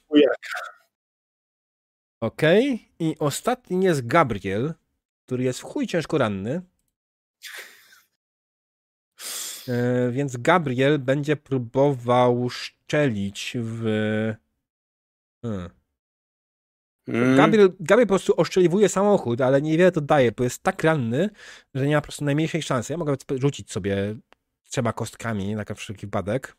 [2.21, 2.89] Okej.
[2.99, 4.73] I ostatni jest Gabriel,
[5.25, 6.61] który jest w chuj ciężko ranny.
[9.67, 13.83] E, więc Gabriel będzie próbował szczelić w...
[15.41, 15.69] Hmm.
[17.07, 17.37] Mm.
[17.37, 21.29] Gabriel, Gabriel po prostu oszczeliwuje samochód, ale niewiele to daje, bo jest tak ranny,
[21.73, 22.93] że nie ma po prostu najmniejszej szansy.
[22.93, 24.15] Ja mogę rzucić sobie
[24.69, 26.57] trzema kostkami na wszelki wypadek.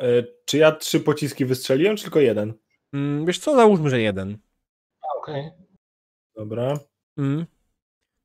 [0.00, 2.54] E, Czy ja trzy pociski wystrzeliłem, czy tylko jeden?
[2.92, 4.38] Mm, wiesz co, załóżmy, że jeden.
[5.16, 5.50] Okej.
[6.36, 6.74] Dobra.
[7.18, 7.46] Mm.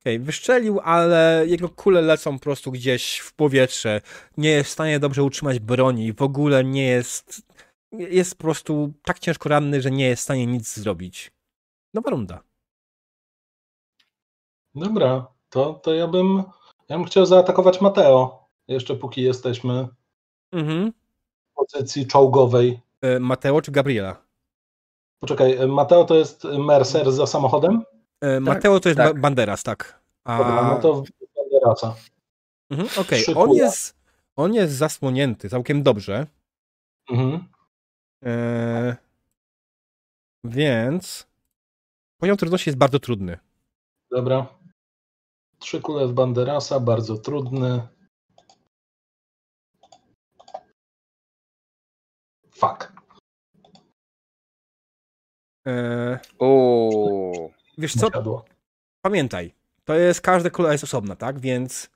[0.06, 4.02] Okej, wyszczelił, ale jego kule lecą po prostu gdzieś w powietrze.
[4.38, 6.14] Nie jest w stanie dobrze utrzymać broni.
[6.14, 7.42] W ogóle nie jest.
[7.92, 11.32] Jest po prostu tak ciężko ranny, że nie jest w stanie nic zrobić.
[11.94, 12.44] Nowa runda.
[14.76, 16.44] Dobra, to, to ja bym
[16.90, 18.48] ja bym chciał zaatakować Mateo.
[18.68, 19.88] Jeszcze póki jesteśmy
[20.52, 20.92] Mhm.
[20.92, 22.80] w pozycji czołgowej.
[23.02, 24.16] E, Mateo czy Gabriela?
[25.20, 27.84] Poczekaj, Mateo to jest Mercer za samochodem?
[28.22, 29.14] E, Mateo to jest tak.
[29.14, 30.00] Ba- Banderas, tak.
[30.24, 30.38] A...
[30.38, 31.04] Dobra, no to
[31.36, 31.96] będę raca.
[32.70, 33.62] Mhm, Okej, on szykuję.
[33.64, 33.96] jest
[34.36, 36.28] on jest zasłonięty całkiem dobrze.
[37.12, 37.48] Mhm.
[38.26, 38.96] E,
[40.44, 41.28] więc
[42.18, 43.40] poziom trudności jest bardzo trudny.
[44.12, 44.46] Dobra.
[45.60, 47.88] Trzy kule w Banderasa, bardzo trudny.
[52.52, 52.94] Fuck.
[55.68, 57.54] E, Uuu.
[57.78, 58.46] Wiesz co, Siadło.
[59.02, 59.54] pamiętaj,
[59.86, 61.40] to jest, każda kula jest osobna, tak?
[61.40, 61.90] Więc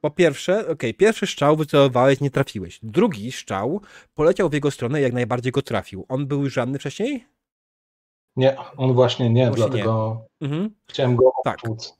[0.00, 2.80] po pierwsze, okej, pierwszy strzał wycelowałeś, nie trafiłeś.
[2.82, 3.80] Drugi strzał
[4.14, 6.06] poleciał w jego stronę i jak najbardziej go trafił.
[6.08, 7.26] On był już ranny wcześniej?
[8.36, 10.70] Nie, on właśnie nie, Właśnie dlatego Mhm.
[10.86, 11.58] chciałem go Tak.
[11.64, 11.96] opłuc.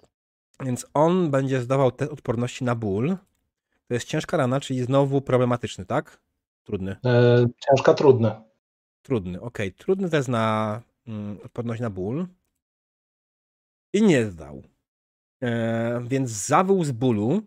[0.65, 3.17] Więc on będzie zdawał test odporności na ból.
[3.89, 6.19] To jest ciężka rana, czyli znowu problematyczny, tak?
[6.65, 6.97] Trudny.
[7.05, 8.31] E, ciężka, trudny.
[9.03, 9.73] Trudny, okej.
[9.73, 12.27] Trudny test na mm, odporność na ból.
[13.93, 14.63] I nie zdał.
[15.43, 17.43] E, więc zawył z bólu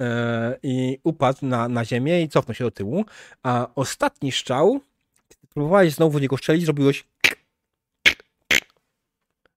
[0.00, 3.04] e, i upadł na, na ziemię i cofnął się do tyłu.
[3.42, 4.80] A ostatni strzał,
[5.28, 7.04] kiedy próbowałeś znowu w niego strzelić, zrobiłeś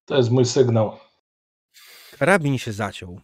[0.06, 0.98] To jest mój sygnał.
[2.20, 3.22] karabin się zaciął.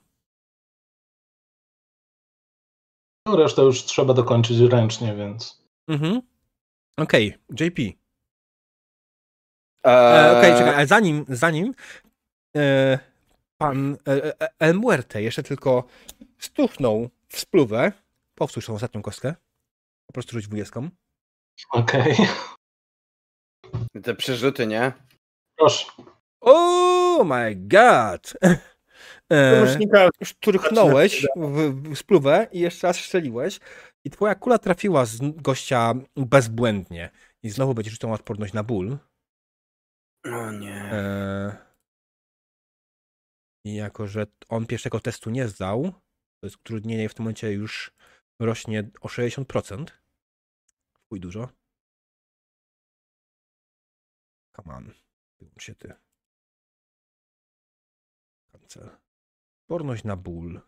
[3.26, 5.64] No, resztę już trzeba dokończyć ręcznie, więc.
[5.88, 6.22] Mhm.
[6.98, 7.80] Okej, JP.
[7.80, 7.94] E,
[9.84, 11.74] Eee, Okej, czekaj, ale zanim, zanim
[12.56, 13.00] e,
[13.58, 15.84] pan e, e, El Muerte jeszcze tylko
[16.40, 17.92] stuchnął w spluwę,
[18.36, 19.36] powtórz tą ostatnią kostkę,
[20.08, 20.90] po prostu rzuć dwudziestką.
[21.72, 22.16] Okej.
[24.04, 24.92] Te przerzuty, nie?
[25.58, 25.86] Proszę.
[26.42, 28.34] Oh my god!
[29.32, 29.78] E,
[30.24, 33.60] szturchnąłeś w, w spluwę i jeszcze raz strzeliłeś
[34.04, 37.10] i twoja kula trafiła z gościa bezbłędnie.
[37.44, 38.98] I znowu będziesz rzucał odporność na ból.
[40.26, 40.76] O nie.
[40.76, 41.69] E,
[43.76, 45.84] Jako, że on pierwszego testu nie zdał,
[46.40, 47.92] to jest utrudnienie w tym momencie już
[48.40, 49.86] rośnie o 60%.
[51.10, 51.50] Chuj dużo.
[54.56, 54.94] Come on.
[55.40, 55.94] Wyłącz się ty.
[58.52, 58.90] Cancel.
[59.62, 60.62] Odporność na ból.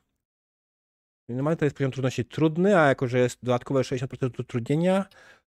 [1.30, 5.06] Normalnie to jest poziom trudności trudny, a jako, że jest dodatkowe 60% utrudnienia,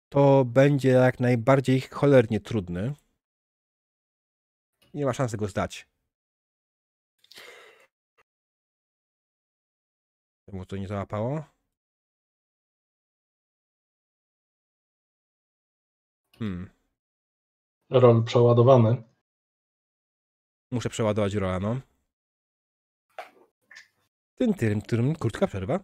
[0.10, 2.94] to będzie jak najbardziej cholernie trudny.
[4.94, 5.91] Nie ma szansy go zdać.
[10.52, 11.44] Czemu to nie załapało?
[16.40, 16.70] Hmm.
[17.90, 19.04] Rol przeładowany.
[20.72, 21.82] Muszę przeładować rola, no.
[24.36, 25.80] Tym, tym, tym, krótka przerwa.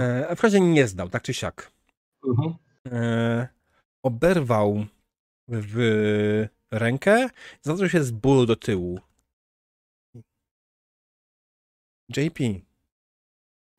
[0.00, 1.72] E, a w razie nie zdał, tak czy siak.
[2.24, 2.54] Mhm.
[2.86, 3.48] E,
[4.02, 4.86] oberwał
[5.48, 7.28] w rękę,
[7.62, 9.00] zaczął się z bólu do tyłu.
[12.16, 12.38] JP.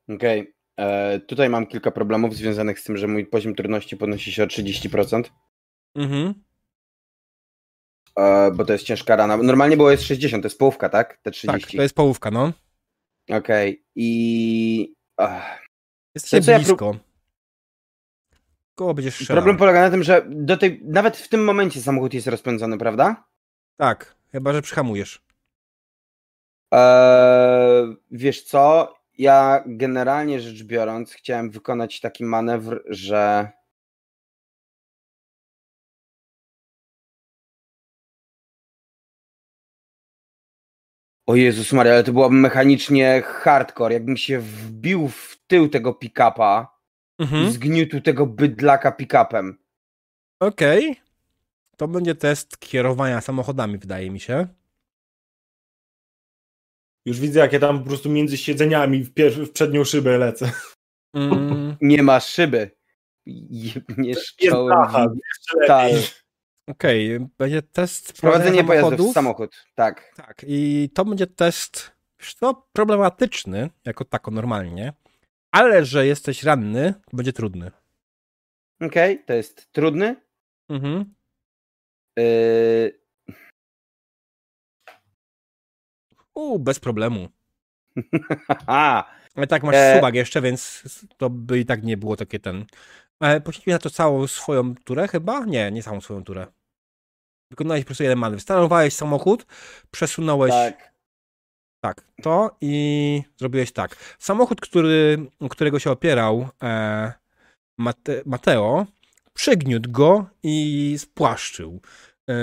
[0.10, 0.54] Okej.
[0.80, 4.48] E, Tutaj mam kilka problemów związanych z tym, że mój poziom trudności podnosi się o
[4.48, 5.24] 30%,
[5.96, 6.34] Mhm.
[8.20, 9.38] e, bo to jest ciężka rana.
[9.38, 11.14] Normalnie było jest 60, to jest połówka, tak?
[11.18, 11.78] Te Tak, 30.
[11.78, 12.54] to jest połówka, no.
[13.30, 13.86] Okej.
[13.96, 14.96] I...
[15.18, 15.66] Ach.
[16.16, 16.96] Jesteście To co ja blisko.
[18.76, 19.36] Koło będziesz strzelał.
[19.38, 20.82] Problem polega na tym, że do tej...
[20.84, 23.26] nawet w tym momencie samochód jest rozpędzony, prawda?
[23.78, 25.22] Tak, chyba, że przyhamujesz.
[26.72, 28.94] Eee, wiesz co?
[29.18, 33.52] Ja generalnie rzecz biorąc chciałem wykonać taki manewr, że
[41.28, 43.94] O Jezus Maria, ale to byłoby mechanicznie hardcore.
[43.94, 46.68] Jakbym się wbił w tył tego pick-upa
[47.20, 47.52] i Mhm.
[47.52, 49.54] zgniótł tego bydlaka pick-upem.
[50.40, 50.96] Okej.
[51.78, 54.48] To będzie test kierowania samochodami, wydaje mi się.
[57.06, 60.52] Już widzę, jak ja tam po prostu między siedzeniami w, pier- w przednią szybę lecę.
[61.14, 62.72] Mm, Nie ma szyby.
[63.50, 65.92] Jebniesz Jest czołem blacha, w jeszcze stal.
[65.92, 66.08] lepiej.
[66.68, 69.66] Okej, będzie test Prowadzenie pojazdów w samochód.
[69.76, 70.14] Tak.
[70.16, 71.92] Tak, i to będzie test,
[72.40, 74.94] co, problematyczny, jako tako normalnie,
[75.52, 77.72] ale że jesteś ranny, będzie trudny.
[78.82, 80.16] Okej, to jest trudny.
[80.70, 81.14] Mhm.
[82.18, 83.00] Yy,
[86.36, 87.30] U, bez problemu.
[89.36, 89.96] Ale tak, masz E.
[89.96, 90.84] suwak jeszcze, więc
[91.18, 92.66] to by i tak nie było takie ten...
[93.20, 95.46] Ale poświęciłeś na to całą swoją turę chyba?
[95.46, 96.48] Nie, nie całą swoją turę.
[97.52, 98.42] Wykonałeś po prostu jeden manewr.
[98.42, 99.46] Stanowałeś samochód,
[99.92, 100.52] przesunąłeś...
[100.52, 100.96] tak.
[101.84, 103.96] Tak, to i zrobiłeś tak.
[104.20, 105.18] Samochód, który,
[105.50, 107.14] którego się opierał e,
[107.78, 108.86] Mate, Mateo,
[109.34, 111.82] przygniótł go i spłaszczył.
[112.30, 112.34] E,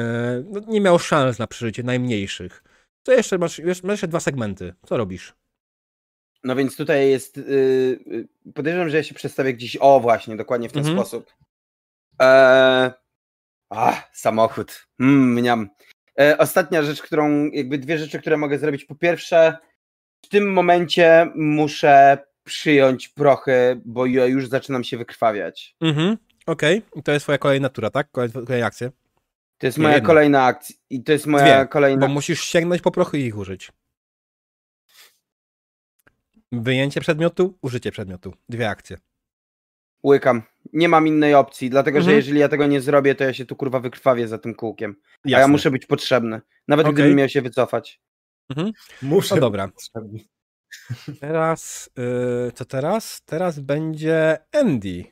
[0.50, 2.62] no, nie miał szans na przeżycie najmniejszych.
[3.02, 3.58] Co jeszcze masz?
[3.58, 4.74] Masz jeszcze dwa segmenty.
[4.86, 5.34] Co robisz?
[6.44, 7.36] No więc tutaj jest.
[7.36, 9.76] Yy, podejrzewam, że ja się przedstawię gdzieś.
[9.80, 10.98] O, właśnie, dokładnie w ten Mhm.
[10.98, 11.32] sposób.
[12.18, 12.90] Eee,
[13.70, 14.86] a, samochód.
[15.00, 15.68] Mm, mniam.
[16.20, 17.46] E, ostatnia rzecz, którą.
[17.50, 18.84] Jakby dwie rzeczy, które mogę zrobić.
[18.84, 19.56] Po pierwsze,
[20.24, 25.76] w tym momencie muszę przyjąć prochy, bo ja już zaczynam się wykrwawiać.
[25.80, 26.16] Mhm,
[26.46, 26.82] okej.
[26.96, 28.10] I To jest twoja kolejna tura, tak?
[28.10, 28.90] Kolejna, kolejna akcja.
[29.62, 30.06] To jest Nie, moja jedna.
[30.06, 30.76] kolejna akcja.
[30.90, 32.06] I to jest moja Dwie, kolejna.
[32.06, 33.72] Bo musisz sięgnąć po prochy i ich użyć.
[36.52, 38.34] Wyjęcie przedmiotu, użycie przedmiotu.
[38.48, 38.98] Dwie akcje.
[40.06, 40.42] Łykam.
[40.72, 42.16] Nie mam innej opcji, dlatego że Mhm.
[42.16, 44.96] jeżeli ja tego nie zrobię, to ja się tu kurwa wykrwawię za tym kółkiem.
[45.14, 45.52] A ja Jasne.
[45.52, 46.40] muszę być potrzebny.
[46.68, 46.94] Nawet Okej.
[46.94, 48.00] gdybym miał się wycofać.
[49.02, 49.34] Muszę.
[49.34, 49.68] No dobra.
[51.20, 53.22] Teraz, yy, co teraz?
[53.24, 55.04] Teraz będzie Andy.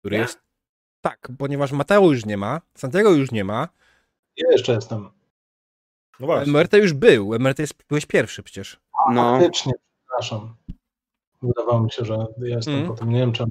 [0.00, 0.22] Który Ja?
[0.22, 0.49] jest.
[1.00, 3.68] Tak, ponieważ Mateo już nie ma, Santiago już nie ma,
[4.36, 5.10] Ja jeszcze jestem.
[6.20, 6.52] No właśnie.
[6.52, 7.34] MRT już był.
[7.34, 8.80] MRT jest, byłeś pierwszy przecież.
[9.12, 9.38] No.
[9.38, 10.56] Faktycznie, przepraszam.
[11.42, 12.86] Wydawało mi się, że ja jestem Mm.
[12.88, 13.10] po tym.
[13.10, 13.50] Nie wiem czemu.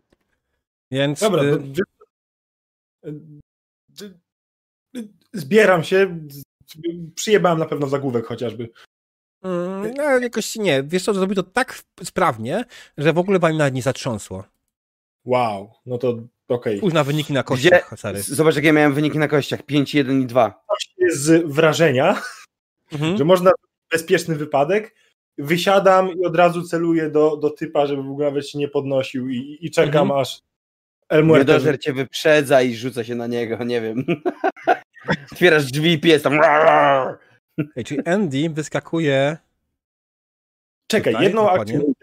[0.92, 1.20] Więc.
[1.20, 1.58] Dobra, y,
[3.98, 4.06] to,
[4.96, 6.20] y, zbieram się.
[7.16, 8.70] Przyjebałem na pewno zagłówek chociażby.
[9.44, 10.84] mm, no, jakoś nie.
[10.84, 12.66] Wiesz co, zrobił to tak sprawnie,
[12.98, 14.44] że w ogóle wam nawet nie zatrząsło.
[15.26, 16.14] Wow, no to
[16.50, 16.78] okej.
[16.78, 17.48] Spójrz na wyniki na Gdzie?
[17.70, 18.22] kościach, Sary.
[18.22, 19.64] Zobacz, jakie miałem wyniki na kościach.
[19.64, 20.64] 5, 1 i 2.
[20.98, 22.22] Jest z wrażenia,
[22.94, 23.18] Mhm.
[23.18, 23.52] że można
[23.92, 24.96] bezpieczny wypadek.
[25.38, 29.30] Wysiadam i od razu celuję do, do typa, żeby w ogóle nawet się nie podnosił
[29.30, 30.20] i, i czekam Mhm.
[30.22, 30.40] aż.
[31.24, 34.04] Miodożer cię wyprzedza i rzuca się na niego, nie wiem.
[35.32, 36.40] Otwierasz drzwi i pies tam.
[37.76, 39.38] Ej, czyli Andy wyskakuje.
[40.88, 41.76] Czekaj, Tutaj, jedną dokładnie.
[41.76, 41.94] akcję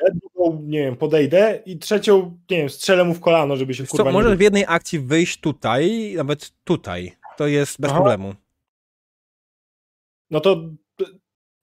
[0.51, 3.91] drugą, nie wiem, podejdę i trzecią, nie wiem, strzelę mu w kolano, żeby się Wiesz
[3.91, 7.17] kurwa Co, możesz w jednej akcji wyjść tutaj, nawet tutaj.
[7.37, 8.01] To jest bez Aha.
[8.01, 8.35] problemu.
[10.31, 10.71] No to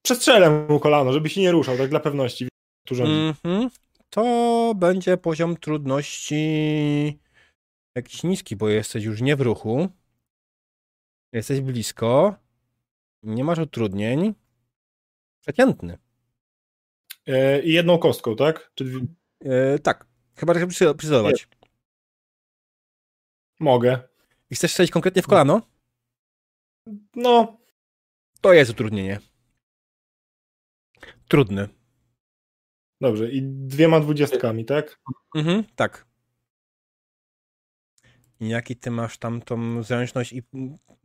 [0.01, 2.47] przestrzelę mu kolano, żeby się nie ruszał, tak dla pewności.
[2.87, 3.13] Tu rządzi.
[3.13, 3.69] Mhm.
[4.09, 7.19] To będzie poziom trudności
[7.95, 9.87] jakiś niski, bo jesteś już nie w ruchu.
[11.33, 12.35] Jesteś blisko.
[13.23, 14.33] Nie masz utrudnień.
[15.41, 15.97] Przeciętny.
[17.27, 18.71] E, I jedną kostką, tak?
[18.75, 18.99] Czy dwie...
[19.45, 20.05] E, tak.
[20.35, 21.47] Chyba, że chcesz przycelować.
[23.59, 23.99] Mogę.
[24.49, 25.61] I chcesz strzelić konkretnie w kolano?
[27.15, 27.57] No,
[28.41, 29.19] To jest utrudnienie.
[31.27, 31.69] Trudny.
[33.01, 33.31] dobrze.
[33.31, 34.99] I dwiema dwudziestkami, tak?
[35.35, 36.05] Mhm, tak.
[38.39, 40.43] I jaki ty masz tam tą zręczność i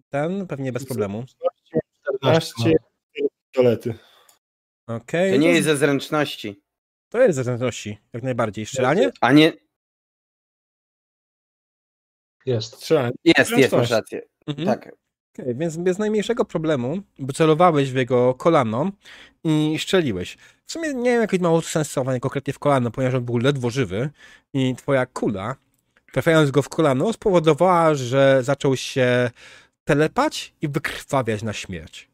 [0.08, 0.47] ten?
[0.47, 1.24] Pewnie bez problemu.
[2.18, 2.52] 14.
[3.50, 3.94] 14
[4.89, 5.33] Okej.
[5.33, 6.62] To nie jest ze zręczności.
[7.08, 8.67] To jest ze zręczności, jak najbardziej.
[8.67, 9.10] Strzelanie?
[9.20, 9.52] A nie.
[12.47, 12.75] Jest.
[12.75, 13.12] Strzelanie.
[13.25, 14.23] Jest, jest, masz rację.
[14.47, 14.67] Mhm.
[14.68, 14.94] Tak.
[15.34, 18.91] Okej, więc bez najmniejszego problemu, bo celowałeś w jego kolano
[19.44, 20.36] i szczeliłeś.
[20.67, 24.10] W sumie nie wiem, jakie mało sensowanie konkretnie w kolano, ponieważ on był ledwo żywy
[24.52, 25.57] i twoja kula,
[26.12, 29.31] trafiając go w kolano, spowodowała, że zaczął się
[29.84, 32.10] telepać i wykrwawiać na śmierć.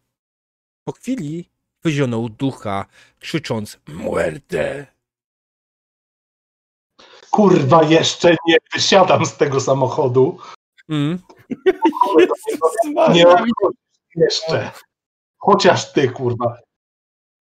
[0.85, 1.51] Po chwili
[1.85, 2.87] wyzionął ducha,
[3.21, 4.87] krzycząc Muerte!
[7.31, 10.39] Kurwa, jeszcze nie wysiadam z tego samochodu.
[10.89, 11.19] Mm.
[13.13, 13.25] Nie
[14.17, 14.71] jeszcze.
[15.39, 16.59] Chociaż ty, kurwa.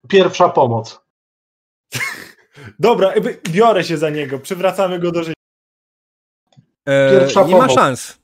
[0.08, 1.00] Pierwsza pomoc.
[2.78, 3.12] Dobra,
[3.50, 5.34] biorę się za niego, przywracamy go do życia.
[6.88, 7.74] E, Pierwsza nie ma pomoc.
[7.74, 8.18] szans.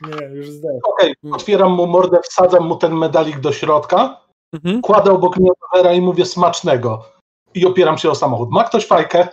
[0.00, 0.78] Nie, już zdaję.
[0.84, 4.82] Okej, otwieram mu mordę, wsadzam mu ten medalik do środka, Mhm.
[4.82, 7.12] kładę obok niego i mówię smacznego.
[7.54, 8.50] I opieram się o samochód.
[8.50, 9.28] Ma ktoś fajkę?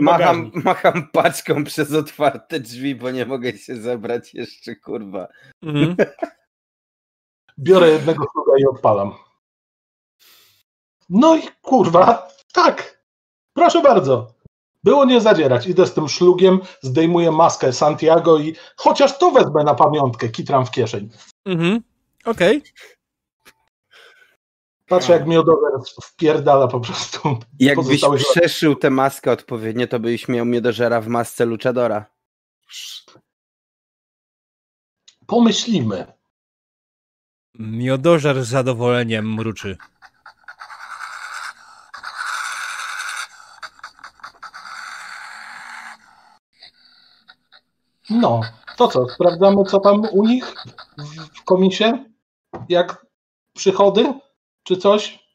[0.00, 5.28] Macham, macham paczką przez otwarte drzwi, bo nie mogę się zebrać jeszcze, kurwa.
[5.62, 5.96] Mhm.
[7.58, 9.14] Biorę jednego sługa i odpalam.
[11.08, 13.02] No i kurwa, tak.
[13.52, 14.32] Proszę bardzo.
[14.84, 15.66] Było nie zadzierać.
[15.66, 20.70] Idę z tym szlugiem, zdejmuję maskę Santiago i chociaż to wezmę na pamiątkę, kitram w
[20.70, 21.10] kieszeń.
[21.44, 21.82] Mhm.
[22.26, 22.62] Okej.
[24.88, 25.72] Patrzę, jak miodower
[26.02, 27.38] wpierdala po prostu.
[27.58, 32.04] Jakbyś przeszył tę maskę odpowiednio, to byś miał miodożera w masce luchadora.
[35.26, 36.06] Pomyślimy.
[37.54, 39.76] Miodożer z zadowoleniem mruczy.
[48.10, 48.40] No,
[48.76, 50.54] to co, sprawdzamy, co tam u nich
[50.98, 52.04] w- w komisie?
[52.68, 53.06] Jak
[53.52, 54.14] przychody,
[54.62, 55.26] czy coś?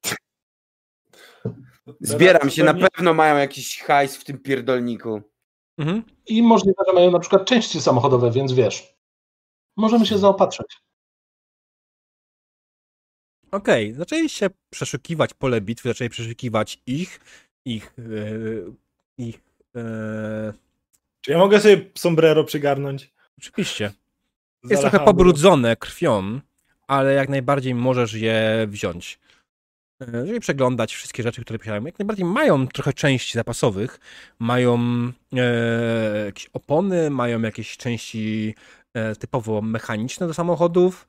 [2.01, 5.21] Zbieram się, na pewno mają jakiś hajs w tym pierdolniku.
[5.77, 6.03] Mhm.
[6.27, 8.95] I możliwe, że mają na przykład części samochodowe, więc wiesz,
[9.77, 10.77] możemy się zaopatrzyć.
[13.51, 17.19] Okej, zaczęliście przeszukiwać pole bitwy, zaczęli przeszukiwać ich,
[17.65, 18.03] ich, e,
[19.17, 19.41] ich,
[19.75, 20.53] e,
[21.21, 23.13] Czy ja mogę sobie sombrero przygarnąć?
[23.37, 23.91] oczywiście.
[24.63, 25.13] Jest trochę handlu?
[25.13, 26.39] pobrudzone krwią,
[26.91, 29.19] ale jak najbardziej możesz je wziąć.
[30.01, 31.85] E, Żeby przeglądać wszystkie rzeczy, które posiadają.
[31.85, 33.99] Jak najbardziej mają trochę części zapasowych,
[34.39, 34.79] mają
[35.33, 38.55] e, jakieś opony, mają jakieś części
[38.93, 41.07] e, typowo mechaniczne do samochodów.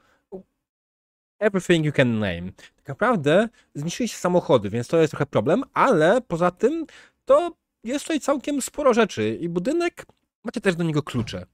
[1.40, 2.52] Everything you can name.
[2.76, 6.86] Tak naprawdę zniszczyliście samochody, więc to jest trochę problem, ale poza tym
[7.24, 7.52] to
[7.84, 10.06] jest tutaj całkiem sporo rzeczy i budynek,
[10.44, 11.46] macie też do niego klucze.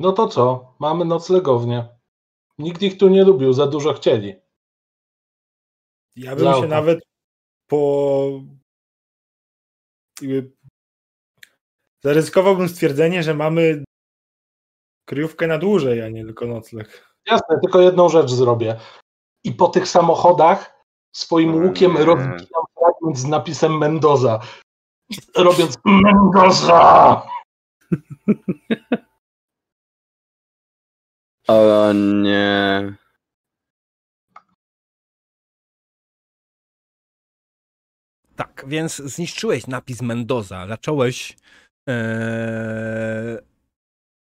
[0.00, 1.88] No to co, mamy noclegownię.
[2.58, 4.34] Nikt ich tu nie lubił, za dużo chcieli.
[6.16, 7.00] Ja bym się nawet
[7.66, 8.40] po.
[12.04, 13.84] Zaryzykowałbym stwierdzenie, że mamy
[15.04, 17.14] kryjówkę na dłużej, a nie tylko nocleg.
[17.26, 18.80] Jasne, tylko jedną rzecz zrobię.
[19.44, 24.40] I po tych samochodach swoim O łukiem rozbijam fragment z napisem Mendoza.
[25.36, 27.22] Robiąc Mendoza!
[31.48, 32.94] O nie.
[38.36, 41.36] Tak, więc zniszczyłeś napis Mendoza, zacząłeś
[41.88, 43.38] e,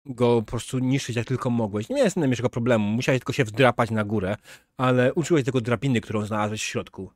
[0.07, 1.89] go po prostu niszczyć jak tylko mogłeś.
[1.89, 4.36] Nie miałeś najmniejszego problemu, musiałeś tylko się wdrapać na górę,
[4.76, 7.10] ale uczyłeś tego drabiny, którą znalazłeś w środku.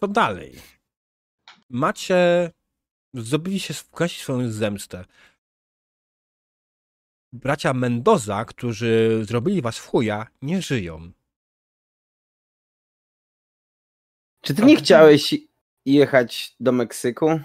[0.00, 0.54] Co dalej?
[1.70, 2.50] Macie,
[3.14, 5.04] zdobyliście wkłaść swoją zemstę.
[7.32, 11.12] Bracia Mendoza, którzy zrobili was w chuja, nie żyją.
[14.40, 15.34] Czy ty nie chciałeś
[15.84, 17.40] jechać do Meksyku?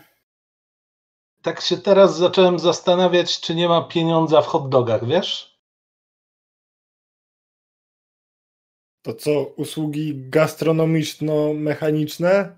[1.42, 5.58] Tak się teraz zacząłem zastanawiać, czy nie ma pieniądza w hot dogach, wiesz?
[9.02, 12.58] To co, usługi gastronomiczno-mechaniczne?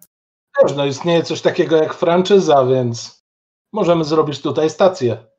[0.62, 3.24] Wiesz, no istnieje coś takiego jak franczyza, więc
[3.74, 5.30] możemy zrobić tutaj stację.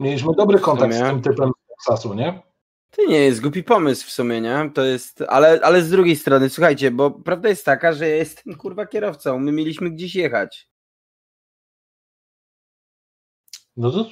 [0.00, 2.42] Mieliśmy dobry kontakt z tym typem z Teksasu, nie?
[2.90, 4.70] To nie jest głupi pomysł w sumie, nie?
[4.74, 8.54] To jest, ale, ale z drugiej strony, słuchajcie, bo prawda jest taka, że ja jestem
[8.54, 10.70] kurwa kierowcą, my mieliśmy gdzieś jechać.
[13.76, 14.06] No to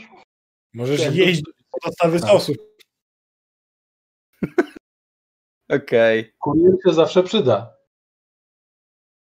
[0.74, 2.30] Możesz Jak jeździć do dostawy Tak.
[2.30, 2.52] sosu.
[5.68, 6.32] Okej.
[6.38, 7.78] kurier się zawsze przyda.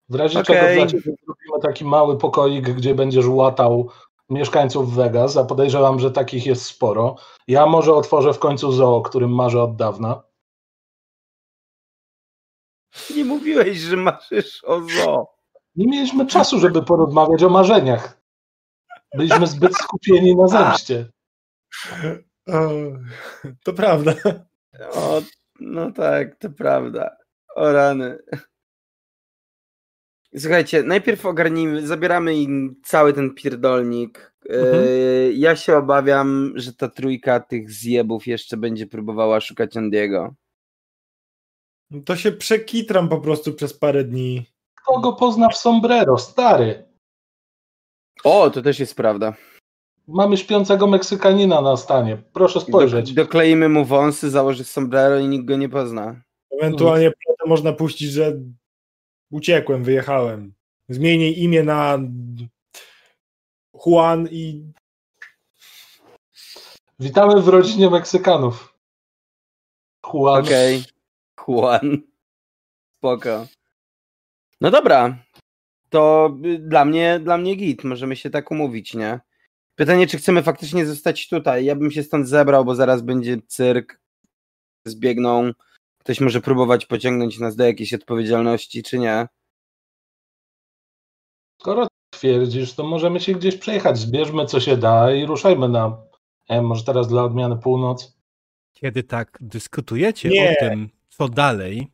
[0.10, 3.92] W razie czego dla ciebie zrobimy taki mały pokoik, gdzie będziesz łatał
[4.30, 7.16] mieszkańców Vegas, a podejrzewam, że takich jest sporo.
[7.48, 10.24] Ja może otworzę w końcu zoo, o którym marzę od dawna.
[13.16, 15.28] Nie mówiłeś, że marzysz o zo.
[15.76, 18.22] Nie mieliśmy czasu, żeby porozmawiać o marzeniach.
[19.16, 21.12] Byliśmy zbyt skupieni na zemście.
[22.48, 22.70] O,
[23.64, 24.14] To prawda.
[24.94, 25.22] O,
[25.60, 27.18] no tak, to prawda.
[27.56, 28.18] O rany.
[30.40, 34.34] Słuchajcie, najpierw ogarnijmy, zabieramy im cały ten pierdolnik.
[34.50, 34.86] Mhm.
[34.86, 40.36] Yy, ja się obawiam, że ta trójka tych zjebów jeszcze będzie próbowała szukać Andiego.
[42.06, 44.46] To się przekitram po prostu przez parę dni.
[44.76, 46.86] Kto go pozna w sombrero, stary?
[48.24, 49.34] O, to też jest prawda.
[50.08, 52.18] Mamy śpiącego Meksykanina na stanie.
[52.34, 53.14] Proszę spojrzeć.
[53.14, 56.22] Do, dokleimy mu wąsy, założy sombrero i nikt go nie pozna.
[56.52, 57.12] Ewentualnie
[57.46, 58.40] można puścić, że
[59.30, 60.54] uciekłem, wyjechałem.
[60.90, 62.00] Zmienię imię na
[63.86, 64.72] Juan i
[67.00, 68.74] Witamy w rodzinie Meksykanów.
[70.14, 70.44] Juan.
[70.46, 70.84] Okej.
[71.48, 72.02] Juan.
[72.96, 73.48] Spoko.
[74.62, 75.18] No dobra.
[75.90, 77.84] To dla mnie, dla mnie git.
[77.84, 79.20] Możemy się tak umówić, nie?
[79.76, 81.66] Pytanie, czy chcemy faktycznie zostać tutaj?
[81.66, 84.00] Ja bym się stąd zebrał, bo zaraz będzie cyrk.
[84.86, 85.52] zbiegną.
[86.08, 89.28] Ktoś może próbować pociągnąć nas do jakiejś odpowiedzialności, czy nie?
[91.62, 93.98] Skoro twierdzisz, to możemy się gdzieś przejechać.
[93.98, 96.02] Zbierzmy co się da i ruszajmy na.
[96.50, 98.18] Nie, może teraz dla odmiany północ.
[98.74, 100.52] Kiedy tak dyskutujecie Nie.
[100.52, 101.92] o tym, co dalej,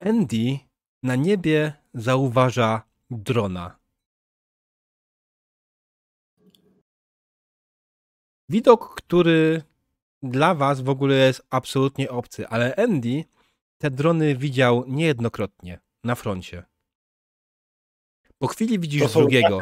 [0.00, 0.58] Andy
[1.02, 3.78] na niebie zauważa drona.
[8.48, 9.62] Widok, który
[10.22, 13.24] dla was w ogóle jest absolutnie obcy, ale Andy
[13.78, 16.62] te drony widział niejednokrotnie na froncie.
[18.38, 19.60] Po chwili widzisz drugiego,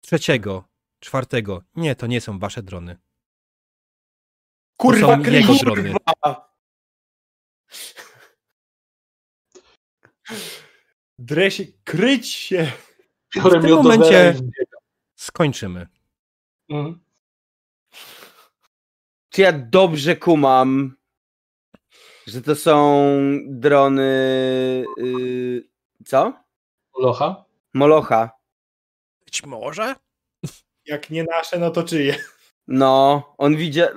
[0.00, 0.64] trzeciego,
[1.00, 1.62] czwartego.
[1.76, 2.96] Nie, to nie są wasze drony.
[4.76, 5.94] Kurwa, są jego kryj- drony.
[11.18, 12.72] Dresie, kryć się!
[13.34, 14.34] W tym momencie-.
[15.14, 15.86] Skończymy.
[16.68, 17.05] Mhm.
[19.36, 20.96] Czy ja dobrze kumam,
[22.26, 23.06] że to są
[23.46, 24.84] drony.
[24.96, 25.68] Yy,
[26.04, 26.32] co?
[26.98, 27.44] Locha?
[27.74, 28.30] Molocha.
[29.24, 29.94] Być może?
[30.86, 32.16] Jak nie nasze, no to czyje?
[32.68, 33.88] No, on widział.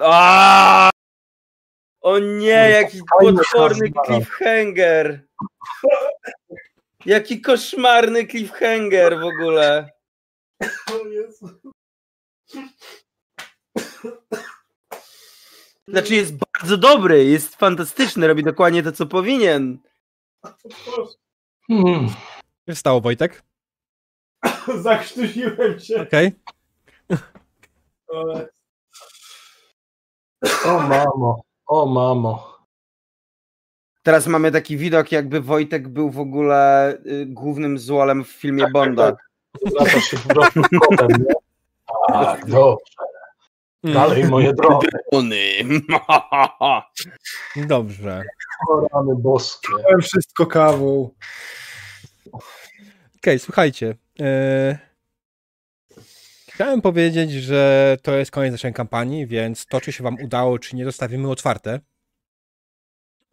[2.01, 5.27] O nie, jaki potworny cliffhanger.
[7.05, 9.91] Jaki koszmarny cliffhanger w ogóle.
[10.91, 11.59] O Jezu.
[15.89, 19.77] Znaczy jest bardzo dobry, jest fantastyczny, robi dokładnie to, co powinien.
[21.67, 22.07] Hmm.
[22.65, 23.43] Co się stało, Wojtek?
[24.81, 26.01] Zakrztusiłem się.
[26.01, 26.31] Okej.
[28.13, 28.49] Ale...
[30.65, 32.59] O mamo, o mamo.
[34.03, 39.17] Teraz mamy taki widok, jakby Wojtek był w ogóle y, głównym złolem w filmie Bonda.
[39.67, 41.33] Zwracasz się po prostu z kotem, nie?
[42.07, 43.08] Tak, dobrze.
[43.83, 44.87] Mm, Dalej moje drony.
[45.11, 45.43] Ony.
[47.67, 48.23] Dobrze.
[48.69, 49.67] O rany boskie.
[49.83, 51.09] Byłem wszystko kawą.
[53.17, 53.95] Okej, słuchajcie.
[54.19, 54.89] e,
[56.53, 60.75] Chciałem powiedzieć, że to jest koniec naszej kampanii, więc to, czy się wam udało, czy
[60.75, 61.79] nie, zostawimy otwarte.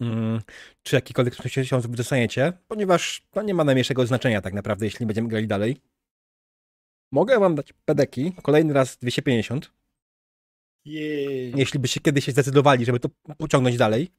[0.00, 0.40] Mm,
[0.82, 1.34] Czy jakikolwiek
[1.64, 5.80] się dostaniecie, ponieważ to nie ma najmniejszego znaczenia tak naprawdę, jeśli będziemy grali dalej.
[7.12, 9.72] Mogę wam dać pedeki, kolejny raz 250,
[10.86, 11.52] Jej.
[11.56, 13.08] jeśli byście kiedyś się zdecydowali, żeby to
[13.38, 14.10] pociągnąć dalej.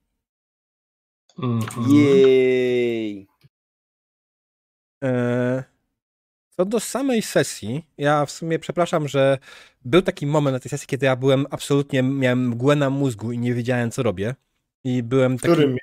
[1.40, 1.92] Mhm.
[1.92, 3.28] Jej.
[5.04, 5.64] E,
[6.50, 9.38] Co do samej sesji, ja w sumie przepraszam, że
[9.86, 13.38] był taki moment na tej sesji, kiedy ja byłem absolutnie, miałem mgłę na mózgu i
[13.38, 14.36] nie wiedziałem, co robię.
[14.84, 15.78] I byłem W taki, którym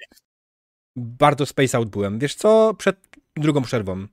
[0.96, 2.18] bardzo space out byłem.
[2.18, 2.96] Wiesz co, przed
[3.36, 4.06] drugą przerwą.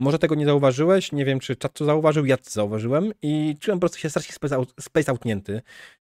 [0.00, 3.78] Może tego nie zauważyłeś, nie wiem, czy czat to zauważył, ja to zauważyłem i czułem
[3.78, 5.62] po prostu się strasznie space, out, space outnięty.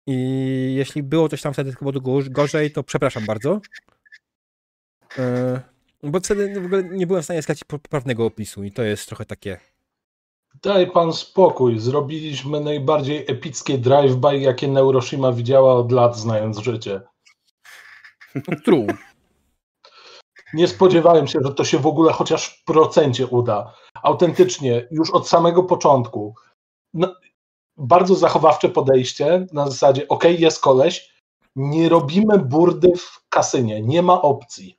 [0.08, 0.16] I
[0.78, 3.62] jeśli było coś tam wtedy gor- gorzej, to przepraszam bardzo.
[5.18, 5.62] E,
[6.04, 9.26] Bo wtedy w ogóle nie byłem w stanie skać poprawnego opisu i to jest trochę
[9.26, 9.60] takie.
[10.64, 11.80] Daj pan spokój.
[11.80, 17.02] Zrobiliśmy najbardziej epickie drive-by, jakie Neuroshima widziała od lat, znając życie.
[18.66, 18.88] True.
[20.54, 23.74] Nie spodziewałem się, że to się w ogóle chociaż w procencie uda.
[24.04, 26.36] Autentycznie, już od samego początku.
[26.94, 27.08] No,
[27.78, 31.18] bardzo zachowawcze podejście na zasadzie, ok, jest koleś,
[31.56, 34.78] nie robimy burdy w kasynie, nie ma opcji.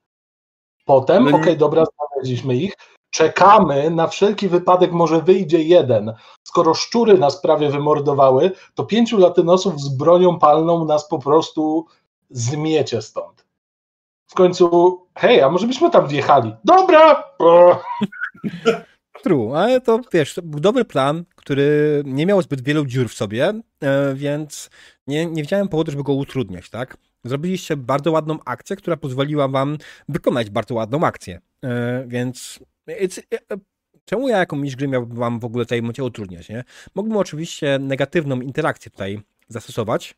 [0.85, 2.75] Potem, No nie- ok, dobra, znaleźliśmy ich,
[3.11, 6.15] czekamy, na wszelki wypadek może wyjdzie jeden.
[6.45, 11.87] Skoro szczury nas prawie wymordowały, to pięciu latynosów z bronią palną nas po prostu
[12.31, 13.48] zmiecie stąd.
[14.29, 16.55] W końcu, hej, a może byśmy tam wjechali?
[16.65, 17.25] Dobra!
[19.23, 23.15] True, ale to wiesz, to był dobry plan, który nie miał zbyt wielu dziur w
[23.15, 24.71] sobie, e, więc
[25.07, 26.97] nie, nie widziałem powodu, żeby go utrudniać, tak?
[27.25, 31.41] Zrobiliście bardzo ładną akcję, która pozwoliła wam wykonać bardzo ładną akcję.
[31.65, 33.57] E, Więc e,
[34.05, 36.65] czemu ja jako mistrz gry miałbym wam w ogóle tutaj momencie utrudniać, nie?
[36.95, 40.15] Mógłbym oczywiście negatywną interakcję tutaj zastosować,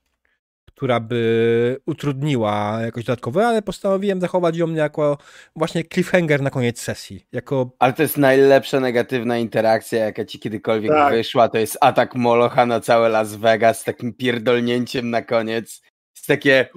[0.80, 5.18] która by utrudniła jakoś dodatkowo, ale postanowiłem zachować ją jako
[5.56, 7.26] właśnie cliffhanger na koniec sesji.
[7.32, 11.12] Jako Ale to jest najlepsza negatywna interakcja, jaka ci kiedykolwiek Tak.
[11.12, 11.48] wyszła.
[11.48, 15.82] To jest atak Molocha na całe Las Vegas z takim pierdolnięciem na koniec.
[16.16, 16.68] Jest takie.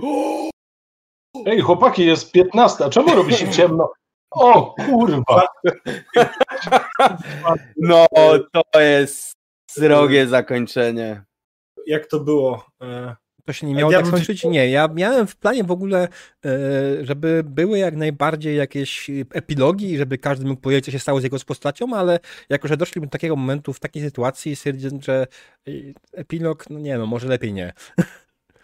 [1.45, 3.91] Ej, chłopaki, jest 15, czemu robi się ciemno?
[4.32, 5.48] O kurwa!
[7.77, 8.06] No,
[8.72, 9.32] to jest
[9.72, 11.23] srogie zakończenie.
[11.88, 12.65] Jak to było?
[13.45, 14.43] To się nie miało Ja tak ci- skończyć?
[14.43, 16.07] Nie, ja miałem w planie w ogóle,
[16.45, 16.49] e,
[17.05, 21.23] żeby były jak najbardziej jakieś epilogi i żeby każdy mógł powiedzieć, co się stało z
[21.23, 25.27] jego z postacią, ale jako, że doszliśmy do takiego momentu w takiej sytuacji, stwierdziłem, że
[25.67, 25.72] e,
[26.13, 27.73] epilog, no nie no, może lepiej nie.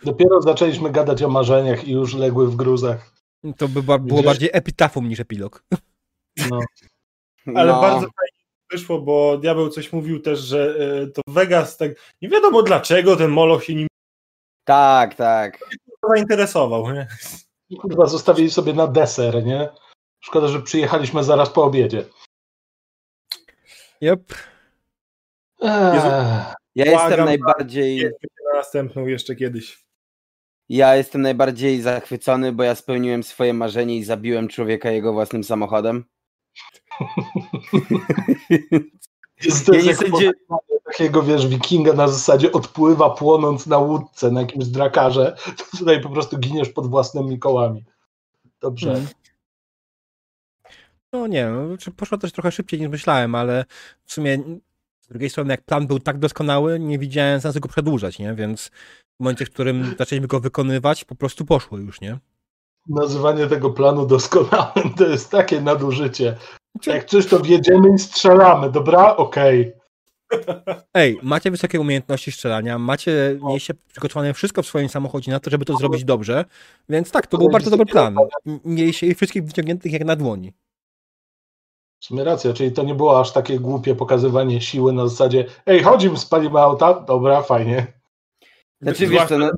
[0.04, 3.12] Dopiero zaczęliśmy gadać o marzeniach i już legły w gruzach.
[3.58, 4.26] To by było Widzisz?
[4.26, 5.64] bardziej epitafum niż epilog.
[6.50, 6.60] No.
[7.56, 7.82] Ale No.
[7.82, 8.40] bardzo fajnie
[8.72, 11.92] wyszło, bo Diabeł coś mówił też, że e, to Vegas tak.
[12.22, 13.88] Nie wiadomo dlaczego ten Moloch się nim
[14.64, 15.60] Tak, tak.
[16.10, 16.94] zainteresował.
[16.94, 17.08] Nie?
[17.82, 19.70] Kurwa, zostawili sobie na deser, nie?
[20.20, 22.06] Szkoda, że przyjechaliśmy zaraz po obiedzie.
[24.02, 24.34] Yep.
[26.76, 28.04] Ja jestem najbardziej.
[28.46, 29.86] Na następną jeszcze kiedyś.
[30.70, 36.06] Ja jestem najbardziej zachwycony, bo ja spełniłem swoje marzenie i zabiłem człowieka jego własnym samochodem.
[39.44, 44.66] jest Ja nie pożegnanie takiego, wiesz, wikinga na zasadzie odpływa płonąc na łódce na jakimś
[44.66, 47.86] drakarze, to tutaj po prostu giniesz pod własnymi kołami.
[48.62, 48.90] Dobrze.
[48.90, 49.08] Mhm.
[51.14, 53.66] No nie, no, czy poszło też trochę szybciej niż myślałem, ale
[54.06, 54.38] w sumie
[55.00, 58.34] z drugiej strony, jak plan był tak doskonały, nie widziałem sensu go przedłużać, nie?
[58.34, 58.72] Więc
[59.20, 62.20] w momencie, w którym zaczęliśmy go wykonywać, po prostu poszło już, nie?
[62.88, 66.38] Nazywanie tego planu doskonałym to jest takie nadużycie.
[66.86, 69.16] Jak coś, to wjedziemy i strzelamy, dobra?
[69.16, 69.74] Okej.
[70.94, 75.66] Ej, macie wysokie umiejętności strzelania, macie, mieliście przygotowane wszystko w swoim samochodzie na to, żeby
[75.66, 76.46] to zrobić dobrze,
[76.90, 78.16] więc tak, to był bardzo dobry plan.
[78.66, 80.54] Mieliście ich wszystkich wyciągniętych jak na dłoni.
[82.02, 85.84] W sumie racja, czyli to nie było aż takie głupie pokazywanie siły na zasadzie ej,
[85.84, 87.88] chodzimy, spalimy auta, dobra, fajnie.
[88.82, 89.52] Znaczy, wiesz no-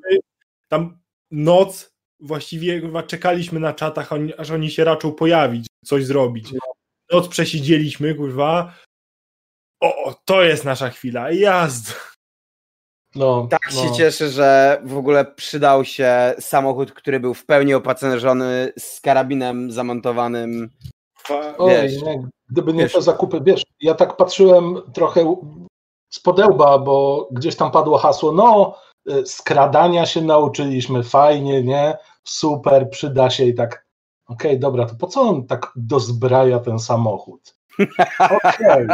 [0.67, 0.99] Tam
[1.31, 6.53] noc właściwie chyba czekaliśmy na czatach, aż oni się raczą pojawić, coś zrobić.
[7.11, 8.73] Noc przesiedzieliśmy, kurwa.
[9.81, 11.31] O, to jest nasza chwila.
[11.31, 11.93] Jazda.
[13.15, 13.81] No, Tak no.
[13.83, 19.71] się cieszę, że w ogóle przydał się samochód, który był w pełni opancerzony z karabinem
[19.71, 20.69] zamontowanym.
[21.57, 21.71] Oj,
[22.05, 22.93] nie, gdyby nie Wiesz.
[22.93, 25.35] te zakupy, wiesz, ja tak patrzyłem trochę
[26.09, 28.77] z podełba, bo gdzieś tam padło hasło, no,
[29.09, 33.85] y, skradania się nauczyliśmy, fajnie, nie, super, przyda się i tak,
[34.31, 37.55] okej, dobra, to po co on tak dozbraja ten samochód?
[38.19, 38.87] Okej,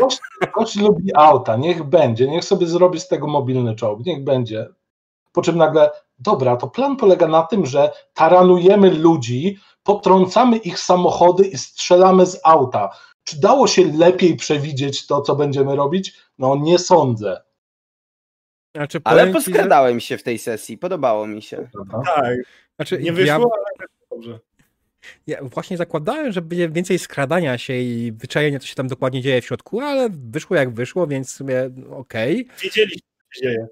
[0.00, 0.18] gość,
[0.54, 4.68] gość lubi auta, niech będzie, niech sobie zrobi z tego mobilny czołg, niech będzie.
[5.32, 11.44] Po czym nagle, dobra, to plan polega na tym, że taranujemy ludzi, potrącamy ich samochody
[11.46, 12.90] i strzelamy z auta.
[13.24, 16.16] Czy dało się lepiej przewidzieć to, co będziemy robić?
[16.38, 17.42] No nie sądzę.
[18.76, 21.68] Znaczy, Ale ci, że- poskradałem się w tej sesji, podobało mi się.
[22.06, 22.36] Tak,
[22.76, 24.40] Znaczy, nie ja, wyszło, ale dobrze.
[25.26, 29.42] Ja właśnie zakładałem, że będzie więcej skradania się i wyczajenia, co się tam dokładnie dzieje
[29.42, 32.48] w środku, ale wyszło jak wyszło, więc w sumie no, okej.
[32.62, 33.66] Wiedzieliśmy, co się dzieje.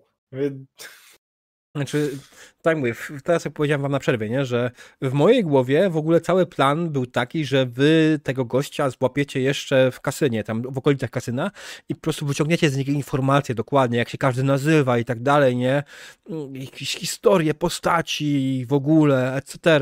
[1.75, 2.19] Znaczy,
[2.63, 4.71] tak mówię, teraz jak powiedziałem wam na przerwie, nie, że
[5.03, 9.91] w mojej głowie w ogóle cały plan był taki, że wy tego gościa złapiecie jeszcze
[9.91, 11.51] w kasynie, tam w okolicach kasyna
[11.89, 15.57] i po prostu wyciągniecie z niego informacje dokładnie, jak się każdy nazywa i tak dalej,
[15.57, 15.83] nie?
[16.31, 19.81] Mm, Jakieś historie, postaci w ogóle, etc.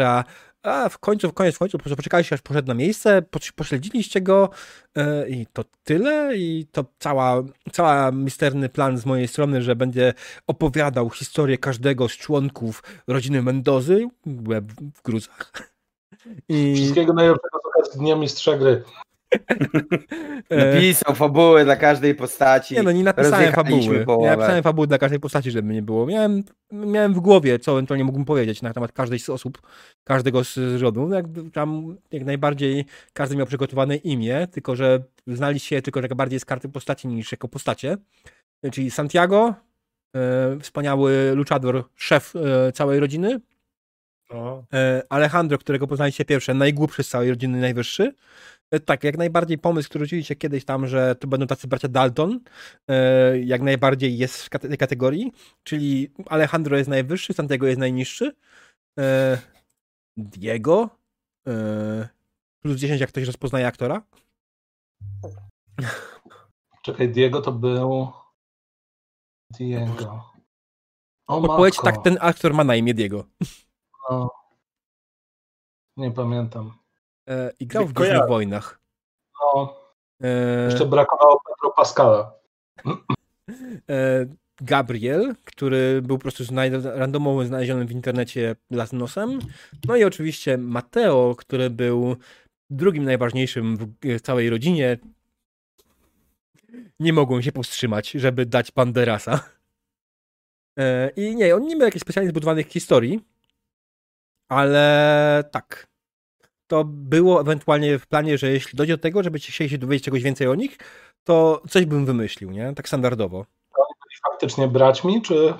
[0.67, 4.51] A w końcu, w koniec, w końcu poczekaliście, aż poszedł na miejsce, poś- pośledziliście go
[4.97, 10.15] e, i to tyle i to cała, cała misterny plan z mojej strony, że będzie
[10.47, 15.53] opowiadał historię każdego z członków rodziny Mendozy, byłem w gruzach.
[16.49, 18.83] I Wszystkiego najlepszego z okazji Dnia Mistrza Gry.
[20.51, 22.75] E, Napisał fabuły dla każdej postaci.
[22.75, 23.99] nie no, nie napisałem fabuły.
[23.99, 24.31] Nie połowę.
[24.37, 26.07] napisałem fabuły dla każdej postaci, żeby nie było.
[26.07, 29.63] Miałem, miałem w głowie, co ewentualnie mógłbym powiedzieć na temat każdej z osób,
[30.05, 31.09] każdego z rodu.
[31.09, 36.15] No Jakby tam jak najbardziej każdy miał przygotowane imię, tylko że znali się tylko tak
[36.15, 37.97] bardziej z karty postaci niż jako postacie.
[38.73, 39.55] Czyli Santiago,
[40.17, 43.41] e, wspaniały luchador, szef e, całej rodziny,
[44.35, 44.65] No.
[44.73, 48.15] E, Alejandro, którego poznaliście pierwsze, najgłupszy z całej rodziny, najwyższy.
[48.71, 52.41] E, Tak, jak najbardziej pomysł, który rzuciliście kiedyś tam, że to będą tacy bracia Dalton,
[52.89, 58.33] e, jak najbardziej jest w tej kategorii, czyli Alejandro jest najwyższy, Santiago jest najniższy,
[58.99, 59.39] e,
[60.17, 60.91] Diego,
[62.61, 64.03] plus 10 jak ktoś rozpoznaje aktora.
[66.83, 68.13] Czekaj, Diego to był...
[69.59, 70.33] Diego.
[71.27, 71.93] O Odpowiedź matko.
[71.93, 73.25] tak, ten aktor ma na imię Diego.
[74.11, 74.31] No.
[75.97, 76.73] Nie pamiętam.
[77.29, 77.93] E, I grał w.
[77.93, 78.81] Gwiezdnych Wojnach.
[79.41, 79.87] No,
[80.23, 82.33] E, jeszcze brakowało Pedro Pascala.
[83.91, 84.27] e,
[84.61, 86.45] Gabriel, który był po prostu
[86.85, 89.39] randomowo znalezionym w internecie lasnosem.
[89.85, 92.17] No i oczywiście Mateo, który był
[92.71, 94.99] drugim najważniejszym w całej rodzinie.
[97.01, 99.41] Nie mogą się powstrzymać, żeby dać Banderasa.
[100.79, 103.21] E, I nie, on nie miał jakichś specjalnie zbudowanych historii,
[104.49, 105.87] ale tak.
[106.67, 110.23] To było ewentualnie w planie, że jeśli dojdzie do tego, żebyście chcieli się dowiedzieć czegoś
[110.23, 110.79] więcej o nich,
[111.25, 112.75] to coś bym wymyślił, nie?
[112.75, 113.47] Tak standardowo.
[114.31, 115.55] faktycznie braćmi, czy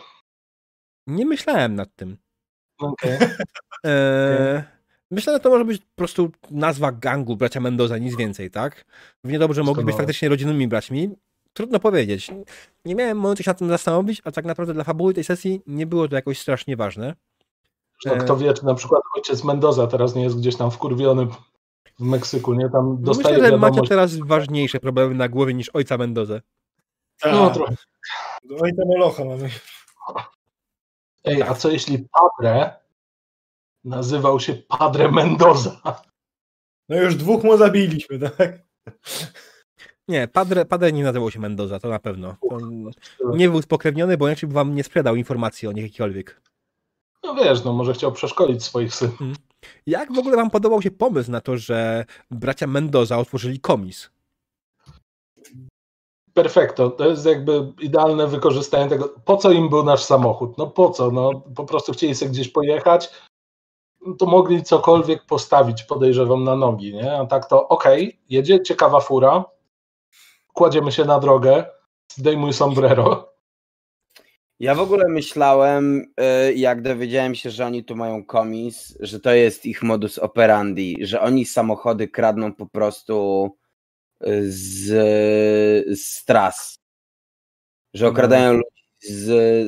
[1.07, 2.17] Nie myślałem nad tym.
[2.79, 3.19] Okej.
[3.85, 4.63] Eee,
[5.11, 8.85] myślę, że to może być po prostu nazwa gangu bracia Mendoza, nic więcej, tak?
[9.25, 11.11] Równie dobrze mogli być faktycznie rodzinnymi braćmi.
[11.53, 12.31] Trudno powiedzieć.
[12.85, 15.87] Nie miałem momentu się nad tym zastanowić, a tak naprawdę dla fabuły tej sesji nie
[15.87, 17.15] było to jakoś strasznie ważne.
[18.05, 21.27] No, kto wie, czy na przykład ojciec Mendoza teraz nie jest gdzieś tam wkurwiony
[21.99, 22.71] w Meksyku, nie?
[22.71, 23.89] Tam No dostaje Myślę, że macie wiadomość.
[23.89, 26.41] teraz ważniejsze problemy na głowie niż ojca Mendozę.
[27.25, 27.55] No Tak.
[27.55, 27.75] trochę.
[28.61, 29.51] Oj, to molocha mamy.
[31.25, 32.75] Ej, a co jeśli Padre
[33.85, 35.81] nazywał się Padre Mendoza?
[36.89, 38.59] No już dwóch mu zabiliśmy, tak?
[40.09, 42.37] Nie, Padre, Padre nie nazywał się Mendoza, to na pewno.
[42.51, 42.59] To
[43.37, 46.41] nie był spokrewniony, bo inaczej by wam nie sprzedał informacji o nich jakikolwiek.
[47.27, 49.19] No wiesz, no może chciał przeszkolić swoich synów.
[49.87, 54.11] Jak w ogóle wam podobał się pomysł na to, że bracia Mendoza otworzyli komis?
[56.35, 59.15] Perfekto, to jest jakby idealne wykorzystanie tego.
[59.25, 60.59] Po co im był nasz samochód?
[60.59, 61.11] No po co?
[61.11, 63.11] No po prostu chcieli sobie gdzieś pojechać,
[64.07, 67.19] no to mogli cokolwiek postawić, podejrzewam, na nogi, nie?
[67.19, 69.45] A tak to okej, jedzie ciekawa fura,
[70.53, 71.65] kładziemy się na drogę,
[72.13, 73.36] zdejmuj sombrero.
[74.61, 76.13] Ja w ogóle myślałem,
[76.49, 80.97] y, jak dowiedziałem się, że oni tu mają komis, że to jest ich modus operandi,
[81.01, 83.47] że oni samochody kradną po prostu
[84.27, 86.79] y, z, z tras.
[87.95, 89.25] Że okradają ludzi z,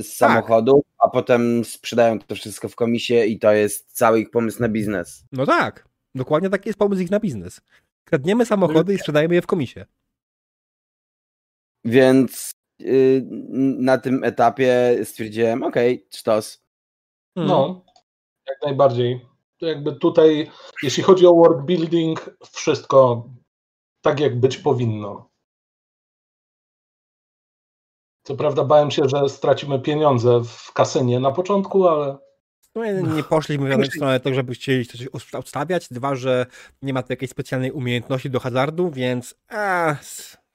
[0.07, 4.61] z samochodów, a potem sprzedają to wszystko w komisie i to jest cały ich pomysł
[4.61, 5.25] na biznes.
[5.33, 7.61] No tak, dokładnie taki jest pomysł ich na biznes.
[8.05, 9.87] Kradniemy samochody i sprzedajemy je w komisie.
[11.85, 12.58] Więc
[13.79, 16.65] na tym etapie stwierdziłem, okej, sztos.
[17.35, 17.49] Hmm.
[17.53, 17.85] No,
[18.49, 19.27] jak najbardziej.
[19.59, 20.51] To jakby tutaj,
[20.83, 23.29] jeśli chodzi o world building, wszystko
[24.01, 25.31] tak jak być powinno.
[28.23, 32.19] Co prawda bałem się, że stracimy pieniądze w kasynie na początku, ale
[32.75, 32.85] No,
[33.17, 35.89] nie- poszliśmy w stronę tego, żeby chcieli coś odstawiać.
[35.91, 36.47] Dwa, że
[36.83, 39.97] nie ma tu jakiejś specjalnej umiejętności do hazardu, więc a,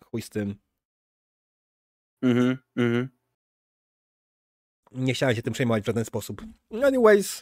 [0.05, 0.55] chuj z tym.
[2.23, 3.09] Mhm, mhm.
[4.91, 6.41] Nie chciałem się tym przejmować w żaden sposób.
[6.83, 7.41] Anyways,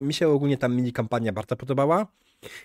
[0.00, 2.06] mi się ogólnie ta mini kampania bardzo podobała.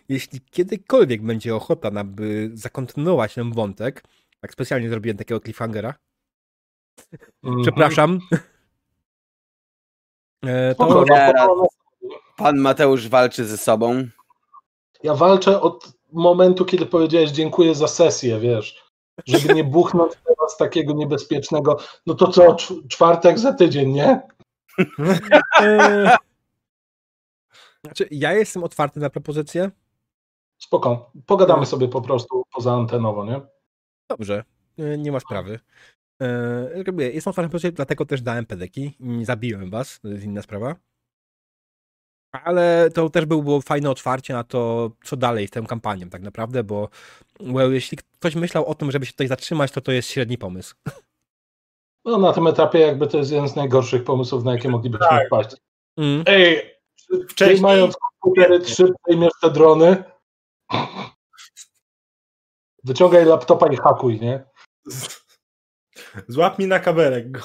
[0.09, 4.03] Jeśli kiedykolwiek będzie ochota, na by zakontynuować ten wątek,
[4.41, 5.93] tak specjalnie zrobiłem takiego cliffhangera,
[7.43, 7.63] mhm.
[7.63, 8.19] przepraszam,
[10.45, 11.05] e, to.
[12.37, 14.07] Pan Mateusz walczy ze sobą.
[15.03, 18.85] Ja walczę od momentu, kiedy powiedziałeś dziękuję za sesję, wiesz,
[19.27, 20.13] żeby nie buchnąć
[20.47, 24.21] teraz takiego niebezpiecznego, no to co, cz- czwartek za tydzień, nie?
[27.85, 29.71] znaczy, ja jestem otwarty na propozycję.
[30.61, 31.65] Spoko, pogadamy No.
[31.65, 33.41] sobie po prostu poza antenowo, nie?
[34.09, 34.43] Dobrze,
[34.97, 35.59] nie ma sprawy.
[36.21, 36.69] E,
[37.13, 38.95] Jestem otwarty na propozycję, dlatego też dałem pedeki.
[38.99, 40.75] Nie zabiłem was, to jest inna sprawa.
[42.31, 46.63] Ale to też było, fajne otwarcie na to, co dalej z tą kampanią tak naprawdę,
[46.63, 46.89] bo
[47.39, 50.75] well, jeśli ktoś myślał o tym, żeby się tutaj zatrzymać, to to jest średni pomysł.
[52.05, 55.27] No na tym etapie jakby to jest jeden z najgorszych pomysłów, na jakie moglibyśmy Tak.
[55.27, 55.49] wpaść.
[55.97, 56.23] Mm.
[56.25, 56.71] Ej,
[57.29, 60.03] Wcześniej- mając komputery 3, przejmiesz te drony,
[62.83, 64.43] wyciągaj laptopa i hakuj, nie?
[66.27, 67.39] Złap mi na kaberek go.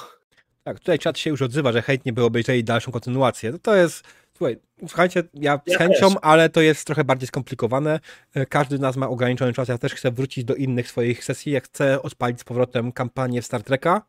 [0.63, 3.51] Tak, tutaj czat się już odzywa, że chętnie by obejrzeli dalszą kontynuację.
[3.51, 4.03] No to jest,
[4.37, 7.99] słuchaj, słuchajcie, ja z chęcią, ale to jest trochę bardziej skomplikowane.
[8.33, 11.51] E, Każdy z nas ma ograniczony czas, ja też chcę wrócić do innych swoich sesji,
[11.51, 14.01] ja chcę odpalić z powrotem kampanię w Star Treka,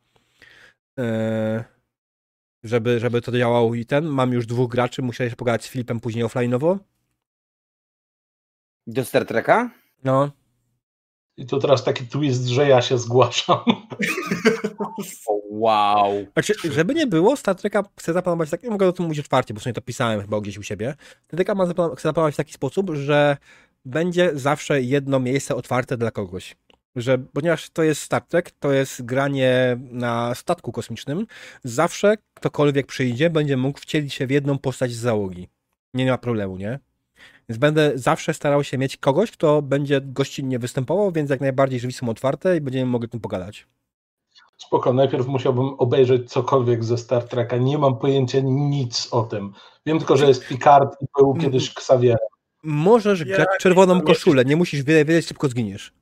[0.99, 1.65] e,
[2.65, 4.05] żeby, żeby to działało i ten.
[4.05, 6.79] Mam już dwóch graczy, muszę się pogadać z Filipem później offline'owo.
[8.87, 9.71] Do Star Treka?
[10.05, 10.31] No,
[11.37, 13.59] I tu teraz taki twist, że ja się zgłaszam.
[15.51, 16.27] Wow.
[16.33, 19.55] Znaczy, żeby nie było, Star Treka chcę zaplanować tak, ja mogę o tym mówić otwarcie,
[19.55, 20.95] bo sobie to pisałem chyba gdzieś u siebie.
[21.25, 23.37] Star Treka ma zaplan- chcę zaplanować w taki sposób, że
[23.85, 26.57] będzie zawsze jedno miejsce otwarte dla kogoś.
[26.97, 31.27] Że, ponieważ to jest Star Trek, to jest granie na statku kosmicznym,
[31.65, 35.49] zawsze ktokolwiek przyjdzie, będzie mógł wcielić się w jedną postać z załogi.
[35.95, 36.79] Nie ma problemu, nie?
[37.49, 41.93] Więc będę zawsze starał się mieć kogoś, kto będzie gościnnie występował, więc jak najbardziej drzwi
[41.93, 43.67] są otwarte i będziemy mogli o tym pogadać.
[44.57, 47.57] Spoko, najpierw musiałbym obejrzeć cokolwiek ze Star Treka.
[47.57, 49.53] Nie mam pojęcia nic o tym.
[49.87, 52.19] Wiem tylko, że jest Picard i był kiedyś Xavier.
[52.63, 55.93] Możesz Ja grać czerwoną nie- koszulę, nie musisz wiedzieć, wiedzieć, szybko zginiesz.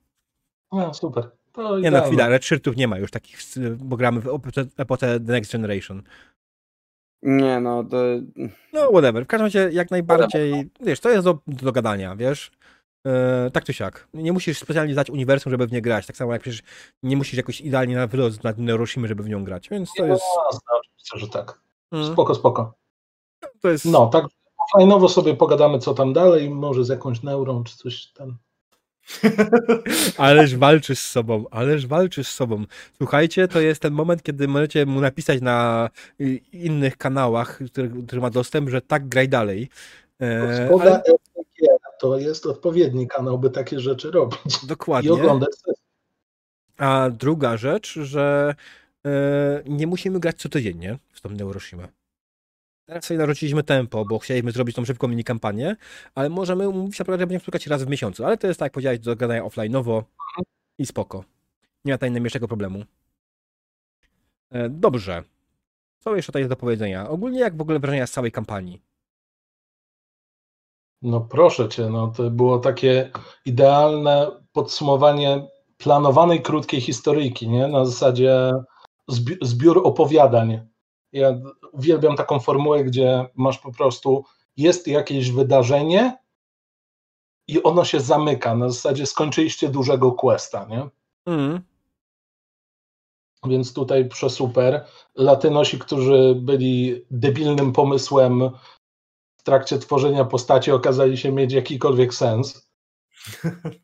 [0.71, 1.29] No, super.
[1.51, 2.07] To Nie no, idealne.
[2.07, 3.39] chwila, Red Shirtów nie ma już takich,
[3.77, 4.39] bo gramy w
[4.77, 6.03] epotę The Next Generation.
[7.23, 7.97] Nie no, to...
[8.73, 9.23] No, whatever.
[9.23, 12.51] W każdym razie jak najbardziej, wiesz, to jest do, do gadania, wiesz.
[13.07, 14.07] E, tak czy siak.
[14.13, 16.05] Nie musisz specjalnie znać uniwersum, żeby w nie grać.
[16.05, 16.61] Tak samo jak przecież
[17.03, 19.69] nie musisz jakoś idealnie na wyrost znać Neuroshimy, żeby w nią grać.
[19.69, 20.23] Więc to jest...
[20.35, 21.59] No, oczywiście, że tak.
[21.91, 22.13] Mm.
[22.13, 22.73] Spoko, spoko.
[23.61, 23.85] To jest...
[23.85, 24.25] No, tak
[24.75, 28.37] offline'owo sobie pogadamy, co tam dalej, może z jakąś neurą, czy coś tam.
[30.17, 32.65] Ależ walczysz z sobą, ależ walczysz z sobą.
[32.97, 35.89] Słuchajcie, to jest ten moment, kiedy możecie mu napisać na
[36.21, 39.69] y, innych kanałach, który, który ma dostęp, że tak graj dalej.
[40.21, 41.01] E, Szkoda ale,
[41.99, 44.63] to jest odpowiedni kanał, by takie rzeczy robić.
[44.63, 45.13] I dokładnie.
[45.13, 45.83] oglądać sesję.
[46.77, 48.55] A druga rzecz, że
[49.05, 50.97] e, nie musimy grać co tydzień, nie?
[51.11, 51.87] W tą Neuroshima.
[52.85, 55.75] Teraz sobie narzuciliśmy tempo, bo chcieliśmy zrobić tą szybką mini kampanię,
[56.15, 58.25] ale możemy umówić się, że będziemy spotkać raz w miesiącu.
[58.25, 60.03] Ale to jest tak, jak powiedziałeś, do gadania offline'owo
[60.77, 61.23] i spoko.
[61.85, 62.83] Nie ma tutaj najmniejszego problemu.
[64.51, 65.23] E, dobrze.
[65.99, 67.09] Co jeszcze tutaj jest do powiedzenia?
[67.09, 68.81] Ogólnie jak w ogóle wrażenia z całej kampanii?
[71.01, 73.11] No proszę cię, no to było takie
[73.45, 75.47] idealne podsumowanie
[75.77, 77.67] planowanej krótkiej historyjki, nie?
[77.67, 78.51] Na zasadzie
[79.11, 80.72] zbi- zbiór opowiadań.
[81.13, 81.39] Ja
[81.71, 84.25] uwielbiam taką formułę, gdzie masz po prostu
[84.57, 86.17] jest jakieś wydarzenie
[87.47, 88.55] i ono się zamyka.
[88.55, 90.89] Na zasadzie skończyliście dużego questa, nie?
[91.25, 91.61] Mm.
[93.45, 94.85] Więc tutaj przesuper.
[95.15, 98.49] Latynosi, którzy byli debilnym pomysłem
[99.37, 102.71] w trakcie tworzenia postaci, okazali się mieć jakikolwiek sens.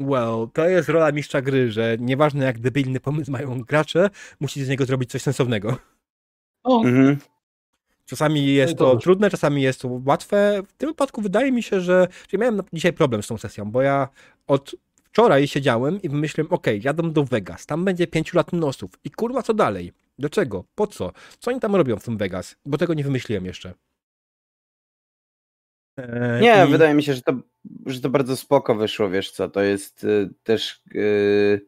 [0.00, 4.10] Well, to jest rola mistrza gry, że nieważne jak debilny pomysł mają gracze,
[4.40, 5.76] musi z niego zrobić coś sensownego.
[6.64, 7.16] No, Mhm.
[8.06, 9.02] Czasami jest to dobrze.
[9.04, 10.62] trudne, czasami jest to łatwe.
[10.68, 13.82] W tym wypadku wydaje mi się, że, że miałem dzisiaj problem z tą sesją, bo
[13.82, 14.08] ja
[14.46, 19.42] od wczoraj siedziałem i wymyśliłem, okej, jadę do Vegas, tam będzie pięciu latynosów i kurwa
[19.42, 19.92] co dalej?
[20.18, 20.64] Dlaczego?
[20.74, 21.12] Po co?
[21.38, 22.56] Co oni tam robią w tym Vegas?
[22.66, 23.74] Bo tego nie wymyśliłem jeszcze.
[25.98, 27.32] E, Nie, i- wydaje mi się, że to,
[27.86, 31.66] że to bardzo spoko wyszło, wiesz co, to jest y, też y,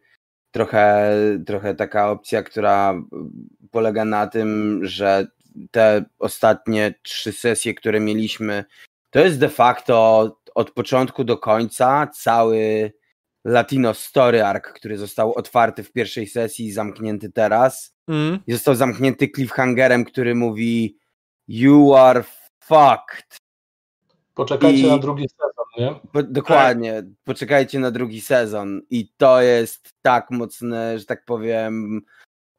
[0.51, 1.13] trochę,
[1.47, 2.95] trochę taka opcja, która
[3.71, 5.27] polega na tym, że
[5.71, 8.65] te ostatnie trzy sesje, które mieliśmy,
[9.11, 12.93] to jest de facto od początku do końca cały
[13.45, 17.95] Latino Story Arc, który został otwarty w pierwszej sesji i zamknięty teraz.
[18.09, 20.99] Mm, I został zamknięty cliffhangerem, który mówi
[21.49, 22.25] You are
[22.65, 23.37] fucked.
[24.41, 26.01] Poczekajcie I- na drugi sezon, nie?
[26.13, 32.01] Po, dokładnie, poczekajcie na drugi sezon i to jest tak mocne, że tak powiem,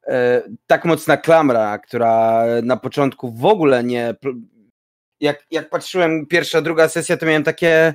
[0.06, 4.14] e, tak mocna klamra, która na początku w ogóle nie.
[5.20, 7.94] Jak, jak patrzyłem pierwsza, druga sesja, to miałem takie.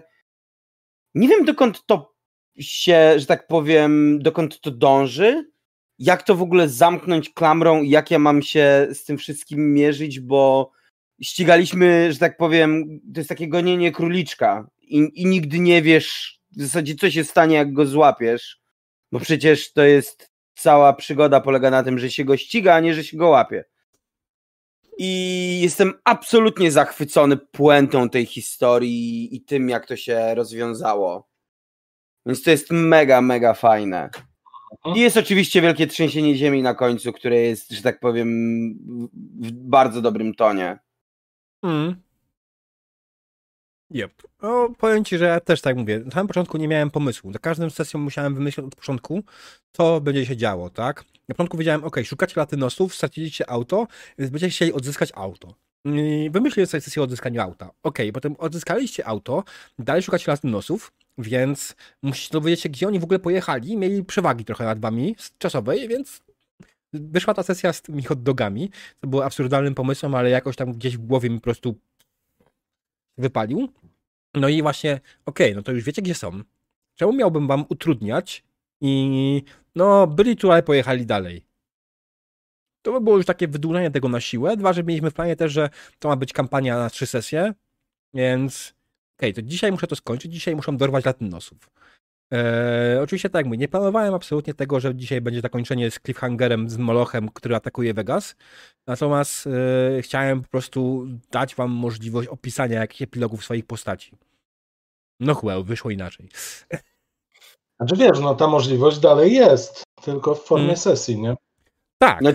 [1.15, 2.13] Nie wiem dokąd to
[2.59, 5.51] się, że tak powiem, dokąd to dąży.
[5.99, 10.19] Jak to w ogóle zamknąć klamrą i jak ja mam się z tym wszystkim mierzyć,
[10.19, 10.71] bo
[11.21, 16.61] ścigaliśmy, że tak powiem, to jest takie gonienie króliczka i, i nigdy nie wiesz w
[16.61, 18.59] zasadzie, co się stanie, jak go złapiesz,
[19.11, 22.93] bo przecież to jest cała przygoda polega na tym, że się go ściga, a nie,
[22.93, 23.65] że się go łapie.
[24.97, 31.27] I jestem absolutnie zachwycony puentą tej historii i tym, jak to się rozwiązało.
[32.25, 34.09] Więc to jest mega, mega fajne.
[34.95, 38.29] I jest oczywiście wielkie trzęsienie ziemi na końcu, które jest, że tak powiem,
[39.13, 40.79] w bardzo dobrym tonie.
[41.63, 41.95] Mm.
[43.93, 44.11] Yep.
[44.41, 45.99] No, powiem ci, że ja też tak mówię.
[45.99, 47.31] Na samym początku nie miałem pomysłu.
[47.31, 49.23] Na każdą sesją musiałem wymyślić od początku,
[49.71, 51.03] co będzie się działo, tak?
[51.29, 53.87] Na początku wiedziałem, ok, szukacie latynosów, straciliście auto,
[54.17, 55.53] więc będziecie chcieli odzyskać auto.
[55.85, 57.69] I Wymyśliłem sobie sesję o odzyskaniu auta.
[57.83, 59.43] Ok, potem odzyskaliście auto,
[59.79, 63.77] dalej szukacie latynosów, więc musicie dowiedzieć się, gdzie oni w ogóle pojechali.
[63.77, 66.21] Mieli przewagi trochę nad wami czasowej, więc
[66.93, 68.69] wyszła ta sesja z tymi hot dogami.
[68.99, 71.75] To było absurdalnym pomysłem, ale jakoś tam gdzieś w głowie mi po prostu
[73.17, 73.69] wypalił.
[74.33, 76.41] No i właśnie, okej, no to już wiecie, gdzie są.
[76.95, 78.43] Czemu miałbym wam utrudniać
[78.81, 79.43] i
[79.75, 81.45] no, byli tu, ale pojechali dalej.
[82.81, 84.57] To by było już takie wydłużenie tego na siłę.
[84.57, 87.53] Dwa, że mieliśmy w planie też, że to ma być kampania na trzy sesje,
[88.13, 88.73] więc
[89.17, 91.69] okej, to dzisiaj muszę to skończyć, dzisiaj muszę dorwać latynosów.
[92.31, 96.69] Eee, oczywiście tak jak mówię, nie planowałem absolutnie tego, że dzisiaj będzie zakończenie z cliffhangerem,
[96.69, 98.35] z Molochem, który atakuje Vegas.
[98.87, 104.11] Natomiast e, chciałem po prostu dać wam możliwość opisania jakichś epilogów swoich postaci.
[105.19, 106.29] No well, wyszło inaczej.
[107.79, 110.77] Znaczy wiesz, no ta możliwość dalej jest, tylko w formie Mm.
[110.77, 111.35] sesji, nie?
[111.97, 112.31] Tak, No,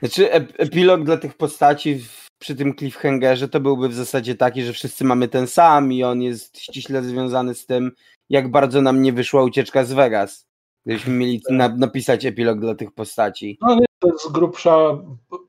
[0.00, 4.62] znaczy, ep- epilog dla tych postaci w, przy tym cliffhangerze to byłby w zasadzie taki,
[4.62, 7.92] że wszyscy mamy ten sam i on jest ściśle związany z tym,
[8.28, 10.46] jak bardzo nam nie wyszła ucieczka z Vegas.
[10.86, 13.58] Gdybyśmy mieli na, napisać epilog dla tych postaci.
[13.60, 14.98] No nie, to jest grubsza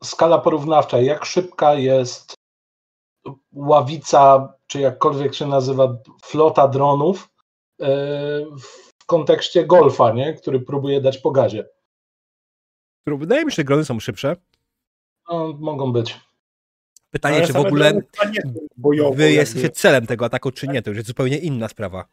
[0.03, 0.99] skala porównawcza.
[0.99, 2.35] Jak szybka jest
[3.51, 7.29] ławica, czy jakkolwiek się nazywa, flota dronów
[7.81, 7.87] e,
[8.99, 10.33] w kontekście golfa, nie?
[10.33, 11.65] który próbuje dać po gazie.
[13.07, 14.35] Wydaje mi się, że grony są szybsze.
[15.29, 16.19] No, mogą być.
[17.13, 18.01] Pytanie, Ale czy w ogóle
[18.77, 19.35] bojowo, wy jakby.
[19.35, 22.05] jesteście celem tego ataku, czy nie, to już jest zupełnie inna sprawa.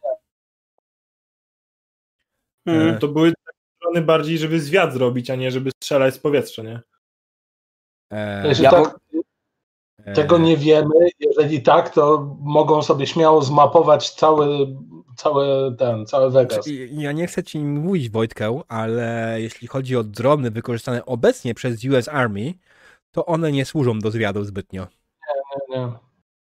[2.67, 2.99] Hmm.
[2.99, 3.33] To były
[3.81, 6.81] drony bardziej, żeby zwiat zrobić, a nie żeby strzelać z powietrza, nie?
[8.11, 8.99] E, Jeśli Ja tak,
[10.05, 10.95] e, tego nie wiemy.
[11.19, 14.75] Jeżeli tak, to mogą sobie śmiało zmapować cały,
[15.17, 16.53] cały ten, cały Vegas.
[16.53, 21.85] Znaczy, Ja nie chcę ci mówić, Wojtkę, ale jeśli chodzi o drony wykorzystane obecnie przez
[21.85, 22.53] US Army,
[23.11, 24.87] to one nie służą do zwiadu zbytnio.
[25.69, 25.91] Nie, nie.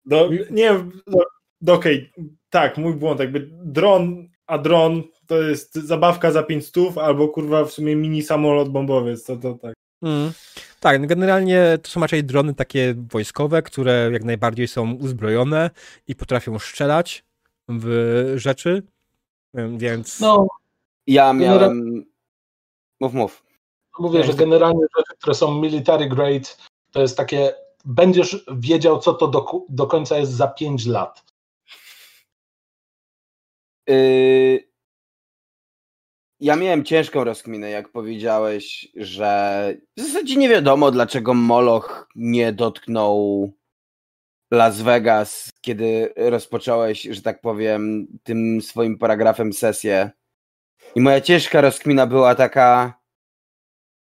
[0.05, 0.73] Do, nie,
[1.07, 1.19] do,
[1.61, 2.11] do, okej,
[2.49, 7.65] tak, mój błąd, jakby dron, a dron to jest zabawka za 5 stów, albo kurwa
[7.65, 9.73] w sumie mini samolot bombowiec, to, to tak.
[10.01, 10.31] Mm.
[10.79, 15.69] Tak, no generalnie to są raczej drony takie wojskowe, które jak najbardziej są uzbrojone
[16.07, 17.25] i potrafią strzelać
[17.69, 18.83] w rzeczy,
[19.53, 20.47] więc No,
[21.07, 22.05] Ja miałem...
[22.99, 23.46] Mów, mów.
[23.99, 26.49] Mówię, że generalnie rzeczy, które są military grade,
[26.91, 27.53] to jest takie,
[27.85, 31.23] będziesz wiedział, co to do, do końca jest za 5 lat.
[33.87, 34.67] Yy,
[36.39, 43.51] Ja miałem ciężką rozkminę, jak powiedziałeś, że w zasadzie nie wiadomo, dlaczego Moloch nie dotknął
[44.51, 50.11] Las Vegas, kiedy rozpocząłeś, że tak powiem, tym swoim paragrafem sesję.
[50.95, 52.99] I moja ciężka rozkmina była taka.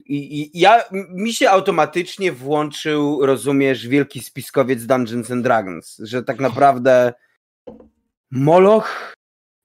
[0.09, 6.41] I, i ja, mi się automatycznie włączył, rozumiesz, wielki spiskowiec Dungeons and Dragons, że tak
[6.41, 7.13] naprawdę
[8.31, 9.15] Moloch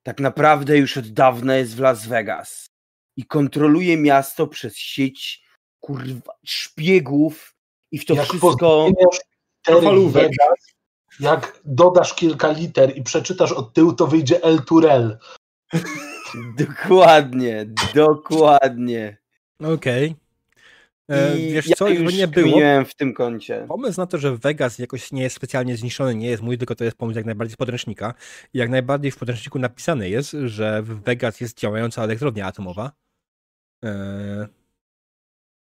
[0.03, 2.68] tak naprawdę już od dawna jest w Las Vegas
[3.18, 5.44] i kontroluje miasto przez sieć
[5.80, 7.56] kurwa szpiegów
[7.92, 8.90] i w to jak wszystko
[9.66, 10.24] Falówek.
[10.24, 10.74] Vegas,
[11.20, 15.18] jak dodasz kilka liter i przeczytasz od tyłu, to wyjdzie El Turel.
[16.66, 19.18] dokładnie, dokładnie.
[19.60, 20.20] okej.
[21.10, 23.66] E, I Wiesz ja co, już nie było, w tym kącie.
[23.68, 26.84] Pomysł na to, że Vegas jakoś nie jest specjalnie zniszczony, nie jest mój, tylko to
[26.84, 28.14] jest pomysł jak najbardziej z podręcznika.
[28.54, 32.92] I jak najbardziej w podręczniku napisane jest, że w Vegas jest działająca elektrownia atomowa.
[33.84, 34.48] Eee,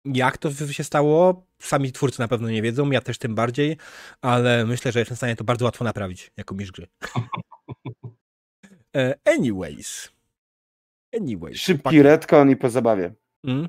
[0.04, 1.46] Jak to się stało?
[1.58, 3.76] Sami twórcy na pewno nie wiedzą, ja też tym bardziej,
[4.22, 6.86] ale myślę, że jestem w stanie to bardzo łatwo naprawić jako mistrz gry.
[8.94, 10.12] Eee, Anyways.
[11.14, 11.60] Anyways.
[11.60, 13.14] Szybki retcon i po zabawie.
[13.46, 13.68] Mm.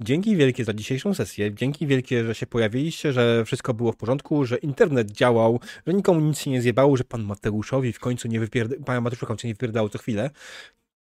[0.00, 1.54] Dzięki wielkie za dzisiejszą sesję.
[1.54, 6.20] Dzięki wielkie, że się pojawiliście, że wszystko było w porządku, że internet działał, że nikomu
[6.20, 8.76] nic się nie zjebało, że pan Mateuszowi w końcu nie wypierda...
[8.86, 10.30] Pan Mateuszu w końcu nie wypierdało co chwilę.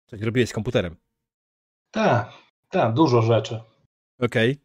[0.06, 0.96] Coś robiłeś z komputerem.
[1.90, 2.32] Tak,
[2.70, 3.60] tak, dużo rzeczy.
[4.20, 4.58] Okej.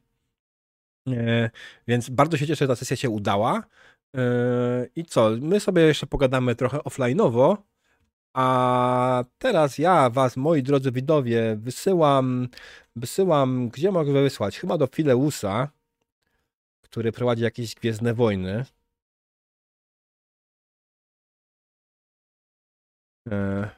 [1.07, 1.49] E,
[1.87, 3.63] Więc bardzo się cieszę, że ta sesja się udała.
[4.17, 4.21] E,
[4.95, 5.29] I co?
[5.41, 7.57] My sobie jeszcze pogadamy trochę offline'owo.
[8.33, 12.47] A teraz ja was, moi drodzy widowie, wysyłam,
[12.95, 14.59] wysyłam, gdzie mogę wysłać?
[14.59, 15.71] Chyba do Fileusa,
[16.81, 18.65] który prowadzi jakieś Gwiezdne Wojny.
[23.31, 23.69] E,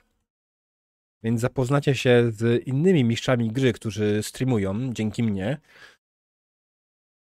[1.24, 5.58] Więc zapoznacie się z innymi mistrzami gry, którzy streamują dzięki mnie.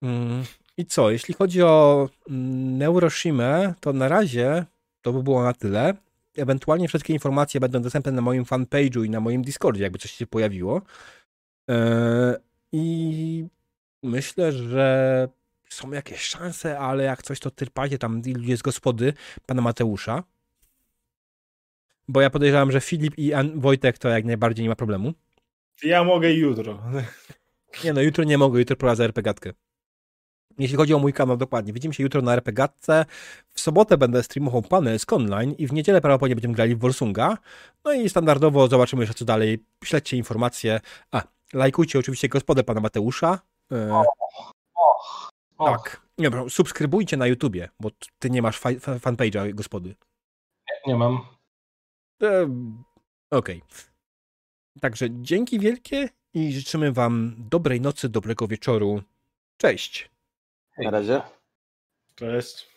[0.02, 0.44] Mm,
[0.76, 4.64] I co, jeśli chodzi o mm, Neuroshimę, to na razie
[5.02, 5.94] to by było na tyle.
[6.36, 10.26] Ewentualnie wszystkie informacje będą dostępne na moim fanpage'u i na moim Discordzie, jakby coś się
[10.26, 10.82] pojawiło.
[11.68, 12.36] Eee,
[12.72, 13.46] I
[14.02, 15.28] myślę, że
[15.68, 19.12] są jakieś szanse, ale jak coś, to tyrpajcie tam ilu jest gospody
[19.46, 20.22] pana Mateusza.
[22.08, 25.12] Bo ja podejrzewam, że Filip i An- Wojtek to jak najbardziej nie ma problemu.
[25.82, 26.82] Ja mogę jutro.
[27.84, 29.52] Nie no, jutro nie mogę, jutro prowadzę RPGatkę.
[30.58, 31.72] Jeśli chodzi o mój kanał, dokładnie.
[31.72, 33.06] Widzimy się jutro na RPGatce.
[33.54, 37.38] W sobotę będę streamował Panelsk Online i w niedzielę prawdopodobnie będziemy grali w Wolsunga.
[37.84, 39.64] No i standardowo zobaczymy jeszcze co dalej.
[39.84, 40.80] Śledźcie informacje.
[41.10, 43.38] A, lajkujcie oczywiście gospodę pana Mateusza.
[43.72, 44.02] E,
[44.74, 46.00] Och, tak.
[46.18, 49.94] Nie, przepraszam, subskrybujcie na YouTubie, bo ty nie masz fa- fa- fanpage'a gospody.
[50.86, 51.26] nie mam.
[52.22, 52.48] E,
[53.30, 53.62] Okej.
[54.80, 59.02] Także dzięki wielkie i życzymy wam dobrej nocy, dobrego wieczoru.
[59.56, 60.10] Cześć.
[60.78, 61.22] Na razie.
[62.14, 62.71] To jest.